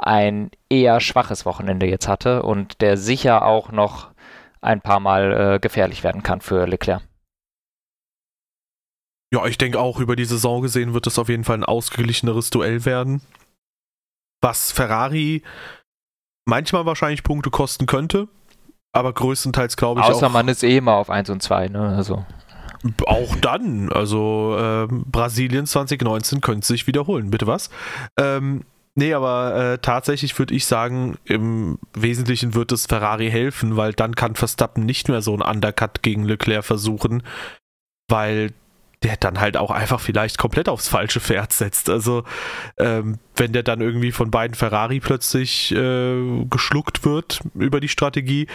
ein 0.00 0.50
eher 0.68 1.00
schwaches 1.00 1.44
Wochenende 1.44 1.86
jetzt 1.86 2.08
hatte 2.08 2.42
und 2.42 2.80
der 2.80 2.96
sicher 2.96 3.44
auch 3.44 3.70
noch 3.70 4.10
ein 4.60 4.80
paar 4.80 5.00
Mal 5.00 5.54
äh, 5.54 5.58
gefährlich 5.58 6.02
werden 6.02 6.22
kann 6.22 6.40
für 6.40 6.66
Leclerc. 6.66 7.02
Ja, 9.32 9.46
ich 9.46 9.58
denke 9.58 9.78
auch, 9.78 10.00
über 10.00 10.16
die 10.16 10.24
Saison 10.24 10.62
gesehen 10.62 10.92
wird 10.92 11.06
es 11.06 11.18
auf 11.18 11.28
jeden 11.28 11.44
Fall 11.44 11.58
ein 11.58 11.64
ausgeglicheneres 11.64 12.50
Duell 12.50 12.84
werden. 12.84 13.22
Was 14.42 14.72
Ferrari 14.72 15.42
manchmal 16.46 16.86
wahrscheinlich 16.86 17.22
Punkte 17.22 17.50
kosten 17.50 17.86
könnte, 17.86 18.28
aber 18.92 19.12
größtenteils 19.12 19.76
glaube 19.76 20.00
ich 20.00 20.06
Außer 20.06 20.26
auch. 20.26 20.32
man 20.32 20.48
ist 20.48 20.64
eh 20.64 20.78
immer 20.78 20.94
auf 20.94 21.10
1 21.10 21.30
und 21.30 21.42
2, 21.42 21.68
ne? 21.68 21.94
Also. 21.96 22.24
Auch 23.06 23.36
dann, 23.36 23.92
also 23.92 24.56
äh, 24.58 24.88
Brasilien 24.90 25.66
2019 25.66 26.40
könnte 26.40 26.66
sich 26.66 26.86
wiederholen. 26.86 27.30
Bitte 27.30 27.46
was? 27.46 27.70
Ähm, 28.18 28.64
nee, 28.94 29.14
aber 29.14 29.56
äh, 29.56 29.78
tatsächlich 29.78 30.38
würde 30.38 30.54
ich 30.54 30.66
sagen, 30.66 31.18
im 31.24 31.78
Wesentlichen 31.94 32.54
wird 32.54 32.72
es 32.72 32.86
Ferrari 32.86 33.30
helfen, 33.30 33.76
weil 33.76 33.92
dann 33.92 34.14
kann 34.14 34.34
Verstappen 34.34 34.84
nicht 34.84 35.08
mehr 35.08 35.22
so 35.22 35.32
einen 35.32 35.42
Undercut 35.42 36.02
gegen 36.02 36.24
Leclerc 36.24 36.64
versuchen, 36.64 37.22
weil 38.08 38.52
der 39.02 39.16
dann 39.16 39.40
halt 39.40 39.56
auch 39.56 39.70
einfach 39.70 40.00
vielleicht 40.00 40.36
komplett 40.36 40.68
aufs 40.68 40.88
falsche 40.88 41.20
Pferd 41.20 41.52
setzt. 41.52 41.88
Also 41.88 42.24
ähm, 42.76 43.18
wenn 43.34 43.52
der 43.52 43.62
dann 43.62 43.80
irgendwie 43.80 44.12
von 44.12 44.30
beiden 44.30 44.54
Ferrari 44.54 45.00
plötzlich 45.00 45.72
äh, 45.72 46.44
geschluckt 46.50 47.04
wird 47.04 47.40
über 47.54 47.80
die 47.80 47.88
Strategie, 47.88 48.46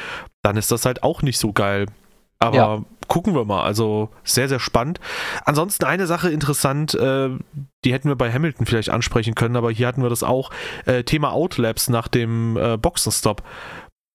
dann 0.44 0.58
ist 0.58 0.72
das 0.72 0.86
halt 0.86 1.02
auch 1.02 1.24
nicht 1.24 1.40
so 1.40 1.52
geil. 1.52 1.88
Aber 2.40 2.56
ja. 2.56 2.84
gucken 3.08 3.34
wir 3.36 3.46
mal. 3.46 3.64
Also 3.64 4.10
sehr, 4.24 4.50
sehr 4.50 4.60
spannend. 4.60 5.00
Ansonsten 5.46 5.86
eine 5.86 6.08
Sache 6.08 6.30
interessant, 6.30 6.94
äh, 6.96 7.30
die 7.84 7.94
hätten 7.94 8.10
wir 8.10 8.16
bei 8.16 8.32
Hamilton 8.32 8.66
vielleicht 8.66 8.90
ansprechen 8.90 9.36
können, 9.36 9.56
aber 9.56 9.72
hier 9.72 9.88
hatten 9.88 10.02
wir 10.02 10.10
das 10.10 10.24
auch. 10.24 10.52
Äh, 10.86 11.04
Thema 11.04 11.32
Outlabs 11.32 11.90
nach 11.90 12.08
dem 12.08 12.58
äh, 12.58 12.78
Boxenstopp. 12.78 13.44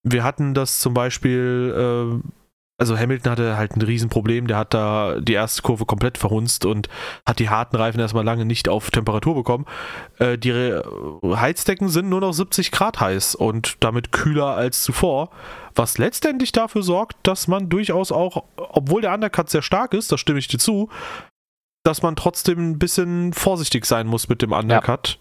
Wir 0.02 0.24
hatten 0.24 0.54
das 0.54 0.80
zum 0.80 0.94
Beispiel 0.94 2.20
äh, 2.22 2.39
also 2.80 2.98
Hamilton 2.98 3.32
hatte 3.32 3.56
halt 3.58 3.76
ein 3.76 3.82
Riesenproblem, 3.82 4.46
der 4.46 4.56
hat 4.56 4.72
da 4.72 5.20
die 5.20 5.34
erste 5.34 5.60
Kurve 5.60 5.84
komplett 5.84 6.16
verhunzt 6.16 6.64
und 6.64 6.88
hat 7.26 7.38
die 7.38 7.50
harten 7.50 7.76
Reifen 7.76 8.00
erstmal 8.00 8.24
lange 8.24 8.46
nicht 8.46 8.70
auf 8.70 8.90
Temperatur 8.90 9.34
bekommen. 9.34 9.66
Äh, 10.18 10.38
die 10.38 10.80
Heizdecken 11.22 11.90
sind 11.90 12.08
nur 12.08 12.22
noch 12.22 12.32
70 12.32 12.72
Grad 12.72 12.98
heiß 12.98 13.34
und 13.34 13.76
damit 13.80 14.12
kühler 14.12 14.56
als 14.56 14.82
zuvor, 14.82 15.28
was 15.74 15.98
letztendlich 15.98 16.52
dafür 16.52 16.82
sorgt, 16.82 17.18
dass 17.22 17.48
man 17.48 17.68
durchaus 17.68 18.12
auch, 18.12 18.44
obwohl 18.56 19.02
der 19.02 19.12
Undercut 19.12 19.50
sehr 19.50 19.62
stark 19.62 19.92
ist, 19.92 20.10
da 20.10 20.16
stimme 20.16 20.38
ich 20.38 20.48
dir 20.48 20.58
zu, 20.58 20.88
dass 21.84 22.00
man 22.00 22.16
trotzdem 22.16 22.70
ein 22.70 22.78
bisschen 22.78 23.34
vorsichtig 23.34 23.84
sein 23.84 24.06
muss 24.06 24.30
mit 24.30 24.40
dem 24.40 24.52
Undercut. 24.52 25.18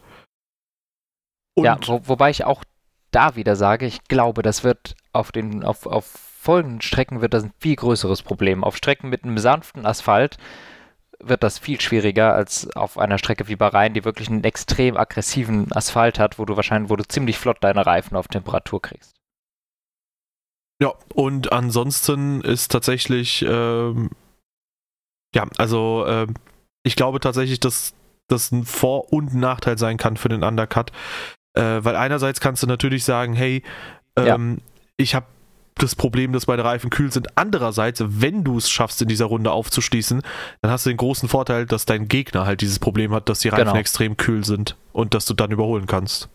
Ja, 1.58 1.64
ja 1.66 1.80
wo, 1.86 2.02
wobei 2.06 2.30
ich 2.30 2.46
auch 2.46 2.64
da 3.12 3.36
wieder 3.36 3.58
sage, 3.58 3.86
ich 3.86 4.06
glaube, 4.06 4.44
das 4.44 4.64
wird 4.64 4.96
auf 5.12 5.34
den, 5.34 5.66
auf, 5.66 5.86
auf 5.86 6.29
folgenden 6.40 6.82
Strecken 6.82 7.22
wird 7.22 7.34
das 7.34 7.44
ein 7.44 7.54
viel 7.60 7.76
größeres 7.76 8.22
Problem. 8.22 8.64
Auf 8.64 8.78
Strecken 8.78 9.10
mit 9.10 9.24
einem 9.24 9.38
sanften 9.38 9.86
Asphalt 9.86 10.38
wird 11.20 11.44
das 11.44 11.60
viel 11.60 11.82
schwieriger 11.82 12.34
als 12.34 12.74
auf 12.78 12.98
einer 12.98 13.18
Strecke 13.18 13.50
wie 13.50 13.58
Bahrain, 13.58 13.94
die 13.94 14.06
wirklich 14.06 14.30
einen 14.30 14.46
extrem 14.46 14.96
aggressiven 14.96 15.70
Asphalt 15.74 16.18
hat, 16.18 16.40
wo 16.40 16.46
du 16.46 16.56
wahrscheinlich, 16.56 16.90
wo 16.90 16.96
du 16.96 17.04
ziemlich 17.04 17.38
flott 17.38 17.58
deine 17.60 17.86
Reifen 17.86 18.16
auf 18.16 18.30
Temperatur 18.30 18.82
kriegst. 18.82 19.16
Ja, 20.82 20.94
und 21.14 21.52
ansonsten 21.52 22.40
ist 22.40 22.72
tatsächlich, 22.72 23.42
ähm, 23.46 24.12
ja, 25.36 25.46
also 25.58 26.06
äh, 26.06 26.28
ich 26.84 26.96
glaube 26.96 27.20
tatsächlich, 27.20 27.60
dass 27.60 27.94
das 28.30 28.54
ein 28.54 28.64
Vor- 28.64 29.12
und 29.12 29.34
Nachteil 29.34 29.78
sein 29.78 29.98
kann 29.98 30.16
für 30.16 30.30
den 30.30 30.44
Undercut. 30.44 30.94
Äh, 31.54 31.84
weil 31.84 31.98
einerseits 31.98 32.40
kannst 32.40 32.64
du 32.64 32.68
natürlich 32.68 33.04
sagen, 33.04 33.34
hey, 33.34 33.62
ähm, 34.16 34.58
ja. 34.58 34.64
ich 34.96 35.16
habe 35.16 35.26
das 35.82 35.96
Problem, 35.96 36.34
dass 36.34 36.48
meine 36.48 36.64
Reifen 36.64 36.90
kühl 36.90 37.12
sind. 37.12 37.38
Andererseits, 37.38 38.04
wenn 38.06 38.44
du 38.44 38.58
es 38.58 38.70
schaffst, 38.70 39.02
in 39.02 39.08
dieser 39.08 39.26
Runde 39.26 39.52
aufzuschließen, 39.52 40.22
dann 40.62 40.72
hast 40.72 40.86
du 40.86 40.90
den 40.90 40.98
großen 40.98 41.30
Vorteil, 41.30 41.66
dass 41.66 41.86
dein 41.86 42.08
Gegner 42.08 42.46
halt 42.46 42.62
dieses 42.62 42.80
Problem 42.80 43.14
hat, 43.14 43.30
dass 43.30 43.40
die 43.40 43.50
Reifen 43.50 43.66
genau. 43.66 43.78
extrem 43.78 44.18
kühl 44.18 44.44
sind 44.44 44.76
und 44.94 45.14
dass 45.14 45.26
du 45.26 45.34
dann 45.34 45.52
überholen 45.52 45.86
kannst. 45.86 46.30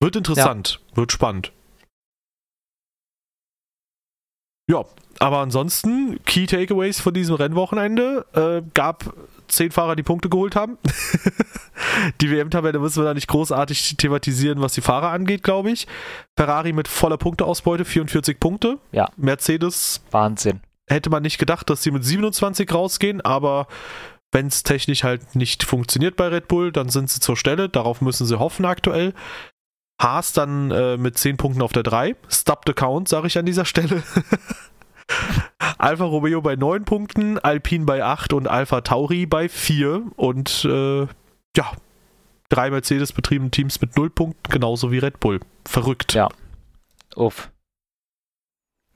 Wird 0.00 0.16
interessant, 0.16 0.80
ja. 0.90 0.96
wird 0.96 1.12
spannend. 1.12 1.52
Ja, 4.70 4.84
aber 5.18 5.38
ansonsten, 5.38 6.22
Key 6.24 6.46
Takeaways 6.46 7.00
von 7.00 7.12
diesem 7.12 7.34
Rennwochenende 7.34 8.24
äh, 8.32 8.62
gab 8.72 9.12
zehn 9.52 9.70
Fahrer, 9.70 9.96
die 9.96 10.02
Punkte 10.02 10.28
geholt 10.28 10.56
haben. 10.56 10.78
die 12.20 12.30
WM-Tabelle 12.30 12.78
müssen 12.78 13.02
wir 13.02 13.06
da 13.06 13.14
nicht 13.14 13.28
großartig 13.28 13.96
thematisieren, 13.96 14.60
was 14.60 14.74
die 14.74 14.80
Fahrer 14.80 15.10
angeht, 15.10 15.42
glaube 15.42 15.70
ich. 15.70 15.86
Ferrari 16.36 16.72
mit 16.72 16.88
voller 16.88 17.18
Punkteausbeute, 17.18 17.84
44 17.84 18.38
Punkte. 18.40 18.78
Ja. 18.92 19.08
Mercedes. 19.16 20.02
Wahnsinn. 20.10 20.60
Hätte 20.88 21.10
man 21.10 21.22
nicht 21.22 21.38
gedacht, 21.38 21.70
dass 21.70 21.82
sie 21.82 21.90
mit 21.90 22.04
27 22.04 22.72
rausgehen, 22.72 23.20
aber 23.20 23.68
wenn 24.32 24.46
es 24.46 24.62
technisch 24.62 25.04
halt 25.04 25.34
nicht 25.34 25.64
funktioniert 25.64 26.16
bei 26.16 26.28
Red 26.28 26.48
Bull, 26.48 26.72
dann 26.72 26.88
sind 26.88 27.10
sie 27.10 27.20
zur 27.20 27.36
Stelle. 27.36 27.68
Darauf 27.68 28.00
müssen 28.00 28.26
sie 28.26 28.38
hoffen 28.38 28.64
aktuell. 28.64 29.12
Haas 30.00 30.32
dann 30.32 30.70
äh, 30.70 30.96
mit 30.96 31.18
10 31.18 31.36
Punkten 31.36 31.62
auf 31.62 31.72
der 31.72 31.82
3. 31.82 32.16
Stop 32.28 32.62
the 32.66 32.72
count, 32.72 33.08
sage 33.08 33.26
ich 33.26 33.38
an 33.38 33.46
dieser 33.46 33.64
Stelle. 33.64 34.02
Alfa 35.78 36.04
Romeo 36.04 36.40
bei 36.42 36.56
9 36.56 36.84
Punkten, 36.84 37.38
Alpine 37.38 37.84
bei 37.84 38.04
8 38.04 38.32
und 38.32 38.48
Alpha 38.48 38.80
Tauri 38.82 39.26
bei 39.26 39.48
4. 39.48 40.12
Und 40.16 40.64
äh, 40.64 41.06
ja, 41.56 41.72
drei 42.48 42.70
Mercedes-betriebene 42.70 43.50
Teams 43.50 43.80
mit 43.80 43.96
0 43.96 44.10
Punkten, 44.10 44.50
genauso 44.50 44.92
wie 44.92 44.98
Red 44.98 45.20
Bull. 45.20 45.40
Verrückt. 45.66 46.14
Ja. 46.14 46.28
Uff. 47.16 47.50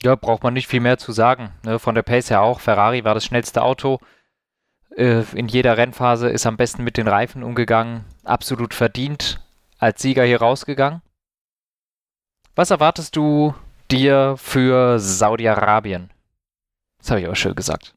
Ja, 0.03 0.15
braucht 0.15 0.43
man 0.43 0.53
nicht 0.53 0.67
viel 0.67 0.81
mehr 0.81 0.97
zu 0.97 1.11
sagen. 1.11 1.51
Ne? 1.63 1.79
Von 1.79 1.95
der 1.95 2.03
Pace 2.03 2.29
her 2.29 2.41
auch. 2.41 2.59
Ferrari 2.59 3.03
war 3.03 3.13
das 3.13 3.25
schnellste 3.25 3.63
Auto. 3.63 3.99
Äh, 4.95 5.23
in 5.33 5.47
jeder 5.47 5.77
Rennphase 5.77 6.29
ist 6.29 6.45
am 6.45 6.57
besten 6.57 6.83
mit 6.83 6.97
den 6.97 7.07
Reifen 7.07 7.43
umgegangen. 7.43 8.05
Absolut 8.23 8.73
verdient 8.73 9.41
als 9.77 10.01
Sieger 10.01 10.23
hier 10.23 10.39
rausgegangen. 10.39 11.01
Was 12.55 12.71
erwartest 12.71 13.15
du 13.15 13.53
dir 13.91 14.35
für 14.37 14.99
Saudi-Arabien? 14.99 16.09
Das 16.99 17.11
habe 17.11 17.21
ich 17.21 17.25
aber 17.25 17.35
schön 17.35 17.55
gesagt. 17.55 17.93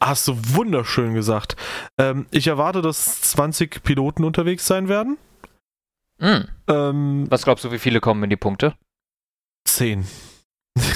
Hast 0.00 0.28
du 0.28 0.34
wunderschön 0.54 1.14
gesagt. 1.14 1.56
Ähm, 1.98 2.26
ich 2.30 2.46
erwarte, 2.46 2.80
dass 2.80 3.20
20 3.20 3.82
Piloten 3.82 4.24
unterwegs 4.24 4.66
sein 4.66 4.88
werden. 4.88 5.18
Mm. 6.18 6.48
Ähm, 6.68 7.26
Was 7.28 7.44
glaubst 7.44 7.64
du, 7.64 7.72
wie 7.72 7.78
viele 7.78 8.00
kommen 8.00 8.22
in 8.22 8.30
die 8.30 8.36
Punkte? 8.36 8.74
Zehn. 9.64 10.06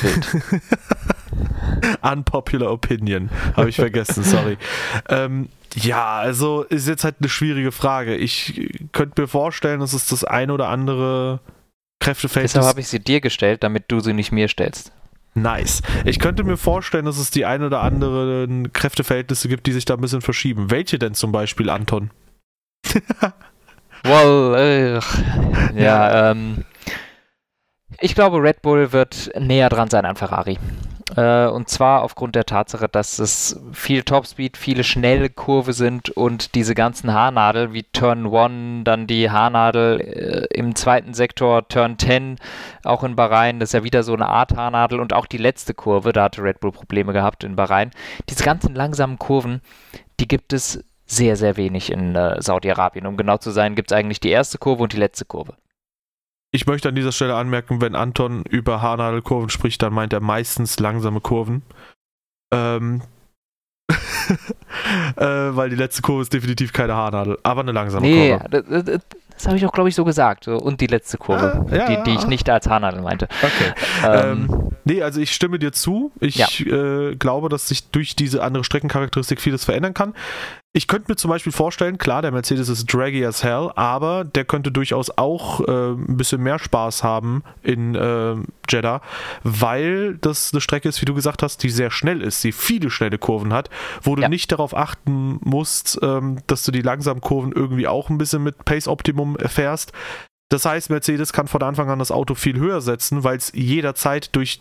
Unpopular 2.02 2.70
Opinion. 2.70 3.30
Habe 3.56 3.68
ich 3.68 3.76
vergessen, 3.76 4.22
sorry. 4.22 4.56
Ähm, 5.08 5.48
ja, 5.74 6.16
also 6.16 6.62
ist 6.62 6.86
jetzt 6.86 7.04
halt 7.04 7.16
eine 7.20 7.28
schwierige 7.28 7.72
Frage. 7.72 8.16
Ich 8.16 8.70
könnte 8.92 9.22
mir 9.22 9.28
vorstellen, 9.28 9.80
dass 9.80 9.92
es 9.92 10.06
das 10.06 10.24
ein 10.24 10.50
oder 10.50 10.68
andere 10.68 11.40
Kräftefeld 12.04 12.44
Deshalb 12.44 12.66
habe 12.66 12.80
ich 12.80 12.88
sie 12.88 13.00
dir 13.00 13.22
gestellt, 13.22 13.62
damit 13.62 13.84
du 13.88 14.00
sie 14.00 14.12
nicht 14.12 14.30
mir 14.30 14.48
stellst. 14.48 14.92
Nice. 15.32 15.80
Ich 16.04 16.18
könnte 16.18 16.44
mir 16.44 16.58
vorstellen, 16.58 17.06
dass 17.06 17.16
es 17.16 17.30
die 17.30 17.46
ein 17.46 17.62
oder 17.62 17.80
anderen 17.80 18.72
Kräfteverhältnisse 18.72 19.48
gibt, 19.48 19.66
die 19.66 19.72
sich 19.72 19.86
da 19.86 19.94
ein 19.94 20.00
bisschen 20.00 20.20
verschieben. 20.20 20.70
Welche 20.70 20.98
denn 20.98 21.14
zum 21.14 21.32
Beispiel, 21.32 21.70
Anton? 21.70 22.10
well, 24.04 24.54
äh, 24.54 24.94
ja, 24.94 25.00
ja, 25.74 26.30
ähm, 26.30 26.64
ich 28.00 28.14
glaube, 28.14 28.42
Red 28.42 28.60
Bull 28.60 28.92
wird 28.92 29.30
näher 29.38 29.70
dran 29.70 29.88
sein 29.88 30.04
an 30.04 30.16
Ferrari. 30.16 30.58
Äh, 31.16 31.46
und 31.46 31.68
zwar 31.68 32.02
aufgrund 32.02 32.34
der 32.34 32.46
Tatsache, 32.46 32.88
dass 32.88 33.18
es 33.18 33.60
viel 33.72 34.02
Topspeed, 34.02 34.56
viele 34.56 34.84
schnelle 34.84 35.28
Kurve 35.28 35.72
sind 35.72 36.08
und 36.10 36.54
diese 36.54 36.74
ganzen 36.74 37.12
Haarnadel 37.12 37.72
wie 37.72 37.82
Turn 37.82 38.26
1, 38.34 38.84
dann 38.84 39.06
die 39.06 39.30
Haarnadel 39.30 40.00
äh, 40.00 40.58
im 40.58 40.74
zweiten 40.74 41.12
Sektor, 41.12 41.68
Turn 41.68 41.98
10, 41.98 42.38
auch 42.84 43.04
in 43.04 43.16
Bahrain, 43.16 43.60
das 43.60 43.70
ist 43.70 43.74
ja 43.74 43.84
wieder 43.84 44.02
so 44.02 44.14
eine 44.14 44.28
Art 44.28 44.56
Haarnadel 44.56 45.00
und 45.00 45.12
auch 45.12 45.26
die 45.26 45.38
letzte 45.38 45.74
Kurve, 45.74 46.12
da 46.12 46.24
hatte 46.24 46.42
Red 46.42 46.60
Bull 46.60 46.72
Probleme 46.72 47.12
gehabt 47.12 47.44
in 47.44 47.56
Bahrain. 47.56 47.90
Diese 48.30 48.44
ganzen 48.44 48.74
langsamen 48.74 49.18
Kurven, 49.18 49.60
die 50.20 50.28
gibt 50.28 50.52
es 50.52 50.82
sehr, 51.06 51.36
sehr 51.36 51.56
wenig 51.58 51.92
in 51.92 52.14
äh, 52.16 52.40
Saudi-Arabien. 52.40 53.06
Um 53.06 53.16
genau 53.16 53.36
zu 53.36 53.50
sein, 53.50 53.74
gibt 53.74 53.92
es 53.92 53.96
eigentlich 53.96 54.20
die 54.20 54.30
erste 54.30 54.58
Kurve 54.58 54.82
und 54.82 54.92
die 54.94 54.98
letzte 54.98 55.26
Kurve. 55.26 55.54
Ich 56.54 56.68
möchte 56.68 56.88
an 56.88 56.94
dieser 56.94 57.10
Stelle 57.10 57.34
anmerken, 57.34 57.80
wenn 57.80 57.96
Anton 57.96 58.44
über 58.48 58.80
Haarnadelkurven 58.80 59.50
spricht, 59.50 59.82
dann 59.82 59.92
meint 59.92 60.12
er 60.12 60.20
meistens 60.20 60.78
langsame 60.78 61.20
Kurven. 61.20 61.62
Ähm, 62.52 63.02
äh, 65.16 65.24
weil 65.24 65.70
die 65.70 65.74
letzte 65.74 66.00
Kurve 66.02 66.22
ist 66.22 66.32
definitiv 66.32 66.72
keine 66.72 66.94
Haarnadel, 66.94 67.40
aber 67.42 67.62
eine 67.62 67.72
langsame 67.72 68.06
nee, 68.06 68.38
Kurve. 68.38 68.48
Das, 68.50 68.84
das, 68.84 69.00
das 69.30 69.46
habe 69.46 69.56
ich 69.56 69.66
auch, 69.66 69.72
glaube 69.72 69.88
ich, 69.88 69.96
so 69.96 70.04
gesagt. 70.04 70.46
Und 70.46 70.80
die 70.80 70.86
letzte 70.86 71.18
Kurve, 71.18 71.66
ah, 71.68 71.74
ja, 71.74 71.88
die, 71.88 72.04
die, 72.04 72.16
ich 72.16 72.28
nicht 72.28 72.48
als 72.48 72.68
Haarnadel 72.68 73.02
meinte. 73.02 73.26
Okay. 73.42 73.72
Ähm, 74.04 74.48
ähm, 74.48 74.70
nee, 74.84 75.02
also 75.02 75.20
ich 75.20 75.32
stimme 75.32 75.58
dir 75.58 75.72
zu. 75.72 76.12
Ich 76.20 76.36
ja. 76.36 76.46
äh, 76.60 77.16
glaube, 77.16 77.48
dass 77.48 77.66
sich 77.66 77.90
durch 77.90 78.14
diese 78.14 78.44
andere 78.44 78.62
Streckencharakteristik 78.62 79.40
vieles 79.40 79.64
verändern 79.64 79.94
kann. 79.94 80.14
Ich 80.76 80.88
könnte 80.88 81.12
mir 81.12 81.14
zum 81.14 81.30
Beispiel 81.30 81.52
vorstellen, 81.52 81.98
klar, 81.98 82.20
der 82.20 82.32
Mercedes 82.32 82.68
ist 82.68 82.92
draggy 82.92 83.24
as 83.24 83.44
hell, 83.44 83.70
aber 83.76 84.24
der 84.24 84.44
könnte 84.44 84.72
durchaus 84.72 85.08
auch 85.08 85.60
äh, 85.60 85.92
ein 85.92 86.16
bisschen 86.16 86.42
mehr 86.42 86.58
Spaß 86.58 87.04
haben 87.04 87.44
in 87.62 87.94
äh, 87.94 88.34
Jeddah, 88.68 89.00
weil 89.44 90.16
das 90.16 90.52
eine 90.52 90.60
Strecke 90.60 90.88
ist, 90.88 91.00
wie 91.00 91.04
du 91.04 91.14
gesagt 91.14 91.44
hast, 91.44 91.62
die 91.62 91.70
sehr 91.70 91.92
schnell 91.92 92.20
ist, 92.20 92.42
die 92.42 92.50
viele 92.50 92.90
schnelle 92.90 93.18
Kurven 93.18 93.52
hat, 93.52 93.70
wo 94.02 94.16
du 94.16 94.22
ja. 94.22 94.28
nicht 94.28 94.50
darauf 94.50 94.76
achten 94.76 95.38
musst, 95.44 96.00
ähm, 96.02 96.38
dass 96.48 96.64
du 96.64 96.72
die 96.72 96.82
langsamen 96.82 97.20
Kurven 97.20 97.52
irgendwie 97.52 97.86
auch 97.86 98.10
ein 98.10 98.18
bisschen 98.18 98.42
mit 98.42 98.64
Pace 98.64 98.88
Optimum 98.88 99.36
fährst. 99.46 99.92
Das 100.48 100.64
heißt, 100.64 100.90
Mercedes 100.90 101.32
kann 101.32 101.46
von 101.46 101.62
Anfang 101.62 101.88
an 101.88 102.00
das 102.00 102.10
Auto 102.10 102.34
viel 102.34 102.58
höher 102.58 102.80
setzen, 102.80 103.22
weil 103.22 103.36
es 103.36 103.52
jederzeit 103.54 104.34
durch 104.34 104.60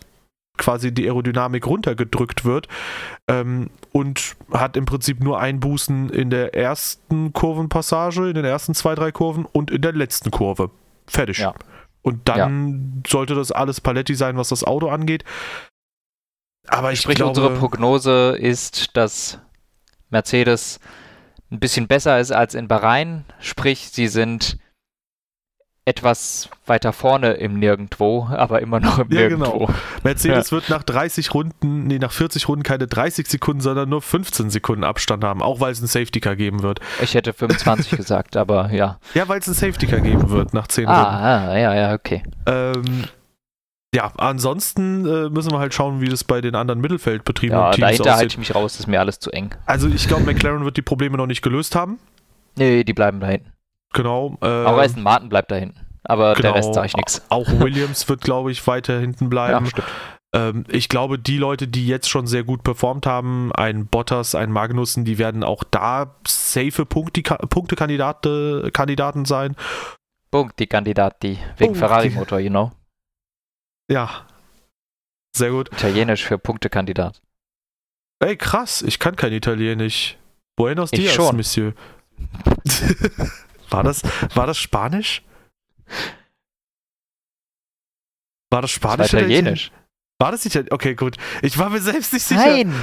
quasi 0.58 0.94
die 0.94 1.06
Aerodynamik 1.06 1.66
runtergedrückt 1.66 2.46
wird 2.46 2.68
ähm, 3.28 3.70
und 3.92 4.36
hat 4.52 4.78
im 4.78 4.86
Prinzip 4.86 5.24
nur 5.24 5.40
Einbußen 5.40 6.10
in 6.10 6.30
der 6.30 6.54
ersten 6.54 7.34
Kurvenpassage, 7.34 8.28
in 8.30 8.36
den 8.36 8.46
ersten 8.46 8.76
zwei, 8.76 8.96
drei 8.96 9.12
Kurven 9.12 9.46
und 9.46 9.72
in 9.72 9.82
der 9.82 9.94
letzten 9.94 10.32
Kurve. 10.32 10.70
Fertig. 11.08 11.40
Ja. 11.40 11.54
Und 12.02 12.28
dann 12.30 13.02
ja. 13.04 13.10
sollte 13.10 13.34
das 13.34 13.52
alles 13.52 13.82
Paletti 13.82 14.14
sein, 14.14 14.38
was 14.38 14.50
das 14.50 14.64
Auto 14.64 14.90
angeht. 14.90 15.24
Aber 16.68 16.92
ich 16.92 17.02
Sprich, 17.02 17.16
glaube, 17.16 17.30
unsere 17.30 17.56
Prognose 17.56 18.38
ist, 18.40 18.96
dass 18.96 19.40
Mercedes 20.10 20.80
ein 21.52 21.60
bisschen 21.60 21.88
besser 21.88 22.20
ist 22.20 22.32
als 22.32 22.56
in 22.56 22.68
Bahrain. 22.68 23.26
Sprich, 23.40 23.90
sie 23.90 24.08
sind 24.08 24.58
etwas 25.86 26.50
weiter 26.66 26.94
vorne 26.94 27.34
im 27.34 27.60
Nirgendwo, 27.60 28.28
aber 28.32 28.62
immer 28.62 28.80
noch 28.80 29.00
im 29.00 29.12
ja, 29.12 29.28
genau. 29.28 29.46
Nirgendwo. 29.46 29.66
Genau. 29.66 29.80
Mercedes 30.04 30.50
ja. 30.50 30.56
wird 30.56 30.70
nach 30.70 30.84
30 30.84 31.34
Runden, 31.34 31.88
nee, 31.88 32.00
nach 32.00 32.12
40 32.12 32.48
Runden 32.48 32.64
keine 32.64 32.88
30 32.88 33.28
Sekunden, 33.28 33.62
sondern 33.62 33.90
nur 33.90 34.02
15 34.02 34.50
Sekunden 34.50 34.86
Abstand 34.86 35.26
haben, 35.26 35.42
auch 35.42 35.60
weil 35.60 35.74
es 35.74 35.80
einen 35.80 35.88
Safety 35.88 36.22
Car 36.22 36.38
geben 36.38 36.64
wird. 36.64 36.80
Ich 37.02 37.16
hätte 37.16 37.34
25 37.34 37.90
gesagt, 37.98 38.38
aber 38.38 38.72
ja. 38.72 38.98
Ja, 39.14 39.28
weil 39.28 39.40
es 39.40 39.48
einen 39.48 39.56
Safety 39.56 39.88
Car 39.88 40.00
geben 40.00 40.30
wird 40.30 40.54
nach 40.54 40.68
10 40.68 40.88
ah, 40.88 41.04
Runden. 41.04 41.26
Ah, 41.26 41.58
ja, 41.58 41.76
ja, 41.76 41.94
okay. 41.94 42.24
Ähm, 42.46 43.04
ja, 43.94 44.12
ansonsten 44.18 45.06
äh, 45.06 45.30
müssen 45.30 45.52
wir 45.52 45.60
halt 45.60 45.74
schauen, 45.74 46.00
wie 46.02 46.08
das 46.08 46.24
bei 46.24 46.40
den 46.40 46.56
anderen 46.56 46.80
Mittelfeldbetrieben 46.80 47.58
ja, 47.58 47.72
Teams 47.72 47.88
dahinter 47.88 48.16
halte 48.16 48.28
ich 48.28 48.38
mich 48.38 48.56
raus, 48.56 48.74
das 48.74 48.82
ist 48.82 48.88
mir 48.88 49.00
alles 49.00 49.20
zu 49.20 49.32
eng. 49.32 49.54
Also 49.66 49.88
ich 49.90 50.08
glaube, 50.08 50.24
McLaren 50.24 50.64
wird 50.64 50.78
die 50.78 50.82
Probleme 50.82 51.18
noch 51.18 51.28
nicht 51.28 51.42
gelöst 51.42 51.76
haben. 51.76 52.00
Nee, 52.56 52.84
die 52.84 52.94
bleiben 52.94 53.20
da 53.20 53.28
hinten. 53.28 53.53
Genau. 53.94 54.38
Äh, 54.42 54.46
Aber 54.46 54.82
Aston 54.82 55.04
Martin 55.04 55.30
bleibt 55.30 55.52
da 55.52 55.56
hinten. 55.56 55.80
Aber 56.04 56.34
genau, 56.34 56.50
der 56.50 56.56
Rest 56.56 56.74
sage 56.74 56.88
ich 56.88 56.98
nichts. 56.98 57.22
Auch 57.30 57.48
Williams 57.48 58.10
wird, 58.10 58.22
glaube 58.22 58.52
ich, 58.52 58.66
weiter 58.68 59.00
hinten 59.00 59.30
bleiben. 59.30 59.70
Ja. 59.78 60.50
Ähm, 60.50 60.66
ich 60.68 60.90
glaube, 60.90 61.20
die 61.20 61.38
Leute, 61.38 61.68
die 61.68 61.88
jetzt 61.88 62.10
schon 62.10 62.28
sehr 62.28 62.44
gut 62.44 62.64
performt 62.64 63.06
haben, 63.06 63.52
ein 63.54 63.86
Bottas, 63.86 64.36
ein 64.36 64.52
Magnussen, 64.52 65.06
die 65.06 65.18
werden 65.18 65.44
auch 65.44 65.64
da 65.64 66.16
safe 66.28 66.86
Punktekandidaten 66.86 69.26
sein. 69.26 69.56
Punkte-Kandidati, 70.32 71.38
wegen 71.58 71.76
Ferrari-Motor, 71.76 72.40
you 72.40 72.50
know. 72.50 72.72
Ja. 73.90 74.28
Sehr 75.36 75.52
gut. 75.52 75.72
Italienisch 75.72 76.26
für 76.26 76.40
Punktekandidat. 76.40 77.22
Ey, 78.20 78.36
krass, 78.36 78.82
ich 78.82 79.00
kann 79.00 79.16
kein 79.16 79.34
Italienisch. 79.34 80.18
Buenos 80.56 80.92
ich 80.92 81.02
dias, 81.02 81.14
schon. 81.14 81.36
Monsieur. 81.36 81.74
war, 83.74 83.84
das, 83.84 84.02
war 84.36 84.48
das 84.48 84.58
Spanisch? 84.58 85.24
War 88.52 88.62
das 88.62 88.72
Spanisch? 88.72 89.12
Das 89.12 89.14
war 89.14 89.20
Italienisch. 89.20 89.72
War 90.20 90.32
das 90.32 90.46
Italienisch? 90.46 90.72
Okay, 90.72 90.96
gut. 90.96 91.18
Ich 91.42 91.58
war 91.58 91.70
mir 91.70 91.82
selbst 91.82 92.14
nicht 92.14 92.24
sicher. 92.24 92.46
Nein! 92.46 92.74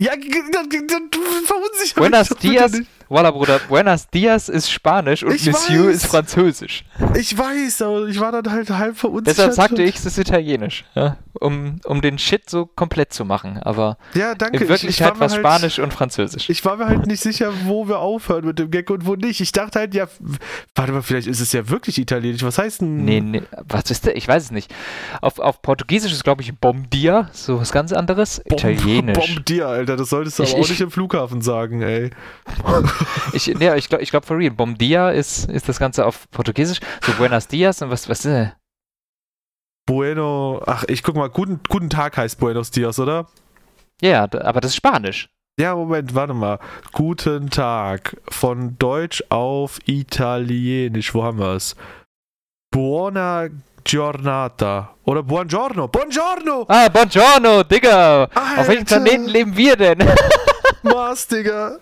Ja, 0.00 0.12
verunsichert 0.12 1.96
Buenos 1.96 2.28
Dias, 2.40 2.72
Walla 3.08 3.30
Bruder, 3.30 3.58
Buenos 3.68 4.08
Dias 4.08 4.48
ist 4.48 4.70
Spanisch 4.70 5.22
und 5.22 5.34
ich 5.34 5.46
Monsieur 5.46 5.86
weiß. 5.86 5.96
ist 5.96 6.06
Französisch. 6.06 6.84
Ich 7.16 7.36
weiß, 7.36 7.82
aber 7.82 8.06
ich 8.06 8.20
war 8.20 8.32
dann 8.32 8.52
halt 8.52 8.68
halb 8.68 8.98
verunsichert. 8.98 9.38
Deshalb 9.38 9.54
sagte 9.54 9.82
ich, 9.82 9.96
es 9.96 10.04
ist 10.04 10.18
Italienisch, 10.18 10.84
ja, 10.94 11.16
um, 11.40 11.80
um 11.84 12.02
den 12.02 12.18
Shit 12.18 12.50
so 12.50 12.66
komplett 12.66 13.14
zu 13.14 13.24
machen. 13.24 13.58
Aber 13.62 13.96
ja, 14.14 14.34
danke. 14.34 14.62
in 14.62 14.68
Wirklichkeit 14.68 15.18
war, 15.18 15.20
war 15.20 15.30
halt, 15.30 15.40
Spanisch 15.40 15.78
und 15.78 15.92
Französisch. 15.92 16.50
Ich 16.50 16.62
war 16.66 16.76
mir 16.76 16.86
halt 16.86 17.06
nicht 17.06 17.22
sicher, 17.22 17.50
wo 17.64 17.88
wir 17.88 17.98
aufhören 17.98 18.44
mit 18.44 18.58
dem 18.58 18.70
Gag 18.70 18.90
und 18.90 19.06
wo 19.06 19.14
nicht. 19.14 19.40
Ich 19.40 19.52
dachte 19.52 19.78
halt, 19.78 19.94
ja, 19.94 20.06
warte 20.74 20.92
mal, 20.92 21.02
vielleicht 21.02 21.28
ist 21.28 21.40
es 21.40 21.52
ja 21.52 21.68
wirklich 21.70 21.98
Italienisch. 21.98 22.42
Was 22.42 22.58
heißt 22.58 22.82
denn? 22.82 23.04
Nee, 23.04 23.20
nee, 23.20 23.42
was 23.66 23.90
ist 23.90 24.04
der? 24.04 24.16
Ich 24.16 24.28
weiß 24.28 24.44
es 24.44 24.50
nicht. 24.50 24.74
Auf, 25.22 25.38
auf 25.38 25.62
Portugiesisch 25.62 26.12
ist, 26.12 26.24
glaube 26.24 26.42
ich, 26.42 26.54
Bom 26.54 26.90
Dia, 26.90 27.30
so 27.32 27.58
was 27.58 27.72
ganz 27.72 27.94
anderes. 27.94 28.42
Bom, 28.46 28.58
Italienisch. 28.58 29.16
Bom 29.16 29.44
Dia, 29.46 29.68
Alter, 29.68 29.96
das 29.96 30.10
solltest 30.10 30.38
du 30.38 30.42
ich, 30.42 30.50
aber 30.50 30.58
auch 30.58 30.64
ich, 30.64 30.70
nicht 30.70 30.80
im 30.82 30.90
Flughafen 30.90 31.40
sagen, 31.40 31.80
ey. 31.80 32.10
ich, 33.32 33.46
ja, 33.46 33.76
ich 33.76 33.88
glaube, 33.88 34.02
ich 34.02 34.10
glaub, 34.10 34.24
for 34.24 34.38
real, 34.38 34.50
Bom 34.50 34.76
Dia 34.76 35.10
ist, 35.10 35.50
ist 35.50 35.68
das 35.68 35.78
Ganze 35.78 36.06
auf 36.06 36.30
Portugiesisch. 36.30 36.80
So 37.02 37.12
Buenos 37.12 37.48
Dias 37.48 37.82
und 37.82 37.90
was, 37.90 38.08
was 38.08 38.24
ist 38.24 38.32
äh? 38.32 38.50
Bueno, 39.86 40.62
ach, 40.66 40.84
ich 40.86 41.02
guck 41.02 41.16
mal, 41.16 41.30
guten, 41.30 41.60
guten 41.68 41.88
Tag 41.88 42.16
heißt 42.16 42.38
Buenos 42.38 42.70
Dias, 42.70 42.98
oder? 42.98 43.26
Ja, 44.02 44.24
aber 44.24 44.60
das 44.60 44.72
ist 44.72 44.76
Spanisch. 44.76 45.28
Ja, 45.58 45.74
Moment, 45.74 46.14
warte 46.14 46.34
mal. 46.34 46.60
Guten 46.92 47.50
Tag. 47.50 48.16
Von 48.28 48.78
Deutsch 48.78 49.24
auf 49.28 49.80
Italienisch. 49.86 51.14
Wo 51.14 51.24
haben 51.24 51.40
wir 51.40 51.54
es? 51.54 51.74
Buona 52.70 53.48
giornata. 53.82 54.94
Oder 55.04 55.22
buongiorno. 55.22 55.88
Buongiorno! 55.88 56.66
Ah, 56.68 56.88
buongiorno, 56.88 57.64
Digga. 57.64 58.24
Alter. 58.24 58.60
Auf 58.60 58.68
welchem 58.68 58.84
Planeten 58.84 59.26
leben 59.26 59.56
wir 59.56 59.74
denn? 59.76 59.98
Mars, 60.82 61.26
Digga. 61.26 61.78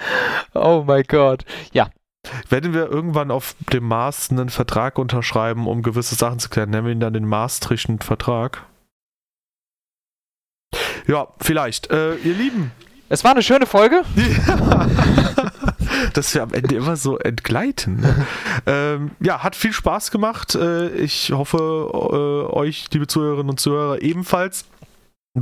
Oh 0.54 0.84
mein 0.86 1.04
Gott. 1.06 1.44
Ja. 1.72 1.88
Werden 2.48 2.74
wir 2.74 2.90
irgendwann 2.90 3.30
auf 3.30 3.54
dem 3.72 3.84
Mars 3.84 4.30
einen 4.30 4.50
Vertrag 4.50 4.98
unterschreiben, 4.98 5.66
um 5.66 5.82
gewisse 5.82 6.14
Sachen 6.14 6.38
zu 6.38 6.48
klären? 6.48 6.70
Nennen 6.70 6.86
wir 6.86 6.92
ihn 6.92 7.00
dann 7.00 7.12
den 7.12 7.26
Maastrichten 7.26 8.00
Vertrag? 8.00 8.66
Ja, 11.06 11.28
vielleicht. 11.40 11.90
Äh, 11.90 12.16
ihr 12.16 12.34
Lieben. 12.34 12.72
Es 13.08 13.24
war 13.24 13.30
eine 13.30 13.42
schöne 13.42 13.66
Folge. 13.66 14.02
Ja. 14.46 14.86
Dass 16.12 16.34
wir 16.34 16.42
am 16.42 16.52
Ende 16.52 16.74
immer 16.76 16.96
so 16.96 17.18
entgleiten. 17.18 18.04
ähm, 18.66 19.12
ja, 19.20 19.42
hat 19.42 19.56
viel 19.56 19.72
Spaß 19.72 20.10
gemacht. 20.10 20.54
Äh, 20.54 20.90
ich 20.90 21.32
hoffe, 21.32 21.56
äh, 22.52 22.54
euch, 22.54 22.86
liebe 22.92 23.06
Zuhörerinnen 23.06 23.50
und 23.50 23.58
Zuhörer, 23.58 24.02
ebenfalls. 24.02 24.64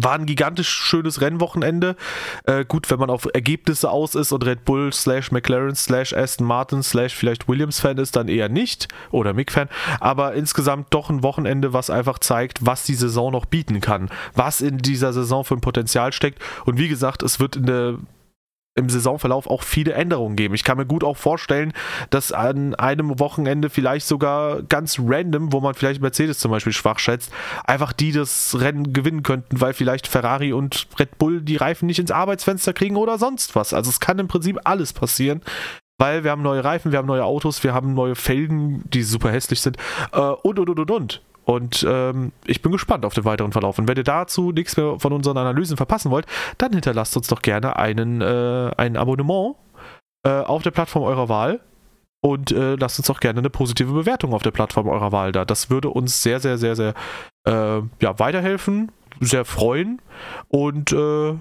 War 0.02 0.14
ein 0.14 0.26
gigantisch 0.26 0.68
schönes 0.68 1.20
Rennwochenende. 1.20 1.96
Äh, 2.44 2.64
gut, 2.64 2.90
wenn 2.90 2.98
man 2.98 3.10
auf 3.10 3.28
Ergebnisse 3.32 3.90
aus 3.90 4.14
ist 4.14 4.32
und 4.32 4.44
Red 4.44 4.64
Bull 4.64 4.92
slash 4.92 5.32
McLaren 5.32 5.74
slash 5.74 6.12
Aston 6.12 6.46
Martin 6.46 6.82
slash 6.82 7.14
vielleicht 7.14 7.48
Williams 7.48 7.80
Fan 7.80 7.98
ist, 7.98 8.16
dann 8.16 8.28
eher 8.28 8.48
nicht. 8.48 8.88
Oder 9.10 9.32
Mick 9.32 9.52
Fan. 9.52 9.68
Aber 10.00 10.34
insgesamt 10.34 10.88
doch 10.90 11.10
ein 11.10 11.22
Wochenende, 11.22 11.72
was 11.72 11.90
einfach 11.90 12.18
zeigt, 12.18 12.64
was 12.64 12.84
die 12.84 12.94
Saison 12.94 13.32
noch 13.32 13.46
bieten 13.46 13.80
kann. 13.80 14.10
Was 14.34 14.60
in 14.60 14.78
dieser 14.78 15.12
Saison 15.12 15.44
für 15.44 15.54
ein 15.54 15.60
Potenzial 15.60 16.12
steckt. 16.12 16.40
Und 16.64 16.78
wie 16.78 16.88
gesagt, 16.88 17.22
es 17.22 17.40
wird 17.40 17.56
in 17.56 17.66
der 17.66 17.98
im 18.76 18.90
Saisonverlauf 18.90 19.46
auch 19.46 19.62
viele 19.62 19.94
Änderungen 19.94 20.36
geben. 20.36 20.54
Ich 20.54 20.62
kann 20.62 20.76
mir 20.76 20.86
gut 20.86 21.02
auch 21.02 21.16
vorstellen, 21.16 21.72
dass 22.10 22.30
an 22.30 22.74
einem 22.74 23.18
Wochenende 23.18 23.70
vielleicht 23.70 24.06
sogar 24.06 24.62
ganz 24.62 25.00
random, 25.02 25.52
wo 25.52 25.60
man 25.60 25.74
vielleicht 25.74 26.02
Mercedes 26.02 26.38
zum 26.38 26.50
Beispiel 26.50 26.74
schwach 26.74 26.98
schätzt, 26.98 27.32
einfach 27.64 27.92
die 27.92 28.12
das 28.12 28.56
Rennen 28.60 28.92
gewinnen 28.92 29.22
könnten, 29.22 29.60
weil 29.60 29.72
vielleicht 29.72 30.06
Ferrari 30.06 30.52
und 30.52 30.86
Red 30.98 31.18
Bull 31.18 31.40
die 31.40 31.56
Reifen 31.56 31.86
nicht 31.86 31.98
ins 31.98 32.10
Arbeitsfenster 32.10 32.74
kriegen 32.74 32.96
oder 32.96 33.18
sonst 33.18 33.56
was. 33.56 33.72
Also 33.72 33.88
es 33.90 33.98
kann 33.98 34.18
im 34.18 34.28
Prinzip 34.28 34.60
alles 34.64 34.92
passieren. 34.92 35.42
Weil 35.98 36.24
wir 36.24 36.30
haben 36.30 36.42
neue 36.42 36.62
Reifen, 36.62 36.92
wir 36.92 36.98
haben 36.98 37.06
neue 37.06 37.24
Autos, 37.24 37.64
wir 37.64 37.72
haben 37.72 37.94
neue 37.94 38.16
Felgen, 38.16 38.82
die 38.90 39.02
super 39.02 39.30
hässlich 39.30 39.62
sind 39.62 39.78
äh, 40.12 40.20
und 40.20 40.58
und 40.58 40.68
und 40.68 40.78
und 40.78 40.90
und. 40.90 41.22
Und 41.46 41.86
ähm, 41.88 42.32
ich 42.44 42.60
bin 42.60 42.72
gespannt 42.72 43.04
auf 43.04 43.14
den 43.14 43.24
weiteren 43.24 43.52
Verlauf. 43.52 43.78
Und 43.78 43.86
wenn 43.86 43.96
ihr 43.96 44.02
dazu 44.02 44.50
nichts 44.50 44.76
mehr 44.76 44.98
von 44.98 45.12
unseren 45.12 45.38
Analysen 45.38 45.76
verpassen 45.76 46.10
wollt, 46.10 46.26
dann 46.58 46.72
hinterlasst 46.72 47.16
uns 47.16 47.28
doch 47.28 47.40
gerne 47.40 47.76
einen, 47.76 48.20
äh, 48.20 48.72
ein 48.76 48.96
Abonnement 48.96 49.54
äh, 50.26 50.40
auf 50.40 50.64
der 50.64 50.72
Plattform 50.72 51.04
eurer 51.04 51.28
Wahl. 51.28 51.60
Und 52.20 52.50
äh, 52.50 52.74
lasst 52.74 52.98
uns 52.98 53.06
doch 53.06 53.20
gerne 53.20 53.38
eine 53.38 53.50
positive 53.50 53.92
Bewertung 53.92 54.34
auf 54.34 54.42
der 54.42 54.50
Plattform 54.50 54.88
eurer 54.88 55.12
Wahl 55.12 55.30
da. 55.30 55.44
Das 55.44 55.70
würde 55.70 55.88
uns 55.88 56.20
sehr, 56.20 56.40
sehr, 56.40 56.58
sehr, 56.58 56.74
sehr 56.74 56.94
äh, 57.46 57.80
ja, 58.00 58.18
weiterhelfen, 58.18 58.90
sehr 59.20 59.44
freuen. 59.44 60.02
Und 60.48 60.92
äh, 60.92 61.34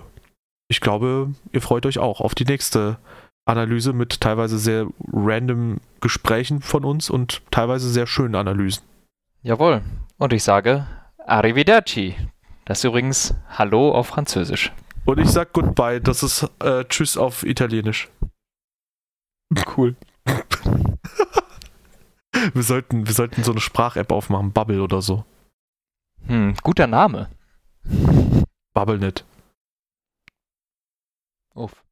ich 0.68 0.82
glaube, 0.82 1.34
ihr 1.52 1.62
freut 1.64 1.88
euch 1.88 1.98
auch 1.98 2.22
auf 2.22 2.36
die 2.36 2.46
nächste 2.46 2.98
Analyse 3.46 3.92
mit 3.92 4.22
teilweise 4.22 4.60
sehr 4.60 4.86
random 5.12 5.78
Gesprächen 6.00 6.62
von 6.62 6.86
uns 6.86 7.10
und 7.10 7.42
teilweise 7.50 7.90
sehr 7.90 8.06
schönen 8.06 8.36
Analysen. 8.36 8.84
Jawohl. 9.46 9.84
Und 10.18 10.34
ich 10.34 10.44
sage 10.44 10.88
Arrivederci. 11.20 12.16
Das 12.66 12.80
ist 12.80 12.84
übrigens 12.84 13.36
Hallo 13.48 13.92
auf 13.92 14.08
Französisch. 14.08 14.74
Und 15.06 15.20
ich 15.20 15.30
sag 15.30 15.54
Goodbye. 15.54 16.02
Das 16.02 16.24
ist 16.24 16.50
äh, 16.64 16.84
Tschüss 16.86 17.16
auf 17.16 17.44
Italienisch. 17.44 18.10
Cool. 19.78 19.96
wir, 22.54 22.64
sollten, 22.64 23.06
wir 23.06 23.14
sollten 23.14 23.44
so 23.44 23.52
eine 23.52 23.62
Sprach-App 23.62 24.12
aufmachen. 24.12 24.52
Bubble 24.52 24.82
oder 24.82 25.04
so. 25.04 25.26
Hm, 26.26 26.56
guter 26.64 26.88
Name. 26.88 27.30
Bubble 28.74 28.98
nicht. 28.98 29.26
Uff. 31.54 31.85